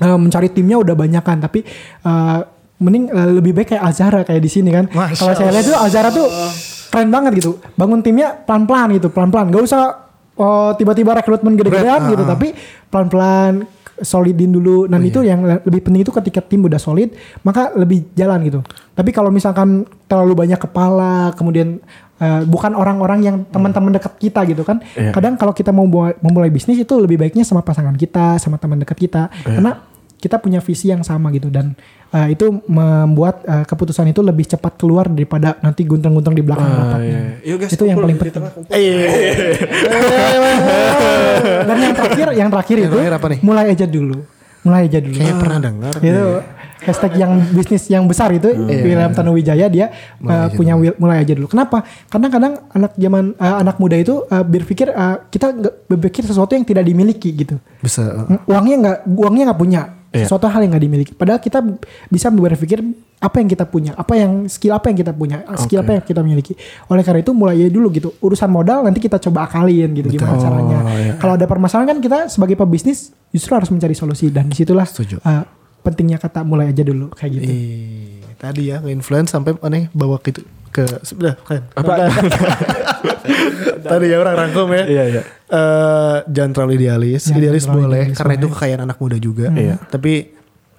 mencari 0.01 0.49
timnya 0.49 0.77
udah 0.77 0.95
banyak 0.95 1.21
kan 1.21 1.37
tapi 1.39 1.61
eh, 2.01 2.39
mending 2.81 3.13
eh, 3.13 3.31
lebih 3.37 3.53
baik 3.53 3.77
kayak 3.77 3.85
Azara 3.85 4.21
kayak 4.25 4.41
di 4.41 4.51
sini 4.51 4.73
kan. 4.73 4.89
Kalau 4.89 5.37
saya 5.37 5.53
lihat 5.53 5.69
tuh 5.69 5.77
Azara 5.77 6.09
tuh 6.09 6.27
keren 6.91 7.13
banget 7.13 7.39
gitu. 7.39 7.61
Bangun 7.79 8.01
timnya 8.01 8.35
pelan-pelan 8.35 8.97
gitu, 8.99 9.13
pelan-pelan. 9.13 9.53
Gak 9.53 9.63
usah 9.63 9.83
oh, 10.41 10.73
tiba-tiba 10.75 11.15
rekrutmen 11.15 11.55
gede-gedean 11.55 12.09
gitu, 12.11 12.25
tapi 12.25 12.57
pelan-pelan 12.89 13.69
solidin 14.01 14.51
dulu. 14.51 14.89
Dan 14.89 15.05
itu 15.05 15.21
yang 15.21 15.45
le- 15.45 15.63
lebih 15.69 15.87
penting 15.87 16.03
itu 16.09 16.11
ketika 16.11 16.41
tim 16.41 16.65
udah 16.65 16.81
solid, 16.81 17.13
maka 17.45 17.71
lebih 17.77 18.11
jalan 18.17 18.41
gitu. 18.49 18.61
Tapi 18.97 19.13
kalau 19.13 19.29
misalkan 19.29 19.85
terlalu 20.09 20.33
banyak 20.49 20.57
kepala, 20.57 21.37
kemudian 21.37 21.79
eh, 22.17 22.43
bukan 22.49 22.73
orang-orang 22.73 23.21
yang 23.21 23.37
teman-teman 23.53 23.93
dekat 23.93 24.17
kita 24.17 24.41
gitu 24.49 24.65
kan. 24.65 24.81
Iya. 24.97 25.13
Kadang 25.13 25.37
kalau 25.37 25.53
kita 25.53 25.69
mau 25.71 25.85
memulai 26.25 26.49
bisnis 26.49 26.81
itu 26.81 26.97
lebih 26.97 27.21
baiknya 27.21 27.45
sama 27.45 27.61
pasangan 27.61 27.93
kita, 27.93 28.41
sama 28.41 28.57
teman 28.57 28.81
dekat 28.81 28.97
kita. 28.97 29.29
Karena 29.45 29.77
kita 30.21 30.37
punya 30.37 30.61
visi 30.61 30.87
yang 30.87 31.01
sama 31.01 31.31
gitu 31.31 31.49
dan 31.49 31.73
eh, 32.11 32.27
itu 32.31 32.61
membuat 32.67 33.41
eh, 33.43 33.65
keputusan 33.65 34.07
itu 34.07 34.21
lebih 34.21 34.47
cepat 34.47 34.77
keluar 34.77 35.07
daripada 35.07 35.57
nanti 35.59 35.83
gunting-gunting 35.83 36.35
di 36.35 36.43
belakang 36.43 36.63
Ah, 36.63 36.77
rapatnya. 36.93 37.19
iya. 37.41 37.55
Guys, 37.57 37.73
itu 37.73 37.83
yang 37.83 37.97
paling 37.99 38.15
penting. 38.15 38.43
kumpul. 38.45 38.63
Dan 41.61 41.77
yang 41.79 41.95
terakhir, 41.95 42.27
yang 42.35 42.49
terakhir 42.49 42.77
Yang 42.77 42.85
itu 42.85 42.95
terakhir 42.95 43.13
apa 43.17 43.27
nih? 43.29 43.39
mulai 43.41 43.65
aja 43.71 43.87
dulu, 43.87 44.17
mulai 44.61 44.81
aja 44.87 44.99
dulu. 45.01 45.17
Kayak 45.17 45.37
pernah 45.39 45.59
dengar. 45.59 45.93
itu 45.97 46.25
hashtag 46.81 47.13
yang 47.15 47.33
bisnis 47.53 47.83
yang 47.89 48.05
besar 48.05 48.29
itu 48.33 48.49
William 48.57 49.11
Tanuwijaya 49.11 49.67
dia 49.69 49.87
uh, 50.19 50.49
punya 50.51 50.75
wil- 50.75 50.97
mulai 50.97 51.21
aja 51.21 51.33
dulu. 51.33 51.47
Kenapa? 51.47 51.85
Karena 52.09 52.27
kadang 52.29 52.53
anak 52.71 52.93
zaman 52.95 53.25
uh, 53.37 53.57
anak 53.61 53.77
muda 53.77 53.97
itu 53.97 54.23
uh, 54.23 54.43
berpikir 54.43 54.89
uh, 54.89 55.21
kita 55.29 55.53
berpikir 55.87 56.25
sesuatu 56.25 56.53
yang 56.53 56.65
tidak 56.65 56.83
dimiliki 56.83 57.31
gitu. 57.35 57.57
Bisa. 57.81 58.27
Uangnya 58.45 58.75
nggak 58.79 58.97
uangnya 59.07 59.43
nggak 59.53 59.61
punya. 59.61 59.83
Iya. 60.11 60.27
Sesuatu 60.27 60.51
hal 60.51 60.67
yang 60.67 60.75
nggak 60.75 60.85
dimiliki. 60.85 61.13
Padahal 61.15 61.39
kita 61.39 61.63
bisa 62.11 62.35
berpikir 62.35 62.83
apa 63.21 63.37
yang 63.39 63.49
kita 63.53 63.63
punya, 63.69 63.93
apa 63.95 64.19
yang 64.19 64.51
skill 64.51 64.75
apa 64.75 64.91
yang 64.91 64.99
kita 64.99 65.13
punya, 65.15 65.47
skill 65.55 65.87
apa 65.87 65.91
yang 65.95 66.03
kita 66.03 66.21
miliki. 66.27 66.59
Oleh 66.91 67.07
karena 67.07 67.23
itu 67.23 67.31
mulai 67.31 67.55
aja 67.63 67.71
dulu 67.71 67.95
gitu. 67.95 68.11
Urusan 68.19 68.51
modal 68.51 68.83
nanti 68.83 68.99
kita 68.99 69.23
coba 69.23 69.47
akalin 69.47 69.95
gitu 69.95 70.11
gimana 70.11 70.35
caranya. 70.35 70.79
Kalau 71.15 71.39
ada 71.39 71.47
permasalahan 71.47 71.95
kan 71.95 71.99
kita 72.03 72.19
sebagai 72.27 72.59
pebisnis 72.59 73.15
justru 73.31 73.55
harus 73.55 73.71
mencari 73.71 73.95
solusi 73.95 74.35
dan 74.35 74.51
di 74.51 74.59
situlah 74.59 74.83
Setuju. 74.83 75.23
uh, 75.23 75.47
pentingnya 75.87 76.19
kata 76.19 76.43
mulai 76.43 76.75
aja 76.75 76.83
dulu 76.83 77.15
kayak 77.15 77.31
gitu. 77.39 77.47
Ih, 77.47 78.27
tadi 78.35 78.75
ya 78.75 78.83
nge-influence 78.83 79.31
sampai 79.31 79.55
aneh 79.63 79.87
bawa 79.95 80.19
ke 80.19 80.35
itu 80.35 80.43
ke 80.71 80.87
sudah 81.07 81.35
kan. 81.47 81.63
tadi 83.91 84.07
ya 84.11 84.17
orang 84.19 84.35
rangkum 84.37 84.69
ya. 84.73 84.85
Iya, 84.87 85.05
iya. 85.09 85.23
Eh, 85.51 86.17
jangan 86.31 86.51
terlalu 86.55 86.73
idealis. 86.79 87.27
Jangan 87.27 87.41
idealis 87.43 87.65
terlalu 87.67 87.81
boleh 87.83 88.03
idealis, 88.07 88.17
karena 88.19 88.33
itu 88.39 88.47
kekayaan 88.51 88.83
anak 88.85 88.97
muda 88.99 89.17
juga. 89.19 89.47
Iya. 89.51 89.77
Tapi 89.87 90.13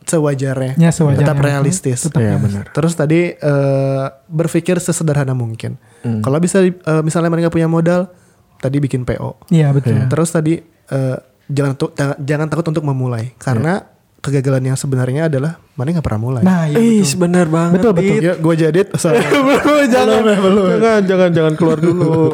sewajarnya. 0.02 0.74
Ya, 0.76 0.90
sewajarnya. 0.92 1.24
Tetap 1.28 1.38
realistis. 1.40 2.00
Tetap 2.08 2.20
Iya, 2.20 2.36
realistis. 2.36 2.46
benar. 2.50 2.66
Terus 2.74 2.94
tadi 2.98 3.20
eh, 3.34 4.06
berpikir 4.28 4.76
sesederhana 4.78 5.36
mungkin. 5.38 5.78
Kalau 6.02 6.38
bisa 6.42 6.66
eh, 6.66 6.74
misalnya 7.06 7.30
mereka 7.30 7.54
punya 7.54 7.70
modal, 7.70 8.10
tadi 8.58 8.78
bikin 8.82 9.06
PO. 9.06 9.50
Iya 9.50 9.70
betul. 9.74 9.98
Terus 10.10 10.30
tadi 10.34 10.58
eh, 10.90 11.18
jangan 11.52 11.74
jangan, 11.78 12.16
jangan 12.22 12.48
takut 12.50 12.66
untuk 12.72 12.86
memulai 12.86 13.34
karena 13.38 13.86
kegagalan 14.22 14.62
yang 14.62 14.78
sebenarnya 14.78 15.28
adalah 15.28 15.58
mana 15.74 15.98
nggak 15.98 16.06
pernah 16.06 16.22
mulai. 16.22 16.42
Nah, 16.46 16.70
iya 16.70 16.78
Ih, 16.78 17.02
betul. 17.02 17.18
benar 17.26 17.46
banget. 17.50 17.74
Betul, 17.82 17.92
betul. 17.98 18.16
Dit. 18.16 18.22
Ya, 18.24 18.34
gue 18.38 18.54
jadit. 18.54 18.88
belum, 19.02 19.86
jangan, 19.90 20.22
jangan, 20.24 21.02
jangan, 21.10 21.30
jangan 21.34 21.54
keluar 21.58 21.78
dulu. 21.82 22.30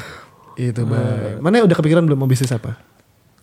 Itu 0.56 0.88
baik. 0.88 1.44
Mana 1.44 1.60
udah 1.68 1.76
kepikiran 1.76 2.02
belum 2.08 2.18
mau 2.24 2.28
bisnis 2.28 2.48
apa? 2.48 2.80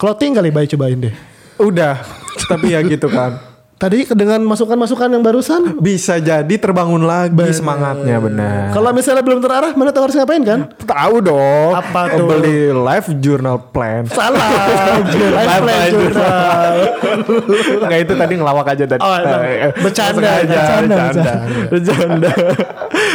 Clothing 0.01 0.33
kali 0.33 0.49
baik 0.49 0.73
cobain 0.73 0.97
deh. 0.97 1.15
Udah, 1.61 2.01
tapi 2.49 2.73
ya 2.73 2.81
gitu 2.81 3.05
kan. 3.13 3.52
Tadi 3.83 4.07
dengan 4.15 4.39
masukan-masukan 4.47 5.11
yang 5.11 5.19
barusan, 5.19 5.75
Bisa 5.75 6.15
jadi 6.15 6.55
terbangun 6.55 7.03
lagi 7.03 7.35
semangatnya 7.51 8.15
benar. 8.23 8.71
kalau 8.71 8.95
misalnya 8.95 9.19
belum 9.19 9.43
terarah, 9.43 9.75
mana 9.75 9.91
tahu 9.91 10.07
harus 10.07 10.15
ngapain 10.15 10.39
kan? 10.39 10.71
Tahu 10.87 11.19
dong. 11.19 11.71
Apa 11.75 12.15
tuh? 12.15 12.31
Beli 12.31 12.71
live 12.71 13.07
journal 13.19 13.59
plan. 13.59 14.07
Salah. 14.07 14.39
Life 15.35 15.59
plan 15.59 15.87
jurnal. 15.91 16.75
Enggak 17.83 17.99
itu 18.07 18.13
tadi 18.15 18.33
ngelawak 18.39 18.67
aja 18.71 18.85
tadi. 18.87 19.01
Oh, 19.03 19.17
Bercanda, 19.83 20.15
sengaja, 20.15 20.47
bercanda, 20.47 20.95
bercanda. 20.95 21.33
Bercanda. 21.67 22.31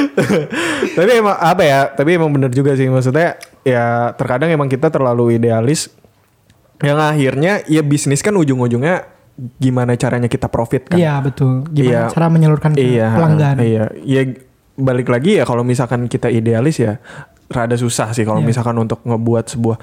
tapi 1.01 1.11
emang 1.17 1.37
apa 1.41 1.63
ya? 1.65 1.81
Tapi 1.97 2.11
emang 2.21 2.29
bener 2.29 2.53
juga 2.53 2.77
sih 2.77 2.93
maksudnya 2.93 3.41
ya 3.65 4.13
terkadang 4.21 4.53
emang 4.53 4.69
kita 4.69 4.93
terlalu 4.93 5.41
idealis 5.41 5.89
yang 6.85 7.01
akhirnya 7.01 7.65
ya 7.65 7.81
bisnis 7.81 8.21
kan 8.21 8.37
ujung-ujungnya 8.37 9.18
gimana 9.57 9.95
caranya 9.95 10.27
kita 10.27 10.51
profit 10.51 10.91
kan. 10.91 10.99
Iya 10.99 11.23
betul. 11.23 11.63
Gimana 11.71 12.11
Iya. 12.11 12.13
cara 12.13 12.27
menyalurkan 12.27 12.75
ke 12.75 12.83
iya, 12.83 13.15
pelanggan? 13.15 13.57
Iya, 13.63 13.85
ya 14.03 14.23
balik 14.75 15.11
lagi 15.11 15.39
ya 15.39 15.45
kalau 15.47 15.63
misalkan 15.63 16.07
kita 16.07 16.27
idealis 16.27 16.79
ya 16.79 16.99
rada 17.49 17.75
susah 17.75 18.11
sih 18.13 18.23
kalau 18.23 18.43
Iya. 18.43 18.49
misalkan 18.51 18.77
untuk 18.79 19.03
ngebuat 19.03 19.47
sebuah 19.49 19.79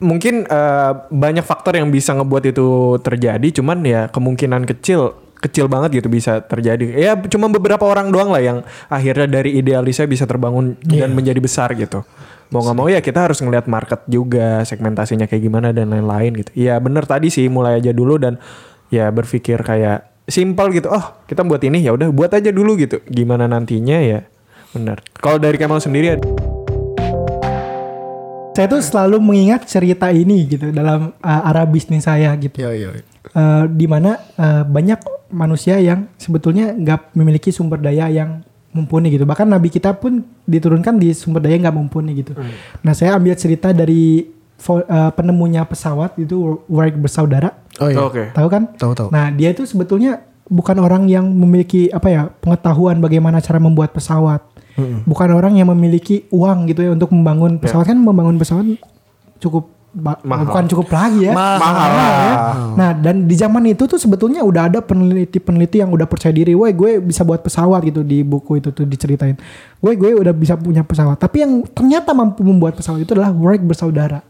mungkin 0.00 0.44
eh, 0.44 0.92
banyak 1.08 1.44
faktor 1.44 1.76
yang 1.76 1.88
bisa 1.88 2.12
ngebuat 2.12 2.44
itu 2.50 2.66
terjadi 3.00 3.48
cuman 3.60 3.78
ya 3.84 4.00
kemungkinan 4.08 4.64
kecil 4.66 5.16
kecil 5.38 5.68
banget 5.68 6.00
gitu 6.00 6.08
bisa 6.08 6.40
terjadi 6.40 6.96
ya 6.96 7.12
cuma 7.28 7.52
beberapa 7.52 7.84
orang 7.84 8.08
doang 8.08 8.32
lah 8.32 8.40
yang 8.40 8.58
akhirnya 8.88 9.28
dari 9.28 9.60
idealisnya 9.60 10.08
bisa 10.08 10.24
terbangun 10.24 10.76
Iya. 10.88 11.04
dan 11.04 11.12
menjadi 11.12 11.36
besar 11.40 11.72
gitu 11.76 12.00
mau 12.48 12.64
nggak 12.64 12.76
mau 12.76 12.88
ya 12.88 13.04
kita 13.04 13.28
harus 13.28 13.44
ngelihat 13.44 13.68
market 13.68 14.00
juga 14.08 14.64
segmentasinya 14.64 15.28
kayak 15.28 15.42
gimana 15.42 15.68
dan 15.72 15.92
lain-lain 15.92 16.32
gitu 16.40 16.50
ya 16.56 16.80
bener 16.80 17.04
tadi 17.04 17.28
sih 17.28 17.48
mulai 17.48 17.76
aja 17.76 17.92
dulu 17.92 18.16
dan 18.16 18.40
ya 18.88 19.08
berpikir 19.12 19.60
kayak 19.60 20.10
simpel 20.28 20.72
gitu 20.72 20.88
oh 20.88 21.20
kita 21.28 21.44
buat 21.44 21.60
ini 21.60 21.84
ya 21.84 21.92
udah 21.92 22.08
buat 22.10 22.32
aja 22.32 22.48
dulu 22.48 22.80
gitu 22.80 23.04
gimana 23.08 23.44
nantinya 23.44 24.00
ya 24.00 24.24
bener 24.72 25.04
kalau 25.20 25.36
dari 25.36 25.60
Kemal 25.60 25.80
sendiri 25.80 26.18
Saya 28.54 28.70
tuh 28.70 28.78
selalu 28.86 29.18
mengingat 29.18 29.66
cerita 29.66 30.14
ini 30.14 30.46
gitu 30.46 30.70
dalam 30.70 31.10
uh, 31.18 31.48
arah 31.50 31.66
bisnis 31.66 32.06
saya 32.06 32.30
gitu. 32.38 32.62
Iya 32.62 32.70
iya. 32.70 33.02
Eh, 33.34 33.64
di 33.66 33.90
mana 33.90 34.14
eh, 34.38 34.62
banyak 34.62 35.26
manusia 35.34 35.80
yang 35.82 36.06
sebetulnya 36.14 36.70
nggak 36.70 37.18
memiliki 37.18 37.50
sumber 37.50 37.82
daya 37.82 38.06
yang 38.06 38.46
mumpuni 38.70 39.10
gitu. 39.10 39.26
Bahkan 39.26 39.50
Nabi 39.50 39.74
kita 39.74 39.90
pun 39.98 40.22
diturunkan 40.46 41.02
di 41.02 41.10
sumber 41.10 41.42
daya 41.42 41.58
nggak 41.58 41.74
mumpuni 41.74 42.14
gitu. 42.14 42.38
Nah 42.86 42.94
saya 42.94 43.18
ambil 43.18 43.34
cerita 43.34 43.74
dari 43.74 44.22
eh, 44.58 45.10
penemunya 45.12 45.62
pesawat 45.62 46.16
itu 46.16 46.62
Wright 46.66 46.94
bersaudara. 46.94 47.52
Oh 47.82 47.90
iya. 47.90 47.98
oke 48.00 48.22
Tahu 48.32 48.48
kan? 48.48 48.62
Tahu 48.74 48.92
tahu. 48.94 49.08
Nah, 49.10 49.30
dia 49.30 49.50
itu 49.50 49.66
sebetulnya 49.66 50.22
bukan 50.44 50.76
orang 50.78 51.08
yang 51.08 51.24
memiliki 51.26 51.88
apa 51.88 52.08
ya 52.08 52.22
pengetahuan 52.28 53.00
bagaimana 53.00 53.40
cara 53.40 53.58
membuat 53.58 53.92
pesawat. 53.92 54.40
Bukan 55.06 55.30
orang 55.30 55.54
yang 55.54 55.70
memiliki 55.70 56.26
uang 56.28 56.66
gitu 56.66 56.82
ya 56.82 56.90
untuk 56.90 57.14
membangun 57.14 57.62
pesawat 57.62 57.86
kan 57.86 57.96
membangun 57.96 58.34
pesawat 58.34 58.66
cukup 59.38 59.70
ba- 59.94 60.18
Mahal. 60.26 60.50
bukan 60.50 60.64
cukup 60.66 60.90
lagi 60.90 61.30
ya. 61.30 61.32
Mahal 61.32 61.90
ya. 61.94 62.34
Nah, 62.74 62.90
dan 62.92 63.30
di 63.30 63.38
zaman 63.38 63.62
itu 63.70 63.86
tuh 63.86 63.96
sebetulnya 63.96 64.42
udah 64.42 64.66
ada 64.66 64.82
peneliti-peneliti 64.82 65.78
yang 65.78 65.94
udah 65.94 66.10
percaya 66.10 66.34
diri, 66.34 66.58
"Woi, 66.58 66.74
gue 66.74 66.98
bisa 66.98 67.22
buat 67.22 67.38
pesawat 67.38 67.86
gitu 67.86 68.02
di 68.02 68.26
buku 68.26 68.58
itu 68.58 68.74
tuh 68.74 68.82
diceritain. 68.82 69.38
Gue 69.78 69.94
gue 69.94 70.10
udah 70.18 70.34
bisa 70.34 70.58
punya 70.58 70.82
pesawat." 70.82 71.22
Tapi 71.22 71.46
yang 71.46 71.62
ternyata 71.70 72.10
mampu 72.10 72.42
membuat 72.42 72.74
pesawat 72.74 73.06
itu 73.06 73.14
adalah 73.14 73.30
Wright 73.30 73.62
bersaudara. 73.62 74.26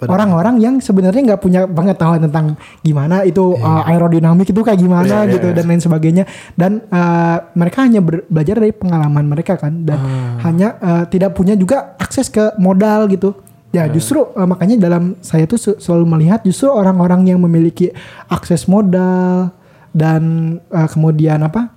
Orang-orang 0.00 0.58
yang 0.58 0.78
sebenarnya 0.78 1.34
nggak 1.34 1.42
punya 1.42 1.66
pengetahuan 1.66 2.22
tentang 2.22 2.54
gimana 2.80 3.22
itu 3.22 3.54
uh, 3.54 3.82
aerodinamik 3.82 4.46
itu 4.46 4.62
kayak 4.62 4.78
gimana 4.78 5.26
Iya, 5.26 5.34
gitu 5.34 5.48
iya. 5.50 5.56
dan 5.58 5.64
lain 5.66 5.82
sebagainya. 5.82 6.24
Dan 6.54 6.86
uh, 6.86 7.50
mereka 7.52 7.82
hanya 7.82 7.98
belajar 8.00 8.62
dari 8.62 8.70
pengalaman 8.70 9.26
mereka 9.26 9.56
kan 9.56 9.82
dan 9.82 9.98
Ah. 9.98 10.38
hanya 10.46 10.78
uh, 10.78 11.04
tidak 11.04 11.34
punya 11.34 11.52
juga 11.52 11.98
akses 11.98 12.28
ke 12.28 12.54
modal 12.56 13.10
gitu. 13.10 13.34
Ya 13.68 13.84
justru 13.84 14.22
uh, 14.22 14.46
makanya 14.46 14.78
dalam 14.78 15.18
saya 15.20 15.44
tuh 15.44 15.58
se- 15.58 15.76
selalu 15.76 16.06
melihat 16.08 16.40
justru 16.40 16.70
orang-orang 16.70 17.26
yang 17.26 17.42
memiliki 17.42 17.90
akses 18.26 18.64
modal 18.64 19.50
dan 19.90 20.22
uh, 20.70 20.86
kemudian 20.86 21.42
apa 21.42 21.74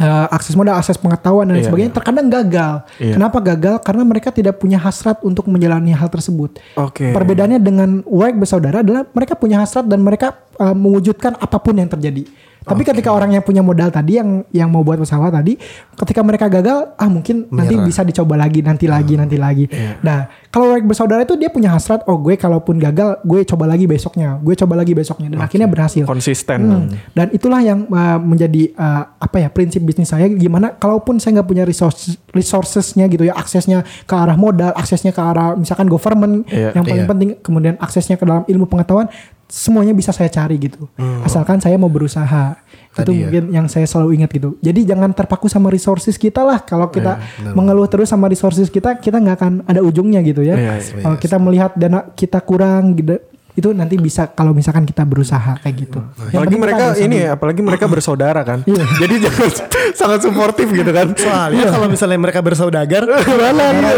uh, 0.00 0.26
akses 0.32 0.54
modal, 0.56 0.76
akses 0.76 0.96
pengetahuan 1.00 1.48
dan 1.48 1.60
Iya, 1.60 1.68
sebagainya 1.68 1.92
terkadang 1.92 2.26
gagal. 2.28 2.74
Iya. 3.00 3.14
Kenapa 3.16 3.38
gagal? 3.40 3.74
Karena 3.82 4.02
mereka 4.04 4.28
tidak 4.32 4.60
punya 4.60 4.78
hasrat 4.80 5.20
untuk 5.24 5.48
menjalani 5.48 5.92
hal 5.92 6.08
tersebut. 6.12 6.60
Oke. 6.76 7.12
Perbedaannya 7.12 7.60
dengan 7.60 8.04
Wright 8.04 8.36
bersaudara 8.36 8.84
adalah 8.84 9.08
mereka 9.10 9.34
punya 9.36 9.60
hasrat 9.60 9.88
dan 9.88 10.00
mereka 10.04 10.36
uh, 10.60 10.76
mewujudkan 10.76 11.36
apa 11.40 11.56
pun 11.60 11.76
yang 11.76 11.88
terjadi. 11.88 12.24
Tapi 12.66 12.82
ketika 12.82 13.14
orang 13.14 13.30
yang 13.30 13.40
punya 13.40 13.62
modal 13.62 13.88
tadi 13.88 14.18
yang 14.18 14.42
yang 14.50 14.66
mau 14.66 14.82
buat 14.82 14.98
pesawat 14.98 15.30
tadi, 15.30 15.54
ketika 15.94 16.20
mereka 16.20 16.50
gagal, 16.50 16.98
ah 16.98 17.06
mungkin 17.06 17.46
nanti 17.48 17.78
bisa 17.78 18.02
dicoba 18.02 18.34
lagi, 18.34 18.58
nanti 18.58 18.90
lagi, 18.90 19.14
nanti 19.14 19.38
lagi. 19.38 19.70
Nah, 20.02 20.26
kalau 20.50 20.74
Wright 20.74 20.82
bersaudara 20.82 21.22
itu 21.22 21.38
dia 21.38 21.46
punya 21.46 21.70
hasrat, 21.70 22.02
oh 22.04 22.18
gue 22.18 22.34
kalaupun 22.34 22.76
gagal, 22.76 23.22
gue 23.22 23.46
coba 23.46 23.70
lagi 23.70 23.86
besoknya, 23.86 24.42
gue 24.42 24.54
coba 24.56 24.74
lagi 24.74 24.92
besoknya, 24.92 25.30
dan 25.30 25.38
akhirnya 25.38 25.70
berhasil. 25.70 26.02
konsisten 26.02 26.58
Hmm. 26.66 26.90
Dan 27.14 27.30
itulah 27.30 27.62
yang 27.62 27.86
uh, 27.86 28.18
menjadi 28.18 28.74
uh, 28.74 29.14
apa 29.14 29.36
ya 29.38 29.48
prinsip 29.48 29.78
bisnis 29.80 30.10
saya 30.10 30.26
gimana 30.26 30.74
kalaupun 30.74 31.22
saya 31.22 31.38
nggak 31.38 31.46
punya 31.46 31.62
resources 31.62 32.18
resourcesnya 32.34 33.06
gitu 33.06 33.24
ya 33.24 33.34
aksesnya 33.34 33.86
ke 34.04 34.14
arah 34.14 34.34
modal 34.34 34.74
aksesnya 34.74 35.14
ke 35.14 35.22
arah 35.22 35.54
misalkan 35.54 35.86
government 35.86 36.48
Iya. 36.48 36.74
yang 36.74 36.84
paling 36.84 37.04
Iya. 37.04 37.10
penting 37.10 37.28
kemudian 37.40 37.74
aksesnya 37.78 38.16
ke 38.16 38.24
dalam 38.24 38.42
ilmu 38.44 38.66
pengetahuan 38.66 39.06
semuanya 39.46 39.94
bisa 39.94 40.10
saya 40.10 40.26
cari 40.26 40.58
gitu. 40.58 40.90
Asalkan 41.22 41.62
saya 41.62 41.78
mau 41.78 41.90
berusaha. 41.90 42.58
Itu 42.96 43.04
Tadi 43.04 43.12
ya. 43.12 43.18
mungkin 43.28 43.44
yang 43.52 43.66
saya 43.68 43.84
selalu 43.84 44.20
ingat 44.20 44.30
gitu. 44.32 44.56
Jadi 44.58 44.88
jangan 44.88 45.12
terpaku 45.12 45.46
sama 45.52 45.68
resources 45.68 46.16
kita 46.16 46.42
lah. 46.42 46.64
Kalau 46.64 46.88
kita 46.88 47.20
benar. 47.20 47.52
mengeluh 47.54 47.86
terus 47.86 48.08
sama 48.08 48.26
resources 48.26 48.72
kita 48.72 48.96
kita 48.98 49.20
nggak 49.20 49.36
akan 49.36 49.52
ada 49.68 49.80
ujungnya 49.84 50.24
gitu 50.24 50.40
ya. 50.42 50.56
Iya, 50.56 50.74
iya. 50.80 51.02
kalau 51.04 51.16
kita 51.20 51.36
melihat 51.36 51.70
dana 51.76 52.08
kita 52.16 52.40
kurang 52.42 52.96
gitu 52.98 53.20
itu 53.56 53.72
nanti 53.72 53.96
bisa 53.96 54.28
kalau 54.36 54.52
misalkan 54.52 54.84
kita 54.84 55.08
berusaha 55.08 55.56
kayak 55.64 55.76
gitu. 55.80 56.00
Yang 56.28 56.44
apalagi 56.44 56.56
mereka 56.60 56.84
ini 57.00 57.16
ya 57.24 57.28
apalagi 57.40 57.60
mereka 57.64 57.84
bersaudara 57.92 58.40
kan. 58.44 58.60
Iya. 58.68 58.84
jadi 59.00 59.14
jangan 59.28 59.48
sangat 60.00 60.20
suportif 60.28 60.68
gitu 60.68 60.90
kan. 60.92 61.16
Soalnya 61.16 61.72
kalau 61.72 61.88
misalnya 61.88 62.18
mereka 62.20 62.44
bersaudagar, 62.44 63.08
gimana 63.28 63.62
ya 63.72 63.96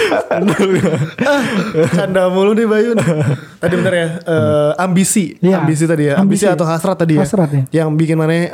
gimana 0.00 0.96
canda 1.90 2.22
mulu 2.28 2.52
nih 2.52 2.66
Bayu. 2.66 2.90
Tadi 3.60 3.74
bener 3.76 3.92
ya, 3.92 4.08
eh, 4.20 4.70
ambisi, 4.76 5.36
Iya. 5.38 5.60
ambisi 5.60 5.84
tadi 5.84 6.08
ya, 6.08 6.16
ambisi, 6.16 6.44
Ambisi. 6.44 6.56
atau 6.56 6.64
hasrat 6.64 6.96
tadi 6.96 7.16
ya, 7.16 7.22
Hasrat 7.22 7.50
ya. 7.50 7.62
yang 7.82 7.92
bikin 7.92 8.16
mana 8.16 8.32
eh, 8.32 8.48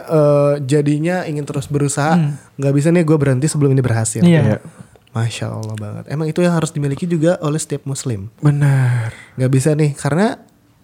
jadinya 0.61 1.23
ingin 1.23 1.43
terus 1.43 1.67
berusaha, 1.67 2.19
nggak 2.55 2.73
bisa 2.73 2.91
nih 2.91 3.03
gue 3.03 3.17
berhenti 3.17 3.47
sebelum 3.47 3.71
ini 3.71 3.81
berhasil. 3.81 4.21
Iya. 4.21 4.43
Iya. 4.43 4.59
Masya 5.11 5.49
Allah 5.49 5.75
banget. 5.75 6.05
Emang 6.09 6.27
itu 6.27 6.41
yang 6.41 6.53
harus 6.53 6.69
dimiliki 6.69 7.05
juga 7.05 7.41
oleh 7.41 7.57
setiap 7.57 7.85
Muslim. 7.85 8.29
benar 8.37 9.17
Nggak 9.35 9.51
bisa 9.51 9.73
nih, 9.73 9.95
karena 9.95 10.37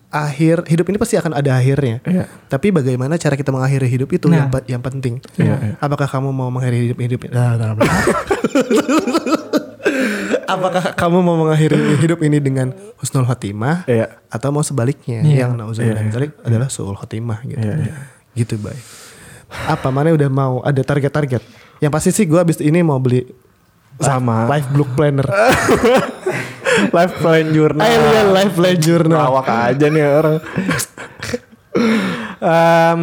akhir 0.08 0.68
hidup 0.68 0.84
ini 0.86 0.96
pasti 0.96 1.16
akan 1.16 1.32
ada 1.32 1.52
akhirnya. 1.52 2.00
Iya. 2.04 2.24
Tapi 2.46 2.68
bagaimana 2.68 3.16
cara 3.16 3.32
kita 3.32 3.48
mengakhiri 3.48 3.88
hidup 3.88 4.08
itu 4.08 4.28
Nah. 4.28 4.48
yang 4.48 4.78
yang 4.78 4.82
penting. 4.82 5.20
Iya, 5.36 5.56
iya. 5.58 5.74
Apakah 5.80 6.04
kamu 6.06 6.30
mau 6.30 6.48
mengakhiri 6.48 6.78
hidup 6.86 6.98
hidup? 7.00 7.20
Nah, 7.28 7.56
nah, 7.56 7.72
nah. 7.74 7.84
Apakah 10.44 10.92
kamu 10.92 11.18
mau 11.20 11.36
mengakhiri 11.36 11.76
hidup 11.98 12.20
ini 12.20 12.38
dengan 12.38 12.70
husnul 12.96 13.24
khotimah 13.24 13.84
Iya. 13.84 14.20
atau 14.26 14.50
mau 14.50 14.60
sebaliknya 14.60 15.20
Iya. 15.20 15.46
yang 15.46 15.54
nauzubillah 15.54 16.00
min 16.00 16.10
dzalik 16.10 16.32
adalah 16.40 16.68
suul 16.68 16.94
khotimah 16.94 17.40
gitu. 17.44 17.60
Iya, 17.60 17.74
iya. 17.82 17.94
Gitu, 18.32 18.56
Bay. 18.56 18.76
Apa 19.66 19.88
mana 19.88 20.10
udah 20.10 20.26
mau 20.26 20.60
ada 20.60 20.80
target-target? 20.80 21.44
Yang 21.78 21.92
pasti 21.92 22.10
sih 22.12 22.24
gue 22.24 22.36
abis 22.36 22.58
ini 22.58 22.80
mau 22.80 22.96
beli 22.96 23.24
Sama. 23.98 24.48
life 24.48 24.68
book 24.70 24.92
planner. 24.92 25.28
life 26.96 27.14
plan 27.18 27.46
journal 27.50 27.84
Ayo 27.84 27.98
lihat 28.02 28.28
life 28.32 28.54
plan 28.54 28.76
journal. 28.76 29.20
Lawak 29.20 29.48
aja 29.48 29.86
nih 29.86 30.04
orang. 30.08 30.36
Em, 32.38 33.00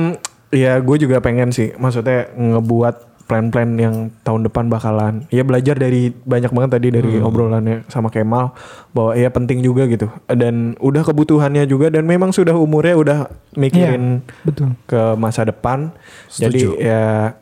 ya 0.50 0.78
gue 0.78 0.98
juga 1.00 1.18
pengen 1.20 1.50
sih, 1.50 1.74
maksudnya 1.76 2.30
ngebuat 2.32 3.09
plan-plan 3.30 3.70
yang 3.78 4.10
tahun 4.26 4.50
depan 4.50 4.74
bakalan. 4.74 5.30
Ya 5.30 5.46
belajar 5.46 5.78
dari 5.78 6.10
banyak 6.26 6.50
banget 6.50 6.72
tadi 6.82 6.88
dari 6.90 7.22
obrolannya 7.22 7.86
sama 7.86 8.10
Kemal 8.10 8.58
bahwa 8.90 9.14
ya 9.14 9.30
penting 9.30 9.62
juga 9.62 9.86
gitu. 9.86 10.10
Dan 10.26 10.74
udah 10.82 11.06
kebutuhannya 11.06 11.70
juga 11.70 11.94
dan 11.94 12.10
memang 12.10 12.34
sudah 12.34 12.58
umurnya 12.58 12.98
udah 12.98 13.18
mikirin 13.54 14.26
betul 14.42 14.74
ke 14.90 15.14
masa 15.14 15.46
depan. 15.46 15.94
Jadi 16.34 16.74
Setuju. 16.74 16.82
ya 16.82 17.38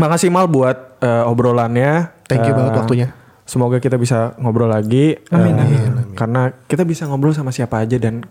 makasih 0.00 0.32
Mal 0.32 0.48
buat 0.48 0.96
eh, 1.04 1.24
obrolannya. 1.28 2.08
Thank 2.24 2.48
you 2.48 2.52
Eh, 2.52 2.56
banget 2.56 2.72
waktunya. 2.80 3.08
Semoga 3.44 3.76
kita 3.84 4.00
bisa 4.00 4.32
ngobrol 4.40 4.72
lagi. 4.72 5.20
Amin, 5.28 5.60
eh, 5.60 5.66
amin, 5.68 6.16
Karena 6.16 6.48
kita 6.64 6.88
bisa 6.88 7.04
ngobrol 7.04 7.36
sama 7.36 7.52
siapa 7.52 7.84
aja 7.84 8.00
dan 8.00 8.24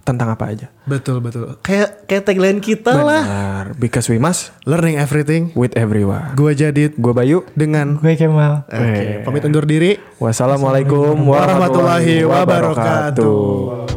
tentang 0.00 0.28
apa 0.28 0.44
aja. 0.48 0.66
Betul 0.84 1.20
betul. 1.20 1.60
Kayak 1.60 2.04
kayak 2.04 2.24
tagline 2.24 2.58
kita 2.58 2.92
lah. 2.92 3.22
Benar. 3.22 3.64
Because 3.76 4.06
we 4.06 4.16
must 4.16 4.50
Learning 4.64 4.96
everything. 4.96 5.52
with 5.52 5.72
everyone. 5.74 6.32
Gue 6.34 6.52
Jadid 6.52 6.96
Gue 6.96 7.12
Bayu. 7.12 7.44
dengan 7.52 7.96
gue 7.96 8.14
Kemal 8.14 8.64
Oke, 8.66 9.22
pamit 9.22 9.42
undur 9.44 9.64
diri. 9.64 10.00
Wassalamualaikum 10.16 11.16
warahmatullahi 11.20 12.24
wabarakatuh. 12.24 13.88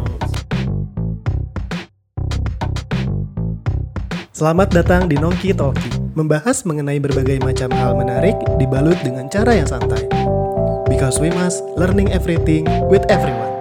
Selamat 4.33 4.73
datang 4.73 5.05
di 5.05 5.15
Nongki 5.15 5.53
Talki, 5.53 5.87
membahas 6.17 6.65
mengenai 6.65 6.97
berbagai 6.97 7.37
macam 7.39 7.69
hal 7.71 7.93
menarik 7.95 8.33
dibalut 8.57 8.97
dengan 9.05 9.29
cara 9.29 9.55
yang 9.55 9.69
santai. 9.69 10.09
Because 10.89 11.21
we 11.21 11.29
must 11.31 11.61
learning 11.79 12.11
everything 12.11 12.65
with 12.89 13.05
everyone. 13.07 13.52